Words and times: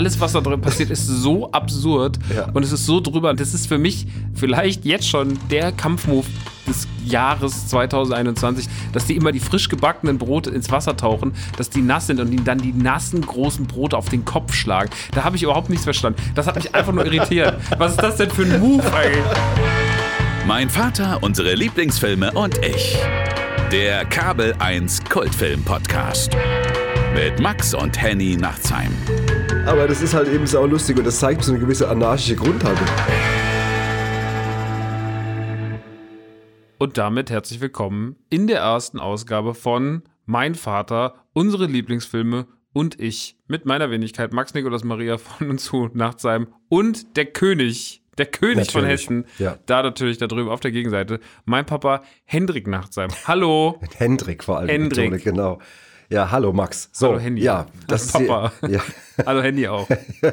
alles, 0.00 0.18
was 0.18 0.32
da 0.32 0.40
drin 0.40 0.62
passiert, 0.62 0.88
ist 0.88 1.06
so 1.06 1.52
absurd 1.52 2.18
Ja. 2.34 2.48
und 2.54 2.62
es 2.62 2.72
ist 2.72 2.86
so 2.86 3.00
drüber. 3.00 3.34
Das 3.34 3.52
ist 3.52 3.66
für 3.66 3.76
mich 3.76 4.06
vielleicht 4.34 4.86
jetzt 4.86 5.06
schon 5.06 5.38
der 5.50 5.72
Kampfmove 5.72 6.24
des 6.66 6.88
Jahres 7.04 7.66
2021, 7.68 8.66
dass 8.94 9.04
die 9.04 9.14
immer 9.14 9.30
die 9.30 9.40
frisch 9.40 9.68
gebackenen 9.68 10.16
Brote 10.16 10.48
ins 10.48 10.70
Wasser 10.70 10.96
tauchen, 10.96 11.32
dass 11.58 11.68
die 11.68 11.82
nass 11.82 12.06
sind 12.06 12.18
und 12.18 12.30
die 12.30 12.42
dann 12.42 12.56
die 12.56 12.72
nassen 12.72 13.20
großen 13.20 13.66
Brote 13.66 13.94
auf 13.98 14.08
den 14.08 14.24
Kopf 14.24 14.54
schlagen. 14.54 14.88
Da 15.12 15.22
habe 15.22 15.36
ich 15.36 15.42
überhaupt 15.42 15.68
nichts 15.68 15.84
verstanden. 15.84 16.22
Das 16.34 16.46
hat 16.46 16.54
mich 16.56 16.74
einfach 16.74 16.94
nur 16.94 17.04
irritiert. 17.04 17.56
Was 17.76 17.90
ist 17.92 18.02
das 18.02 18.16
denn 18.16 18.30
für 18.30 18.44
ein 18.44 18.58
Move 18.58 18.82
eigentlich? 18.94 19.22
Mein 20.46 20.70
Vater, 20.70 21.18
unsere 21.20 21.54
Lieblingsfilme 21.54 22.32
und 22.32 22.56
ich. 22.64 22.96
Der 23.70 24.06
Kabel 24.06 24.54
1 24.60 25.04
Kultfilm 25.10 25.62
Podcast. 25.62 26.30
Mit 27.14 27.38
Max 27.38 27.74
und 27.74 28.00
Henny 28.00 28.36
Nachtsheim. 28.38 28.92
Aber 29.66 29.86
das 29.86 30.00
ist 30.00 30.14
halt 30.14 30.28
eben 30.28 30.46
sau 30.46 30.66
lustig 30.66 30.96
und 30.98 31.06
das 31.06 31.20
zeigt 31.20 31.44
so 31.44 31.52
eine 31.52 31.60
gewisse 31.60 31.88
anarchische 31.88 32.36
Grundhaltung. 32.36 32.86
Und 36.78 36.96
damit 36.96 37.30
herzlich 37.30 37.60
willkommen 37.60 38.16
in 38.30 38.46
der 38.46 38.60
ersten 38.60 38.98
Ausgabe 38.98 39.54
von 39.54 40.02
Mein 40.24 40.54
Vater, 40.54 41.14
unsere 41.34 41.66
Lieblingsfilme 41.66 42.46
und 42.72 42.98
ich 42.98 43.36
mit 43.48 43.66
meiner 43.66 43.90
Wenigkeit 43.90 44.32
Max 44.32 44.54
Nikolas 44.54 44.82
Maria 44.82 45.18
von 45.18 45.50
und 45.50 45.58
zu 45.58 45.90
Nachtsheim 45.92 46.48
und 46.68 47.16
der 47.16 47.26
König, 47.26 48.02
der 48.16 48.26
König 48.26 48.70
von 48.70 48.82
Natürlich, 48.82 49.02
Hessen, 49.02 49.26
ja. 49.38 49.58
da 49.66 49.82
natürlich 49.82 50.18
da 50.18 50.26
drüben 50.26 50.48
auf 50.48 50.60
der 50.60 50.70
Gegenseite, 50.70 51.20
mein 51.44 51.66
Papa 51.66 52.02
Hendrik 52.24 52.66
Nachtsheim. 52.66 53.10
Hallo. 53.26 53.78
Hendrik 53.96 54.42
vor 54.42 54.58
allem. 54.58 54.68
Hendrik. 54.68 55.22
Genau. 55.22 55.58
Ja, 56.12 56.28
hallo 56.32 56.52
Max. 56.52 56.90
So, 56.92 57.06
Hallo, 57.06 57.20
Handy. 57.20 57.42
Ja, 57.42 57.66
das 57.86 58.06
ist 58.06 58.12
Papa. 58.12 58.52
Die, 58.66 58.72
ja, 58.72 58.80
Hallo 59.26 59.42
Handy 59.42 59.68
auch. 59.68 59.88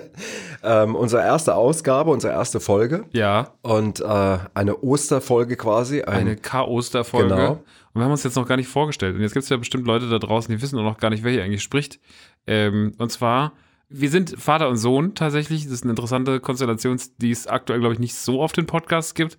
ähm, 0.63 0.95
unsere 0.95 1.21
erste 1.21 1.53
Ausgabe, 1.53 2.09
unsere 2.09 2.33
erste 2.33 2.59
Folge 2.59 3.05
Ja, 3.11 3.53
und 3.61 3.99
äh, 3.99 4.37
eine 4.55 4.77
Osterfolge 4.81 5.55
quasi. 5.55 6.01
Ein, 6.01 6.21
eine 6.21 6.35
K-Osterfolge. 6.35 7.29
Genau. 7.29 7.51
Und 7.51 8.01
wir 8.01 8.03
haben 8.05 8.11
uns 8.11 8.23
jetzt 8.23 8.35
noch 8.35 8.47
gar 8.47 8.57
nicht 8.57 8.67
vorgestellt. 8.67 9.15
Und 9.15 9.21
jetzt 9.21 9.33
gibt 9.33 9.43
es 9.43 9.49
ja 9.49 9.57
bestimmt 9.57 9.85
Leute 9.85 10.09
da 10.09 10.17
draußen, 10.17 10.53
die 10.53 10.59
wissen 10.63 10.79
auch 10.79 10.83
noch 10.83 10.97
gar 10.97 11.11
nicht, 11.11 11.23
wer 11.23 11.31
hier 11.31 11.43
eigentlich 11.43 11.61
spricht. 11.61 11.99
Ähm, 12.47 12.93
und 12.97 13.11
zwar, 13.11 13.53
wir 13.87 14.09
sind 14.09 14.35
Vater 14.41 14.69
und 14.69 14.77
Sohn 14.77 15.13
tatsächlich. 15.13 15.65
Das 15.65 15.73
ist 15.73 15.83
eine 15.83 15.91
interessante 15.91 16.39
Konstellation, 16.39 16.99
die 17.17 17.29
es 17.29 17.45
aktuell, 17.45 17.81
glaube 17.81 17.93
ich, 17.93 17.99
nicht 17.99 18.15
so 18.15 18.41
auf 18.41 18.51
den 18.51 18.65
Podcasts 18.65 19.13
gibt. 19.13 19.37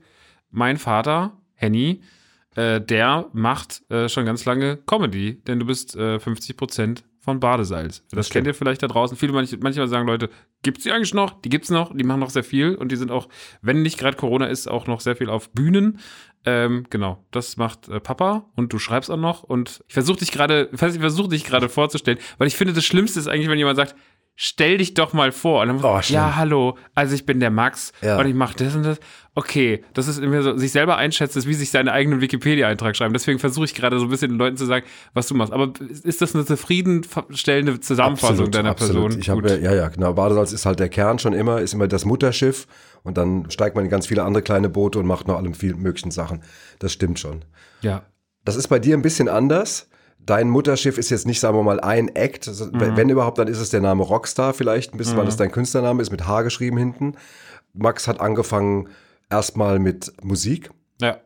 Mein 0.53 0.77
Vater, 0.77 1.33
Henny, 1.55 2.01
äh, 2.59 2.81
der 2.81 3.27
macht 3.33 3.89
äh, 3.89 4.09
schon 4.09 4.27
ganz 4.27 4.45
lange 4.45 4.79
Comedy, 4.79 5.41
denn 5.45 5.61
du 5.61 5.67
bist 5.67 5.95
äh, 5.95 6.19
50 6.19 6.57
Prozent 6.57 7.05
von 7.21 7.39
Badesalz. 7.39 8.03
Das, 8.11 8.27
stimmt. 8.27 8.33
kennt 8.33 8.47
ihr 8.49 8.55
vielleicht 8.55 8.83
da 8.83 8.89
draußen. 8.89 9.17
Viele 9.17 9.33
manch, 9.33 9.57
manchmal 9.61 9.87
sagen 9.87 10.09
Leute, 10.09 10.29
gibt's 10.65 10.83
die 10.83 10.91
eigentlich 10.91 11.15
noch? 11.15 11.41
Die 11.41 11.51
gibt's 11.51 11.71
noch, 11.71 11.97
die 11.97 12.03
machen 12.03 12.19
noch 12.19 12.31
sehr 12.31 12.43
viel 12.43 12.75
und 12.75 12.91
die 12.91 12.97
sind 12.97 13.13
auch, 13.13 13.29
wenn 13.63 13.83
nicht 13.83 13.97
gerade 13.97 14.17
Corona 14.17 14.47
ist, 14.47 14.67
auch 14.67 14.89
noch 14.89 15.01
sehr 15.01 15.15
viel 15.15 15.31
auf 15.31 15.51
Bühnen. 15.51 16.01
Ähm, 16.45 16.85
genau, 16.91 17.25
das 17.31 17.59
macht 17.59 17.89
äh, 17.89 18.01
Papa 18.01 18.51
und 18.57 18.73
du 18.73 18.81
schreibst 18.81 19.09
auch 19.09 19.17
noch 19.17 19.45
und 19.45 19.85
ich 19.87 19.95
versuche 19.95 20.19
dich 20.19 20.33
gerade, 20.33 20.69
ich 20.73 20.79
versuche 20.79 21.29
dich 21.29 21.45
gerade 21.45 21.69
vorzustellen, 21.69 22.19
weil 22.39 22.49
ich 22.49 22.57
finde, 22.57 22.75
das 22.75 22.85
Schlimmste 22.85 23.21
ist 23.21 23.29
eigentlich, 23.29 23.49
wenn 23.49 23.59
jemand 23.59 23.77
sagt, 23.77 23.95
stell 24.41 24.79
dich 24.79 24.95
doch 24.95 25.13
mal 25.13 25.33
vor. 25.33 25.63
Und 25.63 25.69
dann 25.69 25.85
Oh, 25.85 25.99
ja, 26.05 26.37
hallo, 26.37 26.79
also 26.95 27.13
ich 27.17 27.27
bin 27.27 27.41
der 27.41 27.51
Max 27.51 27.93
Ja. 28.03 28.21
und 28.21 28.27
ich 28.29 28.35
mache 28.35 28.55
das 28.57 28.77
und 28.77 28.85
das. 28.85 29.01
Okay, 29.35 29.83
das 29.95 30.07
ist 30.07 30.19
immer 30.19 30.43
so, 30.43 30.57
sich 30.57 30.71
selber 30.71 30.97
einschätzt, 30.97 31.37
ist 31.37 31.47
wie 31.49 31.55
sich 31.55 31.71
seinen 31.73 31.89
eigenen 31.89 32.21
Wikipedia-Eintrag 32.21 32.97
schreiben. 32.97 33.13
Deswegen 33.13 33.41
versuche 33.41 33.65
ich 33.65 33.75
gerade 33.75 33.99
so 33.99 34.05
ein 34.07 34.11
bisschen 34.11 34.31
den 34.31 34.39
Leuten 34.39 34.57
zu 34.57 34.65
sagen, 34.65 34.87
was 35.13 35.27
du 35.27 35.35
machst. 35.35 35.53
Aber 35.53 35.73
ist 36.05 36.23
das 36.23 36.35
eine 36.37 36.45
zufriedenstellende 36.45 37.81
Zusammenfassung 37.81 38.51
deiner 38.53 38.75
Person? 38.75 39.19
Ich 39.19 39.29
habe, 39.29 39.59
ja, 39.61 39.75
ja, 39.75 39.89
genau. 39.89 40.13
Badesalz 40.13 40.53
ist 40.53 40.67
halt 40.67 40.79
der 40.79 40.89
Kern 40.89 41.19
schon 41.19 41.33
immer, 41.33 41.61
ist 41.61 41.75
immer 41.75 41.89
das 41.89 42.05
Mutterschiff 42.05 42.67
und 43.03 43.19
dann 43.19 43.51
steigt 43.51 43.75
man 43.75 43.85
in 43.85 43.91
ganz 43.91 44.07
viele 44.07 44.23
andere 44.23 44.43
kleine 44.43 44.69
Boote 44.69 45.01
und 45.01 45.07
macht 45.07 45.27
noch 45.27 45.37
alle 45.37 45.53
vielen 45.55 45.81
möglichen 45.83 46.11
Sachen. 46.13 46.43
Das 46.79 46.93
stimmt 46.93 47.19
schon. 47.19 47.45
ja. 47.81 48.03
Das 48.45 48.57
ist 48.57 48.69
bei 48.69 48.79
dir 48.79 48.97
ein 48.97 49.03
bisschen 49.03 49.29
anders. 49.29 49.91
Dein 50.29 50.51
Mutterschiff 50.51 50.99
ist 50.99 51.09
jetzt 51.09 51.27
nicht, 51.27 51.41
sagen 51.41 51.57
wir 51.57 51.63
mal, 51.63 51.81
ein 51.81 52.09
Act. 52.15 52.47
Mhm. 52.49 52.97
wenn- 52.97 53.09
überhaupt, 53.09 53.39
dann 53.39 53.49
ist 53.49 53.59
es 53.61 53.71
der 53.71 53.81
Name 53.81 54.03
Rockstar 54.03 54.53
vielleicht 54.53 54.93
ein 54.93 54.99
bisschen, 54.99 55.17
weil 55.17 55.25
das 55.25 55.37
dein 55.39 55.51
Künstlername 55.51 56.03
ist, 56.03 56.11
mit 56.11 56.27
H 56.27 56.43
geschrieben 56.43 56.77
hinten. 56.77 57.15
Max 57.73 58.07
hat 58.07 58.21
angefangen 58.21 58.89
erstmal 59.31 59.79
mit 59.79 60.13
Musik. 60.23 60.71
Ja. 61.01 61.17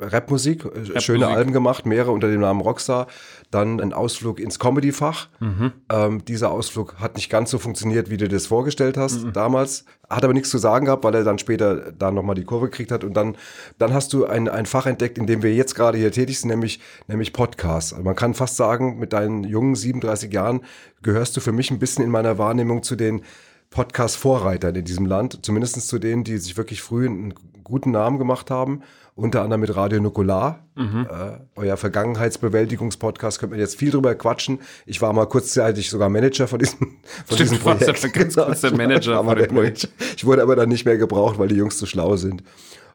Rapmusik, 0.00 0.64
äh, 0.64 1.00
schöne 1.00 1.24
Musik. 1.26 1.36
Alben 1.36 1.52
gemacht, 1.52 1.86
mehrere 1.86 2.10
unter 2.12 2.28
dem 2.28 2.40
Namen 2.40 2.60
Rockstar. 2.60 3.06
Dann 3.50 3.80
ein 3.80 3.92
Ausflug 3.92 4.40
ins 4.40 4.58
Comedy-Fach. 4.58 5.28
Mhm. 5.40 5.72
Ähm, 5.92 6.24
dieser 6.24 6.50
Ausflug 6.50 6.96
hat 7.00 7.16
nicht 7.16 7.30
ganz 7.30 7.50
so 7.50 7.58
funktioniert, 7.58 8.10
wie 8.10 8.16
du 8.16 8.28
das 8.28 8.46
vorgestellt 8.46 8.96
hast 8.96 9.24
Mhm. 9.24 9.32
damals. 9.32 9.84
Hat 10.08 10.24
aber 10.24 10.32
nichts 10.32 10.50
zu 10.50 10.58
sagen 10.58 10.86
gehabt, 10.86 11.04
weil 11.04 11.14
er 11.14 11.24
dann 11.24 11.38
später 11.38 11.92
da 11.92 12.10
nochmal 12.10 12.34
die 12.34 12.44
Kurve 12.44 12.66
gekriegt 12.70 12.90
hat. 12.90 13.04
Und 13.04 13.14
dann, 13.14 13.36
dann 13.78 13.92
hast 13.94 14.12
du 14.12 14.26
ein, 14.26 14.48
ein 14.48 14.66
Fach 14.66 14.86
entdeckt, 14.86 15.18
in 15.18 15.26
dem 15.26 15.42
wir 15.42 15.54
jetzt 15.54 15.74
gerade 15.74 15.98
hier 15.98 16.10
tätig 16.12 16.40
sind, 16.40 16.50
nämlich, 16.50 16.80
nämlich 17.06 17.32
Podcasts. 17.32 17.92
Also 17.92 18.04
man 18.04 18.16
kann 18.16 18.34
fast 18.34 18.56
sagen, 18.56 18.98
mit 18.98 19.12
deinen 19.12 19.44
jungen 19.44 19.74
37 19.74 20.32
Jahren 20.32 20.60
gehörst 21.02 21.36
du 21.36 21.40
für 21.40 21.52
mich 21.52 21.70
ein 21.70 21.78
bisschen 21.78 22.04
in 22.04 22.10
meiner 22.10 22.38
Wahrnehmung 22.38 22.82
zu 22.82 22.96
den 22.96 23.22
Podcast-Vorreitern 23.70 24.74
in 24.74 24.84
diesem 24.84 25.06
Land, 25.06 25.40
zumindest 25.46 25.80
zu 25.86 25.98
denen, 25.98 26.24
die 26.24 26.38
sich 26.38 26.56
wirklich 26.56 26.82
früh 26.82 27.06
einen 27.06 27.34
guten 27.64 27.92
Namen 27.92 28.18
gemacht 28.18 28.50
haben, 28.50 28.82
unter 29.20 29.42
anderem 29.42 29.60
mit 29.60 29.76
Radio 29.76 30.00
Nukular. 30.00 30.66
Äh, 30.76 31.38
euer 31.56 31.76
Vergangenheitsbewältigungspodcast, 31.76 33.38
könnte 33.38 33.52
man 33.52 33.60
jetzt 33.60 33.76
viel 33.76 33.90
drüber 33.90 34.14
quatschen. 34.14 34.60
Ich 34.86 35.02
war 35.02 35.12
mal 35.12 35.26
kurzzeitig 35.26 35.90
sogar 35.90 36.08
Manager 36.08 36.48
von 36.48 36.58
diesem, 36.58 36.78
von 36.78 36.88
Stimmt, 37.26 37.40
diesem 37.40 37.58
du 37.58 37.62
Projekt. 37.62 38.02
ja 38.02 38.08
ganz 38.08 38.34
kurz 38.34 38.60
der 38.62 38.74
Manager 38.74 39.16
war 39.16 39.22
mal 39.22 39.32
von 39.32 39.42
dem 39.42 39.54
der 39.54 39.62
Manager. 39.62 39.88
Ich 40.16 40.24
wurde 40.24 40.42
aber 40.42 40.56
dann 40.56 40.70
nicht 40.70 40.86
mehr 40.86 40.96
gebraucht, 40.96 41.38
weil 41.38 41.48
die 41.48 41.56
Jungs 41.56 41.76
zu 41.76 41.86
schlau 41.86 42.16
sind. 42.16 42.42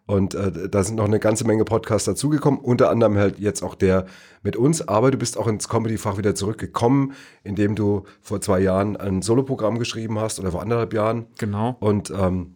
Und 0.08 0.36
äh, 0.36 0.70
da 0.70 0.84
sind 0.84 0.96
noch 0.96 1.06
eine 1.06 1.20
ganze 1.20 1.46
Menge 1.46 1.66
Podcasts 1.66 2.06
dazugekommen, 2.06 2.60
unter 2.60 2.90
anderem 2.90 3.18
halt 3.18 3.40
jetzt 3.40 3.64
auch 3.64 3.76
der 3.76 4.06
mit 4.44 4.56
uns. 4.56 4.88
Aber 4.88 5.10
du 5.12 5.18
bist 5.18 5.38
auch 5.38 5.48
ins 5.48 5.68
Comedy-Fach 5.68 6.18
wieder 6.18 6.36
zurückgekommen, 6.36 7.14
indem 7.44 7.76
du 7.76 8.04
vor 8.22 8.40
zwei 8.42 8.60
Jahren 8.60 8.98
ein 8.98 9.22
Soloprogramm 9.22 9.80
geschrieben 9.80 10.20
hast 10.20 10.40
oder 10.40 10.52
vor 10.52 10.62
anderthalb 10.62 10.94
Jahren. 10.94 11.26
Genau. 11.40 11.76
Und 11.80 12.12
ähm, 12.12 12.56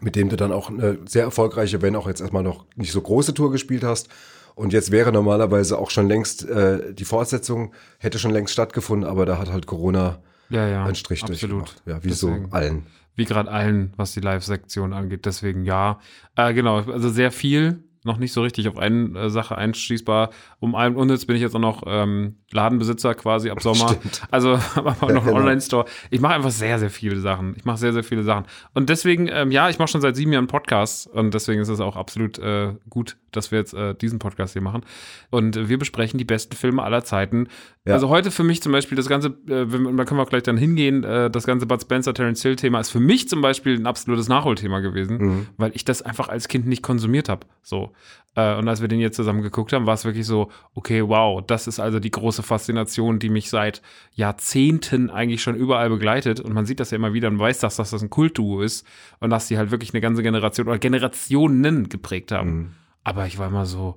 mit 0.00 0.16
dem 0.16 0.28
du 0.28 0.36
dann 0.36 0.52
auch 0.52 0.70
eine 0.70 0.98
sehr 1.06 1.24
erfolgreiche, 1.24 1.82
wenn 1.82 1.96
auch 1.96 2.06
jetzt 2.08 2.20
erstmal 2.20 2.42
noch 2.42 2.64
nicht 2.76 2.92
so 2.92 3.00
große 3.00 3.34
Tour 3.34 3.50
gespielt 3.52 3.84
hast. 3.84 4.08
Und 4.54 4.72
jetzt 4.72 4.90
wäre 4.90 5.12
normalerweise 5.12 5.78
auch 5.78 5.90
schon 5.90 6.08
längst 6.08 6.46
äh, 6.48 6.92
die 6.92 7.04
Fortsetzung, 7.04 7.72
hätte 7.98 8.18
schon 8.18 8.32
längst 8.32 8.52
stattgefunden, 8.52 9.08
aber 9.08 9.24
da 9.24 9.38
hat 9.38 9.50
halt 9.50 9.66
Corona 9.66 10.20
Ja, 10.50 10.66
ja. 10.68 10.84
einen 10.84 10.94
Strich 10.96 11.22
absolut. 11.22 11.40
durchgemacht. 11.40 11.82
Ja, 11.86 12.02
wie 12.04 12.08
Deswegen. 12.08 12.48
so 12.50 12.56
allen. 12.56 12.86
Wie 13.14 13.24
gerade 13.24 13.50
allen, 13.50 13.92
was 13.96 14.12
die 14.12 14.20
Live-Sektion 14.20 14.92
angeht. 14.92 15.24
Deswegen 15.26 15.64
ja. 15.64 16.00
Äh, 16.36 16.52
genau, 16.54 16.78
also 16.80 17.08
sehr 17.10 17.30
viel. 17.32 17.84
Noch 18.02 18.16
nicht 18.16 18.32
so 18.32 18.42
richtig 18.42 18.66
auf 18.68 18.78
eine 18.78 19.18
äh, 19.18 19.30
Sache 19.30 19.58
einschließbar. 19.58 20.30
Um 20.58 20.74
allem 20.74 20.96
unnütz 20.96 21.26
bin 21.26 21.36
ich 21.36 21.42
jetzt 21.42 21.54
auch 21.54 21.60
noch 21.60 21.82
ähm, 21.86 22.36
Ladenbesitzer 22.50 23.14
quasi 23.14 23.50
ab 23.50 23.62
Sommer. 23.62 23.88
Stimmt. 23.88 24.22
Also 24.30 24.58
habe 24.76 24.90
auch 24.90 25.00
noch 25.02 25.08
einen 25.08 25.24
genau. 25.24 25.36
Online-Store. 25.36 25.84
Ich 26.10 26.20
mache 26.20 26.34
einfach 26.34 26.50
sehr, 26.50 26.78
sehr 26.78 26.90
viele 26.90 27.20
Sachen. 27.20 27.54
Ich 27.56 27.64
mache 27.64 27.76
sehr, 27.76 27.92
sehr 27.92 28.04
viele 28.04 28.22
Sachen. 28.22 28.46
Und 28.72 28.88
deswegen, 28.88 29.28
ähm, 29.28 29.50
ja, 29.50 29.68
ich 29.68 29.78
mache 29.78 29.88
schon 29.88 30.00
seit 30.00 30.16
sieben 30.16 30.32
Jahren 30.32 30.46
Podcasts 30.46 31.06
und 31.06 31.34
deswegen 31.34 31.60
ist 31.60 31.68
es 31.68 31.80
auch 31.80 31.96
absolut 31.96 32.38
äh, 32.38 32.72
gut, 32.88 33.16
dass 33.32 33.50
wir 33.50 33.58
jetzt 33.58 33.74
äh, 33.74 33.94
diesen 33.94 34.18
Podcast 34.18 34.52
hier 34.54 34.62
machen. 34.62 34.82
Und 35.30 35.56
äh, 35.56 35.68
wir 35.68 35.78
besprechen 35.78 36.18
die 36.18 36.24
besten 36.24 36.56
Filme 36.56 36.82
aller 36.82 37.04
Zeiten. 37.04 37.48
Ja. 37.84 37.94
Also 37.94 38.08
heute 38.08 38.30
für 38.30 38.44
mich 38.44 38.62
zum 38.62 38.72
Beispiel 38.72 38.96
das 38.96 39.08
ganze, 39.08 39.28
äh, 39.48 39.66
da 39.66 40.04
können 40.04 40.18
wir 40.18 40.22
auch 40.22 40.28
gleich 40.28 40.42
dann 40.42 40.56
hingehen, 40.56 41.04
äh, 41.04 41.30
das 41.30 41.46
ganze 41.46 41.66
Bud 41.66 41.80
Spencer, 41.82 42.12
Terence 42.14 42.42
Hill 42.42 42.56
Thema 42.56 42.80
ist 42.80 42.90
für 42.90 43.00
mich 43.00 43.28
zum 43.28 43.40
Beispiel 43.40 43.76
ein 43.78 43.86
absolutes 43.86 44.28
Nachholthema 44.28 44.80
gewesen, 44.80 45.16
Mhm. 45.18 45.46
weil 45.56 45.72
ich 45.74 45.84
das 45.84 46.02
einfach 46.02 46.28
als 46.28 46.48
Kind 46.48 46.66
nicht 46.66 46.82
konsumiert 46.82 47.28
habe. 47.28 47.46
So. 47.62 47.92
Äh, 48.36 48.56
und 48.56 48.68
als 48.68 48.80
wir 48.80 48.88
den 48.88 49.00
jetzt 49.00 49.16
zusammen 49.16 49.42
geguckt 49.42 49.72
haben, 49.72 49.86
war 49.86 49.94
es 49.94 50.04
wirklich 50.04 50.26
so, 50.26 50.50
okay, 50.74 51.02
wow, 51.06 51.42
das 51.44 51.66
ist 51.66 51.80
also 51.80 51.98
die 51.98 52.10
große 52.12 52.42
Faszination, 52.42 53.18
die 53.18 53.28
mich 53.28 53.50
seit 53.50 53.82
Jahrzehnten 54.14 55.10
eigentlich 55.10 55.42
schon 55.42 55.56
überall 55.56 55.90
begleitet. 55.90 56.38
Und 56.40 56.52
man 56.52 56.64
sieht 56.66 56.80
das 56.80 56.90
ja 56.90 56.96
immer 56.96 57.12
wieder 57.12 57.28
und 57.28 57.38
weiß, 57.38 57.58
dass 57.60 57.76
das 57.76 57.92
ein 57.92 58.10
Kultduo 58.10 58.60
ist 58.62 58.86
und 59.18 59.30
dass 59.30 59.48
die 59.48 59.58
halt 59.58 59.70
wirklich 59.70 59.92
eine 59.92 60.00
ganze 60.00 60.22
Generation 60.22 60.68
oder 60.68 60.78
Generationen 60.78 61.88
geprägt 61.88 62.30
haben. 62.32 62.50
Mhm. 62.50 62.68
Aber 63.04 63.26
ich 63.26 63.38
war 63.38 63.48
immer 63.48 63.66
so, 63.66 63.96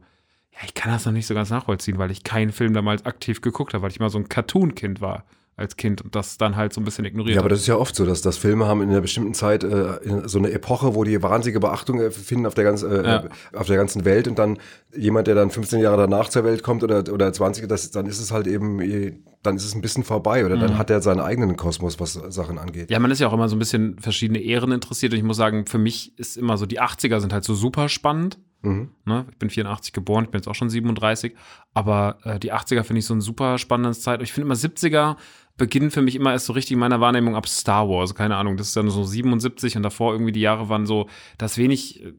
ja, 0.52 0.60
ich 0.66 0.74
kann 0.74 0.92
das 0.92 1.06
noch 1.06 1.14
nicht 1.14 1.28
so 1.28 1.34
ganz 1.34 1.50
nachvollziehen, 1.50 1.98
weil 1.98 2.12
ich 2.12 2.24
keinen 2.24 2.52
Film 2.52 2.74
damals 2.74 3.06
aktiv 3.06 3.42
geguckt 3.42 3.74
habe, 3.74 3.84
weil 3.84 3.92
ich 3.92 4.00
mal 4.00 4.10
so 4.10 4.18
ein 4.18 4.30
Cartoon-Kind 4.30 5.02
war 5.02 5.26
als 5.56 5.78
Kind 5.78 6.02
und 6.02 6.16
das 6.16 6.40
dann 6.40 6.56
halt 6.56 6.74
so 6.74 6.82
ein 6.82 6.84
bisschen 6.84 7.06
ignoriert 7.06 7.36
Ja, 7.36 7.42
aber 7.42 7.50
das 7.50 7.60
ist 7.60 7.68
ja 7.68 7.76
oft 7.76 7.96
so, 7.96 8.08
dass, 8.08 8.24
dass 8.24 8.38
Filme 8.38 8.66
haben 8.66 8.82
in 8.82 8.90
einer 8.90 9.02
bestimmten 9.02 9.36
Zeit 9.36 9.64
äh, 9.64 9.98
in 9.98 10.28
so 10.28 10.40
eine 10.40 10.50
Epoche, 10.52 10.96
wo 10.96 11.04
die 11.04 11.22
wahnsinnige 11.22 11.60
Beachtung 11.60 12.02
äh, 12.02 12.10
finden 12.10 12.48
auf 12.48 12.56
der, 12.56 12.64
ganz, 12.64 12.82
äh, 12.82 13.04
Ja. 13.06 13.24
auf 13.54 13.68
der 13.68 13.78
ganzen 13.78 14.04
Welt 14.04 14.28
und 14.28 14.40
dann 14.40 14.58
jemand, 14.98 15.28
der 15.28 15.36
dann 15.36 15.52
15 15.52 15.80
Jahre 15.80 15.98
danach 15.98 16.30
zur 16.30 16.44
Welt 16.44 16.64
kommt 16.64 16.84
oder, 16.84 17.04
oder 17.14 17.32
20, 17.32 17.68
das, 17.70 17.92
dann 17.92 18.08
ist 18.08 18.20
es 18.20 18.32
halt 18.32 18.48
eben, 18.48 18.82
eh, 18.82 19.14
dann 19.44 19.56
ist 19.56 19.66
es 19.66 19.76
ein 19.76 19.82
bisschen 19.82 20.04
vorbei 20.04 20.44
oder 20.44 20.58
dann 20.58 20.78
hat 20.80 20.90
er 20.90 21.02
seinen 21.02 21.20
eigenen 21.20 21.56
Kosmos, 21.56 22.00
was 22.00 22.14
Sachen 22.14 22.58
angeht. 22.58 22.90
Mhm. 22.90 22.94
Ja, 22.94 22.98
man 23.00 23.12
ist 23.12 23.20
ja 23.20 23.28
auch 23.28 23.34
immer 23.34 23.48
so 23.48 23.56
ein 23.56 23.60
bisschen 23.60 24.00
verschiedene 24.00 24.40
Ehren 24.40 24.72
interessiert 24.72 25.12
und 25.14 25.20
ich 25.20 25.24
muss 25.24 25.38
sagen, 25.38 25.68
für 25.68 25.78
mich 25.78 26.18
ist 26.18 26.36
immer 26.36 26.58
so, 26.58 26.66
die 26.66 26.82
80er 26.82 27.20
sind 27.20 27.32
halt 27.32 27.44
so 27.44 27.54
super 27.54 27.90
spannend. 27.90 28.40
Mhm. 28.64 28.90
Ne? 29.06 29.26
Ich 29.30 29.38
bin 29.38 29.50
84 29.50 29.94
geboren, 29.94 30.26
ich 30.26 30.32
bin 30.32 30.40
jetzt 30.40 30.48
auch 30.48 30.56
schon 30.56 30.70
37. 30.70 31.36
Aber 31.74 32.18
äh, 32.24 32.40
die 32.40 32.52
80er 32.52 32.84
finde 32.84 33.00
ich 33.00 33.06
so 33.06 33.14
ein 33.14 33.22
super 33.22 33.58
spannendes 33.58 34.02
Zeit. 34.02 34.22
Ich 34.22 34.34
finde 34.34 34.48
immer 34.48 34.56
70er 34.56 35.18
beginnen 35.58 35.92
für 35.92 36.02
mich 36.02 36.16
immer 36.16 36.32
erst 36.32 36.48
so 36.48 36.54
richtig 36.54 36.74
in 36.74 36.80
meiner 36.80 37.00
Wahrnehmung 37.00 37.36
ab 37.36 37.48
Star 37.48 37.88
Wars. 37.88 38.16
Keine 38.16 38.38
Ahnung, 38.38 38.58
das 38.58 38.70
ist 38.70 38.76
dann 38.76 38.90
so 38.90 39.04
77 39.04 39.78
und 39.78 39.84
davor 39.84 40.14
irgendwie 40.14 40.32
die 40.32 40.42
Jahre 40.42 40.70
waren 40.70 40.86
so, 40.86 41.08
das 41.38 41.58
wenig, 41.58 42.04
äh, 42.04 42.14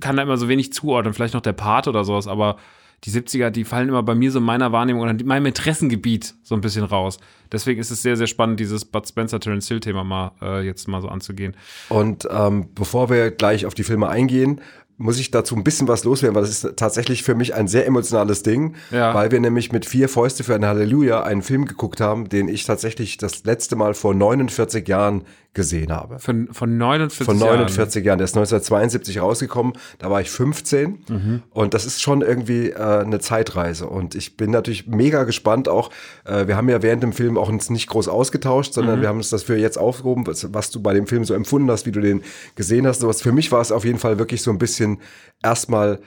kann 0.00 0.16
da 0.16 0.22
immer 0.22 0.36
so 0.36 0.48
wenig 0.48 0.72
zuordnen. 0.72 1.14
Vielleicht 1.14 1.34
noch 1.34 1.40
der 1.40 1.52
Part 1.52 1.86
oder 1.86 2.04
sowas, 2.04 2.26
aber 2.26 2.56
die 3.04 3.10
70er, 3.10 3.50
die 3.50 3.64
fallen 3.64 3.88
immer 3.88 4.02
bei 4.02 4.14
mir 4.14 4.30
so 4.30 4.38
in 4.38 4.44
meiner 4.44 4.70
Wahrnehmung 4.70 5.02
oder 5.02 5.10
in 5.10 5.26
meinem 5.26 5.46
Interessengebiet 5.46 6.34
so 6.42 6.54
ein 6.54 6.60
bisschen 6.60 6.84
raus. 6.84 7.18
Deswegen 7.50 7.80
ist 7.80 7.90
es 7.90 8.00
sehr, 8.00 8.16
sehr 8.16 8.28
spannend, 8.28 8.60
dieses 8.60 8.84
Bud 8.84 9.08
Spencer 9.08 9.40
Terence 9.40 9.66
Hill 9.66 9.80
Thema 9.80 10.04
mal 10.04 10.32
äh, 10.40 10.64
jetzt 10.64 10.86
mal 10.86 11.00
so 11.00 11.08
anzugehen. 11.08 11.56
Und 11.88 12.28
ähm, 12.30 12.68
bevor 12.74 13.10
wir 13.10 13.32
gleich 13.32 13.66
auf 13.66 13.74
die 13.74 13.82
Filme 13.82 14.08
eingehen, 14.08 14.60
muss 14.98 15.18
ich 15.18 15.30
dazu 15.30 15.56
ein 15.56 15.64
bisschen 15.64 15.88
was 15.88 16.04
loswerden, 16.04 16.34
weil 16.36 16.42
das 16.42 16.50
ist 16.64 16.76
tatsächlich 16.76 17.22
für 17.22 17.34
mich 17.34 17.54
ein 17.54 17.66
sehr 17.68 17.86
emotionales 17.86 18.42
Ding, 18.42 18.74
Ja. 18.90 19.14
weil 19.14 19.30
wir 19.30 19.40
nämlich 19.40 19.72
mit 19.72 19.84
vier 19.86 20.08
Fäuste 20.08 20.44
für 20.44 20.54
ein 20.54 20.64
Halleluja 20.64 21.22
einen 21.22 21.42
Film 21.42 21.64
geguckt 21.64 22.00
haben, 22.00 22.28
den 22.28 22.48
ich 22.48 22.64
tatsächlich 22.64 23.16
das 23.16 23.44
letzte 23.44 23.74
Mal 23.76 23.94
vor 23.94 24.14
49 24.14 24.86
Jahren 24.86 25.22
gesehen 25.54 25.92
habe. 25.92 26.18
Von, 26.18 26.48
von 26.52 26.78
49 26.78 27.26
Von 27.26 27.38
Jahren. 27.38 27.56
49 27.58 28.04
Jahren. 28.04 28.18
Der 28.18 28.24
ist 28.24 28.34
1972 28.36 29.20
rausgekommen. 29.20 29.74
Da 29.98 30.10
war 30.10 30.20
ich 30.20 30.30
15. 30.30 31.04
Mhm. 31.08 31.42
Und 31.50 31.74
das 31.74 31.84
ist 31.84 32.00
schon 32.00 32.22
irgendwie 32.22 32.70
äh, 32.70 32.74
eine 33.00 33.20
Zeitreise. 33.20 33.86
Und 33.86 34.14
ich 34.14 34.36
bin 34.36 34.50
natürlich 34.50 34.86
mega 34.86 35.24
gespannt 35.24 35.68
auch. 35.68 35.90
Äh, 36.24 36.46
wir 36.46 36.56
haben 36.56 36.68
ja 36.70 36.82
während 36.82 37.02
dem 37.02 37.12
Film 37.12 37.36
auch 37.36 37.50
uns 37.50 37.68
nicht 37.68 37.86
groß 37.88 38.08
ausgetauscht, 38.08 38.72
sondern 38.72 38.96
Mhm. 38.98 39.02
wir 39.02 39.08
haben 39.10 39.18
uns 39.18 39.28
das 39.30 39.42
für 39.42 39.56
jetzt 39.56 39.76
aufgehoben, 39.78 40.26
was, 40.26 40.52
was 40.54 40.70
du 40.70 40.80
bei 40.80 40.94
dem 40.94 41.06
Film 41.06 41.24
so 41.24 41.34
empfunden 41.34 41.70
hast, 41.70 41.84
wie 41.84 41.92
du 41.92 42.00
den 42.00 42.22
gesehen 42.54 42.86
hast. 42.86 43.00
Sowas. 43.00 43.20
Für 43.20 43.32
mich 43.32 43.52
war 43.52 43.60
es 43.60 43.72
auf 43.72 43.84
jeden 43.84 43.98
Fall 43.98 44.18
wirklich 44.18 44.40
so 44.42 44.50
ein 44.50 44.58
bisschen 44.58 44.98
erstmal 45.42 45.98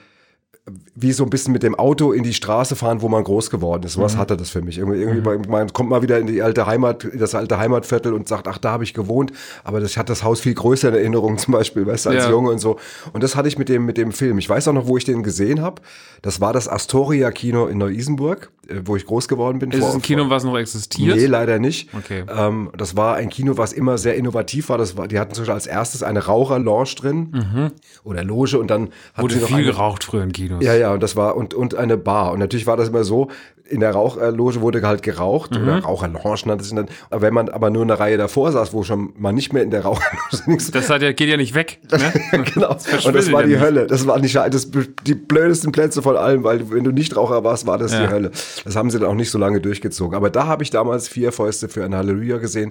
wie 0.96 1.12
so 1.12 1.22
ein 1.22 1.30
bisschen 1.30 1.52
mit 1.52 1.62
dem 1.62 1.76
Auto 1.76 2.10
in 2.12 2.24
die 2.24 2.34
Straße 2.34 2.74
fahren, 2.74 3.00
wo 3.00 3.08
man 3.08 3.22
groß 3.22 3.50
geworden 3.50 3.84
ist. 3.84 3.92
Sowas 3.92 4.16
hatte 4.16 4.36
das 4.36 4.50
für 4.50 4.62
mich. 4.62 4.78
Irgendwie, 4.78 4.98
irgendwie 5.00 5.48
man 5.48 5.72
kommt 5.72 5.90
mal 5.90 6.02
wieder 6.02 6.18
in 6.18 6.26
die 6.26 6.42
alte 6.42 6.66
Heimat, 6.66 7.04
in 7.04 7.20
das 7.20 7.36
alte 7.36 7.58
Heimatviertel 7.58 8.12
und 8.12 8.26
sagt, 8.26 8.48
ach, 8.48 8.58
da 8.58 8.72
habe 8.72 8.82
ich 8.82 8.92
gewohnt. 8.92 9.32
Aber 9.62 9.78
das, 9.78 9.90
ich 9.92 9.98
hatte 9.98 10.10
das 10.12 10.24
Haus 10.24 10.40
viel 10.40 10.54
größer 10.54 10.88
in 10.88 10.94
Erinnerung, 10.94 11.38
zum 11.38 11.52
Beispiel, 11.52 11.86
weißt 11.86 12.06
du, 12.06 12.10
als 12.10 12.24
Ja. 12.24 12.30
Junge 12.30 12.50
und 12.50 12.58
so. 12.58 12.78
Und 13.12 13.22
das 13.22 13.36
hatte 13.36 13.46
ich 13.46 13.58
mit 13.58 13.68
dem, 13.68 13.84
mit 13.86 13.96
dem 13.96 14.10
Film. 14.10 14.38
Ich 14.38 14.48
weiß 14.48 14.66
auch 14.66 14.72
noch, 14.72 14.88
wo 14.88 14.96
ich 14.96 15.04
den 15.04 15.22
gesehen 15.22 15.60
habe. 15.62 15.82
Das 16.22 16.40
war 16.40 16.52
das 16.52 16.68
Astoria 16.68 17.30
Kino 17.30 17.66
in 17.66 17.78
Neu-Isenburg, 17.78 18.50
äh, 18.66 18.80
wo 18.84 18.96
ich 18.96 19.06
groß 19.06 19.28
geworden 19.28 19.60
bin. 19.60 19.70
Ist 19.70 19.84
es 19.84 19.94
ein 19.94 20.02
Kino, 20.02 20.28
was 20.30 20.42
noch 20.42 20.56
existiert? 20.58 21.16
Nee, 21.16 21.26
leider 21.26 21.60
nicht. 21.60 21.90
Okay. 21.94 22.24
Ähm, 22.28 22.70
das 22.76 22.96
war 22.96 23.14
ein 23.14 23.28
Kino, 23.28 23.56
was 23.56 23.72
immer 23.72 23.98
sehr 23.98 24.16
innovativ 24.16 24.68
war. 24.70 24.78
Das 24.78 24.96
war 24.96 25.06
die 25.06 25.20
hatten 25.20 25.32
zum 25.34 25.42
Beispiel 25.42 25.54
als 25.54 25.66
erstes 25.66 26.02
eine 26.02 26.24
Raucherlounge 26.24 26.94
drin 26.96 27.70
oder 28.02 28.24
Loge 28.24 28.58
und 28.58 28.68
dann 28.68 28.88
hatten 29.14 29.16
Mhm. 29.16 29.22
Wurde 29.22 29.34
sie 29.34 29.40
noch 29.40 29.46
viel 29.48 29.56
eine, 29.58 29.66
geraucht 29.66 30.04
früher 30.04 30.22
in 30.22 30.32
Kinos. 30.58 30.64
ja, 30.74 30.74
ja, 30.74 30.92
und 30.92 31.02
das 31.02 31.16
war 31.16 31.36
und, 31.36 31.54
und 31.54 31.74
eine 31.74 31.96
Bar. 31.96 32.32
Und 32.32 32.38
natürlich 32.38 32.66
war 32.66 32.76
das 32.76 32.88
immer 32.88 33.04
so, 33.04 33.28
in 33.68 33.80
der 33.80 33.90
Rauchloge 33.90 34.60
wurde 34.60 34.80
halt 34.86 35.02
geraucht 35.02 35.50
Mhm. 35.52 35.62
oder 35.64 35.78
Raucherlounge 35.80 36.38
nannte 36.44 36.62
es 36.62 36.70
dann. 36.70 36.86
Aber 37.10 37.22
wenn 37.22 37.34
man 37.34 37.48
aber 37.48 37.70
nur 37.70 37.82
eine 37.82 37.98
Reihe 37.98 38.16
davor 38.16 38.52
saß, 38.52 38.72
wo 38.72 38.84
schon 38.84 39.12
mal 39.18 39.32
nicht 39.32 39.52
mehr 39.52 39.62
in 39.64 39.70
der 39.70 39.82
Raucherloge 39.84 40.10
nichts 40.50 40.70
Das 40.70 40.88
hat 40.88 41.02
ja, 41.02 41.10
geht 41.12 41.28
ja 41.28 41.36
nicht 41.36 41.54
weg. 41.54 41.80
Ne? 41.90 42.42
genau. 42.54 42.70
Und 43.04 43.14
das 43.14 43.32
war 43.32 43.42
die. 43.42 43.58
Hölle. 43.58 43.86
Das 43.88 44.06
waren 44.06 44.22
die, 44.22 44.32
das, 44.32 44.70
die 45.04 45.14
blödesten 45.14 45.72
Plätze 45.72 46.00
von 46.02 46.16
allem, 46.16 46.44
weil 46.44 46.70
wenn 46.70 46.84
du 46.84 46.92
nicht 46.92 47.16
Raucher 47.16 47.42
warst, 47.42 47.66
war 47.66 47.78
das 47.78 47.92
Ja. 47.92 48.06
die 48.06 48.12
Hölle. 48.12 48.30
Das 48.64 48.76
haben 48.76 48.90
sie 48.90 48.98
dann 49.00 49.08
auch 49.08 49.14
nicht 49.14 49.30
so 49.30 49.38
lange 49.38 49.60
durchgezogen. 49.60 50.14
Aber 50.16 50.30
da 50.30 50.46
habe 50.46 50.62
ich 50.62 50.70
damals 50.70 51.08
vier 51.08 51.32
Fäuste 51.32 51.68
für 51.68 51.84
ein 51.84 51.94
Halleluja 51.94 52.38
gesehen. 52.38 52.70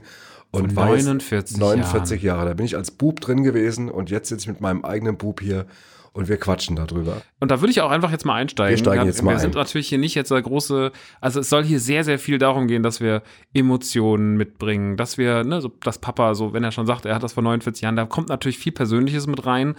Und 0.52 0.72
Von 0.74 0.84
weiß- 0.86 0.90
49 1.04 1.58
49 1.58 2.22
Jahre. 2.24 2.46
Da 2.48 2.54
bin 2.54 2.66
ich 2.66 2.78
als 2.78 2.92
Bub 2.92 3.20
drin 3.20 3.44
gewesen 3.44 3.90
und 3.90 4.10
jetzt 4.10 4.30
sitze 4.30 4.44
ich 4.44 4.48
mit 4.48 4.62
meinem 4.62 4.86
eigenen 4.86 5.18
Bub 5.18 5.42
hier 5.42 5.66
und 6.16 6.30
wir 6.30 6.38
quatschen 6.38 6.78
darüber. 6.78 7.22
Und 7.42 7.52
da 7.52 7.60
würde 7.60 7.72
ich 7.72 7.82
auch 7.82 7.92
einfach 7.92 8.10
jetzt 8.10 8.26
mal 8.26 8.36
einsteigen. 8.36 8.72
Wir 8.72 8.78
steigen 8.78 9.06
jetzt 9.06 9.22
mal 9.22 9.34
Wir 9.34 9.40
sind 9.40 9.54
natürlich 9.54 9.90
hier 9.90 9.98
nicht 9.98 10.16
jetzt 10.16 10.32
der 10.32 10.42
große, 10.42 10.94
also 11.20 11.42
es 11.42 11.50
soll 11.50 11.66
hier 11.66 11.82
sehr, 11.82 12.06
sehr 12.06 12.20
viel 12.20 12.38
darum 12.38 12.68
gehen, 12.68 12.84
dass 12.84 13.02
wir 13.02 13.22
Emotionen 13.54 14.38
mitbringen, 14.38 14.96
dass 14.96 15.18
wir, 15.18 15.44
ne, 15.44 15.60
so, 15.60 15.68
dass 15.68 16.00
Papa, 16.00 16.34
so, 16.34 16.54
wenn 16.54 16.64
er 16.64 16.72
schon 16.72 16.88
sagt, 16.88 17.06
er 17.06 17.16
hat 17.16 17.24
das 17.24 17.34
vor 17.34 17.44
49 17.44 17.82
Jahren, 17.82 17.98
da 17.98 18.06
kommt 18.06 18.30
natürlich 18.30 18.58
viel 18.58 18.72
Persönliches 18.72 19.28
mit 19.28 19.46
rein 19.46 19.76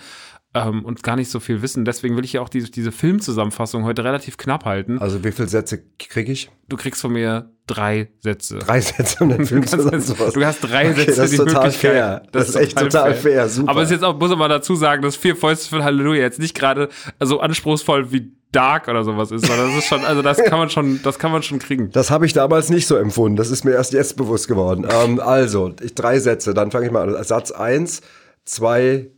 ähm, 0.53 0.85
und 0.85 1.03
gar 1.03 1.17
nicht 1.17 1.31
so 1.31 1.41
viel 1.41 1.62
Wissen. 1.62 1.87
Deswegen 1.87 2.19
will 2.19 2.25
ich 2.27 2.35
ja 2.35 2.43
auch 2.43 2.50
diese, 2.50 2.71
diese 2.71 2.93
Filmzusammenfassung 2.93 3.85
heute 3.85 4.05
relativ 4.05 4.37
knapp 4.37 4.67
halten. 4.67 4.99
Also 4.99 5.25
wie 5.25 5.32
viele 5.32 5.49
Sätze 5.49 5.82
kriege 5.99 6.32
ich? 6.32 6.50
Du 6.69 6.77
kriegst 6.77 7.00
von 7.00 7.15
mir 7.15 7.50
drei 7.67 8.09
Sätze. 8.21 8.59
Drei 8.59 8.81
Sätze 8.81 9.23
um 9.25 9.31
den 9.31 9.45
Film 9.47 9.63
Du 9.63 9.69
kannst- 9.69 9.85
zusammenzufassen. 9.85 10.41
Du 10.41 10.47
hast 10.47 10.61
drei 10.61 10.91
Okay, 10.91 11.05
Sätze 11.05 11.21
das 11.21 11.31
ist 11.31 11.33
die 11.33 11.37
total 11.45 11.71
fair. 11.71 12.23
Das, 12.33 12.49
ist 12.51 12.55
echt 12.57 12.79
total 12.79 13.15
fair. 13.15 13.49
Super. 13.49 13.71
Aber 13.71 13.83
es 13.83 13.89
ist 13.89 13.93
jetzt 13.97 14.05
auch, 14.05 14.19
muss 14.19 14.35
man 14.37 14.49
dazu 14.51 14.75
sagen, 14.77 15.03
dass 15.03 15.17
vier 15.17 15.37
Fäuste 15.37 15.69
für 15.77 15.85
Halleluja 15.85 16.23
jetzt 16.23 16.39
nicht 16.39 16.55
gerade 16.57 16.89
so 17.21 17.41
anspruchsvoll 17.41 18.13
wie 18.13 18.33
Dark 18.53 18.89
oder 18.89 19.05
sowas 19.05 19.33
ist, 19.33 19.45
sondern 19.45 19.69
das 19.69 19.79
ist 19.79 19.89
schon, 19.89 20.05
also 20.05 20.23
das 20.23 20.39
kann 20.43 20.59
man 20.59 20.71
schon, 20.71 21.01
das 21.03 21.19
kann 21.19 21.33
man 21.33 21.43
schon 21.43 21.59
kriegen. 21.59 21.91
Das 21.91 22.11
habe 22.11 22.25
ich 22.25 22.33
damals 22.33 22.71
nicht 22.71 22.87
so 22.87 22.97
empfunden. 22.97 23.37
Das 23.37 23.51
ist 23.51 23.65
mir 23.65 23.73
erst 23.73 23.93
jetzt 23.93 24.17
bewusst 24.17 24.49
geworden. 24.49 24.87
Ähm, 25.05 25.21
also, 25.21 25.73
ich, 25.83 25.95
drei 25.95 26.21
Sätze. 26.21 26.55
Dann 26.55 26.71
fange 26.71 26.87
ich 26.87 26.93
mal 26.93 27.15
an. 27.15 27.25
Satz 27.25 27.51
eins: 27.51 28.01
Zwei, 28.45 29.09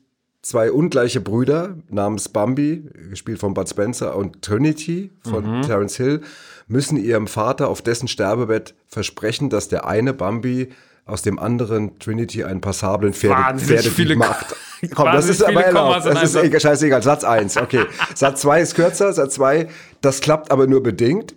zwei 0.49 0.73
ungleiche 0.73 1.21
Brüder 1.21 1.77
namens 1.91 2.31
Bambi, 2.31 2.83
gespielt 3.11 3.39
von 3.39 3.53
Bud 3.53 3.69
Spencer, 3.69 4.17
und 4.17 4.41
Trinity 4.41 5.11
von 5.23 5.61
Terence 5.61 5.97
Hill, 5.97 6.23
müssen 6.69 6.97
ihrem 6.97 7.27
Vater 7.27 7.69
auf 7.69 7.83
dessen 7.83 8.09
Sterbebett 8.09 8.75
versprechen, 8.87 9.51
dass 9.51 9.69
der 9.69 9.87
eine 9.87 10.15
Bambi 10.15 10.71
aus 11.05 11.21
dem 11.21 11.39
anderen 11.39 11.99
Trinity 11.99 12.45
einen 12.45 12.63
passablen 12.63 13.13
Pferde, 13.13 13.59
Pferdedieb 13.59 13.93
viele 13.93 14.17
macht. 14.17 14.57
Komm, 14.95 15.07
das 15.13 15.29
ist 15.29 15.43
aber 15.43 15.65
erlaubt. 15.65 16.07
Das 16.07 16.23
ist 16.23 16.37
egal, 16.37 16.61
scheißegal. 16.61 17.03
Satz 17.03 17.25
eins, 17.25 17.57
okay. 17.57 17.85
Satz 18.15 18.43
zwei 18.43 18.61
ist 18.61 18.75
kürzer. 18.75 19.13
Satz 19.13 19.35
zwei, 19.35 19.69
das 20.01 20.21
klappt 20.21 20.51
aber 20.51 20.67
nur 20.67 20.83
bedingt. 20.83 21.35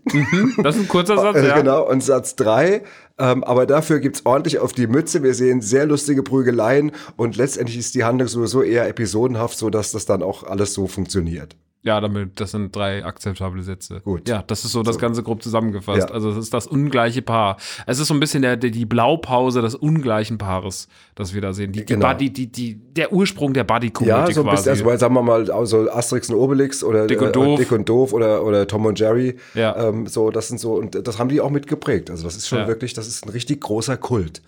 Das 0.61 0.75
ist 0.75 0.81
ein 0.81 0.87
kurzer 0.87 1.17
Satz, 1.17 1.37
ja. 1.37 1.57
Genau, 1.57 1.89
und 1.89 2.03
Satz 2.03 2.35
drei. 2.35 2.83
Ähm, 3.21 3.43
aber 3.43 3.67
dafür 3.67 3.99
gibt's 3.99 4.25
ordentlich 4.25 4.57
auf 4.57 4.73
die 4.73 4.87
Mütze. 4.87 5.21
Wir 5.21 5.35
sehen 5.35 5.61
sehr 5.61 5.85
lustige 5.85 6.23
Prügeleien 6.23 6.91
und 7.17 7.37
letztendlich 7.37 7.77
ist 7.77 7.93
die 7.93 8.03
Handlung 8.03 8.27
sowieso 8.27 8.63
eher 8.63 8.87
episodenhaft, 8.89 9.59
so 9.59 9.69
dass 9.69 9.91
das 9.91 10.07
dann 10.07 10.23
auch 10.23 10.43
alles 10.43 10.73
so 10.73 10.87
funktioniert. 10.87 11.55
Ja, 11.83 11.99
damit, 11.99 12.39
das 12.39 12.51
sind 12.51 12.75
drei 12.75 13.03
akzeptable 13.03 13.63
Sätze. 13.63 14.01
Gut. 14.01 14.29
Ja, 14.29 14.43
das 14.45 14.63
ist 14.65 14.71
so 14.71 14.83
das 14.83 14.99
Ganze 14.99 15.23
grob 15.23 15.41
zusammengefasst. 15.41 16.09
Ja. 16.09 16.13
Also 16.13 16.29
es 16.29 16.37
ist 16.37 16.53
das 16.53 16.67
ungleiche 16.67 17.23
Paar. 17.23 17.57
Es 17.87 17.97
ist 17.97 18.07
so 18.07 18.13
ein 18.13 18.19
bisschen 18.19 18.43
der, 18.43 18.55
der, 18.55 18.69
die 18.69 18.85
Blaupause 18.85 19.61
des 19.63 19.73
ungleichen 19.73 20.37
Paares, 20.37 20.87
das 21.15 21.33
wir 21.33 21.41
da 21.41 21.53
sehen. 21.53 21.71
Die, 21.71 21.79
die 21.83 21.93
Genau. 21.95 22.07
Buddy, 22.07 22.29
die, 22.31 22.51
die, 22.51 22.75
der 22.75 23.11
Ursprung 23.11 23.53
der 23.55 23.63
Buddy-Comedy 23.63 24.09
Ja, 24.09 24.31
so 24.31 24.41
ein 24.41 24.47
quasi. 24.47 24.57
bisschen, 24.57 24.69
also 24.73 24.85
weil, 24.85 24.99
sagen 24.99 25.15
wir 25.15 25.23
mal, 25.23 25.49
also 25.49 25.89
Asterix 25.89 26.29
und 26.29 26.35
Obelix 26.35 26.83
oder 26.83 27.07
Dick 27.07 27.19
und 27.19 27.29
äh, 27.29 27.31
Doof. 27.31 27.59
Dick 27.59 27.71
und 27.71 27.89
Doof 27.89 28.13
oder, 28.13 28.45
oder 28.45 28.67
Tom 28.67 28.85
und 28.85 28.99
Jerry. 28.99 29.37
Ja. 29.55 29.75
Ähm, 29.87 30.05
so, 30.05 30.29
das 30.29 30.49
sind 30.49 30.59
so, 30.59 30.75
und 30.75 31.07
das 31.07 31.17
haben 31.17 31.29
die 31.29 31.41
auch 31.41 31.49
mitgeprägt. 31.49 32.11
Also 32.11 32.25
das 32.25 32.35
ist 32.35 32.47
schon 32.47 32.59
Ja. 32.59 32.67
wirklich, 32.67 32.93
das 32.93 33.07
ist 33.07 33.25
ein 33.25 33.29
richtig 33.29 33.59
großer 33.61 33.97
Kult. 33.97 34.43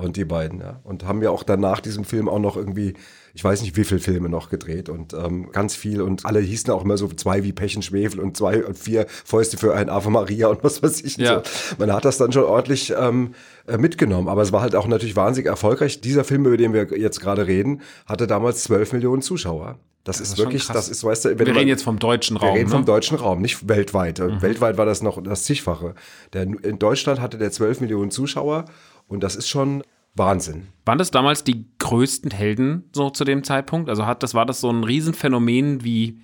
Und 0.00 0.16
die 0.16 0.24
beiden, 0.24 0.60
ja. 0.60 0.80
Und 0.82 1.04
haben 1.04 1.22
ja 1.22 1.28
auch 1.30 1.42
danach 1.42 1.80
diesem 1.80 2.04
Film 2.04 2.26
auch 2.26 2.38
noch 2.38 2.56
irgendwie, 2.56 2.94
ich 3.36 3.42
weiß 3.42 3.62
nicht, 3.62 3.76
wie 3.76 3.82
viele 3.82 3.98
Filme 3.98 4.28
noch 4.28 4.48
gedreht 4.48 4.88
und 4.88 5.12
ähm, 5.12 5.50
ganz 5.50 5.74
viel. 5.74 6.00
Und 6.00 6.24
alle 6.24 6.38
hießen 6.38 6.72
auch 6.72 6.84
immer 6.84 6.96
so 6.96 7.08
zwei 7.08 7.42
wie 7.42 7.52
Pech 7.52 7.74
und 7.74 7.82
Schwefel 7.82 8.20
und 8.20 8.36
zwei 8.36 8.64
und 8.64 8.78
vier 8.78 9.06
Fäuste 9.08 9.56
für 9.56 9.74
ein 9.74 9.88
Ave 9.90 10.08
Maria 10.08 10.46
und 10.46 10.62
was 10.62 10.82
weiß 10.84 11.02
ich. 11.02 11.16
Ja. 11.16 11.42
So. 11.44 11.74
Man 11.78 11.92
hat 11.92 12.04
das 12.04 12.16
dann 12.16 12.30
schon 12.30 12.44
ordentlich 12.44 12.94
ähm, 12.96 13.34
äh, 13.66 13.76
mitgenommen. 13.76 14.28
Aber 14.28 14.42
es 14.42 14.52
war 14.52 14.62
halt 14.62 14.76
auch 14.76 14.86
natürlich 14.86 15.16
wahnsinnig 15.16 15.48
erfolgreich. 15.48 16.00
Dieser 16.00 16.22
Film, 16.22 16.46
über 16.46 16.56
den 16.56 16.72
wir 16.72 16.86
jetzt 16.96 17.20
gerade 17.20 17.48
reden, 17.48 17.82
hatte 18.06 18.28
damals 18.28 18.62
12 18.62 18.92
Millionen 18.92 19.20
Zuschauer. 19.20 19.80
Das, 20.04 20.20
ist 20.20 20.28
ist 20.28 20.36
schon 20.36 20.46
wirklich, 20.46 20.66
das 20.68 20.88
ist, 20.88 21.02
weißt 21.02 21.24
du, 21.24 21.38
wir 21.38 21.46
man- 21.46 21.56
reden 21.56 21.68
jetzt 21.68 21.82
vom 21.82 21.98
deutschen 21.98 22.36
wir 22.36 22.42
Raum. 22.42 22.54
reden 22.54 22.68
ne? 22.68 22.76
vom 22.76 22.84
deutschen 22.84 23.16
Raum, 23.16 23.40
nicht 23.40 23.68
weltweit. 23.68 24.20
Weltweit 24.20 24.76
war 24.76 24.84
das 24.84 25.02
noch 25.02 25.20
das 25.22 25.44
zigfache. 25.44 25.94
Der, 26.34 26.42
in 26.42 26.78
Deutschland 26.78 27.20
hatte 27.20 27.38
der 27.38 27.50
12 27.50 27.80
Millionen 27.80 28.10
Zuschauer 28.10 28.66
und 29.08 29.22
das 29.24 29.34
ist 29.34 29.48
schon 29.48 29.82
Wahnsinn. 30.14 30.68
Waren 30.84 30.98
das 30.98 31.10
damals 31.10 31.44
die 31.44 31.66
größten 31.78 32.30
Helden 32.30 32.84
so 32.92 33.10
zu 33.10 33.24
dem 33.24 33.42
Zeitpunkt? 33.42 33.88
Also 33.88 34.06
hat 34.06 34.22
das 34.22 34.34
war 34.34 34.46
das 34.46 34.60
so 34.60 34.70
ein 34.70 34.84
Riesenphänomen 34.84 35.82
wie 35.84 36.20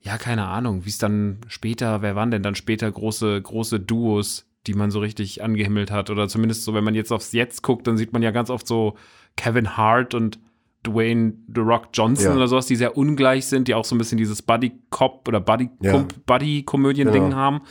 ja 0.00 0.18
keine 0.18 0.46
Ahnung, 0.46 0.84
wie 0.84 0.90
es 0.90 0.98
dann 0.98 1.38
später, 1.46 2.02
wer 2.02 2.14
waren 2.16 2.30
denn 2.30 2.42
dann 2.42 2.54
später 2.54 2.90
große 2.90 3.40
große 3.40 3.80
Duos, 3.80 4.46
die 4.66 4.74
man 4.74 4.90
so 4.90 5.00
richtig 5.00 5.42
angehimmelt 5.42 5.90
hat 5.90 6.10
oder 6.10 6.28
zumindest 6.28 6.64
so, 6.64 6.74
wenn 6.74 6.84
man 6.84 6.94
jetzt 6.94 7.12
aufs 7.12 7.32
Jetzt 7.32 7.62
guckt, 7.62 7.86
dann 7.86 7.96
sieht 7.96 8.12
man 8.12 8.22
ja 8.22 8.30
ganz 8.30 8.50
oft 8.50 8.66
so 8.66 8.96
Kevin 9.36 9.76
Hart 9.76 10.14
und 10.14 10.38
Dwayne 10.86 11.32
The 11.54 11.60
Rock 11.62 11.88
Johnson 11.94 12.26
Ja. 12.32 12.36
oder 12.36 12.46
sowas, 12.48 12.66
die 12.66 12.76
sehr 12.76 12.96
ungleich 12.98 13.46
sind, 13.46 13.68
die 13.68 13.74
auch 13.74 13.86
so 13.86 13.94
ein 13.94 13.98
bisschen 13.98 14.18
dieses 14.18 14.42
Buddy 14.42 14.72
Cop 14.90 15.26
oder 15.26 15.40
Buddy 15.40 15.70
Ja. 15.80 16.06
Buddy 16.26 16.62
Komödien 16.64 17.10
Ding 17.10 17.30
Ja. 17.30 17.36
haben. 17.36 17.62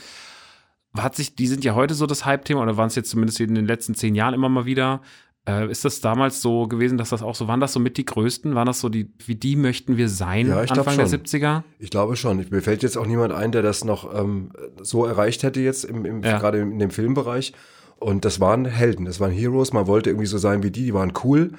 Hat 0.96 1.14
sich, 1.16 1.34
die 1.34 1.46
sind 1.48 1.64
ja 1.64 1.74
heute 1.74 1.94
so 1.94 2.06
das 2.06 2.24
Hype-Thema 2.24 2.62
oder 2.62 2.76
waren 2.76 2.86
es 2.88 2.94
jetzt 2.94 3.10
zumindest 3.10 3.40
in 3.40 3.54
den 3.54 3.66
letzten 3.66 3.94
zehn 3.94 4.14
Jahren 4.14 4.34
immer 4.34 4.48
mal 4.48 4.64
wieder? 4.64 5.00
Äh, 5.46 5.70
ist 5.70 5.84
das 5.84 6.00
damals 6.00 6.40
so 6.40 6.66
gewesen, 6.68 6.96
dass 6.96 7.10
das 7.10 7.22
auch 7.22 7.34
so, 7.34 7.46
waren 7.48 7.60
das 7.60 7.72
so 7.74 7.80
mit 7.80 7.98
die 7.98 8.06
größten? 8.06 8.54
Waren 8.54 8.66
das 8.66 8.80
so 8.80 8.88
die, 8.88 9.10
wie 9.26 9.34
die 9.34 9.56
möchten 9.56 9.96
wir 9.98 10.08
sein 10.08 10.46
Ja, 10.48 10.62
ich 10.64 10.70
Anfang 10.72 10.96
der 10.96 11.06
schon. 11.06 11.20
70er? 11.20 11.62
Ich 11.78 11.90
glaube 11.90 12.16
schon. 12.16 12.44
Mir 12.50 12.62
fällt 12.62 12.82
jetzt 12.82 12.96
auch 12.96 13.06
niemand 13.06 13.32
ein, 13.34 13.52
der 13.52 13.60
das 13.62 13.84
noch 13.84 14.14
ähm, 14.18 14.50
so 14.80 15.04
erreicht 15.04 15.42
hätte 15.42 15.60
jetzt 15.60 15.84
im, 15.84 16.06
im 16.06 16.22
Ja. 16.22 16.38
gerade 16.38 16.58
in 16.60 16.78
dem 16.78 16.90
Filmbereich. 16.90 17.52
Und 17.96 18.24
das 18.24 18.40
waren 18.40 18.64
Helden, 18.66 19.04
das 19.06 19.20
waren 19.20 19.30
Heroes. 19.30 19.72
Man 19.72 19.86
wollte 19.86 20.10
irgendwie 20.10 20.26
so 20.26 20.36
sein 20.36 20.62
wie 20.62 20.70
die, 20.70 20.84
die 20.84 20.94
waren 20.94 21.12
cool. 21.22 21.52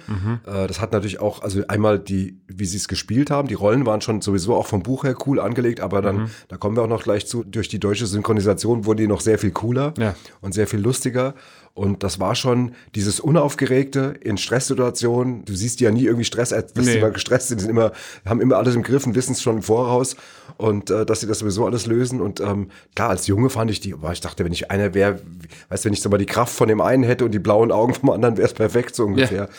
Äh, 0.46 0.68
das 0.68 0.82
hat 0.82 0.92
natürlich 0.92 1.20
auch, 1.20 1.42
also 1.42 1.62
einmal 1.70 1.98
die, 1.98 2.40
wie 2.48 2.66
sie 2.66 2.78
es 2.78 2.88
gespielt 2.88 3.32
haben, 3.32 3.48
die 3.48 3.54
Rollen 3.54 3.86
waren 3.86 4.02
schon 4.02 4.22
sowieso 4.22 4.54
auch 4.54 4.68
vom 4.68 4.84
Buch 4.84 5.06
her 5.06 5.16
cool 5.26 5.40
angelegt, 5.40 5.80
aber 5.80 6.02
dann, 6.02 6.30
da 6.50 6.58
kommen 6.58 6.76
wir 6.76 6.84
auch 6.84 6.88
noch 6.90 7.04
gleich 7.04 7.26
zu, 7.26 7.44
durch 7.44 7.68
die 7.70 7.80
deutsche 7.80 8.06
Synchronisation 8.06 8.86
wurden 8.86 8.98
die 8.98 9.08
noch 9.08 9.22
sehr 9.22 9.40
viel 9.40 9.52
cooler 9.52 9.94
Ja. 9.98 10.14
und 10.42 10.54
sehr 10.54 10.68
viel 10.68 10.82
lustiger. 10.82 11.36
Und 11.76 12.04
das 12.04 12.22
war 12.22 12.36
schon 12.36 12.72
dieses 12.96 13.20
Unaufgeregte 13.20 14.16
in 14.22 14.38
Stresssituationen. 14.38 15.44
Du 15.44 15.54
siehst 15.54 15.82
die 15.82 15.84
ja 15.84 15.92
nie 15.92 16.06
irgendwie 16.06 16.24
Stress, 16.24 16.54
als 16.54 16.72
dass 16.72 16.86
Nee. 16.86 16.94
sie 16.94 16.98
immer 17.00 17.12
gestresst 17.12 17.50
sind, 17.50 17.58
die 17.60 17.64
sind 17.64 17.70
immer, 17.72 17.92
haben 18.26 18.40
immer 18.40 18.56
alles 18.56 18.76
im 18.76 18.82
Griff 18.82 19.06
und 19.06 19.14
wissen 19.14 19.34
es 19.34 19.42
schon 19.42 19.58
im 19.58 19.62
Voraus. 19.62 20.16
Und 20.56 20.90
äh, 20.90 21.06
dass 21.06 21.20
sie 21.20 21.28
das 21.28 21.40
sowieso 21.40 21.66
alles 21.66 21.86
lösen. 21.86 22.22
Und 22.22 22.40
ähm, 22.40 22.70
klar, 22.96 23.10
als 23.10 23.28
Junge 23.28 23.50
fand 23.50 23.70
ich 23.72 23.82
die, 23.82 23.94
boah, 23.94 24.14
ich 24.14 24.22
dachte, 24.22 24.46
wenn 24.46 24.54
ich 24.54 24.72
einer 24.72 24.94
wäre, 24.94 25.20
weißt 25.68 25.84
du, 25.84 25.88
wenn 25.88 25.94
ich 25.94 26.02
so 26.02 26.08
mal 26.10 26.18
die 26.18 26.26
Kraft 26.26 26.56
von 26.56 26.70
dem 26.70 26.80
einen 26.80 27.04
hätte 27.04 27.26
und 27.26 27.32
die 27.32 27.40
blauen 27.40 27.74
Augen 27.74 27.94
vom 27.94 28.10
anderen, 28.10 28.38
wäre 28.38 28.48
es 28.48 28.54
perfekt, 28.54 28.96
so 28.96 29.04
ungefähr. 29.04 29.50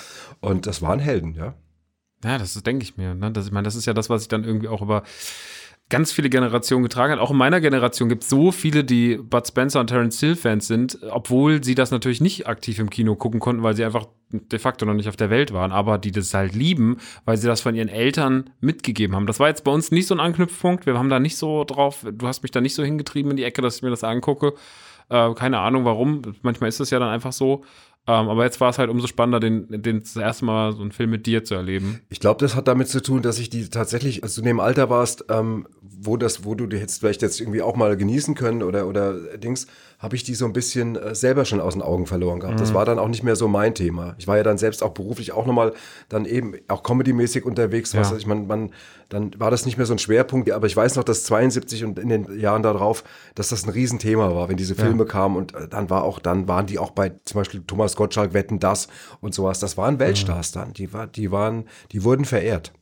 Und 0.41 0.67
das 0.67 0.81
waren 0.81 0.99
Helden, 0.99 1.35
ja. 1.35 1.53
Ja, 2.25 2.39
das 2.39 2.55
denke 2.63 2.83
ich 2.83 2.97
mir. 2.97 3.15
Ne? 3.15 3.31
Das, 3.31 3.45
ich 3.45 3.53
meine, 3.53 3.65
das 3.67 3.75
ist 3.77 3.85
ja 3.85 3.93
das, 3.93 4.09
was 4.09 4.23
ich 4.23 4.29
dann 4.29 4.43
irgendwie 4.43 4.69
auch 4.69 4.81
über 4.81 5.03
ganz 5.89 6.13
viele 6.13 6.29
Generationen 6.29 6.83
getragen 6.83 7.13
hat. 7.13 7.21
Auch 7.21 7.31
in 7.31 7.37
meiner 7.37 7.61
Generation 7.61 8.09
gibt 8.09 8.25
es 8.25 8.29
so 8.29 8.51
viele, 8.51 8.83
die 8.83 9.17
Bud 9.17 9.47
Spencer 9.47 9.81
und 9.81 9.87
Terence 9.87 10.19
Hill 10.19 10.35
Fans 10.35 10.67
sind, 10.67 10.99
obwohl 11.11 11.63
sie 11.63 11.77
das 11.77 11.91
natürlich 11.91 12.21
nicht 12.21 12.49
aktiv 12.49 12.79
im 12.79 12.91
Kino 12.91 13.15
gucken 13.15 13.39
konnten, 13.39 13.63
weil 13.63 13.77
sie 13.77 13.85
einfach 13.85 14.07
de 14.31 14.59
facto 14.59 14.85
noch 14.85 14.95
nicht 14.95 15.09
auf 15.09 15.17
der 15.17 15.31
Welt 15.31 15.53
waren, 15.53 15.71
aber 15.71 15.99
die 15.99 16.11
das 16.11 16.35
halt 16.35 16.55
lieben, 16.55 16.97
weil 17.25 17.37
sie 17.37 17.47
das 17.47 17.61
von 17.61 17.77
ihren 17.77 17.89
Eltern 17.89 18.51
mitgegeben 18.61 19.15
haben. 19.15 19.27
Das 19.27 19.39
war 19.39 19.49
jetzt 19.49 19.63
bei 19.63 19.71
uns 19.71 19.93
nicht 19.93 20.09
so 20.09 20.15
ein 20.15 20.21
Anknüpfpunkt. 20.21 20.87
Wir 20.87 20.99
haben 20.99 21.09
da 21.09 21.21
nicht 21.21 21.37
so 21.37 21.63
drauf, 21.63 22.05
du 22.11 22.27
hast 22.27 22.43
mich 22.43 22.51
da 22.51 22.61
nicht 22.61 22.75
so 22.75 22.83
hingetrieben 22.83 23.31
in 23.31 23.37
die 23.37 23.45
Ecke, 23.45 23.63
dass 23.63 23.77
ich 23.77 23.83
mir 23.83 23.91
das 23.91 24.03
angucke. 24.03 24.55
Äh, 25.09 25.35
keine 25.35 25.61
Ahnung 25.61 25.85
warum. 25.85 26.23
Manchmal 26.43 26.69
ist 26.69 26.81
es 26.81 26.91
ja 26.91 26.99
dann 26.99 27.11
einfach 27.11 27.33
so. 27.33 27.65
Ähm, 28.09 28.29
aber 28.29 28.45
jetzt 28.45 28.61
war 28.61 28.71
es 28.71 28.79
halt 28.79 28.89
umso 28.89 29.07
spannender, 29.07 29.41
den, 29.41 29.83
den 29.83 30.01
das 30.01 30.15
erste 30.17 30.45
Mal 30.45 30.73
so 30.73 30.81
einen 30.81 30.93
Film 30.93 31.11
mit 31.11 31.27
dir 31.27 31.45
zu 31.45 31.55
erleben. 31.55 32.01
Ich 32.09 32.21
glaube, 32.21 32.39
das 32.41 32.55
hat 32.55 32.69
damit 32.69 32.89
zu 32.89 33.03
tun, 33.03 33.23
dass 33.23 33.39
ich 33.39 33.51
die 33.51 33.69
tatsächlich, 33.69 34.23
als 34.23 34.37
du 34.37 34.43
in 34.43 34.47
dem 34.47 34.61
Alter 34.61 34.91
warst, 34.91 35.25
ähm, 35.29 35.67
wo 35.83 36.17
das, 36.17 36.45
wo 36.45 36.55
du 36.55 36.67
die 36.67 36.79
hättest 36.79 37.01
vielleicht 37.01 37.23
jetzt 37.23 37.41
irgendwie 37.41 37.63
auch 37.63 37.75
mal 37.75 37.97
genießen 37.97 38.35
können 38.35 38.63
oder 38.63 38.87
oder 38.87 39.37
Dings, 39.37 39.67
habe 39.99 40.15
ich 40.15 40.25
die 40.25 40.35
so 40.35 40.45
ein 40.45 40.53
bisschen 40.53 40.97
äh, 40.97 41.15
selber 41.15 41.45
schon 41.45 41.61
aus 41.61 41.73
den 41.73 41.83
Augen 41.83 42.07
verloren 42.07 42.41
gehabt. 42.41 42.61
Das 42.61 42.75
war 42.75 42.85
dann 42.85 42.99
auch 42.99 43.09
nicht 43.09 43.23
mehr 43.23 43.37
so 43.37 43.49
mein 43.49 43.75
Thema. 43.75 44.15
Ich 44.19 44.27
war 44.27 44.37
ja 44.37 44.43
dann 44.43 44.59
selbst 44.59 44.83
auch 44.83 44.91
beruflich 44.91 45.33
auch 45.33 45.47
nochmal 45.47 45.73
dann 46.09 46.27
eben 46.27 46.55
auch 46.69 46.83
comedymäßig 46.83 47.45
unterwegs. 47.47 47.95
Was 47.95 48.11
Ja. 48.11 48.17
ich 48.17 48.27
man, 48.27 48.47
man, 48.47 48.73
dann 49.09 49.31
war 49.39 49.51
das 49.51 49.65
nicht 49.65 49.79
mehr 49.79 49.87
so 49.87 49.95
ein 49.95 49.99
Schwerpunkt. 49.99 50.51
Aber 50.51 50.67
ich 50.67 50.77
weiß 50.77 50.97
noch, 50.97 51.05
dass 51.05 51.25
72 51.25 51.85
und 51.85 51.99
in 51.99 52.11
den 52.11 52.39
Jahren 52.39 52.63
darauf, 52.63 53.05
dass 53.35 53.49
das 53.49 53.65
ein 53.65 53.71
Riesenthema 53.71 54.35
war, 54.35 54.49
wenn 54.49 54.57
diese 54.57 54.75
Filme 54.75 55.07
kamen 55.07 55.37
und 55.37 55.55
äh, 55.55 55.67
dann 55.69 55.89
war 55.89 56.05
auch, 56.05 56.19
dann 56.19 56.47
waren 56.47 56.67
die 56.67 56.79
auch 56.79 56.91
bei 56.91 57.13
zum 57.25 57.41
Beispiel 57.41 57.63
Thomas 57.67 57.97
Gottschalk, 57.97 58.35
Wetten 58.35 58.59
das 58.59 58.89
und 59.21 59.35
sowas. 59.35 59.61
Das 59.61 59.77
waren 59.79 59.99
Weltstars 59.99 60.53
dann. 60.53 60.75
Die 60.75 60.93
war, 60.93 61.07
die 61.07 61.31
waren, 61.31 61.65
die 61.93 62.05
wurden 62.05 62.27
verehrt. 62.27 62.73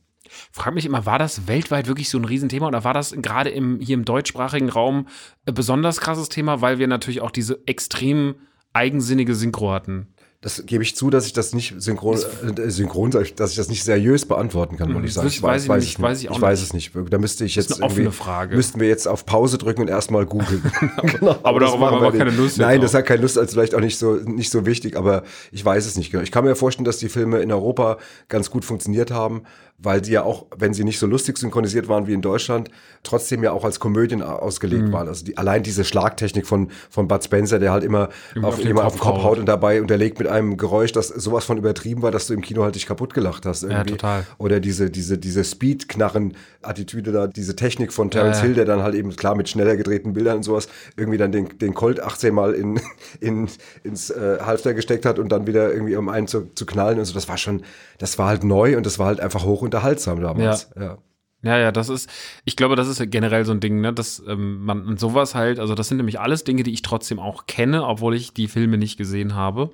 Frag 0.51 0.73
mich 0.73 0.85
immer, 0.85 1.05
war 1.05 1.19
das 1.19 1.47
weltweit 1.47 1.87
wirklich 1.87 2.09
so 2.09 2.17
ein 2.17 2.25
Riesenthema 2.25 2.67
oder 2.67 2.83
war 2.83 2.93
das 2.93 3.15
gerade 3.17 3.49
im, 3.49 3.79
hier 3.79 3.95
im 3.95 4.05
deutschsprachigen 4.05 4.69
Raum 4.69 5.07
ein 5.45 5.53
besonders 5.53 5.99
krasses 5.99 6.29
Thema, 6.29 6.61
weil 6.61 6.79
wir 6.79 6.87
natürlich 6.87 7.21
auch 7.21 7.31
diese 7.31 7.59
extrem 7.65 8.35
eigensinnige 8.73 9.35
Synchro 9.35 9.71
hatten? 9.71 10.07
Das 10.45 10.63
gebe 10.67 10.83
ich 10.83 10.95
zu, 10.95 11.09
dass 11.09 11.25
ich 11.25 11.33
das 11.33 11.55
nicht 11.55 11.73
synchron, 11.79 12.19
äh, 12.19 12.69
synchron, 12.69 13.09
ich, 13.19 13.33
dass 13.33 13.49
ich 13.49 13.57
das 13.57 13.67
nicht 13.67 13.83
seriös 13.83 14.27
beantworten 14.27 14.77
kann, 14.77 14.93
muss 14.93 15.03
ich 15.03 15.13
sagen. 15.15 15.27
das 15.27 15.41
weiß 15.41 15.63
ich 15.63 15.69
nicht, 15.69 15.99
weiß 15.99 16.21
ich 16.21 16.29
auch 16.29 16.35
ich 16.35 16.41
weiß 16.41 16.59
nicht. 16.59 16.67
es 16.67 16.95
nicht. 16.95 17.11
Da 17.11 17.17
müsste 17.17 17.45
ich 17.45 17.57
ist 17.57 17.71
jetzt 17.71 17.81
eine 17.81 17.91
offene 17.91 18.11
Frage. 18.11 18.55
Müssten 18.55 18.79
wir 18.79 18.87
jetzt 18.87 19.07
auf 19.07 19.25
Pause 19.25 19.57
drücken 19.57 19.81
und 19.81 19.87
erstmal 19.87 20.27
googeln. 20.27 20.61
genau, 21.01 21.35
aber 21.41 21.59
das 21.59 21.71
darauf 21.71 21.79
machen 21.79 21.95
haben 21.95 22.01
wir 22.01 22.07
auch 22.09 22.11
nicht. 22.11 22.19
keine 22.19 22.37
Lust 22.37 22.59
Nein, 22.59 22.79
das 22.79 22.93
hat 22.93 23.07
keine 23.07 23.23
Lust, 23.23 23.39
also 23.39 23.53
vielleicht 23.53 23.73
auch 23.73 23.79
nicht 23.79 23.97
so 23.97 24.17
nicht 24.17 24.51
so 24.51 24.67
wichtig, 24.67 24.97
aber 24.97 25.23
ich 25.51 25.65
weiß 25.65 25.87
es 25.87 25.97
nicht 25.97 26.11
genau. 26.11 26.21
Ich 26.21 26.31
kann 26.31 26.45
mir 26.45 26.55
vorstellen, 26.55 26.85
dass 26.85 26.99
die 26.99 27.09
Filme 27.09 27.39
in 27.39 27.51
Europa 27.51 27.97
ganz 28.29 28.51
gut 28.51 28.65
funktioniert 28.65 29.09
haben, 29.09 29.45
weil 29.77 29.99
die 30.01 30.11
ja 30.11 30.23
auch, 30.23 30.45
wenn 30.57 30.73
sie 30.73 30.83
nicht 30.83 30.99
so 30.99 31.05
lustig 31.05 31.37
synchronisiert 31.37 31.87
waren 31.89 32.07
wie 32.07 32.13
in 32.13 32.21
Deutschland, 32.21 32.69
trotzdem 33.03 33.43
ja 33.43 33.51
auch 33.51 33.63
als 33.65 33.79
Komödien 33.79 34.21
a- 34.21 34.25
Mhm. 34.35 34.39
ausgelegt 34.39 34.91
waren. 34.91 35.07
Also 35.07 35.25
die, 35.25 35.37
allein 35.37 35.63
diese 35.63 35.83
Schlagtechnik 35.83 36.47
von 36.47 36.69
von 36.89 37.07
Bud 37.07 37.23
Spencer, 37.23 37.59
der 37.59 37.71
halt 37.71 37.83
immer, 37.83 38.09
Immer 38.35 38.47
auf, 38.47 38.53
auf 38.55 38.59
den 38.61 38.69
immer 38.71 38.85
auf 38.85 38.93
den 38.93 39.01
Kopf 39.01 39.17
haut. 39.17 39.23
haut 39.23 39.37
und 39.39 39.45
dabei 39.47 39.81
unterlegt 39.81 40.17
mit 40.19 40.27
einem 40.29 40.57
Geräusch, 40.57 40.91
das 40.93 41.09
sowas 41.09 41.43
von 41.45 41.57
übertrieben 41.57 42.01
war, 42.01 42.11
dass 42.11 42.27
du 42.27 42.33
im 42.33 42.41
Kino 42.41 42.63
halt 42.63 42.75
dich 42.75 42.85
kaputt 42.87 43.13
gelacht 43.13 43.45
hast. 43.45 43.63
Irgendwie. 43.63 43.91
total. 43.91 44.25
Oder 44.37 44.59
diese, 44.59 44.89
diese, 44.89 45.17
diese 45.17 45.43
Speed-Knarren-Attitüde 45.43 47.11
da, 47.11 47.27
diese 47.27 47.55
Technik 47.55 47.93
von 47.93 48.09
Terence 48.11 48.37
Ja. 48.37 48.43
Hill, 48.43 48.53
der 48.55 48.65
dann 48.65 48.81
halt 48.81 48.95
eben, 48.95 49.15
klar, 49.15 49.35
mit 49.35 49.49
schneller 49.49 49.75
gedrehten 49.75 50.13
Bildern 50.13 50.37
und 50.37 50.43
sowas, 50.43 50.67
irgendwie 50.97 51.17
dann 51.17 51.31
den, 51.31 51.57
den 51.59 51.73
Colt 51.73 51.99
18 52.01 52.33
Mal 52.33 52.53
in, 52.53 52.79
in, 53.19 53.47
ins 53.83 54.09
äh, 54.09 54.37
Halfter 54.41 54.73
gesteckt 54.73 55.05
hat 55.05 55.19
und 55.19 55.29
dann 55.31 55.47
wieder 55.47 55.71
irgendwie 55.73 55.95
um 55.95 56.09
einen 56.09 56.27
zu, 56.27 56.49
zu 56.55 56.65
knallen 56.65 56.99
und 56.99 57.05
so. 57.05 57.13
Das 57.13 57.27
war 57.29 57.37
schon, 57.37 57.63
das 57.97 58.17
war 58.17 58.27
halt 58.27 58.43
neu 58.43 58.77
und 58.77 58.85
das 58.85 58.99
war 58.99 59.07
halt 59.07 59.19
einfach 59.19 59.43
hoch 59.43 59.61
unterhaltsam 59.61 60.21
damals. 60.21 60.69
Ja. 60.79 60.97
Ja, 61.45 61.59
ja, 61.59 61.71
das 61.71 61.89
ist, 61.89 62.09
ich 62.43 62.55
glaube, 62.55 62.75
das 62.75 62.87
ist 62.87 63.11
generell 63.11 63.45
so 63.45 63.51
ein 63.51 63.59
Ding, 63.59 63.79
ne, 63.79 63.93
dass 63.93 64.23
ähm, 64.27 64.65
man 64.65 64.97
sowas 64.97 65.35
halt, 65.35 65.59
also 65.59 65.75
das 65.75 65.87
sind 65.87 65.97
nämlich 65.97 66.19
alles 66.19 66.43
Dinge, 66.43 66.63
die 66.63 66.73
ich 66.73 66.81
trotzdem 66.81 67.19
auch 67.19 67.45
kenne, 67.45 67.85
obwohl 67.85 68.15
ich 68.15 68.33
die 68.33 68.47
Filme 68.47 68.79
nicht 68.79 68.97
gesehen 68.97 69.35
habe. 69.35 69.69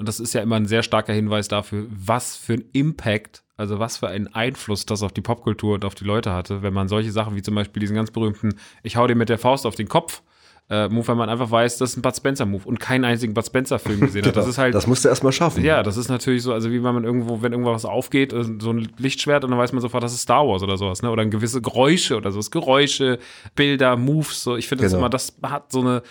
Und 0.00 0.08
das 0.08 0.18
ist 0.18 0.32
ja 0.32 0.40
immer 0.40 0.56
ein 0.56 0.66
sehr 0.66 0.82
starker 0.82 1.12
Hinweis 1.12 1.46
dafür, 1.46 1.86
was 1.90 2.34
für 2.34 2.54
ein 2.54 2.64
Impact, 2.72 3.44
also 3.56 3.78
was 3.78 3.98
für 3.98 4.08
einen 4.08 4.34
Einfluss 4.34 4.84
das 4.84 5.04
auf 5.04 5.12
die 5.12 5.20
Popkultur 5.20 5.74
und 5.74 5.84
auf 5.84 5.94
die 5.94 6.04
Leute 6.04 6.32
hatte, 6.32 6.62
wenn 6.62 6.74
man 6.74 6.88
solche 6.88 7.12
Sachen 7.12 7.36
wie 7.36 7.42
zum 7.42 7.54
Beispiel 7.54 7.80
diesen 7.80 7.94
ganz 7.94 8.10
berühmten 8.10 8.54
Ich 8.82 8.96
hau 8.96 9.06
dir 9.06 9.14
mit 9.14 9.28
der 9.28 9.38
Faust 9.38 9.66
auf 9.66 9.76
den 9.76 9.88
Kopf. 9.88 10.22
Äh, 10.70 10.88
Move, 10.88 11.08
wenn 11.08 11.16
man 11.16 11.28
einfach 11.28 11.50
weiß, 11.50 11.78
das 11.78 11.90
ist 11.90 11.96
ein 11.96 12.02
Bud 12.02 12.14
Spencer-Move 12.16 12.62
und 12.64 12.78
keinen 12.78 13.04
einzigen 13.04 13.34
Bud 13.34 13.44
Spencer-Film 13.44 14.00
gesehen 14.00 14.24
hat. 14.24 14.36
Das 14.40 14.46
ist 14.46 14.56
halt. 14.56 14.72
das 14.74 14.86
musst 14.86 15.04
du 15.04 15.08
erstmal 15.08 15.32
schaffen. 15.32 15.64
Ja, 15.64 15.82
das 15.82 15.96
ist 15.96 16.08
natürlich 16.08 16.42
so, 16.44 16.52
also 16.52 16.70
wie 16.70 16.82
wenn 16.84 16.94
man 16.94 17.02
irgendwo, 17.04 17.42
wenn 17.42 17.50
irgendwas 17.52 17.84
aufgeht, 17.84 18.32
äh, 18.32 18.44
so 18.60 18.70
ein 18.72 18.88
Lichtschwert 18.96 19.42
und 19.44 19.50
dann 19.50 19.58
weiß 19.58 19.72
man 19.72 19.82
sofort, 19.82 20.04
das 20.04 20.14
ist 20.14 20.22
Star 20.22 20.46
Wars 20.46 20.62
oder 20.62 20.76
sowas, 20.76 21.02
ne? 21.02 21.10
Oder 21.10 21.22
ein 21.22 21.30
gewisse 21.30 21.60
Geräusche 21.60 22.16
oder 22.16 22.30
sowas. 22.30 22.50
Geräusche, 22.52 23.18
Bilder, 23.56 23.96
Moves, 23.96 24.42
so. 24.44 24.56
Ich 24.56 24.68
finde 24.68 24.84
das 24.84 24.92
Genau. 24.92 25.00
immer, 25.02 25.10
das 25.10 25.34
hat 25.42 25.72
so 25.72 25.80
eine, 25.80 26.02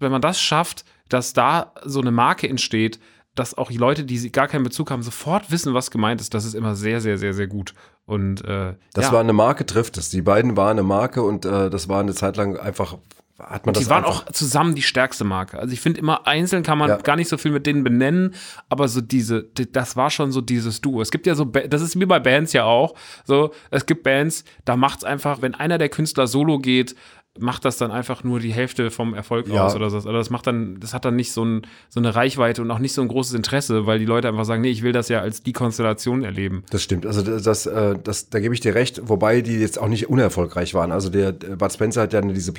wenn 0.00 0.10
man 0.10 0.20
das 0.20 0.40
schafft, 0.40 0.84
dass 1.08 1.32
da 1.32 1.72
so 1.84 2.00
eine 2.00 2.10
Marke 2.10 2.48
entsteht, 2.48 2.98
dass 3.36 3.56
auch 3.56 3.70
die 3.70 3.76
Leute, 3.78 4.02
die 4.04 4.32
gar 4.32 4.48
keinen 4.48 4.64
Bezug 4.64 4.90
haben, 4.90 5.02
sofort 5.04 5.50
wissen, 5.52 5.72
was 5.72 5.92
gemeint 5.92 6.20
ist, 6.20 6.34
das 6.34 6.44
ist 6.44 6.54
immer 6.54 6.74
sehr, 6.74 7.00
sehr, 7.00 7.18
sehr, 7.18 7.34
sehr 7.34 7.46
gut. 7.46 7.72
Und 8.04 8.44
äh, 8.44 8.74
Das 8.94 9.06
ja. 9.06 9.12
war 9.12 9.20
eine 9.20 9.32
Marke, 9.32 9.64
trifft 9.64 9.96
es. 9.96 10.10
Die 10.10 10.22
beiden 10.22 10.56
waren 10.56 10.72
eine 10.72 10.82
Marke 10.82 11.22
und 11.22 11.44
äh, 11.44 11.70
das 11.70 11.88
war 11.88 12.00
eine 12.00 12.14
Zeit 12.14 12.36
lang 12.36 12.56
einfach, 12.56 12.98
hat 13.38 13.66
man 13.66 13.72
das 13.74 13.84
die 13.84 13.90
waren 13.90 14.04
einfach, 14.04 14.26
auch 14.26 14.32
zusammen 14.32 14.74
die 14.74 14.82
stärkste 14.82 15.24
Marke. 15.24 15.58
Also 15.58 15.72
ich 15.72 15.80
finde 15.80 16.00
immer 16.00 16.26
einzeln 16.26 16.62
kann 16.64 16.76
man 16.78 16.88
Ja. 16.90 16.96
gar 16.96 17.16
nicht 17.16 17.28
so 17.28 17.36
viel 17.38 17.52
mit 17.52 17.66
denen 17.66 17.84
benennen, 17.84 18.34
aber 18.68 18.88
so 18.88 19.00
diese, 19.00 19.44
die- 19.44 19.70
das 19.70 19.96
war 19.96 20.10
schon 20.10 20.32
so 20.32 20.40
dieses 20.40 20.80
Duo. 20.80 21.00
Es 21.00 21.10
gibt 21.10 21.26
ja 21.26 21.34
so, 21.34 21.44
das 21.44 21.80
ist 21.82 21.98
wie 21.98 22.06
bei 22.06 22.18
Bands 22.18 22.52
ja 22.52 22.64
auch. 22.64 22.94
So, 23.24 23.52
es 23.70 23.86
gibt 23.86 24.02
Bands, 24.02 24.44
da 24.64 24.76
macht's 24.76 25.04
einfach, 25.04 25.40
wenn 25.40 25.54
einer 25.54 25.78
der 25.78 25.88
Künstler 25.88 26.26
solo 26.26 26.58
geht, 26.58 26.96
macht 27.40 27.64
das 27.64 27.76
dann 27.76 27.90
einfach 27.90 28.24
nur 28.24 28.40
die 28.40 28.52
Hälfte 28.52 28.90
vom 28.90 29.14
Erfolg 29.14 29.48
Ja. 29.48 29.66
aus 29.66 29.74
oder 29.74 29.90
so. 29.90 29.96
Also 29.96 30.12
das 30.12 30.30
macht 30.30 30.46
dann, 30.46 30.78
das 30.80 30.94
hat 30.94 31.04
dann 31.04 31.16
nicht 31.16 31.32
so, 31.32 31.44
ein, 31.44 31.62
so 31.88 32.00
eine 32.00 32.14
Reichweite 32.14 32.62
und 32.62 32.70
auch 32.70 32.78
nicht 32.78 32.92
so 32.92 33.02
ein 33.02 33.08
großes 33.08 33.34
Interesse, 33.34 33.86
weil 33.86 33.98
die 33.98 34.04
Leute 34.04 34.28
einfach 34.28 34.44
sagen, 34.44 34.62
nee, 34.62 34.70
ich 34.70 34.82
will 34.82 34.92
das 34.92 35.08
ja 35.08 35.20
als 35.20 35.42
die 35.42 35.52
Konstellation 35.52 36.24
erleben. 36.24 36.64
Das 36.70 36.82
stimmt. 36.82 37.06
Also 37.06 37.22
das, 37.22 37.42
das, 37.42 37.66
äh, 37.66 37.96
das, 38.02 38.28
da 38.30 38.40
gebe 38.40 38.54
ich 38.54 38.60
dir 38.60 38.74
recht, 38.74 39.00
wobei 39.08 39.40
die 39.40 39.58
jetzt 39.58 39.78
auch 39.78 39.88
nicht 39.88 40.08
unerfolgreich 40.08 40.74
waren. 40.74 40.92
Also 40.92 41.10
der 41.10 41.32
der 41.32 41.56
Bud 41.56 41.72
Spencer 41.72 42.02
hat 42.02 42.12
ja 42.12 42.20
diese 42.20 42.52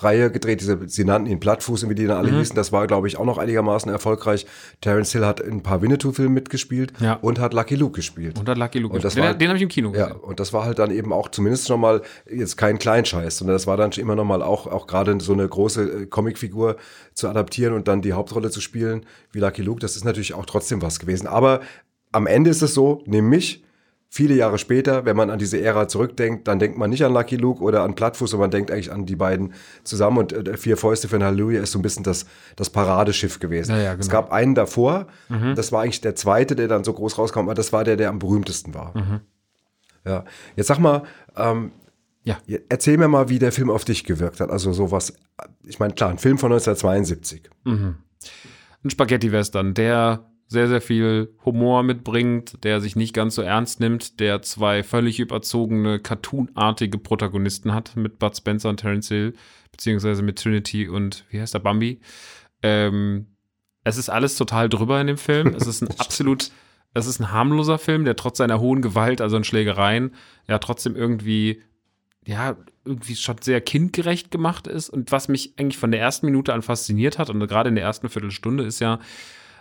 Plattfuß-Reihe 0.00 0.30
gedreht, 0.30 0.60
diese, 0.60 0.78
sie 0.88 1.04
nannten 1.04 1.30
ihn 1.30 1.40
Plattfuß, 1.40 1.88
wie 1.88 1.94
die 1.94 2.06
dann 2.06 2.18
Mhm. 2.20 2.28
alle 2.28 2.38
hießen. 2.38 2.56
Das 2.56 2.72
war, 2.72 2.86
glaube 2.86 3.06
ich, 3.08 3.16
auch 3.18 3.24
noch 3.24 3.38
einigermaßen 3.38 3.90
erfolgreich. 3.90 4.46
Terence 4.80 5.12
Hill 5.12 5.26
hat 5.26 5.40
in 5.40 5.54
ein 5.58 5.62
paar 5.62 5.82
Winnetou-Filmen 5.82 6.32
mitgespielt 6.34 6.92
Ja. 7.00 7.14
und 7.14 7.38
hat 7.38 7.52
Lucky 7.54 7.76
Luke 7.76 7.96
gespielt. 7.96 8.38
Und 8.38 8.48
hat 8.48 8.58
Lucky 8.58 8.78
Luke. 8.78 8.94
Und 8.94 9.04
das 9.04 9.14
den 9.14 9.22
war- 9.24 9.34
den 9.34 9.48
habe 9.48 9.56
ich 9.56 9.62
im 9.62 9.68
Kino 9.68 9.90
gesehen. 9.92 10.08
Ja, 10.08 10.14
und 10.16 10.40
das 10.40 10.52
war 10.52 10.64
halt 10.64 10.78
dann 10.78 10.90
eben 10.90 11.12
auch 11.12 11.28
zumindest 11.30 11.68
schon 11.68 11.80
mal 11.80 12.02
jetzt 12.30 12.56
kein 12.56 12.78
Kleinscheiß, 12.78 13.38
sondern 13.38 13.54
das 13.54 13.66
war 13.66 13.76
dann 13.76 13.90
immer 13.92 14.16
noch 14.16 14.24
mal 14.24 14.42
auch, 14.42 14.66
auch 14.66 14.86
gerade 14.86 15.18
so 15.20 15.32
eine 15.32 15.46
große 15.48 15.82
äh, 16.02 16.06
Comicfigur 16.06 16.76
zu 17.14 17.28
adaptieren 17.28 17.74
und 17.74 17.88
dann 17.88 18.02
die 18.02 18.12
Hauptrolle 18.12 18.50
zu 18.50 18.60
spielen 18.60 19.04
wie 19.32 19.40
Lucky 19.40 19.62
Luke. 19.62 19.80
Das 19.80 19.96
ist 19.96 20.04
natürlich 20.04 20.34
auch 20.34 20.46
trotzdem 20.46 20.80
was 20.82 20.98
gewesen. 20.98 21.26
Aber 21.26 21.60
am 22.12 22.26
Ende 22.26 22.50
ist 22.50 22.62
es 22.62 22.74
so, 22.74 23.02
nimm 23.06 23.28
mich, 23.28 23.64
viele 24.12 24.34
Jahre 24.34 24.58
später, 24.58 25.04
wenn 25.04 25.16
man 25.16 25.30
an 25.30 25.38
diese 25.38 25.60
Ära 25.60 25.86
zurückdenkt, 25.86 26.48
dann 26.48 26.58
denkt 26.58 26.76
man 26.76 26.90
nicht 26.90 27.04
an 27.04 27.12
Lucky 27.12 27.36
Luke 27.36 27.62
oder 27.62 27.82
an 27.84 27.94
Plattfuß, 27.94 28.30
sondern 28.32 28.46
man 28.46 28.50
denkt 28.50 28.70
eigentlich 28.72 28.90
an 28.90 29.06
die 29.06 29.14
beiden 29.14 29.54
zusammen. 29.84 30.18
Und 30.18 30.32
äh, 30.32 30.56
Vier 30.56 30.76
Fäuste 30.76 31.06
für 31.08 31.16
ein 31.16 31.22
Halleluja 31.24 31.62
ist 31.62 31.70
so 31.72 31.78
ein 31.78 31.82
bisschen 31.82 32.02
das, 32.02 32.26
das 32.56 32.70
Paradeschiff 32.70 33.38
gewesen. 33.38 33.70
Ja, 33.76 33.78
ja, 33.82 33.92
Es 33.94 34.08
genau. 34.08 34.22
gab 34.22 34.32
einen 34.32 34.54
davor, 34.56 35.06
das 35.54 35.70
war 35.72 35.82
eigentlich 35.82 36.00
der 36.00 36.16
zweite, 36.16 36.56
der 36.56 36.66
dann 36.68 36.82
so 36.84 36.92
groß 36.92 37.18
rauskam, 37.18 37.38
aber 37.40 37.54
das 37.54 37.72
war 37.72 37.84
der, 37.84 37.96
der 37.96 38.08
am 38.10 38.18
berühmtesten 38.18 38.74
war. 38.74 38.92
Ja, 40.04 40.24
jetzt 40.56 40.66
sag 40.66 40.78
mal, 40.80 41.04
ähm, 41.36 41.70
Ja. 42.24 42.36
erzähl 42.68 42.98
mir 42.98 43.06
mal, 43.08 43.28
wie 43.28 43.38
der 43.38 43.52
Film 43.52 43.70
auf 43.70 43.84
dich 43.84 44.02
gewirkt 44.04 44.40
hat. 44.40 44.50
Also 44.50 44.72
sowas, 44.72 45.12
ich 45.64 45.78
meine, 45.78 45.94
klar, 45.94 46.10
ein 46.10 46.18
Film 46.18 46.36
von 46.36 46.50
1972. 46.52 47.48
ein 47.64 48.90
Spaghetti-Western, 48.90 49.74
der 49.74 50.29
sehr, 50.50 50.66
sehr 50.66 50.80
viel 50.80 51.32
Humor 51.44 51.84
mitbringt, 51.84 52.64
der 52.64 52.80
sich 52.80 52.96
nicht 52.96 53.14
ganz 53.14 53.36
so 53.36 53.42
ernst 53.42 53.78
nimmt, 53.78 54.18
der 54.18 54.42
zwei 54.42 54.82
völlig 54.82 55.20
überzogene, 55.20 56.00
cartoonartige 56.00 56.98
Protagonisten 56.98 57.72
hat 57.72 57.94
mit 57.94 58.18
Bud 58.18 58.36
Spencer 58.36 58.68
und 58.68 58.78
Terence 58.78 59.06
Hill, 59.06 59.34
beziehungsweise 59.70 60.22
mit 60.22 60.40
Trinity 60.40 60.88
und, 60.88 61.24
wie 61.30 61.40
heißt 61.40 61.54
der, 61.54 61.60
Bambi. 61.60 62.00
Ähm, 62.64 63.28
Es 63.84 63.96
ist 63.96 64.10
alles 64.10 64.34
total 64.34 64.68
drüber 64.68 65.00
in 65.00 65.06
dem 65.06 65.18
Film. 65.18 65.54
Es 65.54 65.68
ist 65.68 65.82
ein 65.82 65.88
absolut, 65.98 66.50
es 66.94 67.06
ist 67.06 67.20
ein 67.20 67.30
harmloser 67.30 67.78
Film, 67.78 68.04
der 68.04 68.16
trotz 68.16 68.38
seiner 68.38 68.58
hohen 68.58 68.82
Gewalt, 68.82 69.20
also 69.20 69.36
in 69.36 69.44
Schlägereien, 69.44 70.16
ja 70.48 70.58
trotzdem 70.58 70.96
irgendwie, 70.96 71.62
ja, 72.26 72.56
irgendwie 72.84 73.14
schon 73.14 73.36
sehr 73.40 73.60
kindgerecht 73.60 74.32
gemacht 74.32 74.66
ist. 74.66 74.90
Und 74.90 75.12
was 75.12 75.28
mich 75.28 75.54
eigentlich 75.58 75.78
von 75.78 75.92
der 75.92 76.00
ersten 76.00 76.26
Minute 76.26 76.52
an 76.52 76.62
fasziniert 76.62 77.20
hat, 77.20 77.30
und 77.30 77.38
gerade 77.46 77.68
in 77.68 77.76
der 77.76 77.84
ersten 77.84 78.08
Viertelstunde, 78.08 78.64
ist 78.64 78.80
ja, 78.80 78.98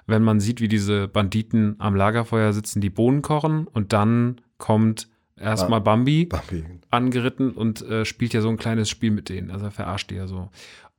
wenn 0.09 0.23
man 0.23 0.39
sieht, 0.39 0.61
wie 0.61 0.67
diese 0.67 1.07
Banditen 1.07 1.75
am 1.79 1.95
Lagerfeuer 1.95 2.53
sitzen, 2.53 2.81
die 2.81 2.89
Bohnen 2.89 3.21
kochen 3.21 3.67
und 3.67 3.93
dann 3.93 4.41
kommt 4.57 5.07
erstmal 5.37 5.81
Bambi, 5.81 6.25
Bambi. 6.25 6.65
angeritten 6.89 7.51
und 7.51 7.81
äh, 7.81 8.05
spielt 8.05 8.33
ja 8.33 8.41
so 8.41 8.49
ein 8.49 8.57
kleines 8.57 8.89
Spiel 8.89 9.11
mit 9.11 9.29
denen. 9.29 9.51
Also 9.51 9.65
er 9.65 9.71
verarscht 9.71 10.09
die 10.09 10.15
ja 10.15 10.27
so. 10.27 10.49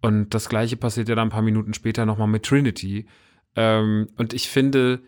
Und 0.03 0.35
das 0.35 0.49
gleiche 0.49 0.77
passiert 0.77 1.09
ja 1.09 1.15
dann 1.15 1.29
ein 1.29 1.33
paar 1.33 1.43
Minuten 1.43 1.75
später 1.75 2.07
nochmal 2.07 2.29
mit 2.29 2.45
Trinity. 2.45 3.07
Ähm, 3.55 4.09
und 4.17 4.33
ich 4.33 4.49
finde, 4.49 5.01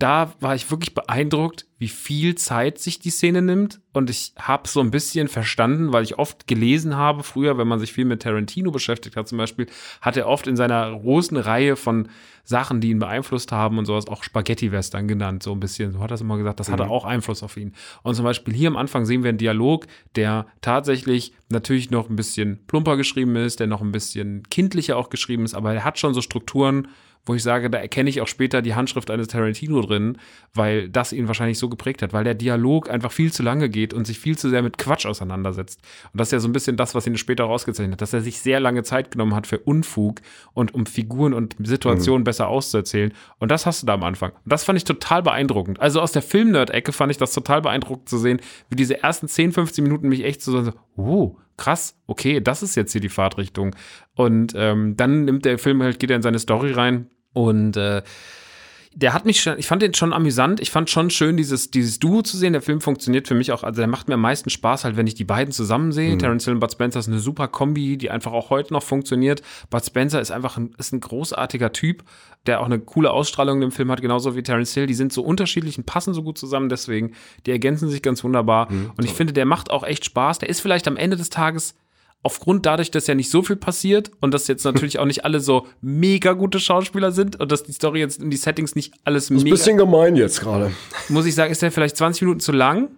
da 0.00 0.32
war 0.40 0.54
ich 0.54 0.70
wirklich 0.70 0.94
beeindruckt, 0.94 1.66
wie 1.78 1.88
viel 1.88 2.34
Zeit 2.34 2.78
sich 2.78 3.00
die 3.00 3.10
Szene 3.10 3.42
nimmt. 3.42 3.80
Und 3.92 4.08
ich 4.08 4.32
habe 4.38 4.66
so 4.66 4.80
ein 4.80 4.90
bisschen 4.90 5.28
verstanden, 5.28 5.92
weil 5.92 6.04
ich 6.04 6.18
oft 6.18 6.46
gelesen 6.46 6.96
habe, 6.96 7.22
früher, 7.22 7.58
wenn 7.58 7.68
man 7.68 7.78
sich 7.78 7.92
viel 7.92 8.06
mit 8.06 8.22
Tarantino 8.22 8.70
beschäftigt 8.70 9.16
hat, 9.16 9.28
zum 9.28 9.36
Beispiel, 9.36 9.66
hat 10.00 10.16
er 10.16 10.26
oft 10.26 10.46
in 10.46 10.56
seiner 10.56 10.90
großen 10.90 11.36
Reihe 11.36 11.76
von 11.76 12.08
Sachen, 12.44 12.80
die 12.80 12.90
ihn 12.90 12.98
beeinflusst 12.98 13.52
haben 13.52 13.76
und 13.76 13.84
sowas, 13.84 14.08
auch 14.08 14.22
Spaghetti-Western 14.22 15.06
genannt, 15.06 15.42
so 15.42 15.52
ein 15.52 15.60
bisschen. 15.60 15.92
So 15.92 16.00
hat 16.00 16.10
er 16.10 16.14
es 16.14 16.22
immer 16.22 16.38
gesagt, 16.38 16.60
das 16.60 16.70
hatte 16.70 16.88
auch 16.88 17.04
Einfluss 17.04 17.42
auf 17.42 17.58
ihn. 17.58 17.74
Und 18.02 18.14
zum 18.14 18.24
Beispiel 18.24 18.54
hier 18.54 18.68
am 18.68 18.78
Anfang 18.78 19.04
sehen 19.04 19.22
wir 19.22 19.28
einen 19.28 19.38
Dialog, 19.38 19.86
der 20.16 20.46
tatsächlich 20.62 21.34
natürlich 21.50 21.90
noch 21.90 22.08
ein 22.08 22.16
bisschen 22.16 22.64
plumper 22.66 22.96
geschrieben 22.96 23.36
ist, 23.36 23.60
der 23.60 23.66
noch 23.66 23.82
ein 23.82 23.92
bisschen 23.92 24.44
kindlicher 24.48 24.96
auch 24.96 25.10
geschrieben 25.10 25.44
ist, 25.44 25.54
aber 25.54 25.74
er 25.74 25.84
hat 25.84 25.98
schon 25.98 26.14
so 26.14 26.22
Strukturen, 26.22 26.88
wo 27.26 27.34
ich 27.34 27.42
sage, 27.42 27.70
da 27.70 27.78
erkenne 27.78 28.08
ich 28.08 28.20
auch 28.20 28.26
später 28.26 28.62
die 28.62 28.74
Handschrift 28.74 29.10
eines 29.10 29.28
Tarantino 29.28 29.80
drin, 29.82 30.18
weil 30.54 30.88
das 30.88 31.12
ihn 31.12 31.28
wahrscheinlich 31.28 31.58
so 31.58 31.68
geprägt 31.68 32.02
hat, 32.02 32.12
weil 32.12 32.24
der 32.24 32.34
Dialog 32.34 32.90
einfach 32.90 33.12
viel 33.12 33.32
zu 33.32 33.42
lange 33.42 33.68
geht 33.68 33.92
und 33.92 34.06
sich 34.06 34.18
viel 34.18 34.38
zu 34.38 34.48
sehr 34.48 34.62
mit 34.62 34.78
Quatsch 34.78 35.06
auseinandersetzt. 35.06 35.80
Und 36.12 36.20
das 36.20 36.28
ist 36.28 36.32
ja 36.32 36.40
so 36.40 36.48
ein 36.48 36.52
bisschen 36.52 36.76
das, 36.76 36.94
was 36.94 37.06
ihn 37.06 37.16
später 37.18 37.44
rausgezeichnet 37.44 37.92
hat, 37.92 38.00
dass 38.00 38.12
er 38.12 38.20
sich 38.20 38.40
sehr 38.40 38.60
lange 38.60 38.82
Zeit 38.82 39.10
genommen 39.10 39.34
hat 39.34 39.46
für 39.46 39.58
Unfug 39.58 40.20
und 40.54 40.74
um 40.74 40.86
Figuren 40.86 41.34
und 41.34 41.56
Situationen 41.62 42.24
besser 42.24 42.48
auszuerzählen. 42.48 43.12
Und 43.38 43.50
das 43.50 43.66
hast 43.66 43.82
du 43.82 43.86
da 43.86 43.94
am 43.94 44.02
Anfang. 44.02 44.30
Und 44.30 44.52
das 44.52 44.64
fand 44.64 44.78
ich 44.78 44.84
total 44.84 45.22
beeindruckend. 45.22 45.80
Also 45.80 46.00
aus 46.00 46.12
der 46.12 46.22
Film-Nerd-Ecke 46.22 46.92
fand 46.92 47.12
ich 47.12 47.18
das 47.18 47.32
total 47.32 47.60
beeindruckend 47.62 48.08
zu 48.08 48.18
sehen, 48.18 48.40
wie 48.70 48.76
diese 48.76 49.02
ersten 49.02 49.28
10, 49.28 49.52
15 49.52 49.84
Minuten 49.84 50.08
mich 50.08 50.24
echt 50.24 50.42
so, 50.42 50.62
so 50.62 50.72
oh, 50.96 51.36
krass, 51.60 51.94
okay, 52.06 52.40
das 52.40 52.62
ist 52.62 52.74
jetzt 52.74 52.92
hier 52.92 53.00
die 53.00 53.08
Fahrtrichtung. 53.08 53.76
Und 54.16 54.54
ähm, 54.56 54.96
dann 54.96 55.26
nimmt 55.26 55.44
der 55.44 55.58
Film 55.58 55.82
halt, 55.82 56.00
geht 56.00 56.10
er 56.10 56.16
in 56.16 56.22
seine 56.22 56.38
Story 56.38 56.72
rein 56.72 57.10
und 57.32 57.76
äh, 57.76 58.02
der 58.92 59.14
hat 59.14 59.24
mich 59.24 59.40
schon, 59.40 59.56
ich 59.56 59.68
fand 59.68 59.82
den 59.82 59.94
schon 59.94 60.12
amüsant. 60.12 60.58
Ich 60.58 60.72
fand 60.72 60.90
schon 60.90 61.10
schön, 61.10 61.36
dieses, 61.36 61.70
dieses 61.70 62.00
Duo 62.00 62.22
zu 62.22 62.36
sehen. 62.36 62.52
Der 62.52 62.62
Film 62.62 62.80
funktioniert 62.80 63.28
für 63.28 63.34
mich 63.34 63.52
auch, 63.52 63.62
also 63.62 63.80
der 63.80 63.86
macht 63.86 64.08
mir 64.08 64.14
am 64.14 64.20
meisten 64.20 64.50
Spaß, 64.50 64.84
halt, 64.84 64.96
wenn 64.96 65.06
ich 65.06 65.14
die 65.14 65.24
beiden 65.24 65.52
zusammen 65.52 65.92
sehe. 65.92 66.18
Terence 66.18 66.44
Hill 66.44 66.54
und 66.54 66.60
Bud 66.60 66.72
Spencer 66.72 66.98
ist 66.98 67.06
eine 67.06 67.20
super 67.20 67.46
Kombi, 67.46 67.96
die 67.96 68.10
einfach 68.10 68.32
auch 68.32 68.50
heute 68.50 68.72
noch 68.72 68.82
funktioniert. 68.82 69.42
Bud 69.70 69.84
Spencer 69.84 70.20
ist 70.20 70.32
einfach 70.32 70.56
ein, 70.56 70.74
ist 70.76 70.92
ein 70.92 70.98
großartiger 70.98 71.72
Typ, 71.72 72.02
der 72.46 72.60
auch 72.60 72.66
eine 72.66 72.80
coole 72.80 73.12
Ausstrahlung 73.12 73.58
in 73.58 73.68
dem 73.68 73.72
Film 73.72 73.92
hat, 73.92 74.02
genauso 74.02 74.34
wie 74.34 74.42
Terence 74.42 74.74
Hill. 74.74 74.86
Die 74.86 74.94
sind 74.94 75.12
so 75.12 75.22
unterschiedlich 75.22 75.78
und 75.78 75.84
passen 75.84 76.12
so 76.12 76.24
gut 76.24 76.36
zusammen, 76.36 76.68
deswegen, 76.68 77.12
die 77.46 77.52
ergänzen 77.52 77.88
sich 77.88 78.02
ganz 78.02 78.24
wunderbar. 78.24 78.68
und 78.70 79.04
ich 79.04 79.12
finde, 79.12 79.32
der 79.32 79.46
macht 79.46 79.70
auch 79.70 79.84
echt 79.84 80.04
Spaß. 80.04 80.38
Der 80.40 80.48
ist 80.48 80.60
vielleicht 80.60 80.88
am 80.88 80.96
Ende 80.96 81.16
des 81.16 81.30
Tages 81.30 81.74
aufgrund 82.22 82.66
dadurch, 82.66 82.90
dass 82.90 83.06
ja 83.06 83.14
nicht 83.14 83.30
so 83.30 83.42
viel 83.42 83.56
passiert 83.56 84.10
und 84.20 84.34
dass 84.34 84.46
jetzt 84.46 84.64
natürlich 84.64 84.98
auch 84.98 85.06
nicht 85.06 85.24
alle 85.24 85.40
so 85.40 85.66
mega 85.80 86.32
gute 86.34 86.60
Schauspieler 86.60 87.12
sind 87.12 87.40
und 87.40 87.50
dass 87.50 87.62
die 87.62 87.72
Story 87.72 88.00
jetzt 88.00 88.20
in 88.22 88.30
die 88.30 88.36
Settings 88.36 88.74
nicht 88.74 88.92
alles 89.04 89.24
Ist 89.24 89.30
ein 89.30 89.36
mega, 89.42 89.50
bisschen 89.50 89.76
gemein 89.78 90.16
jetzt 90.16 90.40
gerade. 90.40 90.70
muss 91.08 91.26
ich 91.26 91.34
sagen, 91.34 91.50
ist 91.52 91.62
der 91.62 91.72
vielleicht 91.72 91.96
20 91.96 92.22
Minuten 92.22 92.40
zu 92.40 92.52
lang 92.52 92.90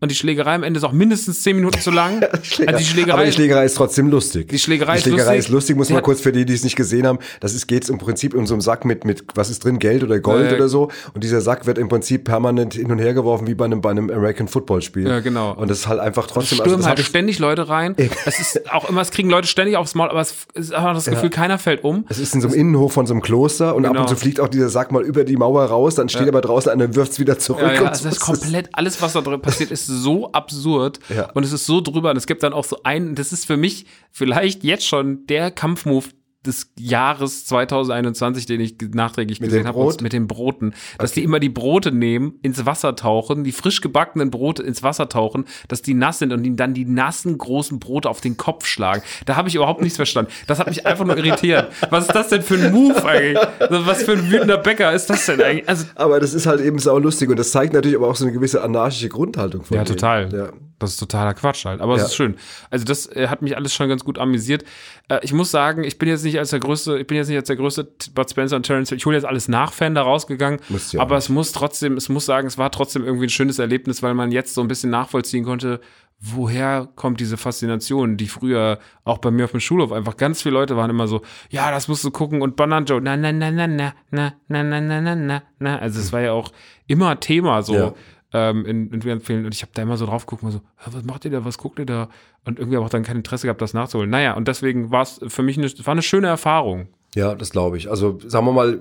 und 0.00 0.10
die 0.10 0.14
Schlägerei 0.14 0.54
am 0.54 0.62
Ende 0.64 0.78
ist 0.78 0.84
auch 0.84 0.92
mindestens 0.92 1.42
10 1.42 1.56
Minuten 1.56 1.80
zu 1.80 1.90
lang. 1.90 2.22
also 2.32 2.42
die 2.78 2.84
Schlägerei, 2.84 3.12
Aber 3.14 3.24
die 3.24 3.32
Schlägerei 3.32 3.64
ist 3.64 3.74
trotzdem 3.76 4.08
lustig. 4.10 4.48
Die 4.48 4.58
Schlägerei 4.58 4.96
ist 4.96 5.06
die 5.06 5.10
Schlägerei 5.10 5.36
lustig. 5.36 5.48
ist 5.48 5.52
lustig, 5.52 5.76
muss 5.76 5.90
man 5.90 6.02
kurz 6.02 6.20
für 6.20 6.32
die, 6.32 6.44
die 6.44 6.52
es 6.52 6.62
nicht 6.64 6.76
gesehen 6.76 7.06
haben. 7.06 7.18
Das 7.40 7.54
ist, 7.54 7.66
geht's 7.66 7.88
im 7.88 7.98
Prinzip 7.98 8.34
um 8.34 8.46
so 8.46 8.54
einen 8.54 8.60
Sack 8.60 8.84
mit, 8.84 9.04
mit, 9.04 9.24
was 9.34 9.48
ist 9.48 9.64
drin, 9.64 9.78
Geld 9.78 10.02
oder 10.02 10.18
Gold 10.20 10.52
Äh, 10.52 10.54
oder 10.56 10.68
so. 10.68 10.90
Und 11.14 11.24
dieser 11.24 11.40
Sack 11.40 11.66
wird 11.66 11.78
im 11.78 11.88
Prinzip 11.88 12.24
permanent 12.24 12.74
hin 12.74 12.90
und 12.90 12.98
her 12.98 13.14
geworfen, 13.14 13.46
wie 13.46 13.54
bei 13.54 13.64
einem, 13.64 13.80
bei 13.80 13.90
einem 13.90 14.10
American 14.10 14.46
Football 14.48 14.82
Spiel. 14.82 15.06
Ja, 15.08 15.20
genau. 15.20 15.52
Und 15.54 15.70
das 15.70 15.78
ist 15.80 15.88
halt 15.88 16.00
einfach 16.00 16.26
trotzdem, 16.26 16.58
stürmen 16.58 16.78
das 16.78 16.86
halt 16.86 16.98
ständig 17.00 17.38
Leute 17.38 17.68
rein. 17.68 17.94
Es 18.26 18.40
ist 18.40 18.70
auch 18.72 18.88
immer, 18.90 19.00
es 19.00 19.10
kriegen 19.10 19.30
Leute 19.30 19.48
ständig 19.48 19.76
aufs 19.76 19.94
Maul, 19.94 20.10
aber 20.10 20.20
es 20.20 20.34
ist 20.54 20.74
einfach 20.74 20.94
das 20.94 21.06
Gefühl, 21.06 21.30
keiner 21.30 21.58
fällt 21.58 21.84
um. 21.84 22.04
Es 22.08 22.18
ist 22.18 22.34
in 22.34 22.40
so 22.40 22.48
einem 22.48 22.56
Innenhof 22.56 22.92
von 22.92 23.06
so 23.06 23.14
einem 23.14 23.22
Kloster 23.22 23.74
und 23.74 23.86
ab 23.86 23.92
Genau. 23.92 24.02
und 24.02 24.08
zu 24.08 24.16
fliegt 24.16 24.40
auch 24.40 24.48
dieser 24.48 24.68
Sack 24.68 24.90
mal 24.92 25.02
über 25.02 25.24
die 25.24 25.36
Mauer 25.36 25.64
raus, 25.64 25.94
dann 25.94 26.08
steht 26.08 26.28
aber 26.28 26.40
draußen 26.40 26.72
und 26.72 26.94
wirft 26.96 27.12
es 27.12 27.18
wieder 27.20 27.38
zurück. 27.38 27.62
Ja, 27.62 27.72
ja, 27.74 27.84
also 27.84 28.02
so. 28.02 28.08
das 28.08 28.16
ist 28.16 28.20
komplett, 28.20 28.68
alles, 28.72 29.00
was 29.00 29.12
da 29.12 29.20
drin 29.20 29.40
passiert, 29.40 29.70
ist 29.70 29.83
so 29.86 30.32
absurd 30.32 30.98
Ja. 31.08 31.30
und 31.32 31.44
es 31.44 31.52
ist 31.52 31.66
so 31.66 31.80
drüber. 31.80 32.10
Und 32.10 32.16
es 32.16 32.26
gibt 32.26 32.42
dann 32.42 32.52
auch 32.52 32.64
so 32.64 32.78
einen, 32.84 33.14
das 33.14 33.32
ist 33.32 33.44
für 33.46 33.56
mich 33.56 33.86
vielleicht 34.10 34.64
jetzt 34.64 34.86
schon 34.86 35.26
der 35.26 35.50
Kampfmove 35.50 36.08
des 36.46 36.70
Jahres 36.78 37.44
2021, 37.46 38.46
den 38.46 38.60
ich 38.60 38.76
nachträglich 38.92 39.40
Mit 39.40 39.50
gesehen 39.50 39.66
habe, 39.66 39.94
mit 40.02 40.12
den 40.12 40.26
Broten. 40.26 40.74
Dass 40.98 41.12
die 41.12 41.22
immer 41.22 41.40
die 41.40 41.48
Brote 41.48 41.92
nehmen, 41.92 42.34
ins 42.42 42.64
Wasser 42.66 42.96
tauchen, 42.96 43.44
die 43.44 43.52
frisch 43.52 43.80
gebackenen 43.80 44.30
Brote 44.30 44.62
ins 44.62 44.82
Wasser 44.82 45.08
tauchen, 45.08 45.44
dass 45.68 45.82
die 45.82 45.94
nass 45.94 46.18
sind 46.18 46.32
und 46.32 46.44
ihnen 46.44 46.56
dann 46.56 46.74
die 46.74 46.84
nassen 46.84 47.36
großen 47.38 47.78
Brote 47.78 48.08
auf 48.08 48.20
den 48.20 48.36
Kopf 48.36 48.66
schlagen. 48.66 49.02
Da 49.26 49.36
habe 49.36 49.48
ich 49.48 49.54
überhaupt 49.54 49.82
nichts 49.82 49.96
verstanden. 49.96 50.30
Das 50.46 50.58
hat 50.58 50.68
mich 50.68 50.86
einfach 50.86 51.04
nur 51.04 51.16
irritiert. 51.16 51.68
Was 51.90 52.06
ist 52.06 52.14
das 52.14 52.28
denn 52.28 52.42
für 52.42 52.54
ein 52.54 52.72
Move 52.72 53.04
eigentlich? 53.04 53.38
Was 53.70 54.02
für 54.02 54.12
ein 54.12 54.30
wütender 54.30 54.58
Bäcker 54.58 54.92
ist 54.92 55.08
das 55.10 55.26
denn 55.26 55.40
eigentlich? 55.42 55.68
Also 55.68 55.86
Aber 55.94 56.20
das 56.20 56.34
ist 56.34 56.46
halt 56.46 56.60
eben 56.60 56.78
sau 56.78 56.98
lustig 56.98 57.28
und 57.30 57.38
das 57.38 57.50
zeigt 57.50 57.72
natürlich 57.72 57.96
aber 57.96 58.08
auch 58.08 58.16
so 58.16 58.24
eine 58.24 58.32
gewisse 58.32 58.62
anarchische 58.62 59.08
Grundhaltung 59.08 59.64
von 59.64 59.76
Ja, 59.76 59.84
denen. 59.84 59.96
total. 59.96 60.32
Ja. 60.32 60.48
Das 60.78 60.90
ist 60.90 60.96
totaler 60.98 61.34
Quatsch 61.34 61.64
halt. 61.64 61.80
Aber 61.80 61.96
Ja. 61.96 62.02
es 62.02 62.08
ist 62.10 62.16
schön. 62.16 62.36
Also 62.70 62.84
das 62.84 63.06
äh, 63.06 63.28
hat 63.28 63.42
mich 63.42 63.56
alles 63.56 63.72
schon 63.74 63.88
ganz 63.88 64.04
gut 64.04 64.18
amüsiert. 64.18 64.64
Äh, 65.08 65.20
ich 65.22 65.32
muss 65.32 65.50
sagen, 65.50 65.84
ich 65.84 65.98
bin 65.98 66.08
jetzt 66.08 66.24
nicht 66.24 66.38
als 66.38 66.50
der 66.50 66.60
größte, 66.60 66.98
ich 66.98 67.06
bin 67.06 67.16
jetzt 67.16 67.28
nicht 67.28 67.36
als 67.38 67.46
der 67.46 67.56
größte 67.56 67.84
Bud 68.14 68.28
Spencer 68.30 68.56
und 68.56 68.64
Terrence. 68.66 68.92
Ich 68.92 69.06
hole 69.06 69.16
jetzt 69.16 69.24
alles 69.26 69.48
nach 69.48 69.72
Fan 69.72 69.94
da 69.94 70.02
rausgegangen. 70.02 70.60
Ja 70.90 71.00
aber 71.00 71.14
auch 71.14 71.18
es 71.18 71.28
muss 71.28 71.52
trotzdem, 71.52 71.96
es 71.96 72.08
muss 72.08 72.26
sagen, 72.26 72.46
es 72.46 72.58
war 72.58 72.70
trotzdem 72.70 73.04
irgendwie 73.04 73.26
ein 73.26 73.30
schönes 73.30 73.58
Erlebnis, 73.58 74.02
weil 74.02 74.14
man 74.14 74.32
jetzt 74.32 74.54
so 74.54 74.60
ein 74.60 74.68
bisschen 74.68 74.90
nachvollziehen 74.90 75.44
konnte, 75.44 75.80
woher 76.20 76.88
kommt 76.94 77.20
diese 77.20 77.36
Faszination, 77.36 78.16
die 78.16 78.28
früher 78.28 78.78
auch 79.04 79.18
bei 79.18 79.30
mir 79.30 79.44
auf 79.44 79.50
dem 79.50 79.60
Schulhof 79.60 79.92
einfach 79.92 80.16
ganz 80.16 80.42
viele 80.42 80.54
Leute 80.54 80.76
waren 80.76 80.88
immer 80.88 81.06
so, 81.06 81.22
ja, 81.50 81.70
das 81.70 81.88
musst 81.88 82.04
du 82.04 82.10
gucken 82.10 82.40
und 82.40 82.56
Banan 82.56 82.86
Joe, 82.86 83.00
na, 83.00 83.16
na, 83.16 83.32
na, 83.32 83.50
na, 83.50 83.66
na, 83.66 83.92
na, 84.10 84.32
na, 84.48 84.62
na, 84.62 84.80
na, 84.80 85.00
na, 85.00 85.14
na, 85.16 85.42
na. 85.58 85.78
Also 85.78 86.00
es 86.00 86.12
war 86.12 86.20
ja 86.20 86.32
auch 86.32 86.50
immer 86.86 87.18
Thema 87.20 87.62
so 87.62 87.74
Ja. 87.74 87.94
Ähm, 88.34 88.66
in, 88.66 88.90
in 88.92 89.00
vielen 89.00 89.20
Filmen. 89.20 89.46
Und 89.46 89.54
ich 89.54 89.62
habe 89.62 89.72
da 89.74 89.82
immer 89.82 89.96
so 89.96 90.04
drauf 90.04 90.26
geguckt, 90.26 90.52
so, 90.52 90.58
"Hä, 90.76 90.90
was 90.90 91.04
macht 91.04 91.24
ihr 91.24 91.30
da, 91.30 91.44
was 91.44 91.56
guckt 91.56 91.78
ihr 91.78 91.86
da? 91.86 92.08
Und 92.44 92.58
irgendwie 92.58 92.76
habe 92.76 92.84
ich 92.84 92.88
auch 92.88 92.90
dann 92.92 93.04
kein 93.04 93.16
Interesse 93.16 93.46
gehabt, 93.46 93.62
das 93.62 93.72
nachzuholen. 93.72 94.10
Naja, 94.10 94.34
und 94.34 94.48
deswegen 94.48 94.90
war 94.90 95.02
es 95.02 95.20
für 95.28 95.42
mich 95.42 95.56
eine, 95.56 95.70
war 95.84 95.92
eine 95.92 96.02
schöne 96.02 96.26
Erfahrung. 96.26 96.88
Ja, 97.14 97.36
das 97.36 97.50
glaube 97.50 97.76
ich. 97.76 97.88
Also 97.88 98.18
sagen 98.26 98.44
wir 98.44 98.52
mal, 98.52 98.80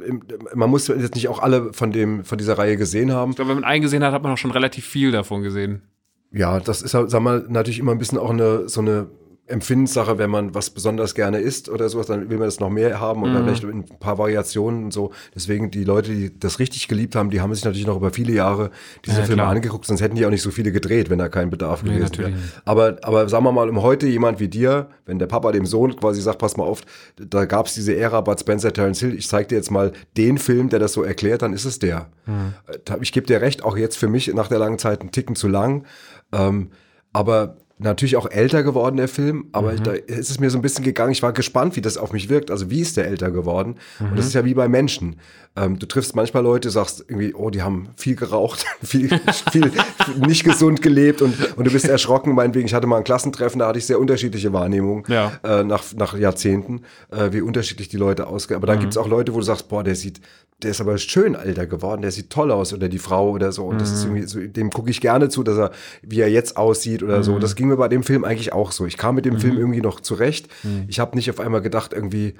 man 0.55 0.69
muss 0.69 0.87
jetzt 0.87 1.13
nicht 1.15 1.29
auch 1.29 1.39
alle 1.39 1.71
von 1.71 1.91
dem 1.91 2.23
von 2.25 2.39
dieser 2.39 2.57
Reihe 2.57 2.77
gesehen 2.77 3.11
haben. 3.13 3.29
Ich 3.29 3.35
glaube, 3.35 3.49
wenn 3.49 3.57
man 3.61 3.63
einen 3.63 3.83
gesehen 3.83 4.03
hat, 4.03 4.11
hat 4.11 4.23
man 4.23 4.31
auch 4.31 4.37
schon 4.37 4.51
relativ 4.51 4.85
viel 4.85 5.11
davon 5.11 5.43
gesehen. 5.43 5.83
Ja, 6.31 6.59
das 6.59 6.81
ist, 6.81 6.91
sagen 6.91 7.11
wir 7.11 7.19
mal, 7.19 7.45
natürlich 7.47 7.77
immer 7.77 7.91
ein 7.91 7.99
bisschen 7.99 8.17
auch 8.17 8.31
eine 8.31 8.67
so 8.67 8.81
eine 8.81 9.07
Empfindenssache, 9.45 10.17
wenn 10.17 10.29
man 10.29 10.55
was 10.55 10.69
besonders 10.69 11.15
gerne 11.15 11.39
isst 11.39 11.67
oder 11.67 11.89
sowas, 11.89 12.07
dann 12.07 12.29
will 12.29 12.37
man 12.37 12.47
das 12.47 12.61
noch 12.61 12.69
mehr 12.69 13.01
haben 13.01 13.23
oder 13.23 13.43
vielleicht 13.43 13.63
in 13.63 13.69
ein 13.79 13.85
paar 13.99 14.17
Variationen 14.17 14.85
und 14.85 14.93
so. 14.93 15.11
Deswegen 15.35 15.69
die 15.69 15.83
Leute, 15.83 16.11
die 16.11 16.39
das 16.39 16.59
richtig 16.59 16.87
geliebt 16.87 17.15
haben, 17.17 17.29
die 17.29 17.41
haben 17.41 17.53
sich 17.53 17.65
natürlich 17.65 17.85
noch 17.85 17.97
über 17.97 18.11
viele 18.11 18.31
Jahre 18.31 18.71
diese 19.05 19.17
Ja, 19.19 19.23
Filme 19.25 19.41
klar. 19.41 19.51
angeguckt, 19.51 19.85
sonst 19.85 19.99
hätten 19.99 20.15
die 20.15 20.25
auch 20.25 20.29
nicht 20.29 20.41
so 20.43 20.49
viele 20.49 20.71
gedreht, 20.71 21.09
wenn 21.09 21.19
da 21.19 21.27
kein 21.27 21.49
Bedarf 21.49 21.83
gewesen 21.83 22.17
wäre. 22.17 22.33
Aber, 22.63 22.97
aber 23.01 23.27
sagen 23.27 23.43
wir 23.43 23.51
mal, 23.51 23.67
um 23.69 23.81
heute 23.81 24.07
jemand 24.07 24.39
wie 24.39 24.47
dir, 24.47 24.87
wenn 25.05 25.19
der 25.19 25.27
Papa 25.27 25.51
dem 25.51 25.65
Sohn 25.65 25.93
quasi 25.97 26.21
sagt, 26.21 26.39
pass 26.39 26.55
mal 26.55 26.63
auf, 26.63 26.81
da 27.17 27.43
gab 27.43 27.65
es 27.67 27.73
diese 27.73 27.95
Ära 27.97 28.21
Bud 28.21 28.39
Spencer, 28.39 28.71
Terence 28.71 29.01
Hill, 29.01 29.13
ich 29.13 29.27
zeig 29.27 29.49
dir 29.49 29.55
jetzt 29.55 29.71
mal 29.71 29.91
den 30.15 30.37
Film, 30.37 30.69
der 30.69 30.79
das 30.79 30.93
so 30.93 31.03
erklärt, 31.03 31.41
dann 31.41 31.51
ist 31.51 31.65
es 31.65 31.79
der. 31.79 32.09
Äh, 32.27 32.95
Ich 33.01 33.11
gebe 33.11 33.27
dir 33.27 33.41
recht, 33.41 33.63
auch 33.63 33.75
jetzt 33.75 33.97
für 33.97 34.07
mich 34.07 34.33
nach 34.33 34.47
der 34.47 34.59
langen 34.59 34.79
Zeit 34.79 35.01
ein 35.01 35.11
Ticken 35.11 35.35
zu 35.35 35.49
lang. 35.49 35.85
Ähm, 36.31 36.69
aber 37.11 37.57
natürlich 37.79 38.15
auch 38.15 38.29
älter 38.29 38.63
geworden, 38.63 38.97
der 38.97 39.07
Film. 39.07 39.47
Aber 39.51 39.73
da 39.73 39.91
ist 39.91 40.29
es 40.29 40.39
mir 40.39 40.49
so 40.49 40.57
ein 40.57 40.61
bisschen 40.61 40.83
gegangen. 40.85 41.11
Ich 41.11 41.23
war 41.23 41.33
gespannt, 41.33 41.75
wie 41.75 41.81
das 41.81 41.97
auf 41.97 42.13
mich 42.13 42.29
wirkt. 42.29 42.51
Also 42.51 42.69
wie 42.69 42.79
ist 42.79 42.97
der 42.97 43.07
älter 43.07 43.31
geworden? 43.31 43.75
Und 43.99 44.17
das 44.17 44.25
ist 44.27 44.33
ja 44.33 44.45
wie 44.45 44.53
bei 44.53 44.67
Menschen. 44.67 45.17
Ähm, 45.55 45.77
du 45.77 45.85
triffst 45.85 46.15
manchmal 46.15 46.41
Leute, 46.43 46.69
sagst 46.71 47.05
irgendwie, 47.07 47.33
oh, 47.35 47.49
die 47.51 47.61
haben 47.61 47.89
viel 47.95 48.15
geraucht, 48.15 48.65
viel, 48.83 49.09
viel 49.51 49.71
nicht 50.27 50.43
gesund 50.43 50.81
gelebt 50.81 51.21
und, 51.21 51.57
und 51.57 51.65
du 51.67 51.71
bist 51.71 51.87
erschrocken. 51.87 52.33
Meinetwegen, 52.33 52.65
ich 52.65 52.73
hatte 52.73 52.87
mal 52.87 52.97
ein 52.97 53.03
Klassentreffen, 53.03 53.59
da 53.59 53.67
hatte 53.67 53.77
ich 53.79 53.85
sehr 53.85 53.99
unterschiedliche 53.99 54.51
Wahrnehmungen 54.53 55.03
Ja. 55.07 55.31
äh, 55.43 55.63
nach, 55.63 55.83
nach 55.95 56.17
Jahrzehnten, 56.17 56.81
äh, 57.11 57.31
wie 57.33 57.41
unterschiedlich 57.41 57.89
die 57.89 57.97
Leute 57.97 58.27
ausgehen. 58.27 58.57
Aber 58.57 58.67
dann 58.67 58.79
gibt's 58.79 58.97
auch 58.97 59.07
Leute, 59.07 59.33
wo 59.33 59.37
du 59.39 59.43
sagst, 59.45 59.67
boah, 59.69 59.83
der 59.83 59.95
sieht, 59.95 60.21
der 60.63 60.71
ist 60.71 60.81
aber 60.81 60.97
schön 60.97 61.35
älter 61.35 61.67
geworden, 61.67 62.01
der 62.01 62.11
sieht 62.11 62.29
toll 62.29 62.51
aus 62.51 62.73
oder 62.73 62.89
die 62.89 62.99
Frau 62.99 63.29
oder 63.31 63.51
so. 63.51 63.65
Und 63.65 63.79
das 63.79 63.91
ist 63.91 64.03
irgendwie 64.03 64.23
so, 64.23 64.39
dem 64.39 64.69
gucke 64.69 64.89
ich 64.89 65.01
gerne 65.01 65.29
zu, 65.29 65.43
dass 65.43 65.57
er, 65.57 65.71
wie 66.01 66.21
er 66.21 66.29
jetzt 66.29 66.57
aussieht 66.57 67.03
oder 67.03 67.23
so. 67.23 67.39
Das 67.39 67.55
ging 67.55 67.67
mir 67.67 67.77
bei 67.77 67.87
dem 67.87 68.03
Film 68.03 68.23
eigentlich 68.23 68.53
auch 68.53 68.71
so. 68.71 68.85
Ich 68.85 68.97
kam 68.97 69.15
mit 69.15 69.25
dem 69.25 69.39
Film 69.39 69.57
irgendwie 69.57 69.81
noch 69.81 69.99
zurecht. 69.99 70.47
Ich 70.87 70.99
habe 70.99 71.15
nicht 71.15 71.29
auf 71.29 71.39
einmal 71.39 71.61
gedacht, 71.61 71.93
irgendwie, 71.93 72.35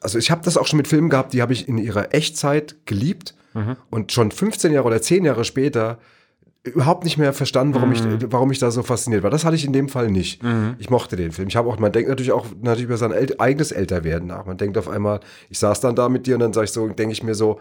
also 0.00 0.18
ich 0.18 0.30
habe 0.30 0.42
das 0.44 0.56
auch 0.56 0.66
schon 0.66 0.76
mit 0.76 0.88
Filmen 0.88 1.08
gehabt, 1.10 1.32
die 1.32 1.42
habe 1.42 1.52
ich 1.52 1.68
in 1.68 1.78
ihrer 1.78 2.14
Echtzeit 2.14 2.76
geliebt 2.86 3.34
und 3.90 4.12
schon 4.12 4.30
15 4.30 4.72
Jahre 4.72 4.86
oder 4.86 5.02
10 5.02 5.24
Jahre 5.24 5.44
später 5.44 5.98
überhaupt 6.64 7.04
nicht 7.04 7.18
mehr 7.18 7.32
verstanden, 7.32 7.74
warum, 7.74 7.92
ich, 7.92 8.02
warum 8.30 8.50
ich 8.52 8.58
da 8.58 8.70
so 8.70 8.82
fasziniert 8.82 9.22
war. 9.22 9.30
Das 9.30 9.44
hatte 9.44 9.56
ich 9.56 9.64
in 9.64 9.72
dem 9.72 9.88
Fall 9.88 10.10
nicht. 10.10 10.40
Ich 10.78 10.90
mochte 10.90 11.16
den 11.16 11.32
Film. 11.32 11.48
Ich 11.48 11.56
habe 11.56 11.68
auch, 11.68 11.78
man 11.78 11.90
denkt 11.90 12.08
natürlich 12.08 12.32
auch 12.32 12.46
natürlich 12.60 12.84
über 12.84 12.96
sein 12.96 13.10
El 13.10 13.34
eigenes 13.38 13.72
Älterwerden 13.72 14.28
nach. 14.28 14.46
Man 14.46 14.58
denkt 14.58 14.78
auf 14.78 14.88
einmal, 14.88 15.20
ich 15.50 15.58
saß 15.58 15.80
dann 15.80 15.96
da 15.96 16.08
mit 16.08 16.26
dir 16.26 16.34
und 16.34 16.40
dann 16.40 16.52
sag 16.52 16.64
ich 16.64 16.70
so, 16.70 16.86
denke 16.88 17.12
ich 17.12 17.22
mir 17.22 17.34
so, 17.34 17.58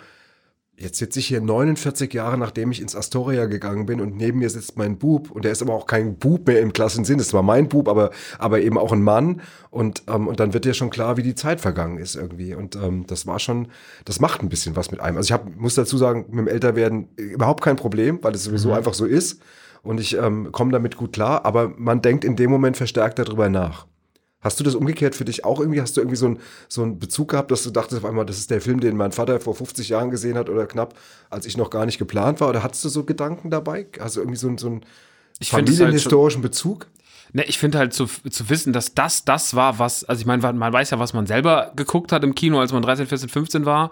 jetzt 0.82 0.98
sitze 0.98 1.20
ich 1.20 1.28
hier 1.28 1.42
49 1.42 2.14
Jahre, 2.14 2.38
nachdem 2.38 2.72
ich 2.72 2.82
ins 2.82 2.96
Astoria 2.96 3.46
gegangen 3.46 3.86
bin 3.86 4.02
und 4.02 4.18
neben 4.18 4.40
mir 4.40 4.50
sitzt 4.50 4.78
mein 4.78 4.98
Bub 4.98 5.32
und 5.32 5.46
der 5.46 5.52
ist 5.52 5.62
aber 5.62 5.74
auch 5.74 5.86
kein 5.86 6.16
Bub 6.18 6.48
mehr 6.48 6.60
im 6.60 6.74
klassischen 6.74 7.06
Sinn. 7.06 7.20
Es 7.20 7.34
war 7.34 7.44
mein 7.44 7.70
Bub, 7.70 7.88
aber, 7.88 8.12
aber 8.40 8.62
eben 8.62 8.78
auch 8.78 8.92
ein 8.92 9.02
Mann 9.02 9.42
und, 9.70 10.04
ähm, 10.08 10.28
und 10.28 10.40
dann 10.40 10.54
wird 10.54 10.66
dir 10.66 10.74
schon 10.74 10.90
klar, 10.90 11.18
wie 11.18 11.24
die 11.24 11.36
Zeit 11.36 11.62
vergangen 11.62 11.98
ist 11.98 12.16
irgendwie 12.16 12.56
und 12.56 12.76
ähm, 12.76 13.06
das 13.08 13.28
war 13.28 13.40
schon, 13.40 13.68
das 14.06 14.20
macht 14.20 14.42
ein 14.42 14.50
bisschen 14.50 14.76
was 14.76 14.92
mit 14.92 15.00
einem. 15.00 15.18
Also 15.18 15.28
ich 15.28 15.34
hab, 15.34 15.56
muss 15.56 15.76
dazu 15.76 15.98
sagen, 15.98 16.26
mit 16.30 16.40
dem 16.40 16.48
Älterwerden 16.48 17.10
überhaupt 17.16 17.64
kein 17.64 17.76
Problem, 17.76 18.20
weil 18.22 18.34
es 18.34 18.44
sowieso 18.44 18.74
einfach 18.74 18.94
so 18.94 19.06
ist 19.06 19.42
und 19.84 20.00
ich 20.00 20.18
ähm, 20.18 20.52
komme 20.52 20.72
damit 20.72 20.98
gut 20.98 21.14
klar, 21.14 21.46
aber 21.46 21.74
man 21.78 22.02
denkt 22.02 22.26
in 22.26 22.36
dem 22.36 22.52
Moment 22.52 22.78
verstärkt 22.78 23.20
darüber 23.20 23.50
nach. 23.50 23.86
Hast 24.42 24.60
du 24.60 24.64
das 24.64 24.76
umgekehrt 24.76 25.16
für 25.16 25.24
dich 25.26 25.46
auch 25.46 25.60
irgendwie? 25.60 25.82
Hast 25.82 25.96
du 25.98 26.02
irgendwie 26.02 26.16
so 26.18 26.26
einen 26.26 26.40
so 26.68 26.82
einen 26.82 26.98
Bezug 27.00 27.30
gehabt, 27.30 27.52
dass 27.52 27.64
du 27.64 27.70
dachtest 27.70 28.04
auf 28.04 28.10
einmal, 28.10 28.26
das 28.26 28.38
ist 28.40 28.50
der 28.52 28.60
Film, 28.62 28.80
den 28.80 28.98
mein 28.98 29.12
Vater 29.12 29.40
vor 29.40 29.54
50 29.56 29.90
Jahren 29.90 30.10
gesehen 30.10 30.38
hat 30.38 30.50
oder 30.50 30.66
knapp, 30.66 30.96
als 31.30 31.46
ich 31.46 31.58
noch 31.58 31.70
gar 31.70 31.86
nicht 31.86 32.00
geplant 32.00 32.42
war? 32.42 32.50
Oder 32.50 32.64
hattest 32.64 32.84
du 32.84 32.90
so 32.90 33.04
Gedanken 33.04 33.50
dabei? 33.52 33.86
Hast 34.00 34.16
du 34.16 34.22
irgendwie 34.22 34.38
so, 34.38 34.48
einen- 34.48 34.58
so 34.58 34.68
einen 34.68 34.82
Ich 35.40 35.54
halt 35.54 35.68
familienhistorischen 35.70 36.42
Bezug? 36.42 36.88
Ne, 37.34 37.44
ich 37.46 37.60
finde 37.60 37.78
halt 37.78 37.94
zu, 37.94 38.08
zu 38.08 38.50
wissen, 38.50 38.74
dass 38.74 38.94
das 38.94 39.24
das 39.24 39.56
war, 39.56 39.80
was, 39.80 40.04
also 40.04 40.20
ich 40.20 40.26
meine, 40.26 40.42
man 40.54 40.74
weiß 40.74 40.90
ja, 40.90 41.00
was 41.00 41.14
man 41.14 41.28
selber 41.28 41.72
geguckt 41.78 42.12
hat 42.12 42.24
im 42.26 42.36
Kino, 42.36 42.60
als 42.60 42.74
man 42.74 42.82
13, 42.82 43.08
14, 43.08 43.30
15 43.30 43.66
war. 43.66 43.92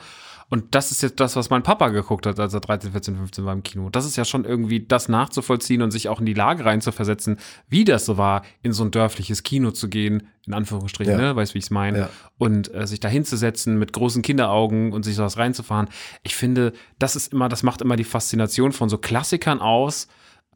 Und 0.50 0.74
das 0.74 0.90
ist 0.92 1.04
jetzt 1.04 1.20
das, 1.20 1.36
was 1.36 1.52
mein 1.52 1.62
Papa 1.62 1.90
geguckt 1.90 2.26
hat, 2.26 2.40
als 2.40 2.56
er 2.56 2.60
13, 2.60 2.92
14, 2.92 3.16
15 3.18 3.46
war 3.46 3.54
im 3.54 3.62
Kino. 3.62 3.90
Das 3.92 4.06
ist 4.06 4.16
ja 4.16 4.26
schon 4.26 4.46
irgendwie 4.46 4.84
das 4.84 5.08
nachzuvollziehen 5.08 5.84
und 5.84 5.92
sich 5.92 6.10
auch 6.10 6.20
in 6.20 6.26
die 6.26 6.34
Lage 6.34 6.66
reinzuversetzen, 6.66 7.38
wie 7.68 7.86
das 7.86 8.06
so 8.06 8.18
war, 8.18 8.42
in 8.64 8.74
so 8.74 8.84
ein 8.84 8.90
dörfliches 8.90 9.44
Kino 9.44 9.70
zu 9.70 9.90
gehen, 9.90 10.28
in 10.48 10.56
Anführungsstrichen, 10.56 11.14
Ja. 11.14 11.18
ne? 11.20 11.36
Weißt 11.36 11.54
wie 11.54 11.60
ich 11.60 11.66
es 11.66 11.70
meine? 11.72 11.98
Ja. 12.00 12.10
Und 12.40 12.74
äh, 12.74 12.88
sich 12.88 13.00
da 13.00 13.08
hinzusetzen 13.08 13.78
mit 13.78 13.94
großen 13.94 14.24
Kinderaugen 14.24 14.92
und 14.92 15.04
sich 15.04 15.16
sowas 15.16 15.38
reinzufahren. 15.38 15.88
Ich 16.24 16.36
finde, 16.36 16.74
das 16.98 17.16
ist 17.16 17.32
immer, 17.32 17.48
das 17.48 17.62
macht 17.62 17.82
immer 17.82 17.96
die 17.96 18.04
Faszination 18.04 18.72
von 18.72 18.90
so 18.90 18.98
Klassikern 18.98 19.60
aus, 19.60 20.08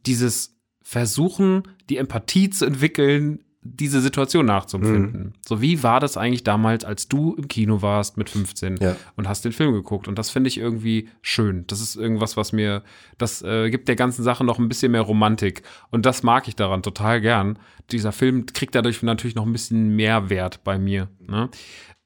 dieses 0.07 0.57
Versuchen, 0.81 1.63
die 1.89 1.97
Empathie 1.97 2.49
zu 2.49 2.65
entwickeln, 2.65 3.42
diese 3.63 4.01
Situation 4.01 4.45
nachzuempfinden. 4.45 5.21
Mhm. 5.21 5.33
So, 5.45 5.61
wie 5.61 5.83
war 5.83 5.99
das 5.99 6.17
eigentlich 6.17 6.43
damals, 6.43 6.83
als 6.83 7.07
du 7.07 7.33
im 7.35 7.47
Kino 7.47 7.81
warst 7.81 8.17
mit 8.17 8.29
15 8.29 8.77
Ja. 8.77 8.95
und 9.15 9.27
hast 9.27 9.45
den 9.45 9.51
Film 9.53 9.73
geguckt? 9.73 10.07
Und 10.07 10.19
das 10.19 10.29
finde 10.29 10.49
ich 10.49 10.57
irgendwie 10.57 11.09
schön. 11.21 11.65
Das 11.67 11.79
ist 11.81 11.95
irgendwas, 11.95 12.35
was 12.37 12.51
mir, 12.51 12.83
das 13.17 13.41
äh, 13.41 13.69
gibt 13.69 13.87
der 13.87 13.95
ganzen 13.95 14.23
Sache 14.23 14.43
noch 14.43 14.59
ein 14.59 14.67
bisschen 14.67 14.91
mehr 14.91 15.01
Romantik. 15.01 15.63
Und 15.91 16.05
das 16.05 16.23
mag 16.23 16.47
ich 16.47 16.55
daran 16.55 16.83
total 16.83 17.21
gern. 17.21 17.57
Dieser 17.91 18.11
Film 18.11 18.45
kriegt 18.47 18.75
dadurch 18.75 19.01
natürlich 19.01 19.35
noch 19.35 19.45
ein 19.45 19.53
bisschen 19.53 19.95
mehr 19.95 20.29
Wert 20.29 20.63
bei 20.63 20.77
mir. 20.77 21.07
Ne? 21.25 21.49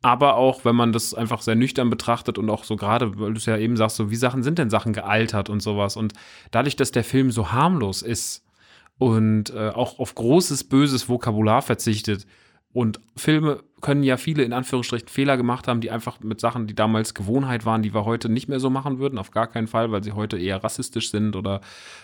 Aber 0.04 0.36
auch, 0.36 0.63
wenn 0.63 0.76
man 0.76 0.93
das 0.93 1.13
einfach 1.13 1.41
sehr 1.41 1.56
nüchtern 1.56 1.89
betrachtet 1.89 2.38
und 2.38 2.50
auch 2.50 2.63
so 2.63 2.76
gerade, 2.76 3.20
weil 3.20 3.34
du 3.34 3.38
es 3.38 3.46
ja 3.48 3.58
eben 3.58 3.76
sagst, 3.76 3.96
so 3.98 4.12
wie 4.12 4.15
Sachen 4.15 4.43
sind 4.43 4.60
denn 4.60 4.70
Sachen 4.70 4.93
gealtert 4.93 5.50
und 5.50 5.60
sowas. 5.62 5.98
Und 5.98 6.13
dadurch, 6.52 6.76
dass 6.76 6.91
der 6.91 7.04
Film 7.04 7.32
so 7.32 7.52
harmlos 7.52 8.04
ist 8.04 8.43
und 8.98 9.52
äh, 9.52 9.70
auch 9.70 10.00
auf 10.00 10.16
großes, 10.16 10.66
böses 10.66 11.10
Vokabular 11.10 11.62
verzichtet 11.62 12.26
und 12.74 13.00
Filme 13.16 13.64
können 13.82 14.02
ja 14.02 14.18
viele 14.18 14.44
in 14.44 14.54
Anführungsstrichen 14.54 15.08
Fehler 15.08 15.38
gemacht 15.38 15.68
haben, 15.68 15.82
die 15.82 15.92
einfach 15.92 16.20
mit 16.22 16.40
Sachen, 16.40 16.66
die 16.66 16.74
damals 16.74 17.13
Gewohnheit 17.13 17.66
waren, 17.66 17.84
die 17.84 17.94
wir 17.94 18.06
heute 18.06 18.28
nicht 18.28 18.48
mehr 18.48 18.60
so 18.60 18.72
machen 18.72 18.98
würden, 18.98 19.20
auf 19.20 19.30
gar 19.30 19.46
keinen 19.46 19.68
Fall, 19.68 19.92
weil 19.92 20.04
sie 20.04 20.13
heute 20.13 20.38
eher 20.38 20.63
rassistisch 20.63 21.12
sind 21.12 21.36
oder 21.36 21.62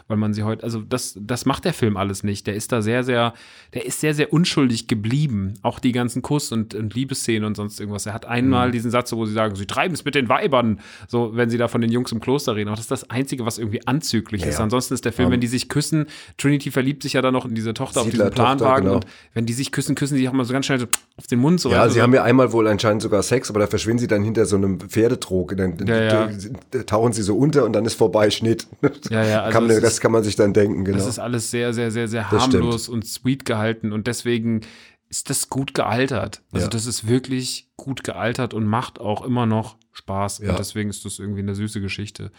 weil 0.07 0.17
man 0.17 0.33
sie 0.33 0.43
heute, 0.43 0.63
also 0.63 0.81
das, 0.81 1.17
das 1.19 1.45
macht 1.45 1.65
der 1.65 1.73
Film 1.73 1.97
alles 1.97 2.23
nicht. 2.23 2.45
Der 2.45 2.53
ist 2.53 2.71
da 2.71 2.83
sehr, 2.83 3.03
sehr, 3.03 3.33
der 3.73 3.85
ist 3.85 4.01
sehr, 4.01 4.13
sehr 4.13 4.31
unschuldig 4.31 4.87
geblieben. 4.87 5.55
Auch 5.63 5.79
die 5.79 5.93
ganzen 5.93 6.21
Kuss- 6.21 6.51
und, 6.51 6.75
und 6.75 6.93
Liebesszenen 6.93 7.45
und 7.45 7.55
sonst 7.55 7.79
irgendwas. 7.79 8.05
Er 8.05 8.13
hat 8.13 8.25
einmal 8.25 8.69
diesen 8.69 8.91
Satz, 8.91 9.11
wo 9.11 9.25
sie 9.25 9.33
sagen, 9.33 9.55
sie 9.55 9.65
treiben 9.65 9.95
es 9.95 10.05
mit 10.05 10.13
den 10.13 10.29
Weibern, 10.29 10.79
so 11.07 11.35
wenn 11.35 11.49
sie 11.49 11.57
da 11.57 11.67
von 11.67 11.81
den 11.81 11.91
Jungs 11.91 12.11
im 12.11 12.19
Kloster 12.19 12.55
reden. 12.55 12.69
Auch 12.69 12.75
das 12.75 12.85
ist 12.85 12.91
das 12.91 13.09
Einzige, 13.09 13.47
was 13.47 13.57
irgendwie 13.57 13.87
anzüglich 13.87 14.45
ist. 14.45 14.59
ja. 14.59 14.63
Ansonsten 14.63 14.93
ist 14.93 15.05
der 15.05 15.13
Film, 15.13 15.31
wenn 15.31 15.41
die 15.41 15.47
sich 15.47 15.69
küssen, 15.69 16.05
Trinity 16.37 16.69
verliebt 16.69 17.01
sich 17.01 17.13
ja 17.13 17.23
dann 17.23 17.33
noch 17.33 17.45
in 17.45 17.55
diese 17.55 17.73
Tochter 17.73 18.01
auf 18.01 18.09
diesem 18.09 18.29
Planwagen 18.29 18.85
genau. 18.85 18.95
und 18.97 19.07
wenn 19.33 19.47
die 19.47 19.53
sich 19.53 19.71
küssen, 19.71 19.95
küssen 19.95 20.15
sie 20.15 20.21
sich 20.21 20.29
auch 20.29 20.33
mal 20.33 20.45
so 20.45 20.53
ganz 20.53 20.67
schnell 20.67 20.79
so 20.79 20.85
auf 21.17 21.25
den 21.25 21.39
Mund 21.39 21.62
so. 21.63 21.71
Ja, 21.71 21.79
weißt 21.79 21.89
du, 21.89 21.93
sie 21.95 22.01
haben 22.01 22.13
ja 22.13 22.23
einmal 22.23 22.51
wohl 22.53 22.67
anscheinend 22.67 23.01
sogar 23.01 23.23
Sex, 23.23 23.49
aber 23.49 23.59
da 23.59 23.67
verschwinden 23.67 23.99
sie 23.99 24.07
dann 24.07 24.23
hinter 24.23 24.45
so 24.45 24.55
einem 24.55 24.79
Pferdetrog. 24.79 25.57
Dann 25.57 25.77
Ja, 25.87 26.27
ja. 26.29 26.83
tauchen 26.85 27.13
sie 27.13 27.23
so 27.23 27.35
unter 27.35 27.65
und 27.65 27.73
dann 27.73 27.85
ist 27.85 27.95
vorbei, 27.95 28.29
Schnitt. 28.29 28.67
Ja, 29.09 29.23
ja, 29.23 29.41
also 29.43 29.53
kann, 29.59 29.65
Rest 29.71 29.83
ist- 29.83 30.01
kann 30.01 30.11
man 30.11 30.23
sich 30.23 30.35
dann 30.35 30.53
denken, 30.53 30.85
genau. 30.85 30.97
Das 30.99 31.07
ist 31.07 31.19
alles 31.19 31.49
sehr, 31.49 31.73
sehr, 31.73 31.89
sehr, 31.91 32.07
sehr 32.07 32.27
Das 32.29 32.43
harmlos 32.43 32.87
und 32.87 33.05
sweet 33.07 33.45
gehalten 33.45 33.91
und 33.91 34.05
deswegen 34.07 34.61
ist 35.09 35.29
das 35.29 35.49
gut 35.49 35.73
gealtert. 35.73 36.41
Also 36.51 36.65
Ja. 36.65 36.69
das 36.69 36.85
ist 36.85 37.07
wirklich 37.07 37.67
gut 37.77 38.03
gealtert 38.03 38.53
und 38.53 38.65
macht 38.65 38.99
auch 38.99 39.23
immer 39.25 39.45
noch 39.45 39.77
Spaß. 39.91 40.39
Ja. 40.39 40.49
Und 40.51 40.59
deswegen 40.59 40.89
ist 40.89 41.05
das 41.05 41.19
irgendwie 41.19 41.41
eine 41.41 41.53
süße 41.55 41.81
Geschichte. 41.81 42.31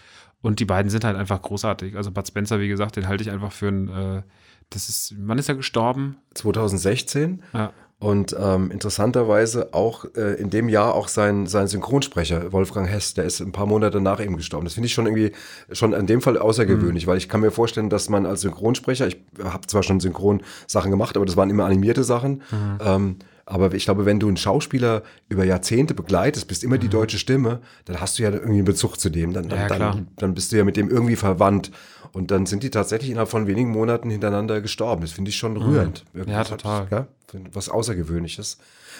Und 0.42 0.58
die 0.60 0.64
beiden 0.64 0.90
sind 0.90 1.04
halt 1.04 1.16
einfach 1.16 1.40
großartig. 1.40 1.96
Also 1.96 2.10
Bud 2.10 2.26
Spencer, 2.26 2.58
wie 2.60 2.68
gesagt, 2.68 2.96
den 2.96 3.06
halte 3.08 3.22
ich 3.22 3.30
einfach 3.30 3.52
für 3.52 3.68
ein, 3.68 3.88
äh, 3.88 4.22
das 4.70 4.88
ist, 4.88 5.14
wann 5.18 5.38
ist 5.38 5.48
er 5.48 5.54
gestorben? 5.54 6.16
2016. 6.34 7.42
Ja. 7.52 7.72
Und 8.04 8.36
ähm, 8.38 8.70
interessanterweise 8.70 9.72
auch 9.72 10.04
äh, 10.14 10.34
in 10.34 10.50
dem 10.50 10.68
Jahr 10.68 10.94
auch 10.94 11.08
sein, 11.08 11.46
sein 11.46 11.68
Synchronsprecher, 11.68 12.52
Wolfgang 12.52 12.86
Hess, 12.86 13.14
der 13.14 13.24
ist 13.24 13.40
ein 13.40 13.52
paar 13.52 13.64
Monate 13.64 13.98
nach 13.98 14.20
ihm 14.20 14.36
gestorben. 14.36 14.66
Das 14.66 14.74
finde 14.74 14.88
ich 14.88 14.92
schon 14.92 15.06
irgendwie 15.06 15.32
schon 15.72 15.94
in 15.94 16.06
dem 16.06 16.20
Fall 16.20 16.36
außergewöhnlich, 16.36 17.06
weil 17.06 17.16
ich 17.16 17.30
kann 17.30 17.40
mir 17.40 17.50
vorstellen, 17.50 17.88
dass 17.88 18.10
man 18.10 18.26
als 18.26 18.42
Synchronsprecher, 18.42 19.06
ich 19.06 19.16
habe 19.42 19.66
zwar 19.68 19.82
schon 19.82 20.00
Synchronsachen 20.00 20.90
gemacht, 20.90 21.16
aber 21.16 21.24
das 21.24 21.38
waren 21.38 21.48
immer 21.48 21.64
animierte 21.64 22.04
Sachen. 22.04 22.42
Ähm, 22.84 23.16
aber 23.46 23.72
ich 23.72 23.84
glaube, 23.86 24.04
wenn 24.04 24.20
du 24.20 24.28
einen 24.28 24.36
Schauspieler 24.36 25.02
über 25.30 25.44
Jahrzehnte 25.44 25.94
begleitest, 25.94 26.46
bist 26.46 26.62
immer 26.62 26.76
die 26.76 26.88
deutsche 26.88 27.18
Stimme, 27.18 27.60
dann 27.86 28.02
hast 28.02 28.18
du 28.18 28.22
ja 28.22 28.30
irgendwie 28.30 28.52
einen 28.52 28.64
Bezug 28.64 29.00
zu 29.00 29.08
dem. 29.08 29.32
Dann, 29.32 29.48
dann, 29.48 29.58
Ja, 29.58 29.92
dann, 29.92 30.08
dann 30.16 30.34
bist 30.34 30.52
du 30.52 30.56
ja 30.56 30.64
mit 30.64 30.76
dem 30.76 30.90
irgendwie 30.90 31.16
verwandt. 31.16 31.70
Und 32.14 32.30
dann 32.30 32.46
sind 32.46 32.62
die 32.62 32.70
tatsächlich 32.70 33.10
innerhalb 33.10 33.28
von 33.28 33.48
wenigen 33.48 33.70
Monaten 33.70 34.08
hintereinander 34.08 34.60
gestorben. 34.60 35.02
Das 35.02 35.10
finde 35.10 35.30
ich 35.30 35.36
schon 35.36 35.56
rührend. 35.56 36.04
Irgendwie 36.14 36.32
Ja, 36.32 36.44
total. 36.44 36.82
Hat, 36.82 36.90
ja, 36.92 37.06
was 37.52 37.68
Außergewöhnliches. 37.68 38.58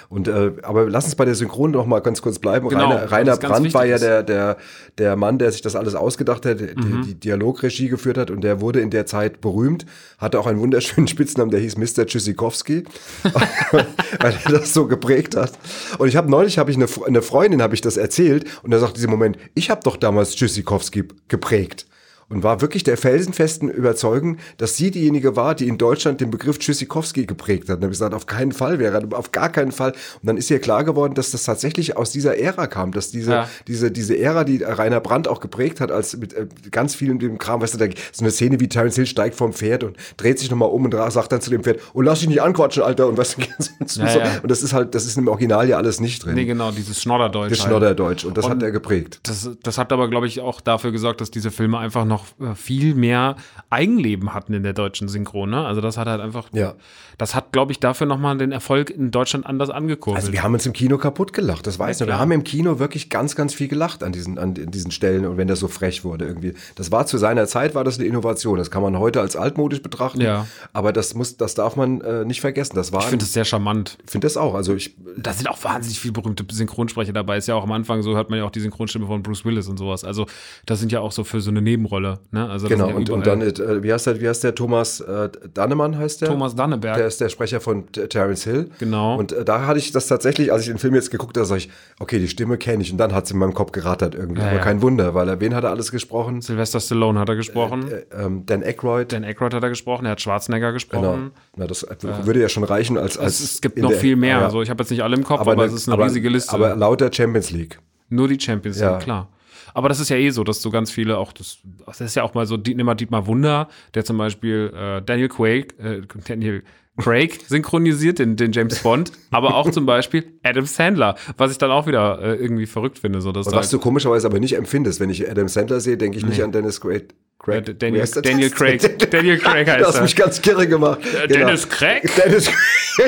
Und 0.09 0.27
äh, 0.27 0.53
aber 0.63 0.91
lass 0.91 1.05
uns 1.05 1.15
bei 1.15 1.25
der 1.25 1.37
Synchron 1.37 1.71
noch 1.71 1.87
mal 1.87 2.01
ganz 2.01 2.21
kurz 2.21 2.41
bleiben. 2.41 2.69
Genau, 2.69 2.89
Rainer, 2.91 3.13
Rainer 3.13 3.37
Brandt 3.37 3.73
war 3.73 3.87
ja 3.87 3.99
der, 3.99 4.25
der, 4.25 4.57
der 4.99 5.15
Mann, 5.15 5.39
der 5.39 5.53
sich 5.53 5.63
das 5.63 5.77
alles 5.77 5.95
ausgedacht 5.95 6.45
hat, 6.45 6.59
der 6.59 6.77
Mhm. 6.77 7.03
die 7.07 7.15
Dialogregie 7.15 7.89
geführt 7.89 8.19
hat 8.19 8.33
und 8.33 8.41
der 8.43 8.61
wurde 8.61 8.81
in 8.81 8.91
der 8.91 9.07
Zeit 9.07 9.41
berühmt, 9.41 9.87
hatte 10.19 10.41
auch 10.41 10.47
einen 10.47 10.59
wunderschönen 10.59 11.07
Spitznamen, 11.09 11.53
der 11.53 11.61
hieß 11.61 11.77
Mr. 11.79 12.07
Tschüssikowski, 12.07 12.83
weil 13.73 14.37
er 14.45 14.53
das 14.53 14.75
so 14.75 14.87
geprägt 14.87 15.37
hat. 15.37 15.53
Und 15.99 16.09
ich 16.09 16.17
habe 16.17 16.29
neulich 16.29 16.59
habe 16.59 16.71
ich 16.73 16.77
eine, 16.77 16.87
eine 17.07 17.23
Freundin 17.23 17.63
habe 17.63 17.75
ich 17.75 17.81
das 17.81 17.97
erzählt 17.97 18.45
und 18.63 18.73
da 18.73 18.79
sagt 18.81 18.97
sie 18.97 19.07
Moment, 19.07 19.39
ich 19.55 19.71
habe 19.71 19.81
doch 19.85 19.97
damals 19.97 20.35
Tschüssikowski 20.35 21.05
geprägt. 21.29 21.87
Und 22.29 22.43
war 22.43 22.61
wirklich 22.61 22.85
der 22.85 22.97
felsenfesten 22.97 23.69
Überzeugung, 23.69 24.39
dass 24.57 24.77
sie 24.77 24.91
diejenige 24.91 25.37
war, 25.37 25.55
die 25.55 25.69
in 25.69 25.79
Deutschland 25.79 26.21
den 26.21 26.31
Begriff 26.31 26.59
Tschüssikowski 26.59 27.27
geprägt 27.27 27.69
hat. 27.69 27.77
Und 27.77 27.83
dann 27.83 27.89
habe 27.89 27.93
ich 27.93 27.99
gesagt, 27.99 28.15
auf 28.15 28.27
keinen 28.27 28.53
Fall 28.53 28.79
wäre, 28.79 29.03
er, 29.11 29.19
auf 29.19 29.31
gar 29.33 29.51
keinen 29.51 29.73
Fall. 29.73 29.93
Und 29.93 30.27
dann 30.27 30.37
ist 30.37 30.51
ihr 30.51 30.59
klar 30.59 30.85
geworden, 30.85 31.15
dass 31.15 31.31
das 31.33 31.45
tatsächlich 31.45 31.97
aus 31.97 32.11
dieser 32.13 32.39
Ära 32.39 32.67
kam, 32.67 32.93
dass 32.93 33.11
diese, 33.11 33.31
Ja. 33.33 33.49
diese, 33.69 33.91
diese 33.91 34.19
Ära, 34.19 34.45
die 34.45 34.63
Rainer 34.63 35.01
Brandt 35.01 35.29
auch 35.29 35.41
geprägt 35.41 35.81
hat, 35.81 35.91
als 35.91 36.17
mit 36.17 36.33
äh, 36.33 36.47
ganz 36.71 36.95
vielen 36.95 37.19
dem 37.19 37.39
Kram, 37.39 37.61
weißt 37.61 37.75
du, 37.75 37.79
da, 37.79 37.87
so 38.13 38.23
eine 38.25 38.31
Szene 38.31 38.59
wie 38.61 38.69
Terence 38.69 38.95
Hill 38.97 39.07
steigt 39.07 39.35
vom 39.37 39.53
Pferd 39.53 39.85
und 39.85 39.97
dreht 40.17 40.39
sich 40.39 40.51
nochmal 40.51 40.71
um 40.71 40.85
und 40.85 40.95
sagt 41.13 41.31
dann 41.33 41.41
zu 41.41 41.51
dem 41.51 41.63
Pferd, 41.63 41.81
oh, 41.93 42.01
lass 42.01 42.21
dich 42.21 42.29
nicht 42.29 42.43
anquatschen, 42.43 42.83
Alter, 42.83 43.07
und 43.09 43.19
was 43.19 43.33
so, 43.87 44.01
Ja, 44.03 44.09
so. 44.09 44.19
ja. 44.19 44.39
Und 44.43 44.51
das 44.51 44.63
ist 44.63 44.73
halt, 44.73 44.95
das 44.95 45.05
ist 45.07 45.17
im 45.19 45.29
Original 45.29 45.69
ja 45.69 45.77
alles 45.77 46.01
nicht 46.01 46.25
drin. 46.25 46.35
Nee, 46.35 46.45
genau, 46.47 46.71
dieses 46.71 47.03
Schnodderdeutsch. 47.03 47.51
das 47.51 47.61
halt. 47.61 47.69
Schnodderdeutsch. 47.71 48.25
Und 48.25 48.39
das 48.39 48.47
hat 48.47 48.55
Und 48.55 48.63
er 48.63 48.71
geprägt. 48.71 49.21
Das, 49.25 49.51
das 49.63 49.79
hat 49.79 49.93
aber, 49.93 50.09
glaube 50.09 50.27
ich, 50.27 50.41
auch 50.41 50.61
dafür 50.61 50.91
gesorgt, 50.93 51.21
dass 51.21 51.31
diese 51.31 51.51
Filme 51.51 51.79
einfach 51.79 52.05
noch 52.05 52.14
äh, 52.41 52.55
viel 52.55 52.95
mehr 52.95 53.37
Eigenleben 53.71 54.35
hatten 54.35 54.55
in 54.55 54.63
der 54.63 54.73
deutschen 54.73 55.09
Synchron. 55.09 55.51
Ne? 55.51 55.65
Also 55.67 55.81
das 55.81 55.97
hat 55.99 56.07
halt 56.07 56.21
einfach, 56.21 56.49
Ja. 56.53 56.75
das 57.19 57.35
hat, 57.35 57.53
glaube 57.53 57.73
ich, 57.73 57.81
dafür 57.81 58.07
nochmal 58.07 58.37
den 58.39 58.53
Erfolg 58.53 58.91
in 58.91 59.11
Deutschland 59.11 59.47
anders 59.47 59.71
angekurbelt. 59.71 60.23
Also 60.23 60.33
wir 60.33 60.43
haben 60.43 60.55
uns 60.55 60.67
im 60.67 60.73
Kino 60.73 60.99
kaputt 60.99 61.33
gelacht, 61.33 61.67
das 61.67 61.79
weiß 61.79 61.97
ich 61.97 62.01
noch. 62.07 62.15
Wir 62.15 62.19
haben 62.19 62.33
im 62.33 62.45
Kino 62.45 62.79
wirklich 62.79 63.11
ganz, 63.11 63.35
ganz 63.37 63.55
viel 63.55 63.69
gelacht 63.69 64.03
an 64.03 64.13
diesen, 64.13 64.39
an 64.39 64.55
diesen 64.55 64.91
Stellen 64.91 65.25
und 65.27 65.37
wenn 65.37 65.49
das 65.49 65.61
so 65.61 65.69
frech 65.69 66.05
wurde 66.05 66.25
irgendwie. 66.27 66.55
Das 66.77 66.93
war 66.93 67.07
zu 67.07 67.19
seiner 67.19 67.47
Zeit, 67.47 67.75
war 67.75 67.85
das 67.85 67.99
eine 67.99 68.07
Innovation. 68.09 68.59
Das 68.59 68.71
kann 68.71 68.83
man 68.83 68.99
heute 68.99 69.21
als 69.21 69.37
altmodisch 69.37 69.83
betrachten. 69.83 70.21
Ja. 70.21 70.47
Aber 70.73 70.93
das 70.93 71.15
muss, 71.15 71.37
das 71.37 71.55
darf 71.55 71.77
man 71.77 72.01
äh, 72.01 72.25
nicht 72.25 72.41
vergessen. 72.41 72.77
Das 72.77 72.93
war, 72.93 73.01
ich 73.01 73.07
finde 73.07 73.25
das 73.25 73.33
sehr 73.33 73.45
charmant. 73.45 73.99
finde 74.07 74.27
das 74.27 74.37
auch. 74.37 74.55
Also 74.55 74.75
ich, 74.75 74.95
Da 75.17 75.33
sind 75.33 75.49
auch 75.49 75.63
wahnsinnig 75.65 75.99
viele 76.01 76.13
berühmte 76.13 76.45
Synchronsprecher 76.53 77.13
dabei. 77.13 77.37
Ist 77.37 77.49
ja 77.49 77.55
auch 77.55 77.65
am 77.65 77.73
Anfang 77.73 78.03
so, 78.03 78.15
hört 78.15 78.31
man 78.31 78.39
ja 78.39 78.45
auch 78.45 78.51
die 78.51 78.61
Synchronstimme 78.61 79.07
von 79.07 79.23
Bruce 79.23 79.45
Willis 79.45 79.69
und 79.69 79.79
sowas. 79.79 80.05
Also 80.05 80.27
das 80.67 80.81
sind 80.81 80.93
ja 80.93 81.01
auch 81.01 81.13
so 81.13 81.25
für 81.25 81.41
so 81.41 81.51
eine 81.51 81.63
Nebenrolle 81.63 82.04
Rolle. 82.05 82.19
Ne? 82.31 82.49
Also 82.49 82.69
Genau, 82.69 82.89
ja 82.89 82.95
und, 82.95 83.11
und 83.11 83.27
dann, 83.27 83.41
äh, 83.41 83.83
wie, 83.83 83.93
heißt 83.93 84.07
der, 84.07 84.21
wie 84.21 84.29
heißt 84.29 84.45
der? 84.45 84.55
Thomas 84.55 85.01
äh, 85.01 85.29
Dannemann 85.53 85.97
heißt 85.99 86.21
der? 86.23 86.29
Thomas 86.29 86.55
Danneberg. 86.55 86.97
Der 86.97 87.07
ist 87.07 87.21
der 87.21 87.29
Sprecher 87.29 87.61
von 87.61 87.91
Terence 87.93 88.45
Hill. 88.45 88.71
Genau. 88.79 89.17
Und 89.19 89.33
äh, 89.33 89.45
da 89.45 89.67
hatte 89.67 89.79
ich 89.79 89.93
das 89.93 90.07
tatsächlich, 90.07 90.53
als 90.53 90.63
ich 90.63 90.69
den 90.69 90.79
Film 90.79 90.95
jetzt 90.95 91.11
geguckt 91.11 91.37
habe, 91.37 91.47
sag 91.47 91.57
ich, 91.59 91.71
okay, 91.99 92.19
die 92.19 92.29
Stimme 92.29 92.59
kenne 92.59 92.83
ich. 92.83 92.93
Und 92.93 92.99
dann 92.99 93.13
hat 93.15 93.25
es 93.25 93.31
in 93.31 93.39
meinem 93.39 93.55
Kopf 93.55 93.73
gerattert 93.73 94.15
irgendwie. 94.15 94.41
Ja, 94.41 94.49
Aber 94.49 94.57
ja. 94.57 94.63
kein 94.63 94.83
Wunder, 94.83 95.15
weil 95.15 95.29
er, 95.29 95.41
wen 95.41 95.55
hat 95.55 95.65
er 95.65 95.71
alles 95.71 95.91
gesprochen? 95.91 96.41
Sylvester 96.43 96.81
Stallone 96.81 97.19
hat 97.19 97.29
er 97.29 97.37
gesprochen. 97.37 97.89
Äh, 97.91 98.05
ähm, 98.25 98.47
Dan 98.47 98.63
Aykroyd. 98.63 99.13
Dan 99.13 99.25
Aykroyd 99.25 99.55
hat 99.55 99.63
er 99.63 99.69
gesprochen. 99.71 100.05
Er 100.07 100.13
hat 100.13 100.21
Schwarzenegger 100.21 100.67
genau. 100.69 100.75
gesprochen. 100.75 101.31
Na, 101.57 101.67
das 101.67 101.87
würde 102.23 102.41
ja 102.41 102.49
schon 102.49 102.65
reichen 102.65 102.99
als. 102.99 103.19
als 103.19 103.41
Es, 103.41 103.55
es 103.55 103.61
gibt 103.61 103.79
noch 103.79 103.93
viel 103.93 104.17
mehr. 104.17 104.39
Ja. 104.39 104.45
Also 104.45 104.63
ich 104.63 104.71
habe 104.71 104.83
jetzt 104.83 104.91
nicht 104.91 105.03
alle 105.03 105.17
im 105.17 105.25
Kopf, 105.25 105.41
aber, 105.41 105.57
ne- 105.57 105.65
es 105.65 105.73
ist 105.73 105.89
eine 105.89 105.95
aber- 105.95 106.05
riesige 106.07 106.29
Liste. 106.29 106.53
Aber 106.53 106.75
lauter 106.77 107.13
Champions 107.13 107.51
League. 107.51 107.79
Nur 108.09 108.29
die 108.29 108.39
Champions 108.39 108.79
Ja. 108.81 108.93
League, 108.93 109.01
klar. 109.05 109.29
Aber 109.75 109.89
das 109.89 110.01
ist 110.01 110.09
ja 110.09 110.17
eh 110.17 110.31
so, 110.31 110.45
dass 110.45 110.63
so 110.63 110.71
ganz 110.71 110.91
viele 110.91 111.19
auch, 111.19 111.33
das, 111.33 111.59
das 111.85 112.01
ist 112.01 112.15
ja 112.15 112.23
auch 112.23 112.33
mal 112.35 112.47
so, 112.47 112.57
nimm 112.57 112.87
mal 112.87 112.95
Dietmar 112.95 113.27
Wunder, 113.27 113.69
der 113.95 114.05
zum 114.05 114.17
Beispiel 114.17 114.73
äh, 114.75 115.03
Daniel 115.03 115.29
Craig, 115.29 115.75
äh, 115.79 116.03
Daniel 116.27 116.63
Craig 116.97 117.41
synchronisiert, 117.49 118.21
den, 118.21 118.37
den 118.37 118.53
James 118.53 118.83
Bond, 118.83 119.13
aber 119.31 119.57
auch 119.57 119.69
zum 119.71 119.85
Beispiel 119.85 120.39
Adam 120.45 120.65
Sandler, 120.65 121.17
was 121.37 121.51
ich 121.51 121.59
dann 121.59 121.73
auch 121.73 121.89
wieder 121.89 122.21
äh, 122.23 122.37
irgendwie 122.37 122.67
verrückt 122.67 123.01
finde. 123.01 123.21
So, 123.21 123.33
dass 123.33 123.51
was 123.51 123.71
du 123.71 123.81
komischerweise 123.81 124.29
aber 124.29 124.39
nicht 124.39 124.55
empfindest, 124.55 125.01
wenn 125.01 125.11
ich 125.11 125.29
Adam 125.29 125.49
Sandler 125.49 125.81
sehe, 125.81 125.97
denke 125.97 126.19
ich 126.19 126.25
nicht 126.25 126.43
an 126.43 126.53
Dennis 126.53 126.81
Quaid. 126.81 127.15
Äh, 127.49 127.61
Craig. 127.63 127.79
Daniel, 127.79 128.03
heißt 128.03 128.17
der? 128.17 128.23
Daniel 128.23 128.51
Craig. 128.51 129.11
Daniel 129.11 129.39
Craig 129.39 129.67
Du 129.67 129.73
heißt 129.73 129.87
hast 129.87 129.95
er. 129.97 130.03
mich 130.03 130.17
ganz 130.17 130.41
kirre 130.43 130.67
gemacht. 130.67 131.01
Genau. 131.03 131.27
Dennis 131.27 131.69
Craig? 131.69 132.11
Dennis, 132.17 132.51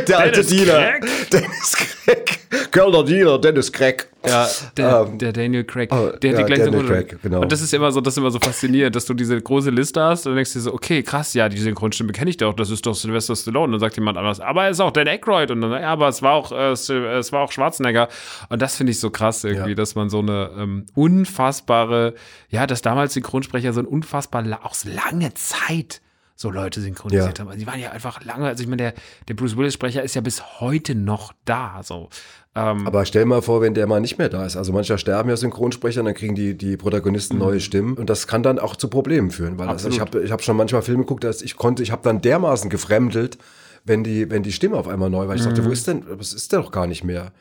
der 0.09 0.19
alte 0.19 0.43
Dennis 0.43 0.47
Dealer. 0.49 0.81
Craig? 1.01 1.31
Dennis 1.33 1.77
Craig. 1.77 2.39
Kölner 2.71 3.05
Dealer, 3.05 3.39
Dennis 3.41 3.73
Craig. 3.73 4.07
Ja, 4.27 4.49
der, 4.77 5.07
Ähm, 5.09 5.19
der 5.19 5.33
Daniel 5.33 5.63
Craig. 5.65 5.89
oh, 5.93 6.09
der 6.11 6.11
hat 6.11 6.23
ja, 6.23 6.31
die 6.47 6.53
gleiche 6.53 6.71
Daniel 6.71 6.85
Craig, 6.89 7.17
genau. 7.23 7.41
Und 7.43 7.53
das 7.53 7.61
ist 7.61 7.73
immer 7.73 7.93
so, 7.93 8.01
das 8.01 8.15
ist 8.15 8.19
immer 8.19 8.31
so 8.33 8.41
faszinierend, 8.41 8.97
dass 8.97 9.05
du 9.05 9.15
diese 9.15 9.41
große 9.41 9.71
Liste 9.71 10.03
hast 10.03 10.27
und 10.27 10.31
dann 10.33 10.37
denkst 10.37 10.53
du 10.53 10.59
dir 10.59 10.63
so, 10.65 10.75
okay, 10.75 11.03
krass, 11.05 11.33
ja, 11.35 11.49
die 11.49 11.59
Synchronstimme 11.59 12.13
kenne 12.13 12.31
ich 12.31 12.37
doch, 12.37 12.55
das 12.55 12.71
ist 12.71 12.85
doch 12.87 12.95
Sylvester 12.95 13.37
Stallone. 13.37 13.67
Und 13.67 13.73
dann 13.73 13.81
sagt 13.81 13.97
jemand 13.97 14.19
anders, 14.19 14.41
aber 14.41 14.65
er 14.65 14.71
ist 14.71 14.81
auch 14.81 14.91
Dan 14.91 15.07
Aykroyd 15.07 15.51
und 15.53 15.61
dann, 15.61 15.71
ja, 15.73 15.89
aber 15.91 16.09
es 16.09 16.23
war 16.23 16.33
auch, 16.33 16.51
äh, 16.51 16.71
es 16.73 17.33
war 17.33 17.43
auch 17.43 17.53
Schwarzenegger. 17.53 18.09
Und 18.49 18.63
das 18.63 18.77
finde 18.77 18.91
ich 18.93 18.99
so 19.01 19.11
krass 19.11 19.45
irgendwie, 19.45 19.71
Ja. 19.71 19.75
dass 19.77 19.95
man 19.95 20.09
so 20.11 20.19
eine 20.19 20.51
ähm, 20.59 20.87
unfassbare, 20.95 22.15
ja, 22.49 22.67
dass 22.67 22.83
damals 22.83 23.15
Synchronsprecher 23.15 23.73
so 23.73 23.81
ein 23.81 23.87
unfassbar, 24.35 24.65
auch 24.65 24.75
lange 24.85 25.35
Zeit 25.35 26.01
so 26.39 26.51
Leute 26.51 26.83
synchronisiert 26.83 27.39
Ja. 27.39 27.43
haben. 27.43 27.49
Also 27.49 27.61
die 27.61 27.67
waren 27.67 27.81
ja 27.81 27.93
einfach 27.93 28.23
lange, 28.23 28.47
also 28.47 28.63
ich 28.63 28.69
meine, 28.69 28.83
der, 28.83 28.95
der 29.29 29.35
Bruce 29.35 29.57
Willis-Sprecher 29.57 30.03
ist 30.03 30.15
ja 30.15 30.21
bis 30.21 30.61
heute 30.61 30.95
noch 30.95 31.33
da, 31.47 31.81
so. 31.83 32.11
Ähm, 32.55 32.87
Aber 32.87 33.07
stell 33.07 33.25
mal 33.25 33.41
vor, 33.41 33.63
wenn 33.63 33.73
der 33.73 33.87
mal 33.87 34.01
nicht 34.01 34.19
mehr 34.19 34.29
da 34.29 34.45
ist. 34.45 34.55
Also 34.57 34.73
manchmal 34.73 34.99
sterben 34.99 35.31
ja 35.31 35.37
Synchronsprecher, 35.37 36.03
dann 36.03 36.13
kriegen 36.15 36.35
die, 36.35 36.55
die 36.57 36.77
Protagonisten 36.77 37.39
neue 37.39 37.61
Stimmen. 37.61 37.95
Und 37.97 38.11
das 38.11 38.27
kann 38.27 38.43
dann 38.43 38.59
auch 38.59 38.77
zu 38.77 38.89
Problemen 38.89 39.31
führen. 39.31 39.59
Weil 39.59 39.69
also 39.69 39.89
ich 39.89 39.97
Mhm. 39.97 40.01
Habe 40.01 40.23
ich 40.23 40.31
hab 40.33 40.43
schon 40.43 40.57
manchmal 40.59 40.83
Filme 40.83 41.05
geguckt, 41.05 41.25
dass 41.25 41.41
ich 41.41 41.57
konnte, 41.57 41.83
ich 41.83 41.91
habe 41.91 42.03
dann 42.03 42.21
dermaßen 42.21 42.69
gefremdelt, 42.69 43.39
wenn 43.85 44.05
die, 44.05 44.31
wenn 44.31 44.43
die 44.43 44.53
Stimme 44.53 44.77
auf 44.77 44.89
einmal 44.89 45.09
neu 45.09 45.29
war. 45.29 45.35
Ich 45.37 45.43
dachte, 45.43 45.63
Mhm. 45.63 45.67
wo 45.67 45.71
ist 45.71 45.87
denn, 45.87 46.05
was 46.07 46.33
ist 46.35 46.53
der 46.53 46.61
doch 46.61 46.71
gar 46.71 46.87
nicht 46.87 47.03
mehr? 47.05 47.33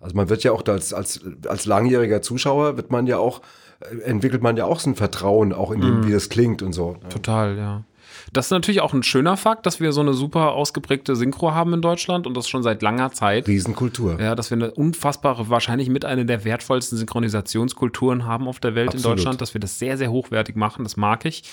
Also 0.00 0.14
man 0.16 0.28
wird 0.28 0.44
ja 0.44 0.52
auch 0.52 0.62
als, 0.66 0.92
als, 0.92 1.20
als 1.48 1.66
langjähriger 1.66 2.20
Zuschauer 2.22 2.76
wird 2.76 2.90
man 2.92 3.06
ja 3.08 3.18
auch, 3.18 3.40
entwickelt 4.04 4.42
man 4.42 4.56
ja 4.56 4.64
auch 4.64 4.80
so 4.80 4.90
ein 4.90 4.94
Vertrauen, 4.96 5.52
auch 5.52 5.70
in 5.70 5.78
Mhm. 5.80 5.82
dem, 5.84 6.06
wie 6.08 6.12
das 6.12 6.28
klingt 6.28 6.62
und 6.62 6.72
so. 6.72 6.96
Total, 7.10 7.56
ja. 7.56 7.82
Das 8.32 8.46
ist 8.46 8.50
natürlich 8.52 8.80
auch 8.80 8.94
ein 8.94 9.02
schöner 9.02 9.36
Fakt, 9.36 9.66
dass 9.66 9.80
wir 9.80 9.92
so 9.92 10.00
eine 10.00 10.14
super 10.14 10.52
ausgeprägte 10.52 11.14
Synchro 11.14 11.52
haben 11.52 11.74
in 11.74 11.82
Deutschland 11.82 12.26
und 12.26 12.36
das 12.36 12.48
schon 12.48 12.62
seit 12.62 12.80
langer 12.80 13.12
Zeit. 13.12 13.46
Riesenkultur. 13.48 14.18
Ja, 14.20 14.34
dass 14.34 14.50
wir 14.50 14.56
eine 14.56 14.70
unfassbare, 14.70 15.50
wahrscheinlich 15.50 15.88
mit 15.88 16.04
einer 16.04 16.24
der 16.24 16.44
wertvollsten 16.44 16.96
Synchronisationskulturen 16.96 18.24
haben 18.26 18.48
auf 18.48 18.60
der 18.60 18.74
Welt 18.74 18.92
in 18.92 18.98
Absolut. 18.98 19.18
Deutschland, 19.18 19.40
dass 19.40 19.54
wir 19.54 19.60
das 19.60 19.78
sehr, 19.78 19.96
sehr 19.98 20.10
hochwertig 20.10 20.56
machen, 20.56 20.84
das 20.84 20.96
mag 20.96 21.24
ich. 21.24 21.44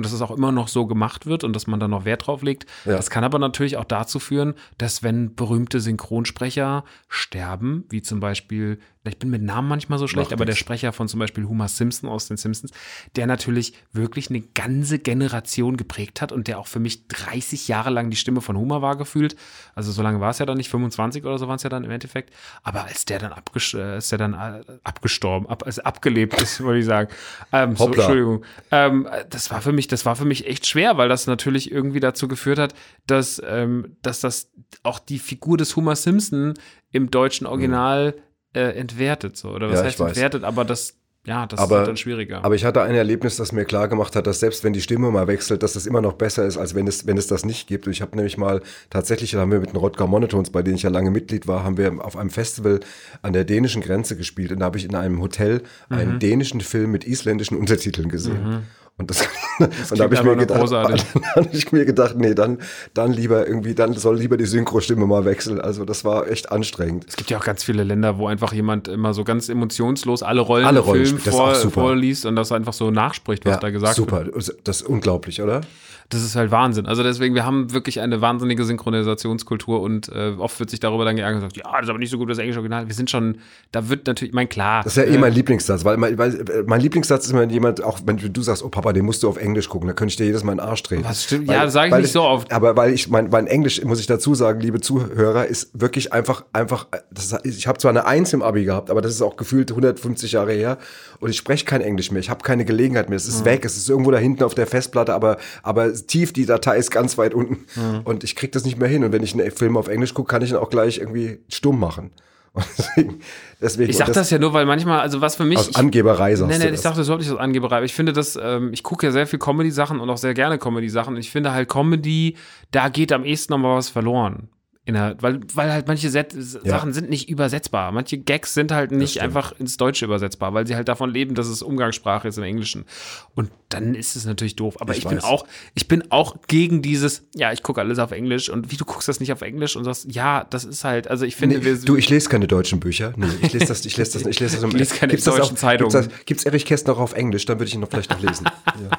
Und 0.00 0.06
dass 0.06 0.14
es 0.14 0.22
auch 0.22 0.30
immer 0.30 0.50
noch 0.50 0.68
so 0.68 0.86
gemacht 0.86 1.26
wird 1.26 1.44
und 1.44 1.54
dass 1.54 1.66
man 1.66 1.78
da 1.78 1.86
noch 1.86 2.06
Wert 2.06 2.26
drauf 2.26 2.40
legt. 2.40 2.64
Ja. 2.86 2.92
Das 2.92 3.10
kann 3.10 3.22
aber 3.22 3.38
natürlich 3.38 3.76
auch 3.76 3.84
dazu 3.84 4.18
führen, 4.18 4.54
dass 4.78 5.02
wenn 5.02 5.34
berühmte 5.34 5.78
Synchronsprecher 5.78 6.84
sterben, 7.10 7.84
wie 7.90 8.00
zum 8.00 8.18
Beispiel, 8.18 8.78
ich 9.04 9.18
bin 9.18 9.28
mit 9.28 9.42
Namen 9.42 9.68
manchmal 9.68 9.98
so 9.98 10.06
schlecht, 10.06 10.30
Macht 10.30 10.38
aber 10.38 10.46
der 10.46 10.54
nichts. 10.54 10.60
Sprecher 10.60 10.94
von 10.94 11.06
zum 11.06 11.20
Beispiel 11.20 11.44
Homer 11.46 11.68
Simpson 11.68 12.08
aus 12.08 12.28
den 12.28 12.38
Simpsons, 12.38 12.72
der 13.14 13.26
natürlich 13.26 13.74
wirklich 13.92 14.30
eine 14.30 14.40
ganze 14.40 14.98
Generation 14.98 15.76
geprägt 15.76 16.22
hat 16.22 16.32
und 16.32 16.48
der 16.48 16.58
auch 16.58 16.66
für 16.66 16.80
mich 16.80 17.06
30 17.08 17.68
Jahre 17.68 17.90
lang 17.90 18.08
die 18.08 18.16
Stimme 18.16 18.40
von 18.40 18.56
Homer 18.56 18.80
war 18.80 18.96
gefühlt. 18.96 19.36
Also 19.74 19.92
so 19.92 20.02
lange 20.02 20.20
war 20.20 20.30
es 20.30 20.38
ja 20.38 20.46
dann 20.46 20.56
nicht, 20.56 20.70
25 20.70 21.26
oder 21.26 21.36
so 21.36 21.46
waren 21.46 21.56
es 21.56 21.62
ja 21.62 21.68
dann 21.68 21.84
im 21.84 21.90
Endeffekt. 21.90 22.32
Aber 22.62 22.84
als 22.84 23.04
der 23.04 23.18
dann, 23.18 23.32
abges 23.32 23.74
äh, 23.74 23.98
ist 23.98 24.12
der 24.12 24.18
dann 24.18 24.32
äh, 24.32 24.62
abgestorben, 24.82 25.46
ab, 25.46 25.62
also 25.66 25.82
abgelebt 25.82 26.40
ist, 26.40 26.60
wollte 26.64 26.80
ich 26.80 26.86
sagen. 26.86 27.10
Ähm, 27.52 27.76
so. 27.76 27.86
Entschuldigung. 27.86 28.44
Ähm, 28.70 29.08
das 29.28 29.50
war 29.50 29.60
für 29.60 29.72
mich, 29.72 29.88
das 29.92 30.06
war 30.06 30.16
für 30.16 30.24
mich 30.24 30.46
echt 30.46 30.66
schwer, 30.66 30.96
weil 30.98 31.08
das 31.08 31.26
natürlich 31.26 31.70
irgendwie 31.70 32.00
dazu 32.00 32.28
geführt 32.28 32.58
hat, 32.58 32.74
dass, 33.06 33.40
ähm, 33.46 33.96
dass 34.02 34.20
das 34.20 34.50
auch 34.82 34.98
die 34.98 35.18
Figur 35.18 35.56
des 35.56 35.74
Homer 35.76 35.96
Simpson 35.96 36.54
im 36.92 37.10
deutschen 37.10 37.46
Original 37.46 38.14
äh, 38.54 38.60
entwertet, 38.78 39.36
so. 39.36 39.50
Oder 39.50 39.68
was 39.70 39.78
Ja, 39.80 39.84
heißt 39.84 40.00
entwertet, 40.00 40.42
aber 40.44 40.64
das, 40.64 40.96
ja, 41.26 41.46
das 41.46 41.60
Aber- 41.60 41.82
ist 41.82 41.86
dann 41.86 41.96
schwieriger. 41.96 42.44
Aber 42.44 42.54
ich 42.54 42.64
hatte 42.64 42.82
ein 42.82 42.94
Erlebnis, 42.94 43.36
das 43.36 43.52
mir 43.52 43.64
klar 43.64 43.88
gemacht 43.88 44.16
hat, 44.16 44.26
dass 44.26 44.40
selbst 44.40 44.64
wenn 44.64 44.72
die 44.72 44.80
Stimme 44.80 45.10
mal 45.10 45.26
wechselt, 45.28 45.62
dass 45.62 45.74
das 45.74 45.86
immer 45.86 46.00
noch 46.00 46.14
besser 46.14 46.46
ist, 46.46 46.56
als 46.56 46.74
wenn 46.74 46.86
es, 46.88 47.06
wenn 47.06 47.18
es 47.18 47.26
das 47.26 47.44
nicht 47.44 47.68
gibt. 47.68 47.86
Und 47.86 47.92
ich 47.92 48.00
habe 48.02 48.16
nämlich 48.16 48.38
mal, 48.38 48.62
tatsächlich 48.88 49.32
da 49.32 49.38
haben 49.40 49.52
wir 49.52 49.60
mit 49.60 49.70
den 49.70 49.76
Rodger 49.76 50.06
Monotons, 50.06 50.50
bei 50.50 50.62
denen 50.62 50.76
ich 50.76 50.82
ja 50.82 50.90
lange 50.90 51.10
Mitglied 51.10 51.46
war, 51.46 51.62
haben 51.62 51.76
wir 51.76 52.04
auf 52.04 52.16
einem 52.16 52.30
Festival 52.30 52.80
an 53.22 53.34
der 53.34 53.44
dänischen 53.44 53.82
Grenze 53.82 54.16
gespielt. 54.16 54.50
Und 54.50 54.60
da 54.60 54.64
habe 54.64 54.78
ich 54.78 54.84
in 54.86 54.94
einem 54.94 55.20
Hotel 55.20 55.62
einen 55.90 56.14
Mhm. 56.14 56.18
dänischen 56.20 56.60
Film 56.62 56.90
mit 56.90 57.04
isländischen 57.06 57.56
Untertiteln 57.58 58.08
gesehen. 58.08 58.62
Und 59.00 59.08
das, 59.08 59.22
und 59.58 59.98
da 59.98 60.04
habe 60.04 60.14
ich 60.14 60.22
mir 60.22 60.36
gedacht, 60.36 60.70
habe 61.34 61.48
ich 61.52 61.72
mir 61.72 61.86
gedacht, 61.86 62.16
nee, 62.18 62.34
dann, 62.34 62.58
dann 62.92 63.12
lieber 63.12 63.46
irgendwie, 63.48 63.74
dann 63.74 63.94
soll 63.94 64.18
lieber 64.18 64.36
die 64.36 64.44
Synchrostimme 64.44 65.06
mal 65.06 65.24
wechseln. 65.24 65.58
Also 65.58 65.86
das 65.86 66.04
war 66.04 66.28
echt 66.28 66.52
anstrengend. 66.52 67.06
Es 67.08 67.16
gibt 67.16 67.30
ja 67.30 67.38
auch 67.38 67.44
ganz 67.44 67.64
viele 67.64 67.82
Länder, 67.82 68.18
wo 68.18 68.26
einfach 68.26 68.52
jemand 68.52 68.88
immer 68.88 69.14
so 69.14 69.24
ganz 69.24 69.48
emotionslos 69.48 70.22
alle 70.22 70.42
Rollen 70.42 70.66
Alle 70.66 70.80
im 70.80 70.84
Rollen 70.84 71.06
Film 71.06 71.20
das 71.24 71.34
vor, 71.34 71.54
super. 71.54 71.80
vorliest 71.80 72.26
und 72.26 72.36
das 72.36 72.52
einfach 72.52 72.74
so 72.74 72.90
nachspricht, 72.90 73.46
was 73.46 73.58
da 73.58 73.70
gesagt 73.70 73.94
super. 73.96 74.26
wird. 74.26 74.54
Das 74.64 74.82
ist 74.82 74.86
unglaublich, 74.86 75.40
oder? 75.40 75.62
Das 76.10 76.22
ist 76.24 76.34
halt 76.34 76.50
Wahnsinn. 76.50 76.86
Also 76.86 77.04
deswegen, 77.04 77.36
wir 77.36 77.46
haben 77.46 77.72
wirklich 77.72 78.00
eine 78.00 78.20
wahnsinnige 78.20 78.64
Synchronisationskultur 78.64 79.80
und 79.80 80.08
äh, 80.08 80.32
oft 80.38 80.58
wird 80.58 80.68
sich 80.70 80.80
darüber 80.80 81.04
dann 81.04 81.14
geärgert 81.16 81.42
und 81.42 81.48
gesagt, 81.52 81.64
ja, 81.64 81.72
das 81.76 81.84
ist 81.84 81.90
aber 81.90 81.98
nicht 82.00 82.10
so 82.10 82.18
gut 82.18 82.26
wie 82.26 82.32
das 82.32 82.38
englische 82.38 82.58
Original. 82.58 82.86
Wir 82.88 82.94
sind 82.94 83.10
schon, 83.10 83.38
da 83.72 83.88
wird 83.88 84.06
natürlich, 84.08 84.30
ich 84.30 84.34
mein 84.34 84.48
klar. 84.48 84.82
Das 84.82 84.96
ist 84.96 84.96
ja 84.96 85.04
eh 85.10 85.14
äh, 85.14 85.18
mein 85.18 85.32
Lieblingssatz, 85.32 85.84
weil, 85.84 85.96
mein- 85.96 86.18
weil 86.18 86.34
äh, 86.34 86.64
mein 86.66 86.80
Lieblingssatz 86.80 87.26
ist 87.26 87.30
immer 87.30 87.40
wenn 87.42 87.50
jemand, 87.50 87.82
auch 87.84 88.00
wenn 88.06 88.16
du 88.16 88.42
sagst, 88.42 88.64
oh 88.64 88.68
Papa, 88.68 88.89
den 88.92 89.04
musst 89.04 89.22
du 89.22 89.28
auf 89.28 89.36
Englisch 89.36 89.68
gucken, 89.68 89.86
dann 89.88 89.96
könnte 89.96 90.10
ich 90.12 90.16
dir 90.16 90.24
jedes 90.26 90.44
Mal 90.44 90.52
in 90.52 90.58
den 90.58 90.66
Arsch 90.66 90.82
drehen. 90.82 91.04
Was 91.04 91.24
stimmt? 91.24 91.48
Weil- 91.48 91.56
Ja, 91.56 91.64
das 91.64 91.72
sage 91.72 91.88
ich 91.88 91.92
nicht 92.02 92.12
so 92.12 92.22
oft. 92.22 92.52
Aber 92.52 92.76
weil 92.76 92.92
ich, 92.92 93.08
mein, 93.08 93.28
mein 93.30 93.46
Englisch, 93.46 93.82
muss 93.84 94.00
ich 94.00 94.06
dazu 94.06 94.34
sagen, 94.34 94.60
liebe 94.60 94.80
Zuhörer, 94.80 95.46
ist 95.46 95.70
wirklich 95.72 96.12
einfach, 96.12 96.44
einfach, 96.52 96.86
das, 97.10 97.34
ich 97.44 97.66
habe 97.66 97.78
zwar 97.78 97.90
eine 97.90 98.06
Eins 98.06 98.32
im 98.32 98.42
Abi 98.42 98.64
gehabt, 98.64 98.90
aber 98.90 99.00
das 99.00 99.12
ist 99.12 99.22
auch 99.22 99.36
gefühlt 99.36 99.70
150 99.70 100.32
Jahre 100.32 100.52
her 100.52 100.78
und 101.20 101.30
ich 101.30 101.36
spreche 101.36 101.64
kein 101.64 101.80
Englisch 101.80 102.10
mehr, 102.10 102.20
ich 102.20 102.30
habe 102.30 102.42
keine 102.42 102.64
Gelegenheit 102.64 103.08
mehr, 103.08 103.16
es 103.16 103.26
ist 103.28 103.44
weg, 103.44 103.64
es 103.64 103.76
ist 103.76 103.88
irgendwo 103.88 104.10
da 104.10 104.18
hinten 104.18 104.42
auf 104.44 104.54
der 104.54 104.66
Festplatte, 104.66 105.14
aber, 105.14 105.36
aber 105.62 105.92
tief, 105.94 106.32
die 106.32 106.46
Datei 106.46 106.76
ist 106.78 106.90
ganz 106.90 107.18
weit 107.18 107.34
unten 107.34 107.66
und 108.04 108.24
ich 108.24 108.36
krieg 108.36 108.52
das 108.52 108.64
nicht 108.64 108.78
mehr 108.78 108.88
hin 108.88 109.04
und 109.04 109.12
wenn 109.12 109.22
ich 109.22 109.34
einen 109.34 109.50
Film 109.50 109.76
auf 109.76 109.88
Englisch 109.88 110.14
gucke, 110.14 110.30
kann 110.30 110.42
ich 110.42 110.50
ihn 110.50 110.56
auch 110.56 110.70
gleich 110.70 110.98
irgendwie 110.98 111.38
stumm 111.48 111.78
machen. 111.80 112.10
Deswegen, 112.56 113.20
deswegen 113.60 113.90
Ich 113.90 113.96
sag 113.96 114.08
und 114.08 114.16
das, 114.16 114.30
ja 114.30 114.38
nur, 114.38 114.52
weil 114.52 114.66
manchmal, 114.66 115.00
also 115.00 115.20
was 115.20 115.36
für 115.36 115.44
mich. 115.44 115.58
aus 115.58 115.74
Angeberei 115.74 116.34
sagst 116.34 116.58
nee, 116.58 116.64
das. 116.64 116.78
ich 116.78 116.82
dachte, 116.82 116.98
das 116.98 117.06
überhaupt 117.06 117.22
nicht 117.22 117.32
aus 117.32 117.38
Angeberei. 117.38 117.76
Aber 117.76 117.86
ich 117.86 117.94
finde 117.94 118.12
das, 118.12 118.38
ähm, 118.40 118.72
ich 118.72 118.82
gucke 118.82 119.06
ja 119.06 119.12
sehr 119.12 119.26
viel 119.26 119.38
Comedy-Sachen 119.38 120.00
und 120.00 120.10
auch 120.10 120.16
sehr 120.16 120.34
gerne 120.34 120.58
Comedy-Sachen. 120.58 121.14
Und 121.14 121.20
ich 121.20 121.30
finde 121.30 121.52
halt 121.52 121.68
Comedy, 121.68 122.36
da 122.70 122.88
geht 122.88 123.12
am 123.12 123.24
ehesten 123.24 123.52
nochmal 123.52 123.76
was 123.76 123.88
verloren. 123.88 124.48
In 124.86 124.94
der, 124.94 125.14
weil, 125.20 125.40
weil 125.54 125.70
halt 125.70 125.88
manche 125.88 126.08
Set 126.08 126.32
Sachen 126.32 126.94
sind 126.94 127.10
nicht 127.10 127.28
übersetzbar. 127.28 127.92
Manche 127.92 128.16
Gags 128.16 128.54
sind 128.54 128.72
halt 128.72 128.92
nicht 128.92 129.20
einfach 129.20 129.52
ins 129.58 129.76
Deutsche 129.76 130.06
übersetzbar, 130.06 130.54
weil 130.54 130.66
sie 130.66 130.74
halt 130.74 130.88
davon 130.88 131.10
leben, 131.10 131.34
dass 131.34 131.48
es 131.48 131.60
Umgangssprache 131.60 132.26
ist 132.26 132.38
im 132.38 132.44
Englischen. 132.44 132.86
Und 133.34 133.50
dann 133.68 133.94
ist 133.94 134.16
es 134.16 134.24
natürlich 134.24 134.56
doof. 134.56 134.80
Aber 134.80 134.92
ich, 134.92 135.00
Ich 135.00 135.08
bin 135.08 135.18
auch, 135.20 135.44
ich 135.74 135.86
bin 135.86 136.10
auch 136.10 136.36
gegen 136.48 136.80
dieses, 136.80 137.24
ja, 137.34 137.52
ich 137.52 137.62
gucke 137.62 137.80
alles 137.82 137.98
auf 137.98 138.10
Englisch 138.10 138.48
und 138.48 138.72
wie 138.72 138.76
du 138.76 138.86
guckst 138.86 139.06
das 139.06 139.20
nicht 139.20 139.32
auf 139.32 139.42
Englisch 139.42 139.76
und 139.76 139.84
sagst, 139.84 140.06
ja, 140.10 140.44
das 140.48 140.64
ist 140.64 140.82
halt, 140.82 141.08
also 141.08 141.26
ich 141.26 141.36
finde, 141.36 141.58
Nee, 141.58 141.64
wir 141.66 141.76
du, 141.76 141.96
ich 141.96 142.08
lese 142.08 142.30
keine 142.30 142.46
deutschen 142.46 142.80
Bücher. 142.80 143.12
Nee, 143.16 143.26
ich 143.42 143.52
lese 143.52 143.66
das, 143.66 143.84
ich 143.84 143.96
lese 143.98 144.12
das, 144.18 144.26
ich 144.26 144.40
lese 144.40 144.56
das. 144.60 144.64
Ich 144.64 144.72
lese 144.78 144.94
keine 144.98 145.10
Gibt's 145.10 145.26
deutschen 145.26 145.58
Zeitungen. 145.58 145.92
Gibt's, 145.92 146.08
das, 146.08 146.24
gibt's 146.24 146.44
Erich 146.44 146.64
Kästner 146.64 146.94
auch 146.94 147.00
auf 147.00 147.12
Englisch? 147.12 147.44
Dann 147.44 147.58
würde 147.58 147.68
ich 147.68 147.74
ihn 147.74 147.80
noch 147.80 147.90
vielleicht 147.90 148.10
noch 148.10 148.20
lesen. 148.22 148.46
Ja. 148.80 148.98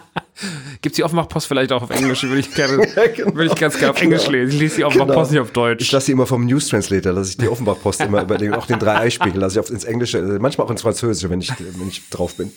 Gibt 0.82 0.98
die 0.98 1.04
Offenbach-Post 1.04 1.48
vielleicht 1.48 1.72
auch 1.72 1.84
auf 1.84 1.90
Englisch? 1.92 2.24
Würde 2.24 2.40
ich, 2.40 2.54
gerne, 2.54 2.78
genau. 3.16 3.36
würde 3.36 3.46
ich 3.46 3.56
ganz 3.56 3.78
gerne 3.78 3.92
auf 3.92 4.02
Englisch 4.02 4.28
lesen. 4.28 4.54
Ich 4.54 4.60
lese 4.60 4.76
die 4.78 4.84
Offenbach-Post 4.86 5.30
Genau. 5.32 5.42
nicht 5.44 5.50
auf 5.50 5.54
Deutsch. 5.54 5.71
Ich 5.80 5.92
lasse 5.92 6.08
sie 6.08 6.12
immer 6.12 6.28
vom 6.28 6.46
News 6.46 6.68
Translator, 6.68 7.14
lasse 7.14 7.32
ich 7.32 7.38
die 7.38 7.48
Offenbach-Post 7.48 8.02
immer 8.02 8.22
überlegen. 8.22 8.54
Auch 8.54 8.66
den 8.66 8.80
Drei-Ei-Spiegel 8.80 9.40
lasse 9.40 9.56
ich 9.56 9.60
auf, 9.60 9.70
ins 9.70 9.84
Englische, 9.84 10.22
manchmal 10.40 10.68
auch 10.68 10.72
ins 10.72 10.82
Französische, 10.82 11.30
wenn 11.30 11.42
ich, 11.42 11.52
wenn 11.60 11.88
ich 11.88 12.10
drauf 12.10 12.36
bin. 12.36 12.52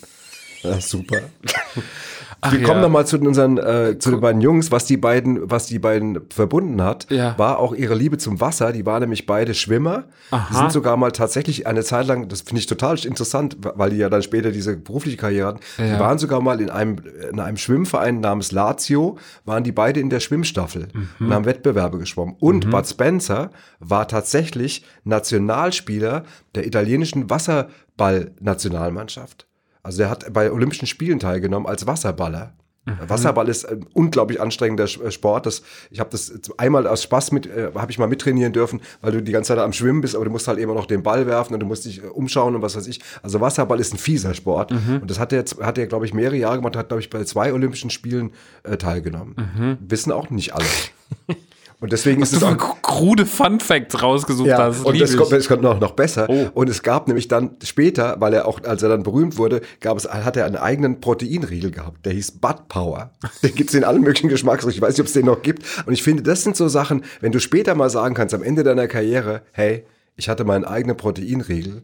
Ja, 0.63 0.81
super. 0.81 1.19
Wir 2.51 2.61
ja. 2.61 2.67
kommen 2.67 2.81
noch 2.81 2.89
mal 2.91 3.07
zu 3.07 3.19
unseren 3.19 3.59
äh, 3.59 3.99
zu 3.99 4.11
den 4.11 4.21
beiden 4.21 4.41
Jungs, 4.41 4.71
was 4.71 4.87
die 4.87 4.97
beiden 4.97 5.51
was 5.51 5.67
die 5.67 5.79
beiden 5.79 6.21
verbunden 6.31 6.83
hat, 6.83 7.07
Ja. 7.11 7.37
war 7.39 7.59
auch 7.59 7.75
ihre 7.75 7.95
Liebe 7.95 8.19
zum 8.19 8.41
Wasser. 8.41 8.73
Die 8.73 8.87
waren 8.87 9.01
nämlich 9.01 9.27
beide 9.27 9.55
Schwimmer. 9.55 10.05
Die 10.51 10.55
sind 10.55 10.73
sogar 10.73 10.97
mal 10.97 11.13
tatsächlich 11.13 11.67
eine 11.67 11.83
Zeit 11.85 12.07
lang, 12.07 12.29
das 12.29 12.43
finde 12.43 12.61
ich 12.61 12.67
total 12.67 12.99
interessant, 13.05 13.57
weil 13.61 13.91
die 13.91 13.97
ja 13.97 14.09
dann 14.09 14.23
später 14.23 14.51
diese 14.51 14.77
berufliche 14.77 15.17
Karriere 15.17 15.49
hatten. 15.49 15.61
Ja. 15.79 15.95
Die 15.95 16.01
waren 16.01 16.19
sogar 16.19 16.41
mal 16.41 16.61
in 16.61 16.71
einem 16.71 16.97
in 17.31 17.41
einem 17.41 17.57
Schwimmverein 17.57 18.21
namens 18.21 18.53
Lazio, 18.53 19.19
waren 19.45 19.65
die 19.65 19.73
beide 19.73 20.01
in 20.01 20.11
der 20.11 20.21
Schwimmstaffel 20.21 20.89
Mhm. 20.93 21.09
und 21.27 21.35
haben 21.35 21.45
Wettbewerbe 21.45 21.99
geschwommen. 21.99 22.37
Und 22.41 22.71
Bud 22.71 22.87
Spencer 22.87 23.51
war 23.81 24.09
tatsächlich 24.09 24.85
Nationalspieler 25.05 26.25
der 26.55 26.67
italienischen 26.67 27.29
Wasserball-Nationalmannschaft. 27.31 29.47
Also 29.85 29.99
der 29.99 30.11
hat 30.11 30.33
bei 30.33 30.51
Olympischen 30.51 30.87
Spielen 30.87 31.21
teilgenommen 31.21 31.69
als 31.69 31.87
Wasserballer. 31.87 32.55
Wasserball 33.09 33.49
ist 33.49 33.65
ein 33.65 33.87
unglaublich 33.95 34.41
anstrengender 34.41 34.85
äh, 34.85 35.11
Sport. 35.11 35.47
Das, 35.47 35.63
ich 35.91 36.01
habe 36.01 36.11
das 36.11 36.33
einmal 36.59 36.87
aus 36.87 37.03
Spaß 37.03 37.33
mit, 37.33 37.47
äh, 37.47 37.71
habe 37.75 37.91
ich 37.91 37.99
mal 37.99 38.09
mittrainieren 38.09 38.53
dürfen, 38.53 38.83
weil 39.01 39.13
du 39.13 39.23
die 39.23 39.33
ganze 39.33 39.49
Zeit 39.49 39.59
am 39.59 39.73
Schwimmen 39.73 40.03
bist, 40.03 40.15
aber 40.15 40.27
du 40.27 40.31
musst 40.31 40.49
halt 40.49 40.59
immer 40.59 40.75
noch 40.75 40.85
den 40.85 41.03
Ball 41.03 41.27
werfen 41.27 41.55
und 41.55 41.61
du 41.61 41.67
musst 41.67 41.87
dich 41.87 42.03
äh, 42.03 42.09
umschauen 42.09 42.55
und 42.55 42.61
was 42.61 42.77
weiß 42.77 42.87
ich. 42.87 43.01
Also 43.23 43.41
Wasserball 43.41 43.81
ist 43.81 43.95
ein 43.95 43.99
fieser 43.99 44.35
Sport 44.35 44.73
und 44.73 45.11
das 45.11 45.19
hat 45.19 45.33
er, 45.33 45.45
hat 45.63 45.79
er 45.79 45.87
glaube 45.87 46.05
ich 46.05 46.13
mehrere 46.13 46.37
Jahre 46.37 46.57
gemacht, 46.57 46.77
hat 46.77 46.89
glaube 46.89 47.01
ich 47.01 47.09
bei 47.09 47.25
zwei 47.25 47.55
Olympischen 47.55 47.89
Spielen 47.89 48.33
äh, 48.65 48.77
teilgenommen. 48.77 49.79
Wissen 49.81 50.13
auch 50.13 50.29
nicht 50.29 50.55
alle. 50.55 50.67
Und 51.85 51.93
deswegen 51.93 52.23
ist 52.23 52.33
Du 52.33 52.39
es 52.39 52.43
auch 52.43 52.81
krude 52.81 53.27
Fun 53.27 53.61
Facts 53.61 54.01
rausgesucht 54.01 54.49
ja, 54.49 54.57
hast. 54.57 54.87
und 54.87 54.99
das 54.99 55.15
kommt, 55.19 55.33
das 55.33 55.47
kommt 55.47 55.61
noch, 55.61 55.79
noch 55.79 55.91
besser. 55.91 56.25
Oh. 56.31 56.49
Und 56.55 56.71
es 56.71 56.83
gab 56.83 57.09
nämlich 57.09 57.29
dann 57.29 57.59
später, 57.63 58.17
weil 58.21 58.33
er 58.33 58.49
auch, 58.49 58.65
als 58.65 58.83
er 58.83 58.89
dann 58.89 59.03
berühmt 59.03 59.37
wurde, 59.37 59.61
gab 59.81 59.99
es, 59.99 60.09
hat 60.09 60.39
er 60.39 60.47
einen 60.47 60.57
eigenen 60.57 61.03
Proteinriegel 61.03 61.71
gehabt. 61.71 62.07
Der 62.07 62.15
hieß 62.15 62.39
Bud 62.41 62.69
Power. 62.69 63.13
Den 63.43 63.55
gibt's 63.55 63.75
in 63.75 63.85
allen 63.85 64.01
möglichen 64.01 64.31
Geschmacksrichtungen. 64.31 64.77
Ich 64.77 64.81
weiß 64.81 64.95
nicht, 64.95 65.01
ob 65.03 65.09
es 65.09 65.13
den 65.13 65.27
noch 65.27 65.43
gibt. 65.43 65.63
Und 65.85 65.93
ich 65.93 66.03
finde, 66.03 66.23
das 66.23 66.43
sind 66.43 66.57
so 66.57 66.69
Sachen, 66.69 67.05
wenn 67.21 67.33
du 67.33 67.39
später 67.39 67.75
mal 67.75 67.91
sagen 67.91 68.15
kannst, 68.15 68.35
am 68.35 68.43
Ende 68.43 68.63
deiner 68.63 68.89
Karriere, 68.89 69.43
hey, 69.53 69.85
ich 70.17 70.31
hatte 70.31 70.45
meinen 70.45 70.65
eigenen 70.65 70.97
Proteinriegel. 70.97 71.83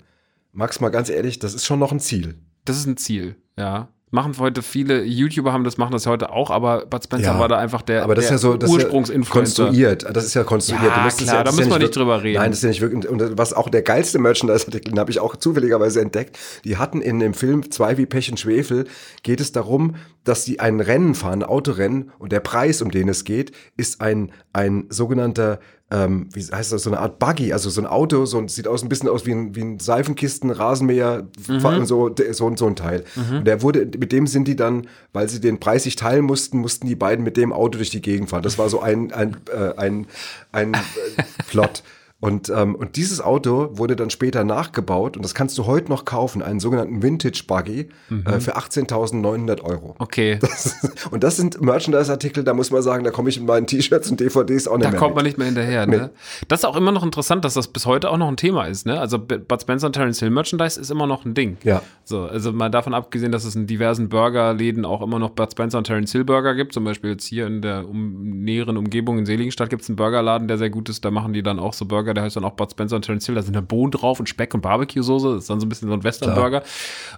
Max, 0.55 0.81
mal 0.81 0.89
ganz 0.89 1.11
ehrlich, 1.11 1.41
das 1.41 1.53
ist 1.53 1.67
schon 1.67 1.79
noch 1.79 1.93
ein 1.93 2.01
Ziel. 2.01 2.37
das 2.65 2.79
ist 2.79 2.87
ein 2.87 2.97
Ziel, 2.97 3.37
ja. 3.59 3.91
Machen 4.13 4.35
heute 4.41 4.63
viele 4.63 5.05
YouTuber 5.05 5.53
haben 5.53 5.63
das, 5.63 5.79
machen 5.79 5.93
das 5.93 6.05
heute 6.07 6.33
auch, 6.33 6.51
aber 6.51 6.85
Bud 6.87 7.05
Spencer 7.05 7.33
Ja, 7.35 7.39
war 7.39 7.47
da 7.47 7.59
einfach 7.59 7.81
der, 7.83 8.03
Aber 8.03 8.17
das 8.17 8.25
ist 8.25 8.31
der 8.31 8.35
ja 8.35 8.39
so, 8.39 8.57
das 8.57 8.69
ist 8.69 8.77
ja 8.77 8.83
Ursprungsinfluencer. 8.85 9.65
konstruiert. 9.67 10.07
Das 10.13 10.25
ist 10.25 10.35
ja 10.35 10.43
konstruiert. 10.43 10.83
Ja, 10.85 11.09
klar, 11.11 11.45
da 11.45 11.51
ist 11.51 11.57
müssen 11.57 11.71
wir 11.71 11.79
nicht 11.79 11.95
drüber 11.95 12.21
reden. 12.21 12.41
Nein, 12.41 12.51
das 12.51 12.59
ist 12.59 12.63
ja 12.65 12.69
nicht 12.71 12.81
wirklich. 12.81 13.09
Und 13.09 13.39
was 13.39 13.53
auch 13.53 13.69
der 13.69 13.83
geilste 13.83 14.19
Merchandise-Artikel, 14.19 14.91
den 14.91 14.99
habe 14.99 15.13
ich 15.13 15.21
auch 15.21 15.37
zufälligerweise 15.37 16.01
entdeckt. 16.01 16.37
Die 16.65 16.77
hatten 16.77 17.01
in 17.01 17.21
dem 17.21 17.35
Film 17.35 17.71
Zwei 17.71 17.99
wie 17.99 18.07
Pech 18.07 18.31
und 18.33 18.41
Schwefel 18.41 18.87
geht 19.23 19.41
es 19.41 19.53
darum, 19.53 19.95
dass 20.25 20.45
sie 20.45 20.61
ein 20.61 20.81
Rennen 20.81 21.15
fahren, 21.15 21.43
ein 21.43 21.49
Autorennen, 21.49 22.13
und 22.19 22.33
der 22.33 22.41
Preis, 22.41 22.83
um 22.83 22.91
den 22.91 23.09
es 23.09 23.25
geht, 23.25 23.53
ist 23.77 24.01
ein, 24.01 24.33
ein 24.53 24.87
sogenannter 24.89 25.61
ähm, 25.93 26.29
wie 26.33 26.41
heißt 26.41 26.73
das, 26.73 26.85
so 26.85 26.91
eine 26.91 27.01
Art 27.01 27.19
Buggy, 27.19 27.53
also 27.53 27.69
so 27.69 27.81
ein 27.81 27.87
Auto, 27.89 28.25
so 28.25 28.39
ein, 28.39 28.47
sieht 28.47 28.69
aus 28.69 28.85
ein 28.85 28.89
bisschen 28.89 29.09
aus 29.09 29.27
wie 29.27 29.33
ein, 29.33 29.57
wie 29.57 29.63
ein 29.63 29.81
Seifenkisten, 29.81 30.51
Rasenmäher, 30.51 31.27
Mhm. 31.49 31.85
so, 31.85 32.15
so, 32.31 32.57
so 32.57 32.67
ein 32.69 32.77
Teil. 32.77 33.03
Und 33.39 33.45
der 33.45 33.61
wurde, 33.63 33.87
mit 33.99 34.13
dem 34.13 34.29
sind 34.29 34.47
die 34.47 34.55
dann, 34.55 34.87
weil 35.13 35.29
sie 35.29 35.41
den 35.41 35.59
Preis 35.59 35.83
sich 35.83 35.97
teilen 35.97 36.25
mussten, 36.25 36.59
mussten 36.59 36.87
die 36.87 36.95
beiden 36.95 37.25
mit 37.25 37.37
dem 37.37 37.53
Auto 37.53 37.79
durch 37.79 37.91
die 37.91 38.01
Gegend 38.03 38.31
fahren. 38.31 38.45
Das 38.45 38.57
war 38.57 38.69
so 38.69 38.81
ein, 38.81 39.13
ein, 39.13 39.37
äh, 39.53 39.75
ein, 39.77 40.07
ein 40.53 40.75
äh, 40.75 40.79
Plot. 41.49 41.83
Und, 42.21 42.51
ähm, 42.51 42.75
und 42.75 42.97
dieses 42.97 43.21
Auto 43.21 43.71
wurde 43.73 43.97
dann 43.97 44.11
später 44.11 44.45
nachgebaut 44.45 45.17
und 45.17 45.25
das 45.25 45.35
kannst 45.35 45.57
du 45.57 45.67
heute 45.67 45.89
noch 45.89 46.05
kaufen, 46.05 46.43
einen 46.43 46.61
sogenannten 46.61 47.03
Vintage 47.03 47.45
Buggy 47.47 47.89
äh, 48.27 48.41
für 48.41 48.57
18.900 48.57 49.63
Euro. 49.63 49.95
Okay, 49.99 50.39
Und 51.11 51.25
das 51.25 51.37
sind 51.37 51.61
Merchandise-Artikel, 51.61 52.45
da 52.45 52.55
muss 52.55 52.71
man 52.71 52.83
sagen, 52.83 53.05
da 53.05 53.11
komme 53.11 53.29
ich 53.29 53.39
mit 53.39 53.49
meinen 53.49 53.67
T-Shirts 53.67 54.11
und 54.11 54.21
DVDs 54.21 54.69
auch 54.69 54.77
nicht 54.77 54.87
da 54.87 54.91
mehr 54.91 54.99
kommt 54.99 55.11
mit. 55.11 55.17
man 55.17 55.25
nicht 55.25 55.39
mehr 55.39 55.47
hinterher. 55.47 55.87
Ne? 55.87 56.11
Das 56.49 56.61
ist 56.61 56.65
auch 56.65 56.77
immer 56.77 56.93
noch 56.93 57.05
interessant, 57.05 57.45
dass 57.45 57.55
das 57.55 57.69
bis 57.69 57.87
heute 57.87 58.11
auch 58.11 58.17
noch 58.17 58.29
ein 58.29 58.37
Thema 58.37 58.65
ist. 58.65 58.87
Ne? 58.87 58.99
Also 58.99 59.19
Bud 59.19 59.61
Spencer 59.61 59.87
und 59.87 59.95
Terence 59.95 60.19
Hill 60.19 60.31
Merchandise 60.31 60.81
ist 60.81 60.91
immer 60.91 61.07
noch 61.07 61.25
ein 61.25 61.35
Ding. 61.35 61.57
Ja. 61.63 61.83
So, 62.05 62.25
also 62.25 62.53
mal 62.53 62.71
davon 62.71 62.95
abgesehen, 62.95 63.33
dass 63.33 63.45
es 63.45 63.55
in 63.55 63.67
diversen 63.67 64.09
Burgerläden 64.09 64.85
auch 64.85 65.03
immer 65.03 65.19
noch 65.19 65.31
Bud 65.31 65.51
Spencer 65.53 65.79
und 65.79 65.85
Terence 65.85 66.13
Hill 66.13 66.25
Burger 66.25 66.55
gibt. 66.55 66.73
Zum 66.73 66.85
Beispiel 66.85 67.11
jetzt 67.11 67.25
hier 67.25 67.47
in 67.47 67.63
der 67.63 67.89
um, 67.89 68.43
näheren 68.43 68.77
Umgebung 68.77 69.19
in 69.19 69.27
Seligenstadt 69.27 69.71
gibt 69.71 69.83
es 69.83 69.89
einen 69.89 69.97
Burgerladen, 69.97 70.49
der 70.49 70.59
sehr 70.59 70.71
gut 70.71 70.89
ist. 70.89 71.05
Da 71.05 71.11
machen 71.11 71.33
die 71.33 71.43
dann 71.43 71.59
auch 71.59 71.73
so 71.73 71.85
Burger, 71.87 72.10
der 72.15 72.25
heißt 72.25 72.37
dann 72.37 72.45
auch 72.45 72.53
Bud 72.53 72.71
Spencer 72.71 72.97
und 72.97 73.03
Terence 73.03 73.27
Hill. 73.27 73.35
Da 73.35 73.43
sind 73.43 73.55
dann 73.55 73.67
Bohnen 73.67 73.91
drauf 73.91 74.21
und 74.21 74.29
Speck 74.29 74.55
und 74.55 74.61
Barbecue-Soße. 74.61 75.35
Das 75.35 75.43
ist 75.43 75.51
dann 75.51 75.61
so 75.61 75.67
ein 75.67 75.69
bisschen 75.69 75.89
so 75.89 75.95
ein 75.95 76.05
Western-Burger. 76.05 76.63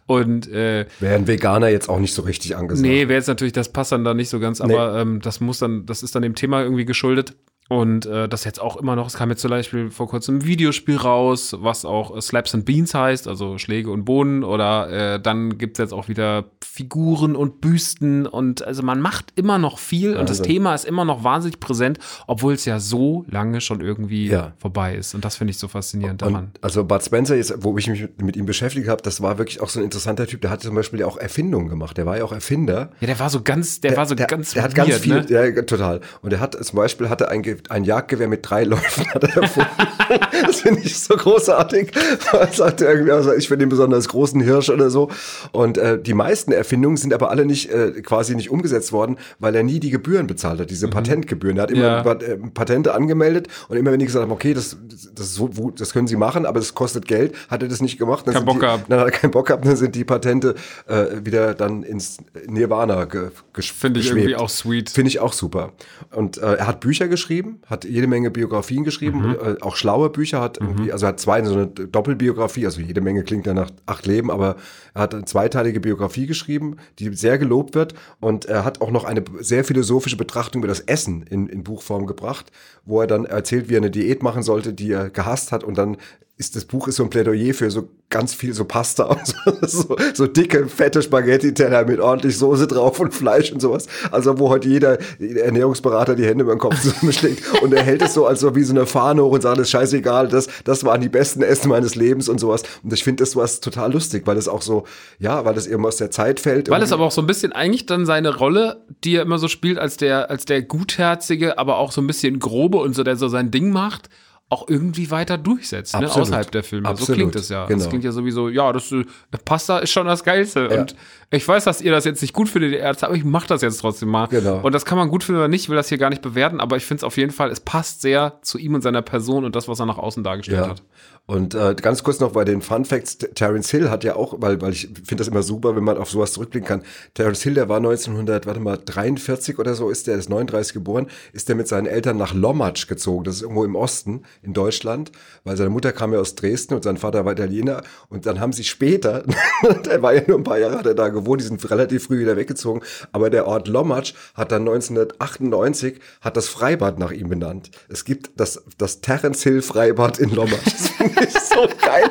Und 0.06 0.48
äh, 0.48 0.86
Wäre 1.00 1.14
ein 1.14 1.26
Veganer 1.26 1.68
jetzt 1.68 1.88
auch 1.88 1.98
nicht 1.98 2.14
so 2.14 2.22
richtig 2.22 2.56
angesagt. 2.56 2.86
Nee, 2.86 3.08
wäre 3.08 3.18
jetzt 3.18 3.28
natürlich, 3.28 3.52
das 3.52 3.70
passt 3.70 3.92
dann 3.92 4.04
da 4.04 4.14
nicht 4.14 4.28
so 4.28 4.40
ganz, 4.40 4.60
aber 4.60 4.98
ähm, 4.98 5.20
das 5.20 5.40
muss 5.40 5.58
dann, 5.58 5.86
das 5.86 6.02
ist 6.02 6.14
dann 6.14 6.22
dem 6.22 6.34
Thema 6.34 6.62
irgendwie 6.62 6.84
geschuldet. 6.84 7.34
Und 7.72 8.04
äh, 8.04 8.28
das 8.28 8.44
jetzt 8.44 8.60
auch 8.60 8.76
immer 8.76 8.96
noch, 8.96 9.06
es 9.06 9.14
kam 9.14 9.30
jetzt 9.30 9.40
zum 9.40 9.50
Beispiel 9.50 9.90
vor 9.90 10.06
kurzem 10.06 10.36
ein 10.36 10.44
Videospiel 10.44 10.96
raus, 10.98 11.56
was 11.58 11.86
auch 11.86 12.14
äh, 12.14 12.20
Slaps 12.20 12.54
and 12.54 12.66
Beans 12.66 12.92
heißt, 12.92 13.26
also 13.26 13.56
Schläge 13.56 13.90
und 13.90 14.04
Bohnen. 14.04 14.44
Oder 14.44 15.14
äh, 15.14 15.20
dann 15.20 15.56
gibt's 15.56 15.78
jetzt 15.78 15.94
auch 15.94 16.06
wieder 16.08 16.44
Figuren 16.62 17.34
und 17.34 17.62
Büsten. 17.62 18.26
Und 18.26 18.62
also 18.62 18.82
man 18.82 19.00
macht 19.00 19.32
immer 19.36 19.56
noch 19.56 19.78
viel 19.78 20.10
und 20.16 20.28
das 20.28 20.40
Wahnsinn. 20.40 20.54
Thema 20.56 20.74
ist 20.74 20.84
immer 20.84 21.06
noch 21.06 21.24
wahnsinnig 21.24 21.60
präsent, 21.60 21.98
obwohl 22.26 22.52
es 22.52 22.66
ja 22.66 22.78
so 22.78 23.24
lange 23.30 23.62
schon 23.62 23.80
irgendwie 23.80 24.26
Ja. 24.28 24.52
vorbei 24.58 24.94
ist. 24.94 25.14
Und 25.14 25.24
das 25.24 25.36
finde 25.36 25.52
ich 25.52 25.58
so 25.58 25.66
faszinierend 25.68 26.20
daran. 26.20 26.34
Und 26.52 26.58
also 26.62 26.84
Bud 26.84 27.02
Spencer, 27.02 27.36
jetzt, 27.36 27.54
wo 27.64 27.78
ich 27.78 27.88
mich 27.88 28.06
mit, 28.20 28.36
ihm 28.36 28.44
beschäftigt 28.44 28.88
habe, 28.88 29.00
das 29.02 29.22
war 29.22 29.38
wirklich 29.38 29.62
auch 29.62 29.70
so 29.70 29.80
ein 29.80 29.84
interessanter 29.84 30.26
Typ. 30.26 30.42
Der 30.42 30.50
hatte 30.50 30.66
zum 30.66 30.74
Beispiel 30.74 31.02
auch 31.04 31.16
Erfindungen 31.16 31.68
gemacht. 31.68 31.96
Der 31.96 32.04
war 32.04 32.18
ja 32.18 32.24
auch 32.24 32.32
Erfinder. 32.32 32.90
Ja, 33.00 33.06
der 33.06 33.18
war 33.18 33.30
so 33.30 33.40
ganz, 33.42 33.80
der, 33.80 33.96
war 33.96 34.04
so 34.04 34.14
der, 34.14 34.26
ganz 34.26 34.52
der 34.52 34.62
hat 34.62 34.74
ganz 34.74 34.94
viel, 34.96 35.22
ne? 35.22 35.26
ja, 35.28 35.62
total. 35.62 36.00
Und 36.20 36.32
er 36.32 36.40
hat 36.40 36.62
zum 36.62 36.76
Beispiel 36.76 37.08
hatte 37.08 37.30
ein, 37.30 37.42
Ge- 37.62 37.70
ein 37.70 37.84
Jagdgewehr 37.84 38.28
mit 38.28 38.48
drei 38.48 38.64
Läufen 38.64 39.06
hat 39.14 39.24
er 39.24 39.42
erfunden. 39.42 39.70
das 40.46 40.60
finde 40.60 40.80
ich 40.82 40.98
so 40.98 41.14
großartig. 41.16 41.92
Er 42.32 42.46
sagte 42.52 42.84
irgendwie, 42.84 43.12
also 43.12 43.32
ich 43.32 43.48
finde 43.48 43.64
den 43.64 43.68
besonders 43.68 44.08
großen 44.08 44.40
Hirsch 44.40 44.70
oder 44.70 44.90
so. 44.90 45.10
Und 45.52 45.78
äh, 45.78 46.00
die 46.00 46.14
meisten 46.14 46.52
Erfindungen 46.52 46.96
sind 46.96 47.12
aber 47.14 47.30
alle 47.30 47.44
nicht 47.46 47.70
äh, 47.70 47.92
quasi 48.02 48.34
nicht 48.34 48.50
umgesetzt 48.50 48.92
worden, 48.92 49.16
weil 49.38 49.54
er 49.54 49.62
nie 49.62 49.80
die 49.80 49.90
Gebühren 49.90 50.26
bezahlt 50.26 50.60
hat, 50.60 50.70
diese 50.70 50.88
Patentgebühren. 50.88 51.56
Er 51.56 51.62
hat 51.64 51.70
immer 51.70 51.82
Ja. 51.82 52.02
Äh, 52.12 52.36
Patente 52.54 52.94
angemeldet 52.94 53.48
und 53.68 53.76
immer 53.76 53.92
wenn 53.92 53.98
die 53.98 54.06
gesagt 54.06 54.22
haben, 54.24 54.32
okay, 54.32 54.54
das, 54.54 54.76
das, 55.14 55.34
so, 55.34 55.48
das 55.76 55.92
können 55.92 56.06
sie 56.06 56.16
machen, 56.16 56.46
aber 56.46 56.60
das 56.60 56.74
kostet 56.74 57.06
Geld, 57.06 57.34
hat 57.48 57.62
er 57.62 57.68
das 57.68 57.80
nicht 57.80 57.98
gemacht. 57.98 58.26
Dann 58.26 58.34
Kein 58.34 58.44
Bock 58.44 58.54
die, 58.54 58.60
gehabt. 58.60 58.84
Dann 58.90 58.98
hat 59.00 59.06
er 59.06 59.12
keinen 59.12 59.30
Bock 59.30 59.46
gehabt, 59.46 59.64
dann 59.66 59.76
sind 59.76 59.94
die 59.94 60.04
Patente 60.04 60.54
äh, 60.86 61.06
wieder 61.24 61.54
dann 61.54 61.82
ins 61.82 62.18
Nirvana 62.46 63.04
ge, 63.06 63.30
gesch 63.52 63.72
Finde 63.72 64.00
ich 64.00 64.06
geschwebt. 64.06 64.26
irgendwie 64.28 64.36
auch 64.42 64.48
sweet. 64.50 64.90
Finde 64.90 65.08
ich 65.08 65.20
auch 65.20 65.32
super. 65.32 65.72
Und 66.12 66.38
äh, 66.38 66.54
er 66.54 66.66
hat 66.66 66.80
Bücher 66.80 67.08
geschrieben, 67.08 67.41
hat 67.66 67.84
jede 67.84 68.06
Menge 68.06 68.30
Biografien 68.30 68.84
geschrieben, 68.84 69.34
äh, 69.34 69.56
auch 69.60 69.76
schlaue 69.76 70.10
Bücher, 70.10 70.40
hat 70.40 70.58
irgendwie, 70.58 70.92
also 70.92 71.06
hat 71.06 71.20
zwei, 71.20 71.42
so 71.44 71.54
eine 71.54 71.66
Doppelbiografie, 71.66 72.66
also 72.66 72.80
jede 72.80 73.00
Menge 73.00 73.22
klingt 73.22 73.46
ja 73.46 73.54
nach 73.54 73.70
acht 73.86 74.06
Leben, 74.06 74.30
aber 74.30 74.56
er 74.94 75.02
hat 75.02 75.14
eine 75.14 75.24
zweiteilige 75.24 75.80
Biografie 75.80 76.26
geschrieben, 76.26 76.76
die 76.98 77.14
sehr 77.14 77.38
gelobt 77.38 77.74
wird. 77.74 77.94
Und 78.20 78.44
er 78.44 78.64
hat 78.64 78.80
auch 78.80 78.90
noch 78.90 79.04
eine 79.04 79.24
sehr 79.40 79.64
philosophische 79.64 80.16
Betrachtung 80.16 80.62
über 80.62 80.68
das 80.68 80.80
Essen 80.80 81.22
in, 81.22 81.46
in 81.48 81.64
Buchform 81.64 82.06
gebracht, 82.06 82.50
wo 82.84 83.00
er 83.00 83.06
dann 83.06 83.24
erzählt, 83.24 83.68
wie 83.68 83.74
er 83.74 83.78
eine 83.78 83.90
Diät 83.90 84.22
machen 84.22 84.42
sollte, 84.42 84.72
die 84.72 84.92
er 84.92 85.10
gehasst 85.10 85.52
hat 85.52 85.64
und 85.64 85.78
dann 85.78 85.96
ist 86.38 86.56
das 86.56 86.64
Buch 86.64 86.88
ist 86.88 86.96
so 86.96 87.04
ein 87.04 87.10
Plädoyer 87.10 87.54
für 87.54 87.70
so 87.70 87.88
ganz 88.08 88.34
viel 88.34 88.52
so 88.52 88.64
Pasta 88.64 89.04
und 89.04 89.20
so, 89.26 89.66
so, 89.66 89.96
so 90.14 90.26
dicke, 90.26 90.68
fette 90.68 91.02
Spaghetti-Teller 91.02 91.84
mit 91.84 92.00
ordentlich 92.00 92.36
Soße 92.36 92.66
drauf 92.66 93.00
und 93.00 93.14
Fleisch 93.14 93.52
und 93.52 93.60
sowas. 93.60 93.86
Also 94.10 94.38
wo 94.38 94.48
heute 94.48 94.68
jeder 94.68 94.98
Ernährungsberater 95.20 96.14
die 96.14 96.26
Hände 96.26 96.44
über 96.44 96.54
den 96.54 96.58
Kopf 96.58 96.80
zusammenschlägt 96.82 97.62
und 97.62 97.72
er 97.72 97.82
hält 97.82 98.02
es 98.02 98.14
so 98.14 98.26
als 98.26 98.40
so 98.40 98.54
wie 98.54 98.64
so 98.64 98.72
eine 98.72 98.86
Fahne 98.86 99.22
hoch 99.24 99.32
und 99.32 99.42
sagt, 99.42 99.58
das 99.58 99.68
ist 99.68 99.70
scheißegal, 99.70 100.28
das, 100.28 100.48
das 100.64 100.84
waren 100.84 101.00
die 101.00 101.08
besten 101.08 101.42
Essen 101.42 101.68
meines 101.68 101.94
Lebens 101.94 102.28
und 102.28 102.38
sowas. 102.38 102.62
Und 102.82 102.92
ich 102.92 103.04
finde 103.04 103.22
das 103.22 103.36
was 103.36 103.60
total 103.60 103.92
lustig, 103.92 104.26
weil 104.26 104.36
es 104.36 104.48
auch 104.48 104.62
so, 104.62 104.84
ja, 105.18 105.44
weil 105.44 105.54
das 105.54 105.66
eben 105.66 105.84
aus 105.86 105.96
der 105.96 106.10
Zeit 106.10 106.40
fällt. 106.40 106.68
Weil 106.70 106.82
es 106.82 106.92
aber 106.92 107.04
auch 107.04 107.12
so 107.12 107.22
ein 107.22 107.26
bisschen 107.26 107.52
eigentlich 107.52 107.86
dann 107.86 108.04
seine 108.04 108.36
Rolle, 108.36 108.84
die 109.04 109.16
er 109.16 109.22
immer 109.22 109.38
so 109.38 109.48
spielt, 109.48 109.78
als 109.78 109.96
der, 109.96 110.30
als 110.30 110.44
der 110.44 110.62
gutherzige, 110.62 111.58
aber 111.58 111.76
auch 111.76 111.92
so 111.92 112.00
ein 112.00 112.06
bisschen 112.06 112.38
grobe 112.40 112.78
und 112.78 112.94
so, 112.94 113.04
der 113.04 113.16
so 113.16 113.28
sein 113.28 113.50
Ding 113.50 113.70
macht, 113.70 114.08
auch 114.52 114.68
irgendwie 114.68 115.10
weiter 115.10 115.38
durchsetzt, 115.38 115.98
ne? 115.98 116.10
Außerhalb 116.10 116.50
der 116.50 116.62
Filme. 116.62 116.86
So 116.88 116.92
Absolut. 116.92 117.16
klingt 117.16 117.36
es 117.36 117.48
ja. 117.48 117.66
Genau. 117.66 117.78
Das 117.78 117.88
klingt 117.88 118.04
ja 118.04 118.12
sowieso, 118.12 118.48
ja, 118.48 118.72
das 118.72 118.92
äh, 118.92 119.04
Pasta 119.44 119.78
ist 119.78 119.90
schon 119.90 120.06
das 120.06 120.22
Geilste. 120.22 120.68
Ja. 120.70 120.80
Und 120.80 120.94
ich 121.30 121.48
weiß, 121.48 121.64
dass 121.64 121.80
ihr 121.80 121.90
das 121.90 122.04
jetzt 122.04 122.20
nicht 122.20 122.34
gut 122.34 122.48
findet, 122.50 122.74
Ärzte, 122.74 123.06
aber 123.06 123.16
ich 123.16 123.24
mach 123.24 123.46
das 123.46 123.62
jetzt 123.62 123.78
trotzdem 123.78 124.10
mal. 124.10 124.26
Genau. 124.26 124.60
Und 124.60 124.72
das 124.74 124.84
kann 124.84 124.98
man 124.98 125.08
gut 125.08 125.24
finden 125.24 125.38
oder 125.40 125.48
nicht, 125.48 125.62
ich 125.62 125.68
will 125.70 125.76
das 125.76 125.88
hier 125.88 125.96
gar 125.98 126.10
nicht 126.10 126.20
bewerten, 126.22 126.60
aber 126.60 126.76
ich 126.76 126.84
finde 126.84 126.98
es 127.00 127.04
auf 127.04 127.16
jeden 127.16 127.32
Fall, 127.32 127.50
es 127.50 127.60
passt 127.60 128.02
sehr 128.02 128.38
zu 128.42 128.58
ihm 128.58 128.74
und 128.74 128.82
seiner 128.82 129.02
Person 129.02 129.44
und 129.44 129.56
das, 129.56 129.68
was 129.68 129.80
er 129.80 129.86
nach 129.86 129.98
außen 129.98 130.22
dargestellt 130.22 130.60
Ja. 130.60 130.68
hat. 130.68 130.82
Und 131.26 131.54
äh, 131.54 131.74
ganz 131.80 132.02
kurz 132.02 132.18
noch 132.18 132.32
bei 132.32 132.44
den 132.44 132.62
Fun 132.62 132.84
Facts, 132.84 133.16
Terence 133.18 133.70
Hill 133.70 133.90
hat 133.90 134.02
ja 134.02 134.16
auch, 134.16 134.34
weil, 134.38 134.60
weil 134.60 134.72
ich 134.72 134.88
finde 134.88 135.16
das 135.16 135.28
immer 135.28 135.44
super, 135.44 135.76
wenn 135.76 135.84
man 135.84 135.96
auf 135.96 136.10
sowas 136.10 136.32
zurückblicken 136.32 136.66
kann. 136.66 136.82
Terence 137.14 137.42
Hill, 137.42 137.54
der 137.54 137.68
war 137.68 137.76
1900, 137.76 138.44
warte 138.44 138.58
mal, 138.58 138.76
43 138.84 139.58
oder 139.60 139.74
so 139.74 139.88
ist 139.88 140.08
der, 140.08 140.16
ist 140.16 140.28
39 140.28 140.74
geboren, 140.74 141.06
ist 141.32 141.48
der 141.48 141.54
mit 141.54 141.68
seinen 141.68 141.86
Eltern 141.86 142.16
nach 142.16 142.34
Lommatzsch 142.34 142.88
gezogen, 142.88 143.22
das 143.22 143.36
ist 143.36 143.42
irgendwo 143.42 143.64
im 143.64 143.76
Osten. 143.76 144.22
in 144.42 144.52
Deutschland, 144.52 145.12
weil 145.44 145.56
seine 145.56 145.70
Mutter 145.70 145.92
kam 145.92 146.12
ja 146.12 146.18
aus 146.18 146.34
Dresden 146.34 146.74
und 146.74 146.82
sein 146.82 146.96
Vater 146.96 147.24
war 147.24 147.32
Italiener. 147.32 147.82
Und 148.08 148.26
dann 148.26 148.40
haben 148.40 148.52
sie 148.52 148.64
später, 148.64 149.24
der 149.86 150.02
war 150.02 150.14
ja 150.14 150.22
nur 150.26 150.38
ein 150.38 150.44
paar 150.44 150.58
Jahre 150.58 150.78
hat 150.78 150.86
er 150.86 150.94
da 150.94 151.08
gewohnt, 151.08 151.40
die 151.40 151.46
sind 151.46 151.70
relativ 151.70 152.06
früh 152.06 152.18
wieder 152.18 152.36
weggezogen, 152.36 152.82
aber 153.12 153.30
der 153.30 153.46
Ort 153.46 153.68
Lommatsch 153.68 154.14
hat 154.34 154.50
dann 154.50 154.62
1998 154.62 156.00
hat 156.20 156.36
das 156.36 156.48
Freibad 156.48 156.98
nach 156.98 157.12
ihm 157.12 157.28
benannt. 157.28 157.70
Es 157.88 158.04
gibt 158.04 158.32
das, 158.36 158.62
das 158.76 159.00
Terence 159.00 159.42
Hill 159.44 159.62
Freibad 159.62 160.18
in 160.18 160.30
Lommatsch. 160.30 160.90
Das 161.14 161.24
finde 161.24 161.38
ich 161.38 161.40
so 161.40 161.68
geil. 161.86 162.10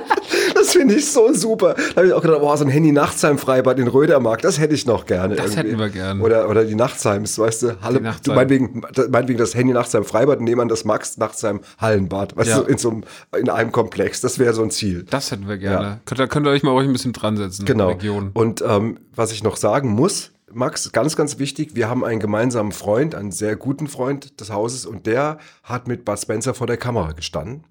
Das 0.54 0.72
finde 0.72 0.96
ich 0.96 1.12
so 1.12 1.34
super. 1.34 1.74
Da 1.76 1.96
habe 1.98 2.08
ich 2.08 2.14
auch 2.14 2.22
gedacht, 2.22 2.42
boah, 2.42 2.56
so 2.58 2.64
ein 2.66 2.70
Handy-Nachtsheim-Freibad 2.70 3.80
in 3.80 3.88
Rödermark, 3.88 4.42
das 4.42 4.60
hätte 4.60 4.74
ich 4.76 4.86
noch 4.86 5.06
gerne. 5.06 5.36
Das 5.36 5.52
irgendwie. 5.56 5.70
hätten 5.70 5.80
wir 5.80 5.90
gerne. 5.90 6.22
Oder, 6.24 6.50
oder 6.50 6.64
die 6.66 6.76
Nachtheims, 6.76 7.38
weißt 7.40 7.64
du, 7.64 7.82
Halle, 7.82 8.02
Nachtsheim. 8.02 8.24
du 8.24 8.32
meinetwegen, 8.34 8.82
meinetwegen 9.10 9.40
das 9.40 9.56
Handy 9.56 9.74
Nachtsheim 9.74 10.04
Freibad 10.04 10.42
nehmen 10.42 10.68
das 10.68 10.86
Max 10.86 11.18
Nachtsheim 11.18 11.62
Hallenbad, 11.80 12.36
weißt 12.38 12.50
Ja. 12.50 12.60
du, 12.60 12.66
in 12.68 12.78
so 12.78 12.90
einem, 12.92 13.04
in 13.38 13.50
einem 13.50 13.72
Komplex. 13.72 14.22
Das 14.22 14.40
wäre 14.40 14.54
so 14.54 14.64
ein 14.64 14.72
Ziel. 14.72 15.06
Das 15.10 15.32
hätten 15.32 15.48
wir 15.48 15.58
gerne. 15.58 16.00
Könnt, 16.06 16.20
da 16.20 16.28
könnt 16.28 16.46
ihr 16.48 16.52
euch 16.52 16.64
mal 16.64 16.72
ruhig 16.72 16.88
ein 16.88 16.94
bisschen 16.94 17.14
dran 17.14 17.38
setzen. 17.38 17.66
Genau. 17.66 17.90
Region. 17.90 18.32
Und 18.34 18.64
ähm, 18.68 19.00
was 19.16 19.32
ich 19.32 19.44
noch 19.44 19.58
sagen 19.58 19.90
muss, 19.90 20.32
Max, 20.54 20.92
ganz, 20.92 21.16
ganz 21.16 21.40
wichtig, 21.40 21.76
wir 21.76 21.90
haben 21.90 22.04
einen 22.04 22.20
gemeinsamen 22.20 22.74
Freund, 22.74 23.16
einen 23.16 23.32
sehr 23.32 23.56
guten 23.56 23.88
Freund 23.88 24.40
des 24.42 24.52
Hauses 24.52 24.86
und 24.86 25.06
der 25.08 25.38
hat 25.64 25.88
mit 25.88 26.04
Bud 26.04 26.20
Spencer 26.20 26.54
vor 26.54 26.68
der 26.68 26.76
Kamera 26.76 27.14
gestanden. 27.14 27.64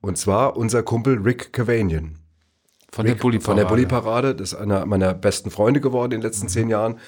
Und 0.00 0.16
zwar 0.16 0.56
unser 0.56 0.82
Kumpel 0.82 1.18
Rick 1.18 1.52
Cavanian. 1.52 2.18
Von 2.90 3.04
der 3.04 3.14
Rick 3.14 3.22
Bulli 3.22 3.40
Von 3.40 3.56
der 3.56 3.64
Bulli-Parade. 3.64 4.34
Das 4.34 4.52
ist 4.52 4.58
einer 4.58 4.86
meiner 4.86 5.14
besten 5.14 5.50
Freunde 5.50 5.80
geworden 5.80 6.12
in 6.12 6.20
den 6.20 6.26
letzten 6.26 6.48
zehn 6.48 6.70
Jahren, 6.70 6.98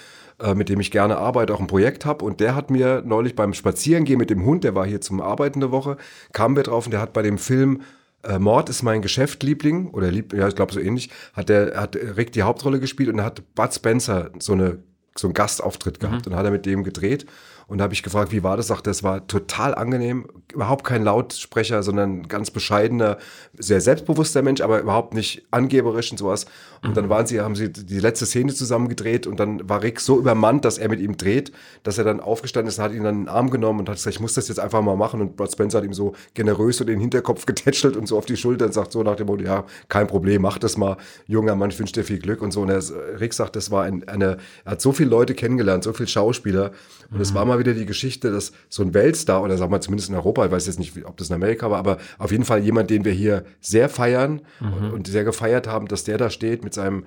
äh, 0.41 0.55
mit 0.55 0.69
dem 0.69 0.81
ich 0.81 0.91
gerne 0.91 1.17
arbeite, 1.17 1.55
auch 1.55 1.61
ein 1.61 1.67
Projekt 1.67 2.05
habe. 2.05 2.25
Und 2.25 2.41
der 2.41 2.55
hat 2.55 2.71
mir 2.71 3.03
neulich 3.05 3.35
beim 3.37 3.55
Spazierengehen 3.55 4.19
mit 4.19 4.31
dem 4.31 4.45
Hund, 4.45 4.65
der 4.65 4.75
war 4.75 4.87
hier 4.87 5.01
zum 5.01 5.21
Arbeiten 5.21 5.63
eine 5.63 5.73
Woche, 5.73 5.97
kamen 6.33 6.57
wir 6.57 6.65
drauf 6.65 6.87
und 6.87 6.93
der 6.93 7.01
hat 7.01 7.13
bei 7.13 7.23
dem 7.23 7.39
Film 7.39 7.83
äh, 8.23 8.39
Mord 8.39 8.69
ist 8.69 8.83
mein 8.83 9.01
Geschäft, 9.01 9.43
Liebling, 9.43 9.89
oder 9.93 10.11
Lieb, 10.11 10.35
ja, 10.35 10.47
ich 10.47 10.55
glaube 10.55 10.75
so 10.75 10.81
ähnlich, 10.81 11.09
hat 11.33 11.49
der, 11.49 11.81
hat 11.81 11.97
Rick 11.97 12.33
die 12.33 12.43
Hauptrolle 12.43 12.79
gespielt 12.79 13.09
und 13.09 13.17
da 13.17 13.25
hat 13.25 13.43
Bud 13.55 13.73
Spencer 13.73 14.31
so 14.39 14.53
eine 14.53 14.83
so 15.17 15.27
einen 15.27 15.35
Gastauftritt 15.35 16.01
gehabt 16.01 16.27
und 16.27 16.35
hat 16.35 16.45
er 16.45 16.51
mit 16.51 16.67
dem 16.67 16.85
gedreht. 16.85 17.27
Und 17.71 17.79
da 17.79 17.85
habe 17.85 17.95
ich 17.95 18.03
gefragt, 18.03 18.33
wie 18.33 18.43
war 18.43 18.57
das? 18.57 18.67
Sagt, 18.67 18.89
es 18.89 19.05
war 19.05 19.29
total 19.29 19.77
angenehm, 19.77 20.27
überhaupt 20.53 20.85
kein 20.85 21.05
Lautsprecher, 21.05 21.85
sondern 21.85 22.27
ganz 22.27 22.51
bescheidener, 22.51 23.17
sehr 23.57 23.81
selbstbewusster 23.81 24.43
Mensch, 24.43 24.61
aber 24.61 24.81
überhaupt 24.81 25.15
nicht 25.15 25.47
angeberisch 25.53 26.11
und 26.11 26.19
sowas. 26.19 26.47
Und 26.83 26.97
dann 26.97 27.09
waren 27.09 27.27
sie, 27.27 27.41
haben 27.41 27.55
sie 27.55 27.71
die 27.73 28.01
letzte 28.01 28.27
Szene 28.27 28.53
zusammen 28.53 28.89
gedreht 28.89 29.29
und 29.29 29.39
dann 29.39 29.69
war 29.69 29.85
Rick 29.85 30.01
so 30.01 30.19
übermannt, 30.19 30.65
dass 30.65 30.79
er 30.79 30.89
mit 30.89 30.99
ihm 30.99 31.17
dreht, 31.17 31.53
dass 31.85 31.97
er 31.97 32.03
dann 32.03 32.19
aufgestanden 32.19 32.69
ist, 32.69 32.79
und 32.79 32.85
hat 32.85 32.93
ihn 32.93 33.05
dann 33.05 33.15
in 33.15 33.25
den 33.27 33.29
Arm 33.29 33.51
genommen 33.51 33.79
und 33.79 33.89
hat 33.89 33.97
gesagt, 33.97 34.17
ich 34.17 34.21
muss 34.21 34.35
das 34.35 34.49
jetzt 34.49 34.59
einfach 34.59 34.83
mal 34.83 34.97
machen. 34.97 35.21
Und 35.21 35.37
Brad 35.37 35.53
Spencer 35.53 35.79
hat 35.79 35.85
ihm 35.85 35.95
so 35.95 36.15
generös 36.35 36.81
in 36.81 36.89
den 36.89 36.99
Hinterkopf 36.99 37.47
getätschelt 37.47 37.97
und 37.97 38.09
so 38.09 38.19
auf 38.19 38.27
die 38.27 38.37
Schulter 38.37 38.65
und 38.65 38.75
sagt 38.75 38.91
so 38.91 39.05
nach 39.05 39.15
dem 39.15 39.29
Motto, 39.29 39.45
ja, 39.45 39.65
kein 39.89 40.09
Problem, 40.09 40.43
mach 40.43 40.59
das 40.59 40.77
mal, 40.77 40.97
junger 41.29 41.55
Mann, 41.55 41.71
ich 41.71 41.79
wünsche 41.79 41.93
dir 41.93 42.03
viel 42.03 42.19
Glück 42.19 42.43
und 42.43 42.51
so. 42.51 42.63
Und 42.63 42.71
er, 42.71 42.83
Rick 43.21 43.33
sagt, 43.33 43.55
das 43.55 43.71
war 43.71 43.85
ein, 43.85 44.09
eine, 44.09 44.39
er 44.65 44.73
hat 44.73 44.81
so 44.81 44.91
viele 44.91 45.11
Leute 45.11 45.35
kennengelernt, 45.35 45.85
so 45.85 45.93
viele 45.93 46.09
Schauspieler. 46.09 46.73
Und 47.13 47.21
es 47.21 47.33
war 47.33 47.45
mal 47.45 47.60
wieder 47.61 47.75
die 47.75 47.87
Geschichte, 47.87 48.33
dass 48.33 48.53
so 48.69 48.83
ein 48.83 48.93
Weltstar, 48.95 49.43
oder 49.43 49.57
sagen 49.57 49.71
wir 49.71 49.81
zumindest 49.81 50.09
in 50.09 50.17
Europa, 50.17 50.45
ich 50.47 50.51
weiß 50.51 50.67
jetzt 50.67 50.81
nicht, 50.81 51.05
ob 51.05 51.17
das 51.17 51.29
in 51.29 51.35
Amerika 51.37 51.71
war, 51.71 51.79
aber 51.79 51.99
auf 52.19 52.33
jeden 52.33 52.45
Fall 52.45 52.61
jemand, 52.61 52.91
den 52.91 53.05
wir 53.05 53.13
hier 53.13 53.45
sehr 53.61 53.89
feiern 53.89 54.43
und, 54.61 54.91
und 54.93 55.07
sehr 55.07 55.25
gefeiert 55.25 55.69
haben, 55.69 55.87
dass 55.87 56.05
der 56.05 56.19
da 56.19 56.31
steht 56.31 56.65
mit 56.65 56.75
seinem, 56.75 57.05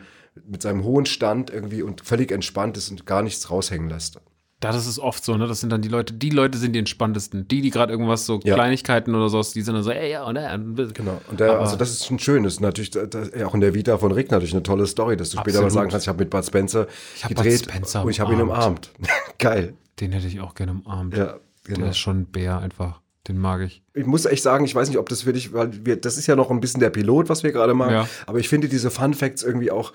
mit 0.48 0.62
seinem 0.62 0.84
hohen 0.86 1.06
Stand 1.06 1.50
irgendwie 1.52 1.84
und 1.84 2.02
völlig 2.02 2.32
entspannt 2.32 2.78
ist 2.78 2.90
und 2.90 3.06
gar 3.06 3.22
nichts 3.22 3.52
raushängen 3.52 3.90
lässt. 3.90 4.20
Ja, 4.64 4.72
das 4.72 4.88
ist 4.88 4.98
oft 4.98 5.26
so, 5.26 5.36
ne? 5.36 5.46
Das 5.46 5.60
sind 5.60 5.72
dann 5.72 5.82
die 5.82 5.90
Leute, 5.90 6.14
die 6.14 6.30
Leute 6.30 6.58
sind 6.58 6.72
die 6.72 6.80
entspanntesten. 6.80 7.50
Die, 7.50 7.60
die 7.60 7.70
gerade 7.70 7.92
irgendwas 7.92 8.26
so 8.26 8.40
Ja. 8.46 8.54
Kleinigkeiten 8.54 9.14
oder 9.14 9.28
sowas, 9.28 9.52
die 9.52 9.62
sind 9.62 9.74
dann 9.74 9.84
so, 9.84 9.92
ey, 9.92 10.12
ja, 10.12 10.24
und 10.24 10.38
äh, 10.38 10.58
Genau. 10.94 11.20
Und 11.30 11.42
der, 11.42 11.60
also 11.60 11.76
das 11.76 11.92
ist 11.92 12.06
schon 12.06 12.18
schön. 12.18 12.44
Das 12.44 12.54
ist 12.54 12.60
natürlich 12.62 12.92
das, 12.92 13.10
das, 13.10 13.34
auch 13.44 13.54
in 13.54 13.60
der 13.60 13.74
Vita 13.74 13.98
von 13.98 14.14
Rick 14.14 14.32
natürlich 14.32 14.54
eine 14.54 14.64
tolle 14.64 14.88
Story, 14.88 15.18
dass 15.18 15.32
du 15.32 15.38
später 15.38 15.60
mal 15.60 15.66
Absolut. 15.66 15.74
sagen 15.74 15.90
kannst, 15.92 16.06
ich 16.06 16.08
habe 16.08 16.20
mit 16.20 16.30
Bud 16.30 16.46
Spencer 16.46 16.88
Ich 17.18 17.26
hab 17.26 17.30
Bud 17.34 17.44
gedreht 17.44 17.60
Spencer 17.64 18.06
und 18.06 18.12
ich 18.12 18.22
habe 18.22 18.32
ihn 18.32 18.42
umarmt. 18.42 18.90
Geil. 19.38 19.74
Den 20.00 20.12
hätte 20.12 20.28
ich 20.28 20.40
auch 20.42 20.56
gerne 20.56 20.72
umarmt. 20.74 21.16
Ja, 21.16 21.38
genau. 21.64 21.80
Der 21.82 21.90
ist 21.92 21.98
schon 21.98 22.22
ein 22.22 22.26
Bär 22.26 22.60
einfach. 22.60 23.02
Den 23.28 23.38
mag 23.38 23.62
ich. 23.62 23.84
Ich 23.94 24.06
muss 24.06 24.26
echt 24.26 24.44
sagen, 24.44 24.66
ich 24.66 24.76
weiß 24.76 24.90
nicht, 24.90 24.98
ob 24.98 25.08
das 25.08 25.22
für 25.22 25.32
dich, 25.34 25.54
weil 25.54 25.86
wir, 25.86 25.96
das 25.96 26.18
ist 26.18 26.28
ja 26.28 26.36
noch 26.36 26.52
ein 26.52 26.60
bisschen 26.60 26.82
der 26.82 26.90
Pilot, 26.90 27.30
was 27.30 27.44
wir 27.44 27.52
gerade 27.54 27.74
machen, 27.74 27.94
Ja. 27.94 28.08
aber 28.28 28.40
ich 28.40 28.50
finde 28.50 28.68
diese 28.68 28.92
Fun 28.92 29.14
Facts 29.14 29.44
irgendwie 29.44 29.72
auch, 29.72 29.94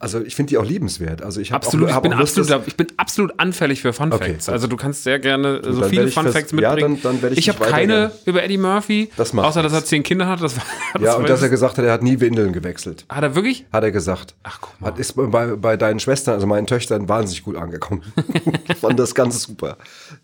also 0.00 0.20
ich 0.20 0.36
finde 0.36 0.50
die 0.50 0.58
auch 0.58 0.64
liebenswert. 0.64 1.22
Also 1.22 1.40
ich 1.40 1.50
habe 1.50 1.66
Absolut, 1.66 1.90
auch, 1.90 1.96
ich 1.96 2.02
bin 2.02 2.12
Lust, 2.12 2.38
absolut, 2.38 2.68
ich 2.68 2.76
bin 2.76 2.86
absolut 2.98 3.34
anfällig 3.38 3.82
für 3.82 3.92
Fun 3.92 4.12
Okay, 4.12 4.32
Facts. 4.32 4.46
gut. 4.46 4.52
Also 4.52 4.66
du 4.68 4.76
kannst 4.76 5.02
sehr 5.02 5.18
gerne 5.18 5.60
so 5.64 5.80
dann 5.80 5.90
viele 5.90 6.06
Fun 6.08 6.28
Facts 6.28 6.52
ja, 6.52 6.56
mitbringen. 6.72 7.00
dann- 7.02 7.14
dann 7.14 7.22
werd 7.22 7.32
ich 7.32 7.38
ich 7.40 7.48
habe 7.48 7.64
keine 7.64 8.12
über 8.24 8.44
Eddie 8.44 8.58
Murphy, 8.58 9.10
Das 9.16 9.32
macht 9.32 9.46
außer 9.48 9.60
dass 9.62 9.72
er 9.72 9.84
zehn 9.84 10.04
Kinder 10.04 10.28
hat. 10.28 10.40
Das 10.40 10.56
war, 10.56 10.62
das 10.94 11.02
ja, 11.02 11.14
und 11.14 11.28
dass 11.28 11.42
er 11.42 11.48
gesagt 11.48 11.78
hat, 11.78 11.84
er 11.84 11.92
hat 11.92 12.02
nie 12.04 12.20
Windeln 12.20 12.52
gewechselt. 12.52 13.06
hat 13.08 13.24
er 13.24 13.34
wirklich? 13.34 13.66
Hat 13.72 13.82
er 13.82 13.90
gesagt. 13.90 14.36
Ach, 14.44 14.58
guck 14.60 14.80
mal. 14.80 14.86
Hat, 14.88 14.98
ist 15.00 15.14
bei, 15.16 15.46
bei 15.56 15.76
deinen 15.76 15.98
Schwestern, 15.98 16.34
also 16.34 16.46
meinen 16.46 16.68
Töchtern, 16.68 17.08
wahnsinnig 17.08 17.42
gut 17.42 17.56
angekommen. 17.56 18.02
ich 18.68 18.76
fand 18.76 19.00
das 19.00 19.16
ganz 19.16 19.42
super. 19.42 19.78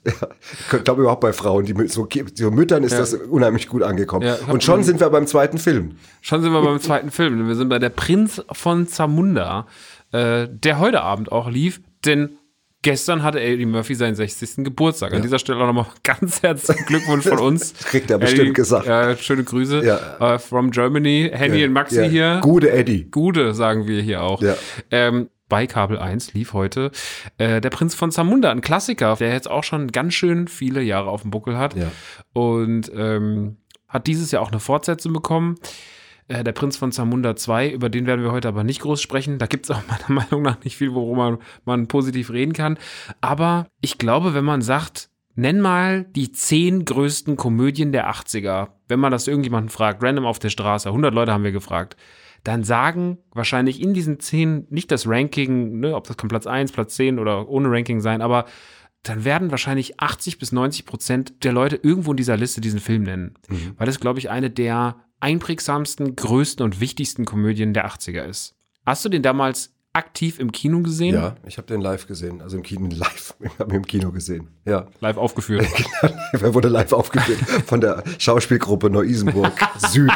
Ja, 0.07 0.13
ich 0.79 0.85
glaube 0.85 1.03
überhaupt 1.03 1.21
bei 1.21 1.33
Frauen, 1.33 1.65
die 1.65 1.75
so, 1.89 2.07
so 2.35 2.51
Müttern 2.53 2.85
ist 2.85 2.93
Ja. 2.93 2.99
das 2.99 3.15
unheimlich 3.15 3.69
gut 3.69 3.83
angekommen. 3.83 4.25
Ja, 4.27 4.37
und 4.47 4.63
schon 4.63 4.85
sind 4.85 5.01
wir 5.01 5.11
beim 5.11 5.27
zweiten 5.27 5.59
Film. 5.59 5.97
Schon 6.27 6.41
sind 6.41 6.55
wir 6.55 6.63
beim 6.63 6.81
zweiten 6.81 7.11
Film. 7.11 7.47
Wir 7.47 7.55
sind 7.55 7.69
bei 7.69 7.79
Der 7.79 7.91
Prinz 7.91 8.43
von 8.51 8.89
Zamunda, 8.89 9.67
äh, 10.11 10.49
der 10.51 10.79
heute 10.79 11.03
Abend 11.03 11.31
auch 11.31 11.51
lief, 11.51 11.83
denn 12.07 12.39
gestern 12.81 13.23
hatte 13.23 13.41
Eddie 13.43 13.67
Murphy 13.67 13.95
seinen 13.95 14.15
60. 14.15 14.65
Geburtstag. 14.65 15.13
An 15.13 15.21
dieser 15.21 15.39
Stelle 15.39 15.59
auch 15.59 15.67
nochmal 15.67 15.85
ganz 16.03 16.43
herzlichen 16.43 16.87
Glückwunsch 16.87 17.27
von 17.29 17.41
uns. 17.41 17.75
Das 17.75 17.85
kriegt 17.89 18.11
er 18.11 18.17
bestimmt 18.17 18.55
gesagt. 18.55 18.87
Ja, 18.87 19.15
schöne 19.19 19.45
Grüße. 19.45 19.85
Ja. 19.85 20.37
Äh, 20.37 20.39
from 20.39 20.71
Germany. 20.71 21.31
Henny 21.31 21.63
und 21.63 21.75
Maxi 21.75 21.97
Ja. 21.97 22.05
hier. 22.05 22.39
Gute 22.41 22.71
Eddie. 22.71 23.05
Gute, 23.11 23.53
sagen 23.53 23.87
wir 23.87 24.01
hier 24.01 24.23
auch. 24.23 24.41
Ja. 24.41 24.55
Ähm, 24.91 25.29
bei 25.51 25.67
Kabel 25.67 25.99
1 25.99 26.33
lief 26.33 26.55
heute 26.55 26.91
äh, 27.37 27.61
Der 27.61 27.69
Prinz 27.69 27.95
von 27.95 28.11
Zamunda, 28.11 28.51
ein 28.51 28.63
Klassiker, 28.63 29.17
der 29.17 29.31
jetzt 29.31 29.51
auch 29.51 29.63
schon 29.63 29.93
ganz 29.93 30.15
schön 30.15 30.49
viele 30.49 30.81
Jahre 30.81 31.11
auf 31.11 31.21
dem 31.21 31.31
Buckel 31.33 31.59
hat. 31.59 31.77
Ja. 31.77 31.93
Und 32.33 32.91
ähm, 32.97 33.59
hat 33.89 34.07
dieses 34.07 34.31
Jahr 34.31 34.41
auch 34.41 34.51
eine 34.53 34.61
Fortsetzung 34.61 35.13
bekommen. 35.13 35.57
Äh, 36.29 36.45
der 36.45 36.53
Prinz 36.53 36.77
von 36.77 36.93
Zamunda 36.93 37.37
2, 37.37 37.71
über 37.71 37.91
den 37.91 38.07
werden 38.07 38.23
wir 38.23 38.33
heute 38.33 38.49
aber 38.49 38.65
nicht 38.65 38.81
groß 38.81 39.01
sprechen. 39.01 39.39
Da 39.39 39.47
gibt 39.47 39.67
es 39.67 39.71
auch 39.71 39.83
meiner 39.89 40.23
Meinung 40.23 40.43
nach 40.43 40.63
nicht 40.65 40.77
viel, 40.77 40.95
worüber 40.95 41.31
man, 41.31 41.39
man 41.65 41.89
positiv 41.89 42.31
reden 42.31 42.53
kann. 42.53 42.79
Aber 43.21 43.67
ich 43.81 43.99
glaube, 43.99 44.35
wenn 44.35 44.45
man 44.45 44.63
sagt, 44.63 45.11
nenn 45.35 45.61
mal 45.61 46.05
die 46.05 46.33
zehn 46.33 46.85
größten 46.85 47.37
Komödien 47.37 47.93
der 47.93 48.11
80er, 48.11 48.69
wenn 48.89 49.01
man 49.01 49.13
das 49.13 49.29
irgendjemanden 49.29 49.71
fragt, 49.71 50.03
random 50.03 50.27
auf 50.27 50.39
der 50.39 50.51
Straße, 50.51 50.89
100 50.89 51.13
Leute 51.13 51.33
haben 51.33 51.45
wir 51.45 51.53
gefragt, 51.53 51.97
dann 52.45 52.63
sagen 52.63 53.19
wahrscheinlich 53.33 53.81
in 53.81 53.95
diesen 53.95 54.21
zehn 54.21 54.67
nicht 54.69 54.91
das 54.91 55.09
Ranking, 55.09 55.81
ne, 55.81 55.95
ob 55.95 56.07
das 56.07 56.17
kann 56.17 56.29
Platz 56.29 56.47
1, 56.47 56.73
Platz 56.73 56.95
10 56.95 57.19
oder 57.19 57.49
ohne 57.49 57.71
Ranking 57.71 58.01
sein, 58.01 58.21
aber 58.21 58.45
dann 59.03 59.25
werden 59.25 59.51
wahrscheinlich 59.51 60.01
80 60.01 60.39
bis 60.39 60.53
90 60.53 60.87
Prozent 60.87 61.45
der 61.45 61.53
Leute 61.53 61.77
irgendwo 61.83 62.13
in 62.13 62.17
dieser 62.17 62.37
Liste 62.37 62.61
diesen 62.61 62.81
Film 62.81 63.03
nennen. 63.03 63.35
Weil 63.77 63.87
das, 63.87 64.01
glaube 64.01 64.19
ich, 64.19 64.31
eine 64.31 64.51
der 64.51 64.97
einprägsamsten, 65.21 66.17
größten 66.17 66.65
und 66.65 66.81
wichtigsten 66.81 67.25
Komödien 67.25 67.73
der 67.75 67.87
80er 67.89 68.25
ist. 68.25 68.55
Hast 68.87 69.05
du 69.05 69.09
den 69.09 69.23
damals 69.23 69.71
aktiv 69.95 70.41
im 70.41 70.51
Kino 70.53 70.81
gesehen? 70.83 71.15
Ja, 71.15 71.37
ich 71.47 71.57
habe 71.57 71.69
den 71.69 71.81
live 71.81 72.07
gesehen. 72.07 72.43
Also 72.43 72.57
im 72.57 72.63
Kino 72.63 72.89
live. 72.95 73.35
Ich 73.41 73.59
habe 73.59 73.71
ihn 73.73 73.77
im 73.77 73.87
Kino 73.87 74.11
gesehen. 74.13 74.49
Ja. 74.65 74.89
Live 75.01 75.17
aufgeführt. 75.17 75.67
Er 76.33 76.53
wurde 76.53 76.69
live 76.69 76.93
aufgeführt 76.93 77.39
von 77.67 77.81
der 77.81 78.03
Schauspielgruppe 78.19 78.91
Neu-Isenburg 78.91 79.53
Süd. 79.93 80.11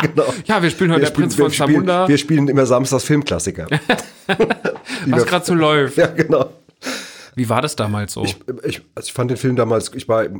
Genau. 0.00 0.32
Ja, 0.46 0.62
wir 0.62 0.70
spielen 0.70 0.90
heute 0.92 1.02
der 1.04 1.10
Prinz 1.10 1.36
wir 1.36 1.44
von 1.44 1.52
spielen, 1.52 1.68
Zamunda. 1.68 2.08
Wir 2.08 2.16
spielen 2.18 2.48
immer 2.48 2.64
samstags 2.64 3.04
Filmklassiker. 3.04 3.66
Was 4.26 4.38
wir- 5.06 5.24
gerade 5.26 5.44
so 5.44 5.54
läuft. 5.54 5.98
Ja, 5.98 6.06
genau. 6.06 6.50
Wie 7.34 7.48
war 7.48 7.60
das 7.62 7.76
damals 7.76 8.14
so? 8.14 8.24
Ich, 8.24 8.36
ich, 8.64 8.80
also 8.96 9.06
ich 9.06 9.12
fand 9.12 9.30
den 9.30 9.36
Film 9.36 9.54
damals, 9.54 9.92
ich 9.94 10.08
war 10.08 10.24
äh, 10.24 10.30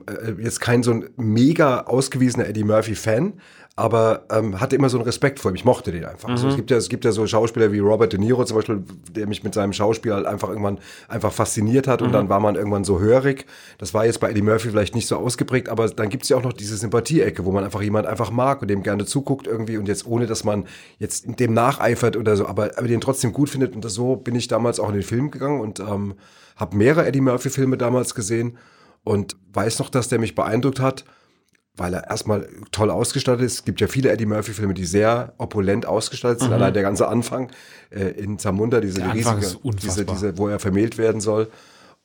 jetzt 0.40 0.60
kein 0.60 0.82
so 0.82 0.90
ein 0.92 1.08
mega 1.16 1.82
ausgewiesener 1.82 2.48
Eddie 2.48 2.64
Murphy-Fan, 2.64 3.34
aber 3.78 4.24
ähm, 4.32 4.60
hatte 4.60 4.74
immer 4.74 4.88
so 4.88 4.98
einen 4.98 5.04
Respekt 5.04 5.38
vor 5.38 5.52
ihm. 5.52 5.54
Ich 5.54 5.64
mochte 5.64 5.92
den 5.92 6.04
einfach. 6.04 6.28
Also 6.28 6.48
es, 6.48 6.56
gibt 6.56 6.72
ja, 6.72 6.76
es 6.76 6.88
gibt 6.88 7.04
ja 7.04 7.12
so 7.12 7.24
Schauspieler 7.28 7.70
wie 7.70 7.78
Robert 7.78 8.12
De 8.12 8.18
Niro 8.18 8.44
zum 8.44 8.56
Beispiel, 8.56 8.82
der 9.12 9.28
mich 9.28 9.44
mit 9.44 9.54
seinem 9.54 9.72
Schauspiel 9.72 10.12
halt 10.12 10.26
einfach 10.26 10.48
irgendwann 10.48 10.78
einfach 11.06 11.32
fasziniert 11.32 11.86
hat 11.86 12.02
und 12.02 12.10
dann 12.10 12.28
war 12.28 12.40
man 12.40 12.56
irgendwann 12.56 12.82
so 12.82 12.98
hörig. 12.98 13.46
Das 13.78 13.94
war 13.94 14.04
jetzt 14.04 14.18
bei 14.18 14.30
Eddie 14.30 14.42
Murphy 14.42 14.70
vielleicht 14.70 14.96
nicht 14.96 15.06
so 15.06 15.16
ausgeprägt, 15.16 15.68
aber 15.68 15.88
dann 15.88 16.08
gibt 16.08 16.24
es 16.24 16.28
ja 16.28 16.36
auch 16.36 16.42
noch 16.42 16.54
diese 16.54 16.76
Sympathieecke, 16.76 17.44
wo 17.44 17.52
man 17.52 17.62
einfach 17.62 17.80
jemand 17.80 18.08
einfach 18.08 18.32
mag 18.32 18.62
und 18.62 18.68
dem 18.68 18.82
gerne 18.82 19.04
zuguckt 19.04 19.46
irgendwie 19.46 19.76
und 19.76 19.86
jetzt 19.86 20.08
ohne, 20.08 20.26
dass 20.26 20.42
man 20.42 20.64
jetzt 20.98 21.38
dem 21.38 21.54
nacheifert 21.54 22.16
oder 22.16 22.36
so, 22.36 22.46
aber, 22.46 22.72
aber 22.78 22.88
den 22.88 23.00
trotzdem 23.00 23.32
gut 23.32 23.48
findet 23.48 23.76
und 23.76 23.84
das, 23.84 23.94
so 23.94 24.16
bin 24.16 24.34
ich 24.34 24.48
damals 24.48 24.80
auch 24.80 24.88
in 24.88 24.94
den 24.94 25.04
Film 25.04 25.30
gegangen 25.30 25.60
und 25.60 25.78
ähm, 25.78 26.14
habe 26.56 26.76
mehrere 26.76 27.06
Eddie 27.06 27.20
Murphy-Filme 27.20 27.78
damals 27.78 28.16
gesehen 28.16 28.58
und 29.04 29.36
weiß 29.52 29.78
noch, 29.78 29.88
dass 29.88 30.08
der 30.08 30.18
mich 30.18 30.34
beeindruckt 30.34 30.80
hat, 30.80 31.04
weil 31.78 31.94
er 31.94 32.10
erstmal 32.10 32.48
toll 32.72 32.90
ausgestattet 32.90 33.46
ist. 33.46 33.54
Es 33.54 33.64
gibt 33.64 33.80
ja 33.80 33.86
viele 33.86 34.10
Eddie 34.10 34.26
Murphy-Filme, 34.26 34.74
die 34.74 34.84
sehr 34.84 35.32
opulent 35.38 35.86
ausgestattet 35.86 36.40
sind. 36.40 36.52
Allein 36.52 36.74
der 36.74 36.82
ganze 36.82 37.08
Anfang 37.08 37.50
äh, 37.90 38.08
in 38.10 38.38
Zamunda, 38.38 38.80
diese 38.80 39.02
Mhm. 39.02 39.10
Riesige, 39.12 39.56
diese, 39.80 40.04
diese, 40.04 40.38
wo 40.38 40.48
er 40.48 40.58
vermählt 40.58 40.98
werden 40.98 41.20
soll. 41.20 41.48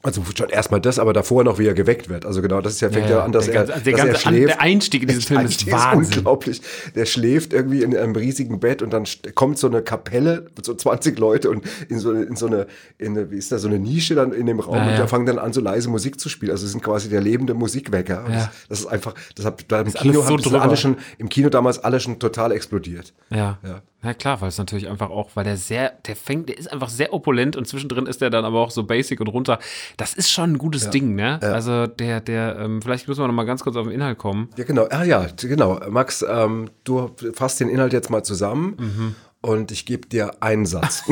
Also 0.06 0.22
schon 0.38 0.50
erstmal 0.50 0.82
das, 0.82 1.00
aber 1.00 1.14
davor 1.14 1.46
noch, 1.46 1.60
wie 1.60 1.66
er 1.66 1.74
geweckt 1.74 2.10
wird. 2.10 2.26
Also 2.26 2.42
genau, 2.42 2.60
das 2.60 2.74
ist 2.74 2.82
ja, 2.82 2.90
fängt 2.90 3.06
ja, 3.10 3.20
Ja, 3.20 3.24
an, 3.24 3.32
dass 3.32 3.46
der 3.46 3.54
er, 3.56 3.64
ganze- 3.68 3.84
der 3.84 3.94
dass 3.94 4.02
er 4.02 4.06
ganze 4.12 4.28
An- 4.28 4.34
schläft. 4.34 4.50
der 4.50 4.62
Einstieg 4.62 5.02
in 5.04 5.08
diesen 5.08 5.22
Film 5.22 5.46
ist 5.46 5.72
Wahnsinn. 5.72 6.18
unglaublich. 6.18 6.62
Der 6.94 7.06
schläft 7.06 7.54
irgendwie 7.54 7.84
in 7.84 7.96
einem 7.96 8.14
riesigen 8.14 8.60
Bett 8.60 8.82
und 8.82 8.92
dann 8.92 9.06
kommt 9.34 9.58
so 9.60 9.68
eine 9.68 9.82
Kapelle 9.82 10.48
mit 10.58 10.66
so 10.66 10.74
20 10.74 11.18
Leute 11.18 11.50
und 11.50 11.64
in 11.88 12.00
so, 12.00 12.10
eine- 12.10 12.24
in 12.24 12.36
so 12.36 12.48
eine, 12.48 12.68
in 12.98 13.18
eine, 13.18 13.32
wie 13.32 13.38
ist 13.38 13.54
da, 13.54 13.58
so 13.60 13.70
eine 13.70 13.80
Nische 13.80 14.14
dann 14.14 14.34
in 14.34 14.46
dem 14.46 14.60
Raum 14.60 14.76
Ja, 14.76 14.84
und 14.84 14.90
ja. 14.90 14.98
da 14.98 15.08
fangen 15.08 15.26
dann 15.26 15.40
an, 15.40 15.54
so 15.54 15.62
leise 15.62 15.90
Musik 15.90 16.20
zu 16.20 16.28
spielen. 16.28 16.52
Also 16.52 16.66
sie 16.66 16.74
sind 16.74 16.84
quasi 16.84 17.08
der 17.08 17.22
lebende 17.22 17.54
Musikwecker. 17.54 18.26
Das, 18.28 18.50
das 18.68 18.80
ist 18.82 18.86
einfach, 18.88 19.16
das 19.36 19.46
hat, 19.46 19.64
da 19.70 19.80
im 19.80 19.88
Ist 19.88 19.96
Kino 20.00 20.22
so 20.22 20.26
haben 20.28 20.56
alle 20.56 20.76
schon, 20.76 20.98
im 21.18 21.30
Kino 21.30 21.48
damals 21.48 21.80
alle 21.80 22.02
schon 22.02 22.20
total 22.20 22.52
explodiert. 22.52 23.14
Ja. 23.30 23.58
Ja. 23.64 23.82
ja. 24.04 24.14
klar, 24.14 24.42
weil 24.42 24.50
es 24.50 24.58
natürlich 24.58 24.90
einfach 24.90 25.10
auch, 25.12 25.30
weil 25.36 25.46
der 25.46 25.56
sehr, 25.56 25.94
der 26.06 26.18
fängt, 26.18 26.50
der 26.50 26.58
ist 26.58 26.70
einfach 26.70 26.90
sehr 26.90 27.14
opulent 27.14 27.56
und 27.56 27.70
zwischendrin 27.70 28.06
ist 28.06 28.20
der 28.20 28.30
dann 28.30 28.44
aber 28.44 28.60
auch 28.60 28.72
so 28.72 28.84
basic 28.84 29.22
und 29.22 29.28
runter. 29.30 29.60
Das 29.98 30.14
ist 30.16 30.32
schon 30.32 30.54
ein 30.54 30.58
gutes 30.58 30.90
Ding, 30.90 31.16
ne? 31.16 31.40
Also 31.42 31.86
der, 31.88 32.20
der, 32.20 32.58
ähm, 32.60 32.82
vielleicht 32.82 33.08
müssen 33.08 33.22
wir 33.22 33.28
noch 33.28 33.34
mal 33.34 33.44
ganz 33.46 33.64
kurz 33.64 33.76
auf 33.76 33.86
den 33.86 33.94
Inhalt 33.94 34.18
kommen. 34.18 34.50
Ja, 34.58 34.64
genau. 34.64 34.88
Ah 34.90 35.04
ja, 35.04 35.28
genau. 35.40 35.80
Max, 35.90 36.26
ähm, 36.28 36.70
du 36.84 37.16
fasst 37.34 37.60
den 37.60 37.70
Inhalt 37.70 37.94
jetzt 37.94 38.10
mal 38.10 38.24
zusammen 38.24 38.76
Mhm. 38.80 39.16
und 39.42 39.72
ich 39.72 39.86
gebe 39.86 40.08
dir 40.08 40.42
einen 40.42 40.66
Satz. 40.66 41.04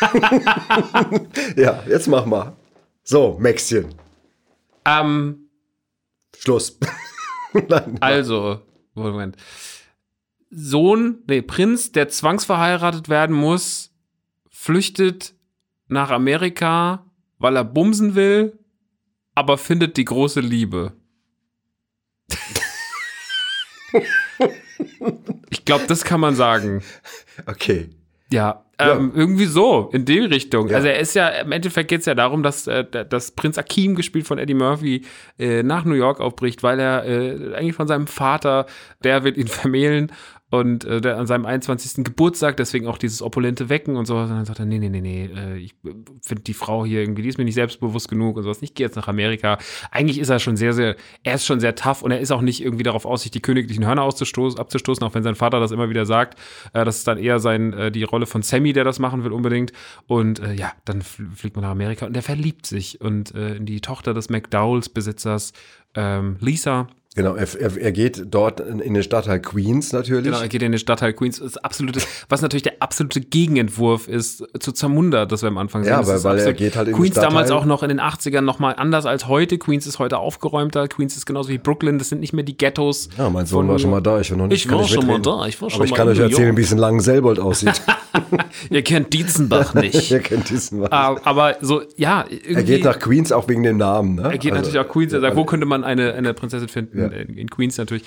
ja, 1.56 1.82
jetzt 1.88 2.08
mach 2.08 2.26
mal. 2.26 2.52
So, 3.04 3.36
Maxchen, 3.40 3.86
Ähm, 4.84 5.48
Schluss. 6.36 6.78
Nein. 7.68 7.96
also, 8.00 8.60
Moment. 8.94 9.36
Sohn, 10.50 11.18
nee, 11.26 11.42
Prinz, 11.42 11.92
der 11.92 12.08
zwangsverheiratet 12.08 13.08
werden 13.08 13.34
muss, 13.34 13.92
flüchtet 14.50 15.34
nach 15.88 16.10
Amerika, 16.10 17.05
weil 17.38 17.56
er 17.56 17.64
bumsen 17.64 18.14
will, 18.14 18.58
aber 19.34 19.58
findet 19.58 19.96
die 19.96 20.04
große 20.04 20.40
Liebe. 20.40 20.92
ich 25.50 25.64
glaube, 25.64 25.86
das 25.86 26.04
kann 26.04 26.20
man 26.20 26.34
sagen. 26.34 26.82
Okay. 27.46 27.90
Ja, 28.30 28.64
ähm, 28.78 29.12
irgendwie 29.14 29.46
so, 29.46 29.88
in 29.92 30.04
die 30.04 30.18
Richtung. 30.18 30.68
Ja. 30.68 30.76
Also 30.76 30.88
er 30.88 30.98
ist 30.98 31.14
ja, 31.14 31.28
im 31.28 31.52
Endeffekt 31.52 31.88
geht 31.88 32.00
es 32.00 32.06
ja 32.06 32.14
darum, 32.14 32.42
dass, 32.42 32.66
äh, 32.66 32.84
dass 32.84 33.30
Prinz 33.30 33.56
Akim, 33.56 33.94
gespielt 33.94 34.26
von 34.26 34.38
Eddie 34.38 34.54
Murphy, 34.54 35.02
äh, 35.38 35.62
nach 35.62 35.84
New 35.84 35.94
York 35.94 36.20
aufbricht, 36.20 36.62
weil 36.62 36.78
er 36.78 37.04
äh, 37.06 37.54
eigentlich 37.54 37.74
von 37.74 37.88
seinem 37.88 38.06
Vater, 38.06 38.66
der 39.02 39.24
will 39.24 39.38
ihn 39.38 39.46
vermählen 39.48 40.12
und 40.48 40.84
äh, 40.84 41.00
der 41.00 41.18
an 41.18 41.26
seinem 41.26 41.44
21. 41.44 42.04
Geburtstag, 42.04 42.56
deswegen 42.56 42.86
auch 42.86 42.98
dieses 42.98 43.20
opulente 43.20 43.68
Wecken 43.68 43.96
und 43.96 44.06
sowas. 44.06 44.30
Und 44.30 44.36
dann 44.36 44.44
sagt 44.44 44.60
er, 44.60 44.64
nee, 44.64 44.78
nee, 44.78 44.88
nee, 44.88 45.00
nee, 45.00 45.28
äh, 45.34 45.56
ich 45.56 45.74
finde 46.22 46.42
die 46.44 46.54
Frau 46.54 46.84
hier 46.84 47.00
irgendwie, 47.00 47.22
die 47.22 47.28
ist 47.28 47.36
mir 47.38 47.44
nicht 47.44 47.54
selbstbewusst 47.54 48.08
genug 48.08 48.36
und 48.36 48.44
sowas. 48.44 48.58
Ich 48.60 48.74
gehe 48.74 48.86
jetzt 48.86 48.94
nach 48.94 49.08
Amerika. 49.08 49.58
Eigentlich 49.90 50.20
ist 50.20 50.28
er 50.28 50.38
schon 50.38 50.56
sehr, 50.56 50.72
sehr, 50.72 50.94
er 51.24 51.34
ist 51.34 51.46
schon 51.46 51.58
sehr 51.58 51.74
tough 51.74 52.02
und 52.02 52.12
er 52.12 52.20
ist 52.20 52.30
auch 52.30 52.42
nicht 52.42 52.62
irgendwie 52.62 52.84
darauf 52.84 53.06
aus, 53.06 53.22
sich 53.22 53.32
die 53.32 53.42
königlichen 53.42 53.84
Hörner 53.84 54.02
auszustoßen, 54.02 54.60
abzustoßen, 54.60 55.04
auch 55.04 55.14
wenn 55.14 55.24
sein 55.24 55.34
Vater 55.34 55.58
das 55.58 55.72
immer 55.72 55.90
wieder 55.90 56.06
sagt. 56.06 56.38
Äh, 56.72 56.84
das 56.84 56.98
ist 56.98 57.08
dann 57.08 57.18
eher 57.18 57.40
sein, 57.40 57.72
äh, 57.72 57.90
die 57.90 58.04
Rolle 58.04 58.26
von 58.26 58.42
Sammy, 58.42 58.72
der 58.72 58.84
das 58.84 59.00
machen 59.00 59.24
will 59.24 59.32
unbedingt. 59.32 59.72
Und 60.06 60.38
äh, 60.38 60.54
ja, 60.54 60.72
dann 60.84 61.02
fl- 61.02 61.34
fliegt 61.34 61.56
man 61.56 61.64
nach 61.64 61.72
Amerika 61.72 62.06
und 62.06 62.14
der 62.14 62.22
verliebt 62.22 62.66
sich 62.66 63.00
und 63.00 63.34
äh, 63.34 63.56
in 63.56 63.66
die 63.66 63.80
Tochter 63.80 64.14
des 64.14 64.30
McDowells-Besitzers, 64.30 65.52
ähm, 65.96 66.36
Lisa. 66.40 66.86
Genau, 67.16 67.34
er, 67.34 67.48
er, 67.58 67.76
er 67.78 67.92
geht 67.92 68.24
dort 68.30 68.60
in, 68.60 68.78
in 68.78 68.94
den 68.94 69.02
Stadtteil 69.02 69.40
Queens 69.40 69.92
natürlich. 69.92 70.26
Genau, 70.26 70.38
er 70.40 70.48
geht 70.48 70.62
in 70.62 70.70
den 70.72 70.78
Stadtteil 70.78 71.12
Queens. 71.14 71.40
Das 71.40 71.56
absolute, 71.56 72.00
was 72.28 72.42
natürlich 72.42 72.62
der 72.62 72.74
absolute 72.80 73.20
Gegenentwurf 73.22 74.06
ist 74.06 74.44
zu 74.60 74.70
Zamunda, 74.72 75.24
das 75.26 75.42
wir 75.42 75.48
am 75.48 75.58
Anfang 75.58 75.82
sehen. 75.82 75.92
Ja, 75.92 75.98
Das 76.02 76.08
weil- 76.24 76.36
weil 76.38 76.38
er 76.46 76.52
geht 76.52 76.76
halt 76.76 76.88
in 76.88 76.94
Queens 76.94 77.14
damals 77.14 77.48
Stadtteil. 77.48 77.56
auch 77.62 77.64
noch 77.64 77.82
in 77.82 77.88
den 77.88 78.00
80ern 78.00 78.42
nochmal 78.42 78.74
anders 78.76 79.06
als 79.06 79.26
heute. 79.28 79.56
Queens 79.58 79.86
ist 79.86 79.98
heute 79.98 80.18
aufgeräumter. 80.18 80.88
Queens 80.88 81.16
ist 81.16 81.24
genauso 81.26 81.48
wie 81.48 81.58
Brooklyn. 81.58 81.98
Das 81.98 82.10
sind 82.10 82.20
nicht 82.20 82.34
mehr 82.34 82.44
die 82.44 82.56
Ghettos. 82.56 83.08
ja, 83.16 83.30
mein 83.30 83.46
Sohn 83.46 83.60
von 83.66 83.68
war 83.72 83.78
schon 83.78 83.90
mal 83.90 84.02
da. 84.02 84.20
Ich 84.20 84.30
war 84.30 84.36
noch 84.38 84.48
nicht 84.48 84.64
Ich 84.64 84.68
kann 84.68 84.78
war 84.78 84.86
schon 84.86 85.06
mal 85.06 85.16
mitreden. 85.18 85.22
da. 85.40 85.46
Ich 85.46 85.62
war 85.62 85.70
schon 85.70 85.78
Aber 85.78 85.84
ich 85.86 85.90
mal 85.92 85.96
kann 85.96 86.08
in 86.08 86.12
euch 86.14 86.20
erzählen, 86.20 86.56
wie 86.56 86.62
es 86.62 86.72
in 86.72 86.78
Langenselbold 86.78 87.38
aussieht. 87.40 87.80
Ihr 88.70 88.82
kennt 88.82 89.12
Dietzenbach 89.14 89.74
nicht. 89.74 90.10
Ihr 90.10 90.20
kennt 90.20 90.50
diesen 90.50 90.80
Mann. 90.80 90.88
Ah, 90.92 91.16
Aber 91.24 91.56
so, 91.60 91.82
ja, 91.96 92.24
irgendwie. 92.28 92.54
Er 92.54 92.62
geht 92.62 92.84
nach 92.84 92.98
Queens 92.98 93.32
auch 93.32 93.48
wegen 93.48 93.62
dem 93.62 93.76
Namen. 93.78 94.16
Ne? 94.16 94.22
Er 94.24 94.38
geht 94.38 94.52
Also, 94.52 94.64
natürlich 94.66 94.78
auch 94.78 94.92
Queens. 94.92 95.12
Er 95.12 95.20
sagt, 95.20 95.36
wo 95.36 95.44
könnte 95.44 95.66
man 95.66 95.84
eine, 95.84 96.12
eine 96.14 96.34
Prinzessin 96.34 96.68
finden? 96.68 96.98
Ja. 96.98 97.05
In, 97.12 97.36
in 97.36 97.50
Queens 97.50 97.76
natürlich. 97.78 98.04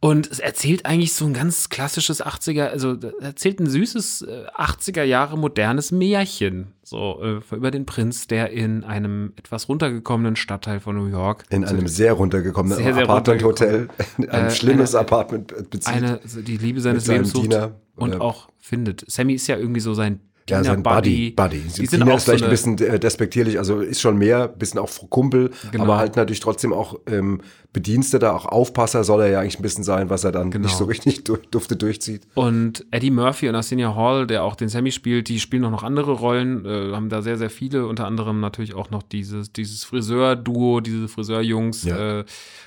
Und 0.00 0.30
es 0.30 0.38
erzählt 0.38 0.84
eigentlich 0.84 1.14
so 1.14 1.24
ein 1.24 1.32
ganz 1.32 1.70
klassisches 1.70 2.22
80er, 2.22 2.66
also 2.66 2.94
erzählt 3.20 3.58
ein 3.58 3.66
süßes 3.70 4.22
äh, 4.22 4.44
80er 4.54 5.02
Jahre 5.02 5.38
modernes 5.38 5.92
Märchen. 5.92 6.74
So, 6.82 7.22
äh, 7.22 7.54
über 7.56 7.70
den 7.70 7.86
Prinz, 7.86 8.26
der 8.26 8.50
in 8.50 8.84
einem 8.84 9.32
etwas 9.36 9.66
runtergekommenen 9.70 10.36
Stadtteil 10.36 10.80
von 10.80 10.94
New 10.96 11.06
York 11.06 11.44
In 11.48 11.64
einem 11.64 11.88
sehr 11.88 12.12
runtergekommenen 12.12 12.76
Sehr, 12.76 12.92
sehr 12.92 13.04
Apartment-Hotel, 13.04 13.88
ein 14.18 14.28
Äh, 14.28 14.50
schlimmes 14.50 14.94
eine- 14.94 15.06
Apartment 15.06 15.70
bezieht. 15.70 15.88
eine, 15.94 16.20
also 16.22 16.42
die 16.42 16.58
Liebe 16.58 16.82
seines 16.82 17.06
Lebens 17.06 17.30
sucht 17.30 17.44
Diener, 17.44 17.72
und 17.96 18.20
auch 18.20 18.48
findet. 18.58 19.04
Sammy 19.10 19.32
ist 19.34 19.46
ja 19.46 19.56
irgendwie 19.56 19.80
so 19.80 19.94
sein 19.94 20.20
ja, 20.48 20.62
sein 20.64 20.82
Buddy. 20.82 21.30
Buddy. 21.30 21.60
Die 21.60 21.86
sind 21.86 22.00
Tina 22.00 22.12
auch 22.12 22.16
ist 22.18 22.24
vielleicht 22.24 22.40
so 22.40 22.44
ein 22.46 22.50
bisschen 22.50 22.78
äh, 22.78 22.98
despektierlich, 23.00 23.58
also 23.58 23.80
ist 23.80 24.00
schon 24.00 24.18
mehr, 24.18 24.48
bisschen 24.48 24.78
auch 24.80 24.90
Kumpel, 25.10 25.50
Genau. 25.72 25.84
aber 25.84 25.96
halt 25.98 26.16
natürlich 26.16 26.40
trotzdem 26.40 26.72
auch 26.72 26.98
ähm, 27.06 27.40
Bediensteter, 27.72 28.34
auch 28.34 28.44
Aufpasser 28.46 29.02
soll 29.04 29.22
er 29.22 29.28
ja 29.30 29.40
eigentlich 29.40 29.58
ein 29.58 29.62
bisschen 29.62 29.82
sein, 29.84 30.08
was 30.10 30.22
er 30.22 30.30
dann 30.32 30.50
Genau. 30.50 30.66
nicht 30.66 30.76
so 30.76 30.84
richtig 30.84 31.24
du 31.24 31.38
dufte 31.50 31.76
durchzieht. 31.76 32.22
Und 32.34 32.84
Eddie 32.92 33.10
Murphy 33.10 33.48
und 33.48 33.54
Arsenio 33.56 33.96
Hall, 33.96 34.26
der 34.26 34.44
auch 34.44 34.54
den 34.54 34.68
Sammy 34.68 34.92
spielt, 34.92 35.28
die 35.28 35.40
spielen 35.40 35.64
auch 35.64 35.70
noch 35.70 35.82
andere 35.82 36.12
Rollen, 36.12 36.64
äh, 36.66 36.92
haben 36.92 37.08
da 37.08 37.20
sehr, 37.22 37.36
sehr 37.36 37.50
viele, 37.50 37.86
unter 37.86 38.06
anderem 38.06 38.38
natürlich 38.40 38.74
auch 38.74 38.90
noch 38.90 39.02
dieses, 39.02 39.52
dieses 39.52 39.82
Friseur-Duo, 39.84 40.80
diese 40.80 41.08
Friseurjungs, 41.08 41.84
Ja. 41.84 42.20
äh, 42.20 42.24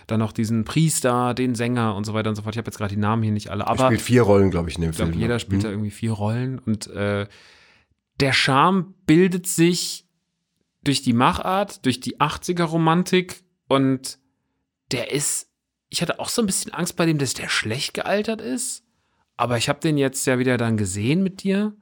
dann 0.08 0.20
noch 0.20 0.32
diesen 0.34 0.66
Priester, 0.66 1.34
den 1.34 1.54
Sänger 1.56 1.96
und 1.96 2.06
so 2.06 2.14
weiter 2.14 2.30
und 2.30 2.36
so 2.36 2.42
fort. 2.42 2.56
Ich 2.56 2.58
habe 2.58 2.68
jetzt 2.68 2.78
gerade 2.78 2.94
die 2.94 3.00
Namen 3.00 3.24
hier 3.24 3.32
nicht 3.32 3.50
alle, 3.50 3.64
Er 3.64 3.70
aber 3.70 3.86
spielt 3.86 4.02
vier 4.02 4.24
Rollen, 4.24 4.52
glaube 4.52 4.70
ich, 4.70 4.76
in 4.76 4.82
dem 4.82 4.94
Film. 4.94 5.14
jeder 5.14 5.36
ne? 5.36 5.40
spielt 5.40 5.62
Hm. 5.62 5.70
da 5.70 5.70
irgendwie 5.70 5.92
vier 5.92 6.12
Rollen 6.12 6.60
und 6.66 6.88
äh, 6.88 7.28
der 8.20 8.34
Charme 8.34 8.96
bildet 9.06 9.48
sich 9.48 10.08
durch 10.84 11.02
die 11.02 11.14
Machart, 11.14 11.86
durch 11.86 12.00
die 12.00 12.20
80er-Romantik 12.20 13.44
und 13.68 14.20
der 14.92 15.12
ist, 15.12 15.52
ich 15.90 16.02
hatte 16.02 16.20
auch 16.20 16.30
so 16.30 16.42
ein 16.42 16.46
bisschen 16.46 16.74
Angst 16.74 16.96
bei 16.96 17.06
dem, 17.06 17.18
dass 17.18 17.34
der 17.34 17.50
schlecht 17.50 17.94
gealtert 17.94 18.42
ist, 18.42 18.84
aber 19.36 19.58
ich 19.58 19.70
habe 19.70 19.80
den 19.80 19.98
jetzt 19.98 20.26
ja 20.26 20.40
wieder 20.40 20.58
dann 20.58 20.78
gesehen 20.78 21.24
mit 21.24 21.44
dir 21.44 21.76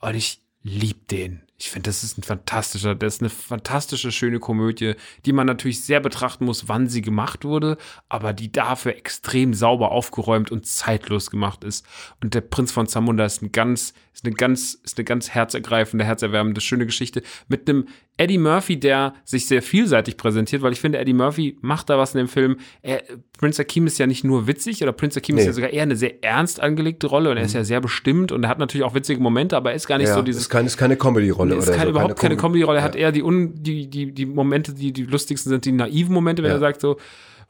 und 0.00 0.14
ich 0.14 0.42
lieb 0.62 1.08
den. 1.08 1.43
Ich 1.56 1.70
finde, 1.70 1.88
das 1.88 2.02
ist 2.02 2.18
ein 2.18 2.24
fantastischer, 2.24 2.96
das 2.96 3.14
ist 3.14 3.20
eine 3.22 3.30
fantastische, 3.30 4.10
schöne 4.10 4.40
Komödie, 4.40 4.94
die 5.24 5.32
man 5.32 5.46
natürlich 5.46 5.84
sehr 5.84 6.00
betrachten 6.00 6.46
muss, 6.46 6.68
wann 6.68 6.88
sie 6.88 7.00
gemacht 7.00 7.44
wurde, 7.44 7.78
aber 8.08 8.32
die 8.32 8.50
dafür 8.50 8.96
extrem 8.96 9.54
sauber 9.54 9.92
aufgeräumt 9.92 10.50
und 10.50 10.66
zeitlos 10.66 11.30
gemacht 11.30 11.62
ist. 11.62 11.86
Und 12.20 12.34
der 12.34 12.40
Prinz 12.40 12.72
von 12.72 12.88
Zamunda 12.88 13.24
ist 13.24 13.40
ein 13.40 13.52
ganz, 13.52 13.94
ist 14.12 14.24
eine 14.24 14.34
ganz, 14.34 14.74
ist 14.74 14.98
eine 14.98 15.04
ganz 15.04 15.30
herzergreifende, 15.30 16.04
herzerwärmende, 16.04 16.60
schöne 16.60 16.86
Geschichte 16.86 17.22
mit 17.46 17.68
einem 17.68 17.86
Eddie 18.16 18.38
Murphy, 18.38 18.78
der 18.78 19.14
sich 19.24 19.46
sehr 19.46 19.60
vielseitig 19.60 20.16
präsentiert, 20.16 20.62
weil 20.62 20.72
ich 20.72 20.80
finde, 20.80 20.98
Eddie 20.98 21.12
Murphy 21.14 21.58
macht 21.62 21.90
da 21.90 21.98
was 21.98 22.14
in 22.14 22.18
dem 22.18 22.28
Film. 22.28 22.58
Er, 22.82 23.02
Prince 23.38 23.60
Akeem 23.60 23.86
ist 23.88 23.98
ja 23.98 24.06
nicht 24.06 24.22
nur 24.22 24.46
witzig, 24.46 24.82
oder 24.82 24.92
Prince 24.92 25.18
ist 25.18 25.28
Nee. 25.28 25.44
ja 25.44 25.52
sogar 25.52 25.70
eher 25.70 25.82
eine 25.82 25.96
sehr 25.96 26.22
ernst 26.22 26.60
angelegte 26.60 27.08
Rolle 27.08 27.30
und 27.30 27.36
er 27.38 27.42
ist 27.44 27.54
ja 27.54 27.64
sehr 27.64 27.80
bestimmt 27.80 28.30
und 28.30 28.44
er 28.44 28.48
hat 28.50 28.58
natürlich 28.60 28.84
auch 28.86 28.94
witzige 28.94 29.20
Momente, 29.20 29.56
aber 29.56 29.70
er 29.70 29.76
ist 29.76 29.88
gar 29.88 29.98
nicht 29.98 30.06
Ja, 30.08 30.14
so 30.14 30.20
ist, 30.20 30.26
dieses 30.26 30.48
kein, 30.48 30.64
ist 30.66 30.76
keine 30.76 30.96
Comedy-Rolle 30.96 31.56
ist 31.56 31.64
oder 31.66 31.72
keine, 31.76 31.84
so. 31.86 31.90
überhaupt 31.90 32.18
keine 32.20 32.36
Com- 32.36 32.50
Comedy-Rolle. 32.52 32.78
Er 32.78 32.84
hat 32.84 32.94
eher 32.94 33.10
die, 33.10 33.22
un, 33.24 33.52
die, 33.62 33.90
die, 33.90 34.12
die 34.12 34.26
Momente, 34.26 34.74
die 34.74 34.92
die 34.92 35.02
lustigsten 35.04 35.50
sind, 35.50 35.64
die 35.64 35.72
naiven 35.72 36.14
Momente, 36.14 36.42
wenn 36.44 36.50
Ja. 36.50 36.56
er 36.56 36.60
sagt 36.60 36.80
so, 36.80 36.96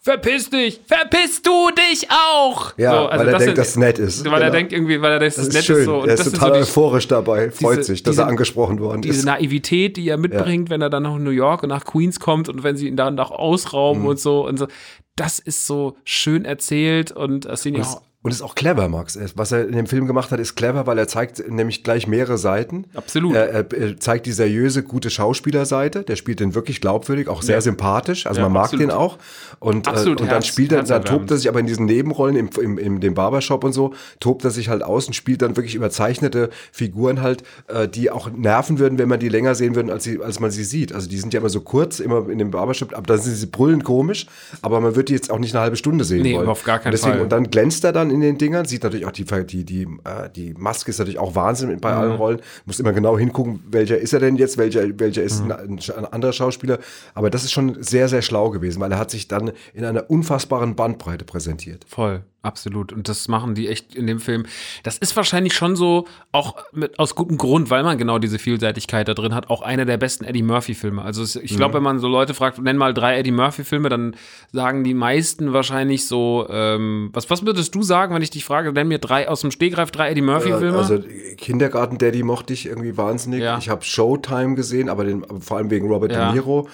verpiss 0.04 0.50
dich, 0.50 0.80
verpiss 0.86 1.40
du 1.42 1.70
dich 1.90 2.06
auch. 2.10 2.74
Ja, 2.76 2.90
so, 2.92 2.96
also 3.06 3.18
weil 3.20 3.26
er 3.28 3.32
das 3.32 3.42
denkt, 3.44 3.58
dass 3.58 3.68
es 3.70 3.76
nett 3.76 3.98
ist. 3.98 4.24
Weil 4.24 4.32
er 4.34 4.38
Genau. 4.40 4.52
denkt 4.52 4.72
irgendwie, 4.74 5.00
weil 5.02 5.12
er 5.12 5.18
denkt, 5.18 5.38
das, 5.38 5.46
Das 5.46 5.54
nett 5.54 5.60
ist 5.62 5.66
schön. 5.66 5.78
ist 5.78 5.84
so. 5.86 5.96
Und 6.02 6.08
er 6.08 6.14
ist 6.14 6.24
total 6.32 6.50
so 6.54 6.60
euphorisch 6.60 7.08
dabei, 7.08 7.50
freut 7.50 7.78
diese- 7.78 7.84
sich, 7.92 8.02
dass 8.02 8.12
diese- 8.12 8.22
er 8.22 8.28
angesprochen 8.28 8.78
worden 8.80 9.00
diese 9.02 9.20
ist. 9.20 9.24
Naivität, 9.24 9.96
die 9.96 10.06
er 10.08 10.18
mitbringt, 10.18 10.68
wenn 10.70 10.82
er 10.82 10.90
dann 10.90 11.02
nach 11.04 11.16
New 11.18 11.30
York 11.30 11.62
und 11.62 11.70
nach 11.70 11.84
Queens 11.84 12.20
kommt 12.20 12.48
und 12.48 12.62
wenn 12.62 12.76
sie 12.76 12.86
ihn 12.86 12.96
dann 12.96 13.18
auch 13.18 13.30
ausrauben 13.30 14.02
Mhm. 14.02 14.08
und 14.08 14.20
so 14.20 14.46
und 14.46 14.58
so. 14.58 14.68
Das 15.16 15.38
ist 15.38 15.66
so 15.66 15.96
schön 16.04 16.44
erzählt 16.44 17.10
und 17.10 17.46
das 17.46 17.62
sind 17.62 17.76
ja 17.76 17.82
auch 17.84 17.96
es, 17.96 18.02
und 18.24 18.30
es 18.32 18.38
ist 18.38 18.42
auch 18.42 18.54
clever, 18.56 18.88
Max. 18.88 19.16
Was 19.36 19.52
er 19.52 19.68
in 19.68 19.76
dem 19.76 19.86
Film 19.86 20.06
gemacht 20.08 20.30
hat, 20.32 20.40
ist 20.40 20.56
clever, 20.56 20.86
weil 20.88 20.98
er 20.98 21.06
zeigt 21.06 21.48
nämlich 21.48 21.84
gleich 21.84 22.06
mehrere 22.08 22.38
Seiten. 22.38 22.86
Absolut. 22.94 23.36
Er, 23.36 23.70
er, 23.72 24.00
zeigt 24.00 24.26
die 24.26 24.32
seriöse, 24.32 24.82
gute 24.82 25.10
Schauspielerseite. 25.10 26.02
Der 26.04 26.16
spielt 26.16 26.40
den 26.40 26.54
wirklich 26.54 26.80
glaubwürdig, 26.80 27.28
auch 27.28 27.42
sehr 27.42 27.56
Ja. 27.56 27.60
sympathisch. 27.60 28.26
Also 28.26 28.40
Ja, 28.40 28.46
man 28.46 28.54
mag 28.54 28.62
absolut. 28.64 28.82
den 28.82 28.90
auch. 28.90 29.18
Und, 29.60 29.86
äh, 29.86 29.90
Absolut 29.90 30.20
und 30.22 30.26
dann 30.28 30.36
herz- 30.36 30.46
spielt 30.46 30.72
er, 30.72 30.82
dann 30.82 31.04
tobt 31.04 31.30
er 31.30 31.36
sich 31.36 31.48
aber 31.48 31.60
in 31.60 31.66
diesen 31.66 31.84
Nebenrollen 31.86 32.34
im, 32.36 32.48
im, 32.60 32.78
im 32.78 33.00
dem 33.00 33.12
Barbershop 33.14 33.62
und 33.62 33.72
so, 33.74 33.92
tobt 34.20 34.42
er 34.44 34.50
sich 34.50 34.68
halt 34.70 34.82
aus 34.82 35.06
und 35.06 35.12
spielt 35.12 35.42
dann 35.42 35.56
wirklich 35.56 35.74
überzeichnete 35.74 36.48
Figuren 36.72 37.20
halt, 37.20 37.42
äh, 37.68 37.86
die 37.88 38.10
auch 38.10 38.30
nerven 38.30 38.78
würden, 38.78 38.98
wenn 38.98 39.08
man 39.08 39.20
die 39.20 39.28
länger 39.28 39.54
sehen 39.54 39.74
würden, 39.74 39.90
als, 39.90 40.04
sie, 40.04 40.20
als 40.22 40.40
man 40.40 40.50
sie 40.50 40.64
sieht. 40.64 40.94
Also 40.94 41.08
die 41.10 41.18
sind 41.18 41.34
ja 41.34 41.40
immer 41.40 41.50
so 41.50 41.60
kurz, 41.60 42.00
immer 42.00 42.28
in 42.30 42.38
dem 42.38 42.50
Barbershop, 42.50 42.94
aber 42.96 43.06
dann 43.06 43.18
sind 43.20 43.34
sie 43.34 43.46
brüllend 43.46 43.84
komisch, 43.84 44.26
aber 44.62 44.80
man 44.80 44.96
wird 44.96 45.10
die 45.10 45.12
jetzt 45.12 45.30
auch 45.30 45.38
nicht 45.38 45.54
eine 45.54 45.62
halbe 45.62 45.76
Stunde 45.76 46.04
sehen 46.04 46.22
Nee, 46.22 46.36
wollen. 46.36 46.48
auf 46.48 46.64
gar 46.64 46.78
keinen 46.78 46.86
und 46.88 46.92
deswegen, 46.92 47.12
Fall. 47.14 47.22
Und 47.22 47.32
dann 47.32 47.50
glänzt 47.50 47.84
er 47.84 47.92
dann 47.92 48.13
in 48.14 48.20
den 48.20 48.38
Dingern, 48.38 48.64
sieht 48.64 48.82
natürlich 48.84 49.04
auch 49.06 49.12
die, 49.12 49.24
die, 49.24 49.64
die, 49.64 49.82
äh, 50.04 50.30
die 50.34 50.54
Maske 50.56 50.90
ist 50.90 50.98
natürlich 50.98 51.18
auch 51.18 51.34
Wahnsinn 51.34 51.78
bei 51.80 51.92
Mhm. 51.92 51.98
allen 51.98 52.12
Rollen. 52.16 52.40
Muss 52.64 52.80
immer 52.80 52.92
genau 52.92 53.18
hingucken, 53.18 53.60
welcher 53.70 53.98
ist 53.98 54.12
er 54.12 54.20
denn 54.20 54.36
jetzt, 54.36 54.56
welcher, 54.56 54.98
welcher 54.98 55.22
ist 55.22 55.44
Mhm. 55.44 55.50
ein, 55.52 55.78
ein 55.96 56.04
anderer 56.06 56.32
Schauspieler. 56.32 56.78
Aber 57.14 57.28
das 57.30 57.44
ist 57.44 57.52
schon 57.52 57.82
sehr, 57.82 58.08
sehr 58.08 58.22
schlau 58.22 58.50
gewesen, 58.50 58.80
weil 58.80 58.92
er 58.92 58.98
hat 58.98 59.10
sich 59.10 59.28
dann 59.28 59.52
in 59.74 59.84
einer 59.84 60.08
unfassbaren 60.10 60.74
Bandbreite 60.76 61.24
präsentiert. 61.24 61.84
Voll, 61.88 62.22
absolut. 62.44 62.92
Und 62.92 63.08
das 63.08 63.28
machen 63.28 63.54
die 63.54 63.68
echt 63.68 63.94
in 63.94 64.06
dem 64.06 64.20
Film. 64.20 64.44
Das 64.82 64.98
ist 64.98 65.16
wahrscheinlich 65.16 65.54
schon 65.54 65.76
so, 65.76 66.06
auch 66.32 66.56
mit, 66.72 66.98
aus 66.98 67.14
gutem 67.14 67.38
Grund, 67.38 67.70
weil 67.70 67.82
man 67.82 67.98
genau 67.98 68.18
diese 68.18 68.38
Vielseitigkeit 68.38 69.08
da 69.08 69.14
drin 69.14 69.34
hat, 69.34 69.50
auch 69.50 69.62
einer 69.62 69.84
der 69.84 69.96
besten 69.96 70.24
Eddie 70.24 70.42
Murphy-Filme. 70.42 71.02
Also 71.02 71.22
es, 71.22 71.36
ich 71.36 71.56
glaube, 71.56 71.74
wenn 71.74 71.82
man 71.82 71.98
so 71.98 72.08
Leute 72.08 72.34
fragt, 72.34 72.58
nenn 72.60 72.76
mal 72.76 72.94
drei 72.94 73.18
Eddie 73.18 73.30
Murphy-Filme, 73.32 73.88
dann 73.88 74.16
sagen 74.52 74.84
die 74.84 74.94
meisten 74.94 75.52
wahrscheinlich 75.52 76.06
so, 76.06 76.46
ähm, 76.50 77.10
was, 77.12 77.30
was 77.30 77.44
würdest 77.44 77.74
du 77.74 77.82
sagen, 77.82 78.14
wenn 78.14 78.22
ich 78.22 78.30
dich 78.30 78.44
frage, 78.44 78.72
nenn 78.72 78.88
mir 78.88 78.98
drei 78.98 79.28
aus 79.28 79.40
dem 79.40 79.50
Stegreif, 79.50 79.90
drei 79.90 80.10
Eddie 80.10 80.22
Murphy-Filme? 80.22 80.76
Also 80.78 81.02
Kindergarten 81.36 81.98
Daddy 81.98 82.22
mochte 82.22 82.52
ich 82.52 82.66
irgendwie 82.66 82.96
wahnsinnig. 82.96 83.40
Ja. 83.42 83.58
Ich 83.58 83.68
habe 83.68 83.82
Showtime 83.84 84.54
gesehen, 84.54 84.88
aber 84.88 85.04
den, 85.04 85.24
vor 85.40 85.56
allem 85.56 85.70
wegen 85.70 85.88
Robert 85.88 86.12
Ja. 86.12 86.26
De 86.26 86.32
Niro. 86.34 86.68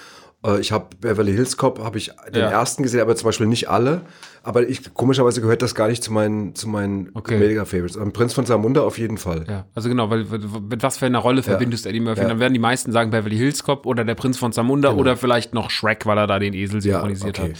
Äh, 0.44 0.60
Ich 0.60 0.72
habe 0.72 0.86
Beverly 1.00 1.32
Hills 1.32 1.56
Cop, 1.56 1.78
habe 1.82 1.98
ich 1.98 2.10
den 2.32 2.42
Ja. 2.42 2.50
ersten 2.50 2.82
gesehen, 2.82 3.00
aber 3.00 3.14
zum 3.16 3.26
Beispiel 3.26 3.46
nicht 3.46 3.68
alle. 3.68 4.02
Aber 4.42 4.68
ich, 4.68 4.94
komischerweise 4.94 5.40
gehört 5.40 5.62
das 5.62 5.74
gar 5.74 5.88
nicht 5.88 6.02
zu 6.02 6.12
meinen, 6.12 6.54
zu 6.54 6.68
meinen 6.68 7.10
Okay. 7.14 7.38
Mega-Favorites. 7.38 7.98
Am 7.98 8.12
Prinz 8.12 8.32
von 8.32 8.46
Samunda 8.46 8.82
auf 8.82 8.98
jeden 8.98 9.18
Fall. 9.18 9.44
Ja, 9.48 9.66
also 9.74 9.88
genau, 9.88 10.10
weil 10.10 10.24
mit 10.68 10.82
was 10.82 10.98
für 10.98 11.06
einer 11.06 11.18
Rolle 11.18 11.42
verbindest 11.42 11.84
du 11.84 11.90
Eddie 11.90 12.00
Murphy? 12.00 12.22
Ja. 12.22 12.28
Dann 12.28 12.40
werden 12.40 12.54
die 12.54 12.60
meisten 12.60 12.92
sagen 12.92 13.10
Beverly 13.10 13.36
Hills 13.36 13.62
Cop 13.62 13.86
oder 13.86 14.04
der 14.04 14.14
Prinz 14.14 14.38
von 14.38 14.52
Zamunda 14.52 14.92
oder 14.92 15.16
vielleicht 15.16 15.52
noch 15.52 15.70
Shrek, 15.70 16.06
weil 16.06 16.18
er 16.18 16.26
da 16.26 16.38
den 16.38 16.54
Esel 16.54 16.80
synchronisiert 16.80 17.38
okay. 17.38 17.52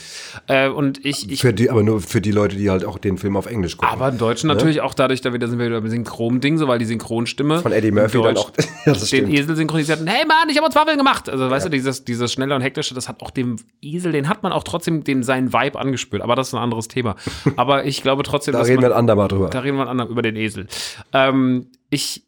hat. 0.47 0.68
Äh, 0.68 0.68
und 0.68 1.05
ich, 1.05 1.31
ich 1.31 1.43
Für 1.43 1.53
die, 1.53 1.70
aber 1.70 1.83
nur 1.83 2.01
für 2.01 2.20
die 2.20 2.33
Leute, 2.33 2.57
die 2.57 2.70
halt 2.70 2.85
auch 2.85 2.99
den 2.99 3.18
Film 3.18 3.37
auf 3.37 3.47
Englisch 3.47 3.76
gucken. 3.76 3.93
aber 3.93 4.09
im 4.09 4.18
Deutschen 4.18 4.49
natürlich 4.49 4.81
auch 4.81 4.95
dadurch, 4.95 5.20
da 5.20 5.33
wieder 5.33 5.49
sind 5.49 5.59
wir 5.59 5.66
wieder 5.66 5.81
beim 5.81 5.91
Synchron-Ding, 5.91 6.59
so 6.59 6.68
weil 6.68 6.78
die 6.78 6.87
Synchronstimme 6.87 7.61
Von 7.61 7.72
Eddie 7.72 7.91
Murphy 7.91 8.22
dann 8.22 8.37
auch. 8.37 8.53
ja, 8.87 8.93
den 8.93 9.07
stimmt. 9.07 9.33
Esel 9.33 9.57
synchronisiert 9.57 10.01
hat. 10.01 10.09
Hey 10.09 10.26
Mann, 10.26 10.49
ich 10.49 10.57
habe 10.57 10.66
uns 10.66 10.74
Waffeln 10.74 10.97
gemacht. 10.97 11.28
Also 11.28 11.51
weißt 11.51 11.66
du, 11.66 11.70
dieses, 11.70 12.05
dieses 12.05 12.33
schnelle 12.33 12.55
und 12.55 12.62
hektische, 12.62 12.95
das 12.95 13.09
hat 13.09 13.20
auch 13.22 13.31
dem 13.31 13.57
Esel, 13.83 14.12
den 14.12 14.28
hat 14.28 14.43
man 14.43 14.53
auch 14.53 14.64
trotzdem 14.64 15.05
den 15.05 15.22
seinen 15.22 15.53
Vibe 15.53 15.78
angespürt. 15.78 16.22
Aber 16.22 16.37
das 16.37 16.49
ist 16.49 16.55
ein 16.55 16.70
anderes 16.71 16.89
Thema. 16.89 17.16
Aber 17.57 17.85
ich 17.85 18.03
glaube 18.03 18.23
trotzdem, 18.23 18.53
Da 18.53 18.59
dass 18.61 18.68
reden 18.68 18.81
man, 18.83 18.91
wir 18.91 18.95
ein 18.95 18.99
andermal 18.99 19.29
drüber. 19.29 19.51
da 19.51 19.61
reden 19.61 19.77
wir 19.77 19.83
ein 19.83 19.89
andermal 19.89 20.12
über 20.12 20.23
den 20.23 20.37
Esel. 20.37 20.66
Ähm, 21.12 21.66
ich, 21.91 22.25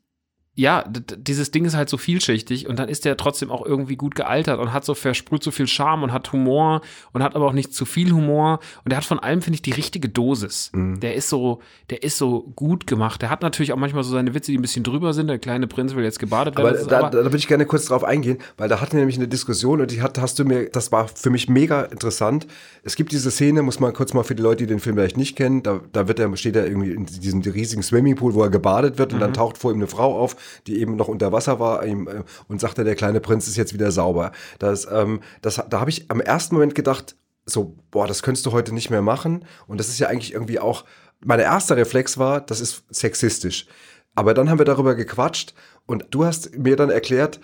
ja, 0.54 0.84
dieses 1.16 1.50
Ding 1.50 1.64
ist 1.64 1.74
halt 1.74 1.88
so 1.88 1.96
vielschichtig 1.96 2.68
und 2.68 2.78
dann 2.78 2.90
ist 2.90 3.06
der 3.06 3.16
trotzdem 3.16 3.50
auch 3.50 3.64
irgendwie 3.64 3.96
gut 3.96 4.14
gealtert 4.14 4.60
und 4.60 4.74
hat 4.74 4.84
so 4.84 4.92
versprüht 4.92 5.42
so 5.42 5.50
viel 5.50 5.66
Charme 5.66 6.02
und 6.02 6.12
hat 6.12 6.30
Humor 6.32 6.82
und 7.14 7.22
hat 7.22 7.34
aber 7.34 7.46
auch 7.46 7.54
nicht 7.54 7.72
zu 7.72 7.86
viel 7.86 8.12
Humor 8.12 8.60
und 8.84 8.90
der 8.90 8.98
hat 8.98 9.04
von 9.06 9.18
allem, 9.18 9.40
finde 9.40 9.54
ich, 9.54 9.62
die 9.62 9.70
richtige 9.70 10.10
Dosis. 10.10 10.70
Mhm. 10.74 11.00
Der 11.00 11.14
ist 11.14 11.30
so, 11.30 11.60
der 11.88 12.02
ist 12.02 12.18
so 12.18 12.52
gut 12.54 12.86
gemacht. 12.86 13.22
Der 13.22 13.30
hat 13.30 13.40
natürlich 13.40 13.72
auch 13.72 13.78
manchmal 13.78 14.04
so 14.04 14.10
seine 14.12 14.34
Witze, 14.34 14.52
die 14.52 14.58
ein 14.58 14.62
bisschen 14.62 14.84
drüber 14.84 15.14
sind. 15.14 15.28
Der 15.28 15.38
kleine 15.38 15.66
Prinz 15.66 15.94
will 15.94 16.04
jetzt 16.04 16.18
gebadet 16.18 16.58
werden. 16.58 16.76
Aber 16.80 16.86
da, 16.86 16.98
aber- 16.98 17.10
da 17.10 17.24
würde 17.24 17.36
ich 17.38 17.48
gerne 17.48 17.64
kurz 17.64 17.86
drauf 17.86 18.04
eingehen, 18.04 18.36
weil 18.58 18.68
da 18.68 18.82
hatten 18.82 18.92
wir 18.92 18.98
nämlich 19.00 19.16
eine 19.16 19.28
Diskussion 19.28 19.80
und 19.80 19.90
die 19.90 20.02
hat, 20.02 20.18
hast 20.18 20.38
du 20.38 20.44
mir, 20.44 20.68
das 20.68 20.92
war 20.92 21.08
für 21.08 21.30
mich 21.30 21.48
mega 21.48 21.82
interessant. 21.84 22.46
Es 22.82 22.94
gibt 22.96 23.12
diese 23.12 23.30
Szene, 23.30 23.62
muss 23.62 23.80
man 23.80 23.94
kurz 23.94 24.12
mal 24.12 24.22
für 24.22 24.34
die 24.34 24.42
Leute, 24.42 24.64
die 24.64 24.66
den 24.66 24.80
Film 24.80 24.96
vielleicht 24.96 25.16
nicht 25.16 25.34
kennen, 25.34 25.62
da, 25.62 25.80
da 25.94 26.08
wird 26.08 26.18
er, 26.18 26.36
steht 26.36 26.56
er 26.56 26.66
irgendwie 26.66 26.90
in 26.92 27.06
diesem 27.06 27.40
riesigen 27.40 27.82
Swimmingpool, 27.82 28.34
wo 28.34 28.42
er 28.42 28.50
gebadet 28.50 28.98
wird 28.98 29.12
und 29.14 29.16
Mhm. 29.18 29.22
dann 29.22 29.32
taucht 29.32 29.56
vor 29.56 29.70
ihm 29.70 29.78
eine 29.78 29.86
Frau 29.86 30.18
auf, 30.18 30.36
die 30.66 30.80
eben 30.80 30.96
noch 30.96 31.08
unter 31.08 31.32
Wasser 31.32 31.60
war 31.60 31.84
ihm, 31.84 32.08
äh, 32.08 32.22
und 32.48 32.60
sagte, 32.60 32.84
der 32.84 32.94
kleine 32.94 33.20
Prinz 33.20 33.48
ist 33.48 33.56
jetzt 33.56 33.74
wieder 33.74 33.90
sauber. 33.90 34.32
Das, 34.58 34.86
ähm, 34.90 35.20
das, 35.40 35.62
da 35.68 35.80
habe 35.80 35.90
ich 35.90 36.10
am 36.10 36.20
ersten 36.20 36.54
Moment 36.54 36.74
gedacht, 36.74 37.16
so, 37.44 37.76
boah, 37.90 38.06
das 38.06 38.22
könntest 38.22 38.46
du 38.46 38.52
heute 38.52 38.72
nicht 38.72 38.90
mehr 38.90 39.02
machen. 39.02 39.44
Und 39.66 39.78
das 39.78 39.88
ist 39.88 39.98
ja 39.98 40.08
eigentlich 40.08 40.32
irgendwie 40.32 40.60
auch, 40.60 40.84
mein 41.24 41.40
erster 41.40 41.76
Reflex 41.76 42.18
war, 42.18 42.40
das 42.40 42.60
ist 42.60 42.84
sexistisch. 42.90 43.66
Aber 44.14 44.34
dann 44.34 44.50
haben 44.50 44.58
wir 44.58 44.64
darüber 44.64 44.94
gequatscht 44.94 45.54
und 45.86 46.06
du 46.10 46.24
hast 46.24 46.56
mir 46.56 46.76
dann 46.76 46.90
erklärt, 46.90 47.40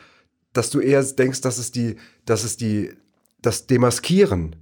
dass 0.52 0.70
du 0.70 0.80
eher 0.80 1.02
denkst, 1.02 1.40
dass 1.40 1.58
es 1.58 1.70
die, 1.70 1.96
dass 2.24 2.44
es 2.44 2.56
die, 2.56 2.92
das 3.40 3.66
Demaskieren 3.66 4.56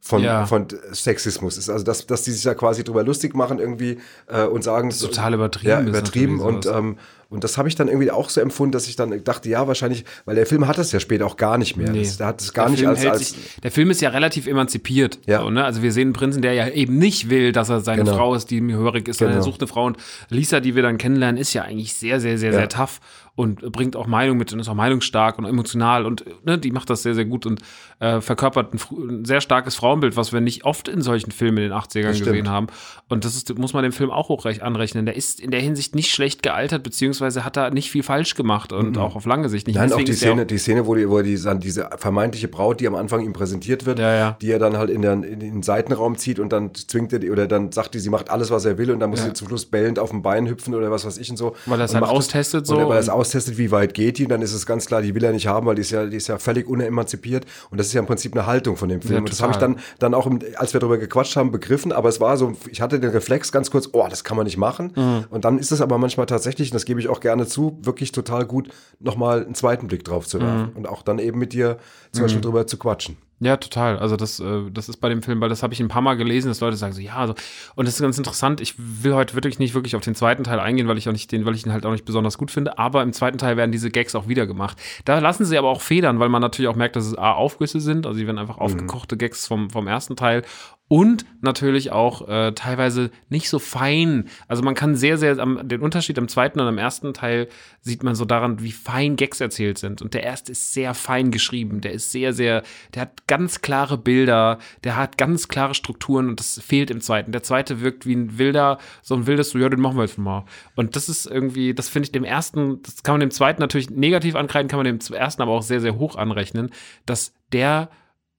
von, 0.00 0.22
Ja. 0.22 0.46
von 0.46 0.66
Sexismus 0.92 1.56
ist. 1.58 1.68
Also 1.68 1.84
dass, 1.84 2.06
dass 2.06 2.22
die 2.22 2.30
sich 2.32 2.44
ja 2.44 2.54
quasi 2.54 2.84
drüber 2.84 3.02
lustig 3.02 3.34
machen 3.34 3.58
irgendwie 3.58 3.98
äh, 4.28 4.44
und 4.44 4.62
sagen, 4.62 4.88
das 4.90 4.98
total 5.00 5.34
übertrieben 5.34 5.68
Ja, 5.70 5.80
ist 5.80 5.88
übertrieben 5.88 6.40
und 6.40 6.66
ähm, 6.66 6.96
und 7.28 7.42
das 7.42 7.58
habe 7.58 7.68
ich 7.68 7.74
dann 7.74 7.88
irgendwie 7.88 8.12
auch 8.12 8.30
so 8.30 8.40
empfunden, 8.40 8.70
dass 8.70 8.86
ich 8.86 8.94
dann 8.94 9.24
dachte, 9.24 9.48
ja, 9.48 9.66
wahrscheinlich, 9.66 10.04
weil 10.26 10.36
der 10.36 10.46
Film 10.46 10.68
hat 10.68 10.78
das 10.78 10.92
ja 10.92 11.00
später 11.00 11.26
auch 11.26 11.36
gar 11.36 11.58
nicht 11.58 11.76
mehr. 11.76 11.90
Nee. 11.90 12.04
Das, 12.04 12.18
der 12.18 12.28
hat 12.28 12.40
es 12.40 12.52
gar 12.52 12.66
Der 12.66 12.70
nicht 12.70 12.78
Film 12.80 12.90
als, 12.90 13.04
als 13.04 13.18
sich, 13.30 13.36
der 13.64 13.72
Film 13.72 13.90
ist 13.90 14.00
ja 14.00 14.10
relativ 14.10 14.46
emanzipiert. 14.46 15.18
Ja. 15.26 15.40
So, 15.40 15.50
ne? 15.50 15.64
Also 15.64 15.82
wir 15.82 15.90
sehen 15.90 16.02
einen 16.06 16.12
Prinzen, 16.12 16.40
der 16.40 16.52
ja 16.52 16.68
eben 16.68 16.98
nicht 16.98 17.28
will, 17.28 17.50
dass 17.50 17.68
er 17.68 17.80
seine 17.80 18.04
Genau. 18.04 18.16
Frau 18.16 18.34
ist, 18.36 18.52
die 18.52 18.58
ihm 18.58 18.70
hörig 18.70 19.08
ist, 19.08 19.18
sondern 19.18 19.38
er 19.38 19.40
Genau. 19.40 19.50
sucht 19.50 19.60
eine 19.60 19.66
Frau. 19.66 19.86
Und 19.86 19.96
Lisa, 20.28 20.60
die 20.60 20.76
wir 20.76 20.84
dann 20.84 20.98
kennenlernen, 20.98 21.36
ist 21.40 21.52
ja 21.52 21.62
eigentlich 21.62 21.94
sehr, 21.94 22.20
sehr, 22.20 22.38
sehr, 22.38 22.52
Ja. 22.52 22.58
sehr 22.58 22.68
tough 22.68 23.00
und 23.36 23.70
bringt 23.70 23.94
auch 23.96 24.06
Meinung 24.06 24.38
mit 24.38 24.52
und 24.52 24.58
ist 24.60 24.68
auch 24.68 24.74
meinungsstark 24.74 25.38
und 25.38 25.44
emotional 25.44 26.04
und 26.06 26.24
ne, 26.44 26.58
die 26.58 26.72
macht 26.72 26.90
das 26.90 27.02
sehr, 27.02 27.14
sehr 27.14 27.26
gut 27.26 27.46
und 27.46 27.60
äh, 28.00 28.20
verkörpert 28.20 28.72
ein, 28.74 28.80
ein 29.20 29.24
sehr 29.24 29.40
starkes 29.40 29.76
Frauenbild, 29.76 30.16
was 30.16 30.32
wir 30.32 30.40
nicht 30.40 30.64
oft 30.64 30.88
in 30.88 31.02
solchen 31.02 31.30
Filmen 31.30 31.58
in 31.58 31.64
den 31.64 31.72
80ern 31.72 32.02
Das 32.08 32.18
gesehen 32.18 32.48
haben. 32.50 32.66
Und 33.08 33.24
das 33.24 33.36
ist, 33.36 33.56
muss 33.58 33.74
man 33.74 33.82
dem 33.82 33.92
Film 33.92 34.10
auch 34.10 34.28
hoch 34.28 34.46
anrechnen. 34.60 35.06
Der 35.06 35.16
ist 35.16 35.38
in 35.40 35.50
der 35.50 35.60
Hinsicht 35.60 35.94
nicht 35.94 36.10
schlecht 36.10 36.42
gealtert, 36.42 36.82
beziehungsweise 36.82 37.44
hat 37.44 37.56
er 37.56 37.70
nicht 37.70 37.90
viel 37.90 38.02
falsch 38.02 38.34
gemacht 38.34 38.72
und 38.72 38.96
auch 38.98 39.16
auf 39.16 39.26
lange 39.26 39.48
Sicht 39.48 39.66
nicht. 39.66 39.76
Mhm. 39.76 39.82
Nein, 39.82 39.92
auch 39.92 40.02
die 40.02 40.12
Szene, 40.14 40.46
die 40.46 40.58
Szene, 40.58 40.86
wo, 40.86 40.94
die, 40.94 41.08
wo 41.08 41.20
die, 41.22 41.38
diese 41.58 41.90
vermeintliche 41.98 42.48
Braut, 42.48 42.80
die 42.80 42.86
am 42.86 42.94
Anfang 42.94 43.20
ihm 43.22 43.32
präsentiert 43.32 43.84
wird, 43.86 43.98
Ja, 43.98 44.14
ja. 44.14 44.36
die 44.40 44.50
er 44.50 44.58
dann 44.58 44.78
halt 44.78 44.88
in, 44.90 45.02
der, 45.02 45.12
in 45.12 45.40
den 45.40 45.62
Seitenraum 45.62 46.16
zieht 46.16 46.38
und 46.38 46.52
dann 46.52 46.74
zwingt 46.74 47.12
er 47.12 47.18
die, 47.18 47.30
oder 47.30 47.46
dann 47.46 47.70
sagt 47.72 47.94
die, 47.94 47.98
sie 47.98 48.10
macht 48.10 48.30
alles, 48.30 48.50
was 48.50 48.64
er 48.64 48.78
will 48.78 48.90
und 48.90 49.00
dann 49.00 49.10
muss 49.10 49.20
Ja. 49.20 49.26
sie 49.26 49.32
zum 49.34 49.48
Schluss 49.48 49.66
bellend 49.66 49.98
auf 49.98 50.10
dem 50.10 50.22
Bein 50.22 50.46
hüpfen 50.46 50.74
oder 50.74 50.90
was 50.90 51.04
weiß 51.04 51.18
ich 51.18 51.30
und 51.30 51.36
so. 51.36 51.54
Weil 51.66 51.80
er 51.80 51.84
es 51.84 51.94
halt 51.94 52.02
macht 52.02 52.12
austestet 52.12 52.66
so 52.66 52.76
Weil 52.76 52.92
er 52.92 52.98
es 52.98 53.08
austestet, 53.26 53.58
wie 53.58 53.70
weit 53.70 53.94
geht 53.94 54.18
die 54.18 54.24
und 54.24 54.30
dann 54.30 54.42
ist 54.42 54.52
es 54.52 54.66
ganz 54.66 54.86
klar, 54.86 55.02
die 55.02 55.14
will 55.14 55.24
er 55.24 55.32
nicht 55.32 55.46
haben, 55.46 55.66
weil 55.66 55.74
die 55.74 55.80
ist 55.82 55.90
ja, 55.90 56.06
die 56.06 56.16
ist 56.16 56.28
ja 56.28 56.38
völlig 56.38 56.68
unemanzipiert 56.68 57.44
und 57.70 57.78
das 57.78 57.88
ist 57.88 57.92
ja 57.92 58.00
im 58.00 58.06
Prinzip 58.06 58.32
eine 58.34 58.46
Haltung 58.46 58.76
von 58.76 58.88
dem 58.88 59.00
Film. 59.02 59.14
Ja, 59.14 59.18
und 59.20 59.28
das 59.30 59.42
habe 59.42 59.52
ich 59.52 59.58
dann, 59.58 59.78
dann 59.98 60.14
auch, 60.14 60.26
im, 60.26 60.38
als 60.56 60.72
wir 60.72 60.80
darüber 60.80 60.98
gequatscht 60.98 61.36
haben, 61.36 61.50
begriffen, 61.50 61.92
aber 61.92 62.08
es 62.08 62.20
war 62.20 62.36
so, 62.36 62.54
ich 62.70 62.80
hatte 62.80 63.00
den 63.00 63.10
Reflex 63.10 63.52
ganz 63.52 63.70
kurz, 63.70 63.88
oh, 63.92 64.06
das 64.08 64.24
kann 64.24 64.36
man 64.36 64.44
nicht 64.44 64.56
machen. 64.56 64.92
Mhm. 64.94 65.24
Und 65.30 65.44
dann 65.44 65.58
ist 65.58 65.72
es 65.72 65.80
aber 65.80 65.98
manchmal 65.98 66.26
tatsächlich, 66.26 66.70
und 66.70 66.74
das 66.74 66.84
gebe 66.84 67.00
ich 67.00 67.08
auch 67.08 67.20
gerne 67.20 67.46
zu, 67.46 67.78
wirklich 67.82 68.12
total 68.12 68.44
gut, 68.46 68.68
nochmal 69.00 69.44
einen 69.44 69.54
zweiten 69.54 69.88
Blick 69.88 70.04
drauf 70.04 70.26
zu 70.26 70.40
werfen 70.40 70.46
Mhm. 70.46 70.76
und 70.76 70.88
auch 70.88 71.02
dann 71.02 71.18
eben 71.18 71.38
mit 71.38 71.52
dir 71.52 71.78
zum 72.12 72.22
Beispiel 72.22 72.40
drüber 72.40 72.66
zu 72.66 72.78
quatschen. 72.78 73.16
Ja, 73.38 73.58
total. 73.58 73.98
Also 73.98 74.16
das, 74.16 74.40
äh, 74.40 74.70
das 74.72 74.88
ist 74.88 74.96
bei 74.96 75.10
dem 75.10 75.22
Film, 75.22 75.40
weil 75.42 75.50
das 75.50 75.62
habe 75.62 75.74
ich 75.74 75.80
ein 75.80 75.88
paar 75.88 76.00
Mal 76.00 76.14
gelesen, 76.14 76.48
dass 76.48 76.60
Leute 76.60 76.76
sagen 76.78 76.94
so, 76.94 77.02
ja, 77.02 77.26
so. 77.26 77.34
und 77.74 77.86
das 77.86 77.94
ist 77.94 78.00
ganz 78.00 78.16
interessant. 78.16 78.62
Ich 78.62 78.74
will 78.78 79.14
heute 79.14 79.34
wirklich 79.34 79.58
nicht 79.58 79.74
wirklich 79.74 79.94
auf 79.94 80.02
den 80.02 80.14
zweiten 80.14 80.42
Teil 80.42 80.58
eingehen, 80.58 80.88
weil 80.88 80.96
ich 80.96 81.06
auch 81.06 81.12
nicht 81.12 81.30
den, 81.32 81.44
weil 81.44 81.54
ich 81.54 81.66
ihn 81.66 81.72
halt 81.72 81.84
auch 81.84 81.92
nicht 81.92 82.06
besonders 82.06 82.38
gut 82.38 82.50
finde. 82.50 82.78
Aber 82.78 83.02
im 83.02 83.12
zweiten 83.12 83.36
Teil 83.36 83.58
werden 83.58 83.72
diese 83.72 83.90
Gags 83.90 84.14
auch 84.14 84.26
wieder 84.26 84.46
gemacht. 84.46 84.78
Da 85.04 85.18
lassen 85.18 85.44
sie 85.44 85.58
aber 85.58 85.68
auch 85.68 85.82
federn, 85.82 86.18
weil 86.18 86.30
man 86.30 86.40
natürlich 86.40 86.68
auch 86.68 86.76
merkt, 86.76 86.96
dass 86.96 87.04
es 87.04 87.18
A, 87.18 87.32
Aufgüsse 87.32 87.80
sind. 87.80 88.06
Also 88.06 88.18
sie 88.18 88.26
werden 88.26 88.38
einfach 88.38 88.56
aufgekochte 88.56 89.18
Gags 89.18 89.46
vom, 89.46 89.68
vom 89.68 89.86
ersten 89.86 90.16
Teil. 90.16 90.42
Und 90.88 91.26
natürlich 91.40 91.90
auch 91.90 92.28
äh, 92.28 92.52
teilweise 92.52 93.10
nicht 93.28 93.48
so 93.48 93.58
fein. 93.58 94.28
Also 94.46 94.62
man 94.62 94.76
kann 94.76 94.94
sehr, 94.94 95.18
sehr, 95.18 95.36
am, 95.40 95.66
den 95.68 95.80
Unterschied 95.80 96.16
am 96.16 96.28
zweiten 96.28 96.60
und 96.60 96.68
am 96.68 96.78
ersten 96.78 97.12
Teil 97.12 97.48
sieht 97.80 98.04
man 98.04 98.14
so 98.14 98.24
daran, 98.24 98.62
wie 98.62 98.70
fein 98.70 99.16
Gags 99.16 99.40
erzählt 99.40 99.78
sind. 99.78 100.00
Und 100.00 100.14
der 100.14 100.22
erste 100.22 100.52
ist 100.52 100.72
sehr 100.72 100.94
fein 100.94 101.32
geschrieben. 101.32 101.80
Der 101.80 101.90
ist 101.92 102.12
sehr, 102.12 102.32
sehr, 102.32 102.62
der 102.94 103.02
hat 103.02 103.26
ganz 103.26 103.62
klare 103.62 103.98
Bilder, 103.98 104.58
der 104.84 104.96
hat 104.96 105.18
ganz 105.18 105.48
klare 105.48 105.74
Strukturen 105.74 106.28
und 106.28 106.38
das 106.38 106.60
fehlt 106.60 106.92
im 106.92 107.00
zweiten. 107.00 107.32
Der 107.32 107.42
zweite 107.42 107.80
wirkt 107.80 108.06
wie 108.06 108.14
ein 108.14 108.38
wilder, 108.38 108.78
so 109.02 109.16
ein 109.16 109.26
wildes, 109.26 109.50
so, 109.50 109.58
ja, 109.58 109.68
den 109.68 109.80
machen 109.80 109.96
wir 109.96 110.04
jetzt 110.04 110.18
mal. 110.18 110.44
Und 110.76 110.94
das 110.94 111.08
ist 111.08 111.26
irgendwie, 111.26 111.74
das 111.74 111.88
finde 111.88 112.06
ich 112.06 112.12
dem 112.12 112.24
ersten, 112.24 112.80
das 112.82 113.02
kann 113.02 113.14
man 113.14 113.20
dem 113.20 113.32
zweiten 113.32 113.60
natürlich 113.60 113.90
negativ 113.90 114.36
ankreiden, 114.36 114.68
kann 114.68 114.78
man 114.78 114.86
dem 114.86 115.00
ersten 115.14 115.42
aber 115.42 115.50
auch 115.50 115.62
sehr, 115.62 115.80
sehr 115.80 115.98
hoch 115.98 116.14
anrechnen, 116.14 116.70
dass 117.06 117.34
der 117.52 117.90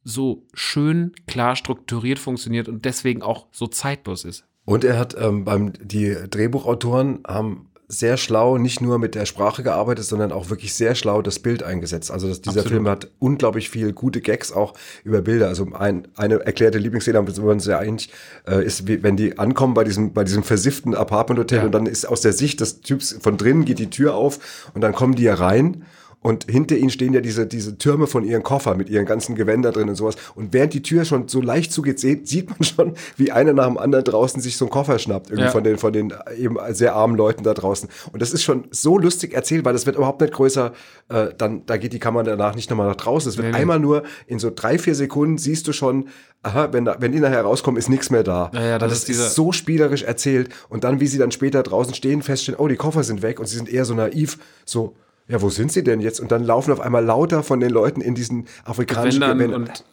so 0.07 0.43
schön, 0.53 1.11
klar 1.27 1.55
strukturiert 1.57 2.17
funktioniert 2.17 2.69
und 2.69 2.85
deswegen 2.85 3.21
auch 3.21 3.47
so 3.51 3.67
zeitlos 3.67 4.23
ist. 4.23 4.45
Und 4.63 4.83
er 4.83 4.97
hat 4.97 5.15
ähm, 5.19 5.43
beim, 5.43 5.73
die 5.81 6.15
Drehbuchautoren 6.29 7.19
haben 7.27 7.69
sehr 7.89 8.17
schlau 8.17 8.57
nicht 8.57 8.81
nur 8.81 8.99
mit 8.99 9.15
der 9.15 9.25
Sprache 9.25 9.63
gearbeitet, 9.63 10.05
sondern 10.05 10.33
auch 10.33 10.49
wirklich 10.49 10.73
sehr 10.73 10.93
schlau 10.95 11.21
das 11.21 11.39
Bild 11.39 11.63
eingesetzt. 11.63 12.11
Also 12.11 12.27
das, 12.27 12.41
dieser 12.41 12.61
Absolut. 12.61 12.73
Film 12.73 12.87
hat 12.89 13.09
unglaublich 13.19 13.69
viel 13.69 13.93
gute 13.93 14.19
Gags 14.19 14.51
auch 14.51 14.73
über 15.05 15.21
Bilder. 15.21 15.47
Also 15.47 15.67
ein, 15.73 16.07
eine 16.15 16.35
erklärte 16.45 16.79
Lieblingsszene, 16.79 17.23
sind 17.31 17.45
wir 17.45 17.51
uns 17.51 17.65
ja 17.65 17.79
einig, 17.79 18.09
äh, 18.45 18.65
ist, 18.65 18.87
wie, 18.87 19.03
wenn 19.03 19.15
die 19.15 19.39
ankommen 19.39 19.73
bei 19.73 19.85
diesem, 19.85 20.13
bei 20.13 20.25
diesem 20.25 20.43
versifften 20.43 20.95
Apartment-Hotel 20.95 21.59
Ja. 21.59 21.65
und 21.65 21.71
dann 21.71 21.85
ist 21.85 22.05
aus 22.05 22.21
der 22.21 22.33
Sicht 22.33 22.59
des 22.59 22.81
Typs 22.81 23.17
von 23.21 23.37
drinnen 23.37 23.63
geht 23.63 23.79
die 23.79 23.89
Tür 23.89 24.15
auf 24.15 24.69
und 24.73 24.81
dann 24.81 24.93
kommen 24.93 25.15
die 25.15 25.23
ja 25.23 25.35
rein 25.35 25.85
und 26.27 26.45
hinter 26.51 26.75
ihnen 26.75 26.89
stehen 26.89 27.13
ja 27.13 27.21
diese, 27.21 27.47
diese 27.47 27.77
Türme 27.77 28.05
von 28.05 28.25
ihren 28.25 28.43
Koffer 28.43 28.75
mit 28.75 28.89
ihren 28.89 29.05
ganzen 29.05 29.33
Gewändern 29.35 29.71
drin 29.73 29.87
und 29.87 29.95
sowas. 29.95 30.15
Und 30.35 30.51
während 30.51 30.73
die 30.73 30.81
Tür 30.81 31.05
schon 31.05 31.29
so 31.29 31.41
leicht 31.41 31.71
zugeht, 31.71 31.99
sieht, 32.27 32.49
man 32.49 32.63
schon, 32.63 32.93
wie 33.15 33.31
einer 33.31 33.53
nach 33.53 33.67
dem 33.67 33.77
anderen 33.77 34.03
draußen 34.03 34.41
sich 34.41 34.57
so 34.57 34.65
einen 34.65 34.71
Koffer 34.71 34.99
schnappt, 34.99 35.27
irgendwie 35.29 35.45
Ja. 35.45 35.51
von 35.51 35.63
den, 35.63 35.77
von 35.77 35.93
den 35.93 36.13
eben 36.37 36.57
sehr 36.71 36.95
armen 36.95 37.15
Leuten 37.15 37.43
da 37.43 37.53
draußen. 37.53 37.87
Und 38.11 38.21
das 38.21 38.31
ist 38.33 38.43
schon 38.43 38.65
so 38.71 38.97
lustig 38.97 39.33
erzählt, 39.33 39.63
weil 39.63 39.71
das 39.73 39.85
wird 39.85 39.95
überhaupt 39.95 40.19
nicht 40.19 40.33
größer, 40.33 40.73
äh, 41.07 41.27
dann, 41.37 41.65
da 41.65 41.77
geht 41.77 41.93
die 41.93 41.99
Kamera 41.99 42.23
danach 42.23 42.55
nicht 42.55 42.69
nochmal 42.69 42.87
nach 42.89 42.95
draußen. 42.97 43.29
Es 43.29 43.37
wird 43.37 43.45
Nee, 43.47 43.53
nee. 43.53 43.57
einmal 43.59 43.79
nur 43.79 44.03
in 44.25 44.39
so 44.39 44.51
drei, 44.53 44.77
vier 44.77 44.95
Sekunden 44.95 45.37
siehst 45.37 45.65
du 45.67 45.71
schon, 45.71 46.09
aha, 46.43 46.69
wenn, 46.73 46.83
da, 46.83 46.97
wenn 46.99 47.13
die 47.13 47.21
nachher 47.21 47.41
rauskommen, 47.43 47.77
ist 47.79 47.87
nichts 47.89 48.09
mehr 48.09 48.23
da. 48.23 48.51
Ja, 48.53 48.61
ja, 48.65 48.79
das 48.79 48.89
Und 48.91 48.97
ist 48.97 49.07
dieser- 49.07 49.29
so 49.29 49.53
spielerisch 49.53 50.03
erzählt. 50.03 50.49
Und 50.67 50.83
dann, 50.83 50.99
wie 50.99 51.07
sie 51.07 51.19
dann 51.19 51.31
später 51.31 51.63
draußen 51.63 51.93
stehen, 51.93 52.21
feststellen, 52.21 52.59
oh, 52.59 52.67
die 52.67 52.75
Koffer 52.75 53.03
sind 53.03 53.21
weg 53.21 53.39
und 53.39 53.45
sie 53.47 53.55
sind 53.55 53.69
eher 53.71 53.85
so 53.85 53.93
naiv, 53.93 54.37
so, 54.65 54.95
ja, 55.27 55.41
wo 55.41 55.49
sind 55.49 55.71
sie 55.71 55.83
denn 55.83 55.99
jetzt? 55.99 56.19
Und 56.19 56.31
dann 56.31 56.43
laufen 56.43 56.71
auf 56.71 56.79
einmal 56.79 57.03
lauter 57.03 57.43
von 57.43 57.59
den 57.59 57.69
Leuten 57.69 58.01
in 58.01 58.15
diesen 58.15 58.45
afrikanischen 58.63 59.21
Gewändern 59.21 59.53
und 59.53 59.83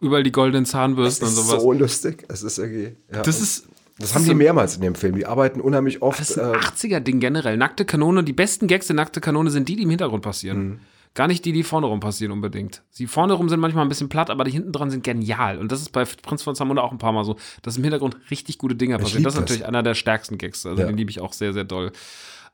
überall 0.00 0.22
die 0.22 0.32
goldenen 0.32 0.66
Zahnbürsten 0.66 1.26
und 1.26 1.34
sowas. 1.34 1.62
so 1.62 1.72
lustig. 1.72 2.24
Es 2.28 2.42
ist 2.42 2.58
irgendwie, 2.58 2.96
ja. 3.12 3.22
das 3.22 3.40
ist 3.40 3.68
das 3.98 4.14
haben 4.14 4.24
die 4.24 4.34
mehrmals 4.34 4.76
in 4.76 4.82
dem 4.82 4.94
Film. 4.94 5.16
Die 5.16 5.26
arbeiten 5.26 5.60
unheimlich 5.60 6.02
oft. 6.02 6.20
Das 6.20 6.30
ist 6.30 6.38
ein 6.38 6.54
äh, 6.54 6.58
80er-Ding 6.58 7.18
generell. 7.18 7.56
Nackte 7.56 7.84
Kanone, 7.84 8.22
die 8.22 8.32
besten 8.32 8.68
Gags 8.68 8.88
in 8.90 8.96
Nackte 8.96 9.20
Kanone 9.20 9.50
sind 9.50 9.68
die, 9.68 9.74
die 9.74 9.82
im 9.82 9.90
Hintergrund 9.90 10.22
passieren. 10.22 10.58
Mhm. 10.58 10.80
Gar 11.14 11.26
nicht 11.26 11.44
die, 11.44 11.52
die 11.52 11.64
vorne 11.64 11.86
rum 11.86 11.98
passieren 11.98 12.30
unbedingt. 12.30 12.82
Die 12.98 13.08
vorne 13.08 13.32
rum 13.32 13.48
sind 13.48 13.58
manchmal 13.58 13.84
ein 13.84 13.88
bisschen 13.88 14.08
platt, 14.08 14.30
aber 14.30 14.44
die 14.44 14.52
hinten 14.52 14.70
dran 14.70 14.90
sind 14.90 15.02
genial. 15.02 15.58
Und 15.58 15.72
das 15.72 15.80
ist 15.80 15.90
bei 15.90 16.04
Prinz 16.04 16.42
von 16.42 16.54
Zamunda 16.54 16.82
auch 16.82 16.92
ein 16.92 16.98
paar 16.98 17.10
Mal 17.12 17.24
so, 17.24 17.36
dass 17.62 17.76
im 17.76 17.82
Hintergrund 17.82 18.16
richtig 18.30 18.58
gute 18.58 18.76
Dinge 18.76 18.98
passieren. 18.98 19.24
Das 19.24 19.34
ist 19.34 19.38
das. 19.38 19.42
natürlich 19.42 19.66
einer 19.66 19.82
der 19.82 19.94
stärksten 19.94 20.38
Gags. 20.38 20.64
Also 20.64 20.80
Ja. 20.80 20.86
den 20.86 20.96
liebe 20.96 21.10
ich 21.10 21.18
auch 21.20 21.32
sehr, 21.32 21.52
sehr 21.52 21.64
doll. 21.64 21.90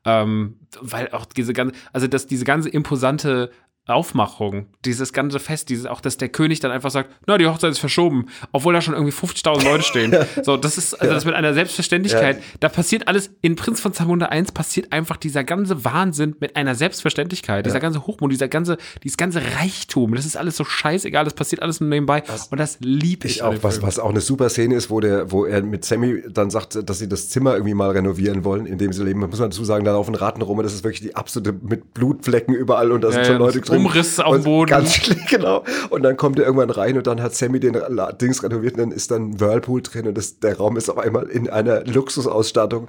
Ähm, 0.05 0.57
weil 0.81 1.09
auch 1.13 1.25
diese 1.25 1.53
ganze, 1.53 1.75
also 1.93 2.07
dass 2.07 2.27
diese 2.27 2.45
ganze 2.45 2.69
imposante 2.69 3.51
Aufmachung, 3.87 4.67
dieses 4.85 5.13
ganze 5.13 5.39
Fest, 5.39 5.69
dieses 5.69 5.87
auch, 5.87 6.01
dass 6.01 6.17
der 6.17 6.29
König 6.29 6.61
dann 6.61 6.71
einfach 6.71 6.91
sagt, 6.91 7.11
na, 7.27 7.37
die 7.39 7.47
Hochzeit 7.47 7.71
ist 7.71 7.79
verschoben, 7.79 8.27
obwohl 8.53 8.73
da 8.75 8.81
schon 8.81 8.95
irgendwie 8.95 9.13
50.000 9.13 9.65
Leute 9.65 9.85
stehen. 9.85 10.15
So, 10.43 10.57
das 10.57 10.77
ist, 10.79 10.95
also 10.95 11.13
das 11.15 11.25
mit 11.25 11.35
einer 11.35 11.55
Selbstverständlichkeit, 11.55 12.37
Ja. 12.39 12.43
da 12.61 12.69
passiert 12.69 13.09
alles, 13.09 13.31
in 13.41 13.57
Prinz 13.57 13.81
von 13.81 13.93
Zamunda 13.93 14.27
1 14.27 14.53
passiert 14.53 14.93
einfach 14.93 15.17
dieser 15.17 15.45
ganze 15.45 15.85
Wahnsinn 15.85 16.35
mit 16.41 16.57
einer 16.57 16.75
Selbstverständlichkeit, 16.75 17.65
dieser 17.67 17.81
ganze 17.81 18.07
Hochmut, 18.07 18.33
dieser 18.33 18.49
ganze, 18.49 18.77
dieses 19.03 19.17
ganze 19.17 19.41
Reichtum, 19.59 20.15
das 20.15 20.27
ist 20.27 20.37
alles 20.37 20.57
so 20.57 20.65
scheißegal, 20.65 21.25
das 21.25 21.35
passiert 21.35 21.63
alles 21.63 21.81
nur 21.81 21.89
nebenbei 21.91 22.23
und 22.51 22.59
das 22.59 22.79
liebe 22.81 23.27
ich. 23.27 23.37
Ich 23.37 23.43
auch, 23.43 23.55
was, 23.63 23.81
was 23.83 23.99
auch 23.99 24.11
eine 24.11 24.21
super 24.21 24.49
Szene 24.49 24.75
ist, 24.75 24.91
wo, 24.91 25.01
der, 25.01 25.31
wo 25.31 25.45
er 25.45 25.63
mit 25.63 25.85
Sammy 25.85 26.23
dann 26.29 26.51
sagt, 26.51 26.89
dass 26.89 26.99
sie 26.99 27.09
das 27.09 27.29
Zimmer 27.29 27.55
irgendwie 27.55 27.75
mal 27.75 27.91
renovieren 27.91 28.45
wollen, 28.45 28.67
in 28.67 28.79
dem 28.79 28.93
sie 28.93 29.05
leben. 29.05 29.21
Muss 29.21 29.39
man 29.39 29.51
dazu 29.51 29.65
sagen, 29.65 29.85
da 29.85 29.93
laufen 29.93 30.15
Ratten 30.15 30.43
rum 30.43 30.59
und 30.59 30.65
das 30.65 30.75
ist 30.75 30.85
wirklich 30.85 31.01
die 31.03 31.15
absolute 31.15 31.53
mit 31.53 31.95
Blutflecken 31.95 32.55
überall 32.55 32.93
und 32.93 33.03
da 33.03 33.11
sind 33.11 33.21
Ja, 33.21 33.25
schon 33.27 33.35
ja, 33.35 33.39
Leute 33.39 33.61
drin. 33.61 33.74
Umriss 33.77 34.21
auf 34.21 34.33
dem 34.33 34.39
Und 34.39 34.45
Boden. 34.45 34.71
Ganz 34.71 35.01
genau. 35.29 35.65
Und 35.91 36.03
dann 36.03 36.17
kommt 36.17 36.39
er 36.39 36.47
irgendwann 36.47 36.71
rein 36.71 36.97
und 36.97 37.07
dann 37.07 37.23
hat 37.23 37.35
Sammy 37.35 37.61
den 37.61 37.77
Dings 38.21 38.43
renoviert 38.43 38.75
und 38.75 38.81
dann 38.81 38.91
ist 38.93 39.11
dann 39.11 39.31
ein 39.31 39.41
Whirlpool 39.41 39.83
drin 39.83 40.07
und 40.07 40.17
das, 40.17 40.39
der 40.39 40.57
Raum 40.57 40.77
ist 40.77 40.89
auf 40.89 40.99
einmal 40.99 41.27
in 41.27 41.49
einer 41.49 41.85
Luxusausstattung. 41.85 42.89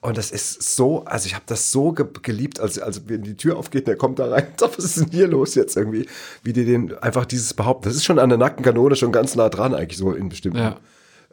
Und 0.00 0.18
das 0.18 0.30
ist 0.30 0.76
so, 0.76 1.04
also 1.04 1.26
ich 1.26 1.34
habe 1.34 1.44
das 1.46 1.72
so 1.72 1.92
ge 1.92 2.06
geliebt, 2.22 2.60
als, 2.60 2.78
als 2.78 3.08
wenn 3.08 3.22
die 3.22 3.36
Tür 3.36 3.56
aufgeht 3.56 3.86
und 3.86 3.92
er 3.92 3.96
kommt 3.96 4.18
da 4.18 4.26
rein. 4.26 4.46
und 4.52 4.60
sagt, 4.60 4.78
Was 4.78 4.84
ist 4.84 4.96
denn 4.98 5.10
hier 5.10 5.26
los 5.26 5.54
jetzt 5.54 5.76
irgendwie? 5.76 6.06
Wie 6.42 6.52
die 6.52 6.64
den 6.64 6.96
einfach 6.98 7.24
dieses 7.24 7.54
behaupten. 7.54 7.88
Das 7.88 7.96
ist 7.96 8.04
schon 8.04 8.18
an 8.18 8.28
der 8.28 8.38
nackten 8.38 8.64
Kanone 8.64 8.96
schon 8.96 9.12
ganz 9.12 9.34
nah 9.34 9.48
dran, 9.48 9.74
eigentlich 9.74 9.98
so 9.98 10.12
in 10.12 10.28
bestimmten 10.28 10.58
Ja. 10.58 10.76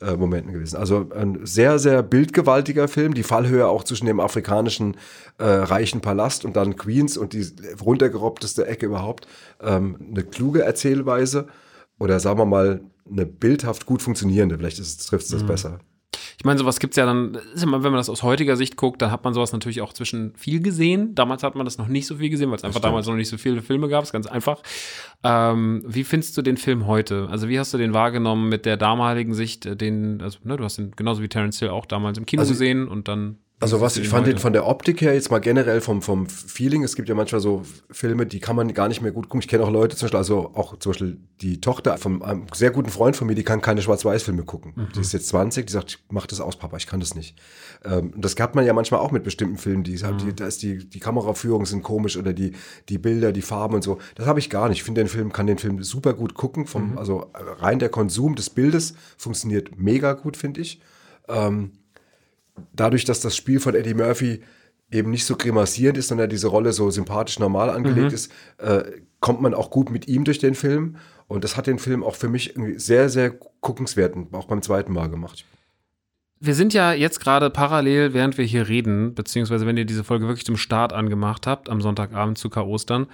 Äh, 0.02 0.16
Momenten 0.16 0.54
gewesen. 0.54 0.78
Also 0.78 1.10
ein 1.16 1.46
sehr, 1.46 1.80
sehr 1.80 2.04
bildgewaltiger 2.04 2.88
Film. 2.88 3.14
Die 3.14 3.24
Fallhöhe 3.24 3.68
auch 3.68 3.84
zwischen 3.84 4.06
dem 4.06 4.20
afrikanischen 4.20 4.98
äh, 5.38 5.46
reichen 5.46 6.02
Palast 6.02 6.46
und 6.46 6.56
dann 6.56 6.76
Queens 6.76 7.18
und 7.18 7.34
die 7.34 7.46
runtergerobbteste 7.84 8.66
Ecke 8.66 8.86
überhaupt. 8.86 9.28
Ähm, 9.62 9.98
eine 10.10 10.24
kluge 10.24 10.64
Erzählweise 10.64 11.48
oder 12.00 12.20
sagen 12.20 12.40
wir 12.40 12.46
mal 12.46 12.82
eine 13.10 13.26
bildhaft 13.26 13.86
gut 13.86 14.02
funktionierende. 14.02 14.58
Vielleicht 14.58 14.78
trifft 14.78 15.26
es 15.26 15.32
das 15.32 15.44
besser. 15.44 15.80
Ich 16.44 16.46
meine, 16.46 16.60
sowas 16.60 16.82
gibt's 16.82 16.98
ja 16.98 17.06
dann, 17.06 17.36
ist 17.56 17.62
ja 17.62 17.68
mal, 17.68 17.84
wenn 17.84 17.94
man 17.94 18.00
das 18.00 18.10
aus 18.10 18.22
heutiger 18.22 18.58
Sicht 18.58 18.76
guckt, 18.76 19.02
dann 19.02 19.12
hat 19.12 19.24
man 19.24 19.34
sowas 19.34 19.54
natürlich 19.54 19.80
auch 19.82 19.94
zwischen 19.94 20.34
viel 20.36 20.60
gesehen. 20.62 21.16
Damals 21.16 21.42
hat 21.42 21.56
man 21.56 21.64
das 21.64 21.78
noch 21.78 21.88
nicht 21.88 22.06
so 22.06 22.18
viel 22.18 22.30
gesehen, 22.30 22.50
weil 22.50 22.58
es 22.58 22.66
einfach 22.66 22.80
stimmt. 22.80 22.84
damals 22.92 23.08
noch 23.08 23.16
nicht 23.16 23.30
so 23.30 23.38
viele 23.38 23.62
Filme 23.62 23.88
gab, 23.88 24.04
ist 24.04 24.12
ganz 24.12 24.28
einfach. 24.28 24.62
Ähm, 25.24 25.84
wie 25.88 26.04
findest 26.04 26.36
du 26.38 26.42
den 26.42 26.58
Film 26.58 26.86
heute? 26.86 27.30
Also 27.32 27.48
wie 27.48 27.58
hast 27.58 27.74
du 27.74 27.78
den 27.78 27.94
wahrgenommen 27.94 28.50
mit 28.50 28.66
der 28.66 28.76
damaligen 28.76 29.34
Sicht, 29.34 29.66
äh, 29.66 29.78
den, 29.78 30.22
also 30.22 30.38
ne, 30.44 30.58
du 30.58 30.66
hast 30.66 30.78
den 30.78 30.92
genauso 30.92 31.22
wie 31.22 31.30
Terence 31.30 31.60
Hill 31.60 31.70
auch 31.70 31.86
damals 31.86 32.18
im 32.18 32.26
Kino 32.26 32.42
Also- 32.42 32.52
gesehen 32.52 32.90
und 32.90 33.08
dann. 33.08 33.38
Also 33.64 33.82
was, 33.82 33.98
ich 33.98 34.10
fand 34.10 34.28
den 34.28 34.38
von 34.38 34.54
der 34.54 34.68
Optik 34.68 35.02
her 35.02 35.14
jetzt 35.14 35.32
mal 35.32 35.40
generell 35.40 35.82
vom, 35.82 36.02
vom 36.02 36.28
Feeling, 36.28 36.84
es 36.84 36.96
gibt 36.96 37.10
ja 37.10 37.16
manchmal 37.16 37.42
so 37.42 37.64
Filme, 37.90 38.26
die 38.26 38.40
kann 38.40 38.56
man 38.56 38.74
gar 38.74 38.88
nicht 38.88 39.02
mehr 39.02 39.12
gut 39.12 39.26
gucken. 39.30 39.40
Ich 39.42 39.48
kenne 39.48 39.64
auch 39.64 39.72
Leute, 39.72 39.96
zum 39.96 40.06
Beispiel, 40.06 40.18
also 40.18 40.52
auch 40.54 40.78
zum 40.78 40.92
Beispiel 40.92 41.18
die 41.42 41.62
Tochter 41.62 41.98
von 41.98 42.22
einem 42.22 42.46
sehr 42.54 42.72
guten 42.72 42.90
Freund 42.90 43.16
von 43.16 43.28
mir, 43.28 43.36
die 43.36 43.44
kann 43.44 43.62
keine 43.62 43.82
Schwarz-Weiß-Filme 43.82 44.44
gucken. 44.44 44.74
Die 44.96 45.00
ist 45.00 45.14
jetzt 45.14 45.28
20, 45.30 45.68
die 45.68 45.74
sagt, 45.74 46.00
mach 46.10 46.28
das 46.28 46.40
aus, 46.40 46.56
Papa, 46.58 46.78
ich 46.78 46.88
kann 46.88 47.00
das 47.00 47.16
nicht. 47.16 47.38
Ähm, 47.84 48.14
das 48.18 48.36
hat 48.38 48.56
man 48.56 48.66
ja 48.66 48.74
manchmal 48.74 49.00
auch 49.00 49.12
mit 49.12 49.24
bestimmten 49.24 49.58
Filmen, 49.58 49.84
die, 49.84 49.96
die 49.96 50.36
da 50.36 50.46
ist 50.46 50.62
die, 50.62 50.88
die 50.90 51.00
Kameraführungen 51.00 51.66
sind 51.66 51.84
komisch 51.84 52.18
oder 52.18 52.34
die, 52.34 52.54
die 52.90 52.98
Bilder, 52.98 53.32
die 53.32 53.42
Farben 53.42 53.76
und 53.76 53.84
so. 53.84 53.98
Das 54.16 54.26
habe 54.26 54.40
ich 54.40 54.50
gar 54.50 54.70
nicht. 54.70 54.80
Ich 54.80 54.84
finde 54.84 55.02
den 55.02 55.08
Film, 55.08 55.32
kann 55.32 55.48
den 55.48 55.58
Film 55.58 55.84
super 55.84 56.14
gut 56.14 56.34
gucken. 56.34 56.68
Vom, 56.68 56.98
Also 56.98 57.32
rein 57.34 57.80
der 57.80 57.90
Konsum 57.90 58.36
des 58.36 58.50
Bildes 58.50 58.94
funktioniert 59.18 59.78
mega 59.78 60.14
gut, 60.14 60.38
finde 60.38 60.62
ich 60.62 60.80
dadurch, 62.74 63.06
dass 63.06 63.20
das 63.22 63.36
Spiel 63.36 63.60
von 63.60 63.76
Eddie 63.76 63.94
Murphy 63.94 64.42
eben 64.92 65.10
nicht 65.10 65.26
so 65.26 65.36
grimassierend 65.36 65.98
ist, 65.98 66.10
sondern 66.10 66.30
diese 66.30 66.48
Rolle 66.48 66.72
so 66.72 66.90
sympathisch 66.92 67.40
normal 67.40 67.70
angelegt 67.70 68.10
Mhm. 68.10 68.14
ist, 68.14 68.32
äh, 68.60 68.84
kommt 69.20 69.42
man 69.42 69.54
auch 69.54 69.70
gut 69.72 69.90
mit 69.90 70.08
ihm 70.08 70.24
durch 70.24 70.40
den 70.40 70.54
Film. 70.56 70.98
Und 71.28 71.44
das 71.44 71.58
hat 71.58 71.66
den 71.68 71.80
Film 71.80 72.04
auch 72.04 72.16
für 72.16 72.28
mich 72.30 72.52
irgendwie 72.56 72.78
sehr, 72.78 73.10
sehr 73.10 73.32
guckenswert, 73.62 74.16
auch 74.34 74.46
beim 74.46 74.62
zweiten 74.62 74.94
Mal 74.94 75.10
gemacht. 75.10 75.46
Wir 76.40 76.54
sind 76.56 76.74
ja 76.74 76.92
jetzt 76.92 77.22
gerade 77.22 77.50
parallel, 77.50 78.14
während 78.14 78.38
wir 78.38 78.44
hier 78.44 78.68
reden, 78.68 79.16
beziehungsweise 79.16 79.66
wenn 79.66 79.78
ihr 79.78 79.86
diese 79.86 80.04
Folge 80.04 80.28
wirklich 80.28 80.46
zum 80.46 80.58
Start 80.58 80.92
angemacht 80.92 81.48
habt, 81.48 81.70
am 81.70 81.80
Sonntagabend 81.82 82.38
zu 82.38 82.52
Ostern, 82.52 83.08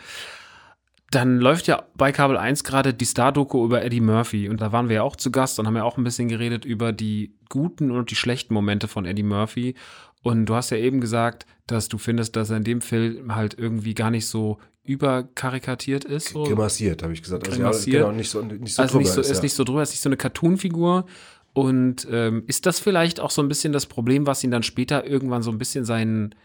dann 1.12 1.40
läuft 1.40 1.68
ja 1.68 1.84
bei 1.96 2.12
Kabel 2.12 2.38
1 2.38 2.64
gerade 2.64 2.94
die 2.94 3.06
Star-Doku 3.06 3.66
über 3.66 3.84
Eddie 3.84 4.02
Murphy. 4.02 4.48
Und 4.48 4.62
da 4.62 4.72
waren 4.72 4.90
wir 4.90 4.98
ja 4.98 5.04
auch 5.04 5.16
zu 5.16 5.32
Gast 5.32 5.60
und 5.60 5.66
haben 5.66 5.76
ja 5.76 5.84
auch 5.84 5.98
ein 5.98 6.04
bisschen 6.04 6.28
geredet 6.28 6.66
über 6.66 6.92
die 6.92 7.34
guten 7.50 7.90
und 7.92 8.12
die 8.12 8.16
schlechten 8.16 8.54
Momente 8.54 8.88
von 8.88 9.06
Eddie 9.06 9.24
Murphy. 9.24 9.76
Und 10.22 10.46
du 10.46 10.56
hast 10.56 10.70
ja 10.70 10.78
eben 10.78 11.02
gesagt, 11.02 11.48
dass 11.66 11.88
du 11.88 11.98
findest, 11.98 12.36
dass 12.36 12.52
er 12.52 12.58
in 12.58 12.64
dem 12.64 12.82
Film 12.82 13.36
halt 13.36 13.58
irgendwie 13.58 13.96
gar 13.96 14.12
nicht 14.12 14.28
so 14.28 14.60
überkarikatiert 14.84 16.04
ist. 16.04 16.30
So. 16.30 16.44
Grimassiert, 16.44 17.02
habe 17.02 17.14
ich 17.14 17.24
gesagt. 17.24 17.48
Also, 17.48 17.58
Grimassiert. 17.58 17.94
Ja, 17.96 18.02
genau, 18.02 18.16
nicht 18.16 18.30
so, 18.30 18.42
nicht 18.42 18.74
so 18.76 18.82
also 18.82 18.98
nicht 18.98 19.08
so, 19.08 19.14
drüber 19.16 19.32
ist, 19.32 19.38
ja. 19.38 19.44
nicht 19.44 19.54
so 19.54 19.64
drüber, 19.64 19.84
ist 19.84 19.92
nicht 19.92 20.02
so 20.02 20.10
eine 20.10 20.18
Cartoon-Figur. 20.18 21.06
Und 21.54 22.08
ähm, 22.12 22.44
ist 22.48 22.66
das 22.66 22.80
vielleicht 22.80 23.20
auch 23.20 23.32
so 23.32 23.42
ein 23.42 23.48
bisschen 23.48 23.74
das 23.74 23.88
Problem, 23.88 24.28
was 24.28 24.44
ihn 24.44 24.52
dann 24.52 24.64
später 24.64 25.06
irgendwann 25.06 25.42
so 25.42 25.52
ein 25.52 25.58
bisschen 25.58 25.86
seinen 25.86 26.36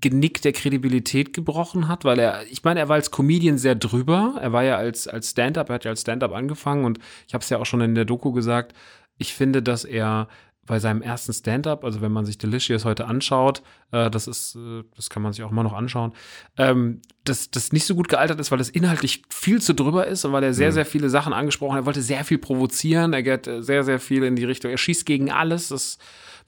Genick 0.00 0.42
der 0.42 0.52
Kredibilität 0.52 1.32
gebrochen 1.32 1.88
hat? 1.88 2.04
Weil 2.04 2.18
er, 2.18 2.46
ich 2.50 2.64
meine, 2.64 2.80
er 2.80 2.88
war 2.88 2.96
als 2.96 3.10
Comedian 3.10 3.58
sehr 3.58 3.74
drüber. 3.74 4.36
Er 4.40 4.52
war 4.52 4.64
ja 4.64 4.76
als, 4.76 5.08
als 5.08 5.30
Stand-up, 5.30 5.68
er 5.68 5.76
hat 5.76 5.84
ja 5.84 5.90
als 5.90 6.02
Stand-up 6.02 6.32
angefangen 6.32 6.84
und 6.84 6.98
ich 7.26 7.34
habe 7.34 7.42
es 7.42 7.50
ja 7.50 7.58
auch 7.58 7.66
schon 7.66 7.80
in 7.80 7.94
der 7.94 8.04
Doku 8.04 8.32
gesagt. 8.32 8.74
Ich 9.16 9.34
finde, 9.34 9.62
dass 9.62 9.84
er 9.84 10.28
bei 10.66 10.78
seinem 10.78 11.02
ersten 11.02 11.32
Stand-up, 11.32 11.82
also 11.82 12.00
wenn 12.00 12.12
man 12.12 12.26
sich 12.26 12.38
Delicious 12.38 12.84
heute 12.84 13.06
anschaut, 13.06 13.62
äh, 13.92 14.10
das 14.10 14.26
ist, 14.26 14.56
äh, 14.56 14.84
das 14.96 15.10
kann 15.10 15.22
man 15.22 15.32
sich 15.32 15.42
auch 15.44 15.50
immer 15.50 15.62
noch 15.62 15.72
anschauen, 15.72 16.12
ähm, 16.56 17.00
dass 17.24 17.50
das 17.50 17.72
nicht 17.72 17.86
so 17.86 17.94
gut 17.94 18.08
gealtert 18.08 18.40
ist, 18.40 18.50
weil 18.50 18.60
es 18.60 18.70
inhaltlich 18.70 19.22
viel 19.30 19.60
zu 19.60 19.74
drüber 19.74 20.06
ist 20.06 20.24
und 20.24 20.32
weil 20.32 20.44
er 20.44 20.54
sehr, 20.54 20.72
sehr 20.72 20.86
viele 20.86 21.10
Sachen 21.10 21.32
angesprochen 21.32 21.74
hat. 21.74 21.82
Er 21.82 21.86
wollte 21.86 22.02
sehr 22.02 22.24
viel 22.24 22.38
provozieren, 22.38 23.12
er 23.12 23.22
geht 23.22 23.46
äh, 23.46 23.62
sehr, 23.62 23.84
sehr 23.84 24.00
viel 24.00 24.24
in 24.24 24.36
die 24.36 24.44
Richtung, 24.44 24.70
er 24.70 24.78
schießt 24.78 25.06
gegen 25.06 25.30
alles, 25.30 25.68
das 25.68 25.98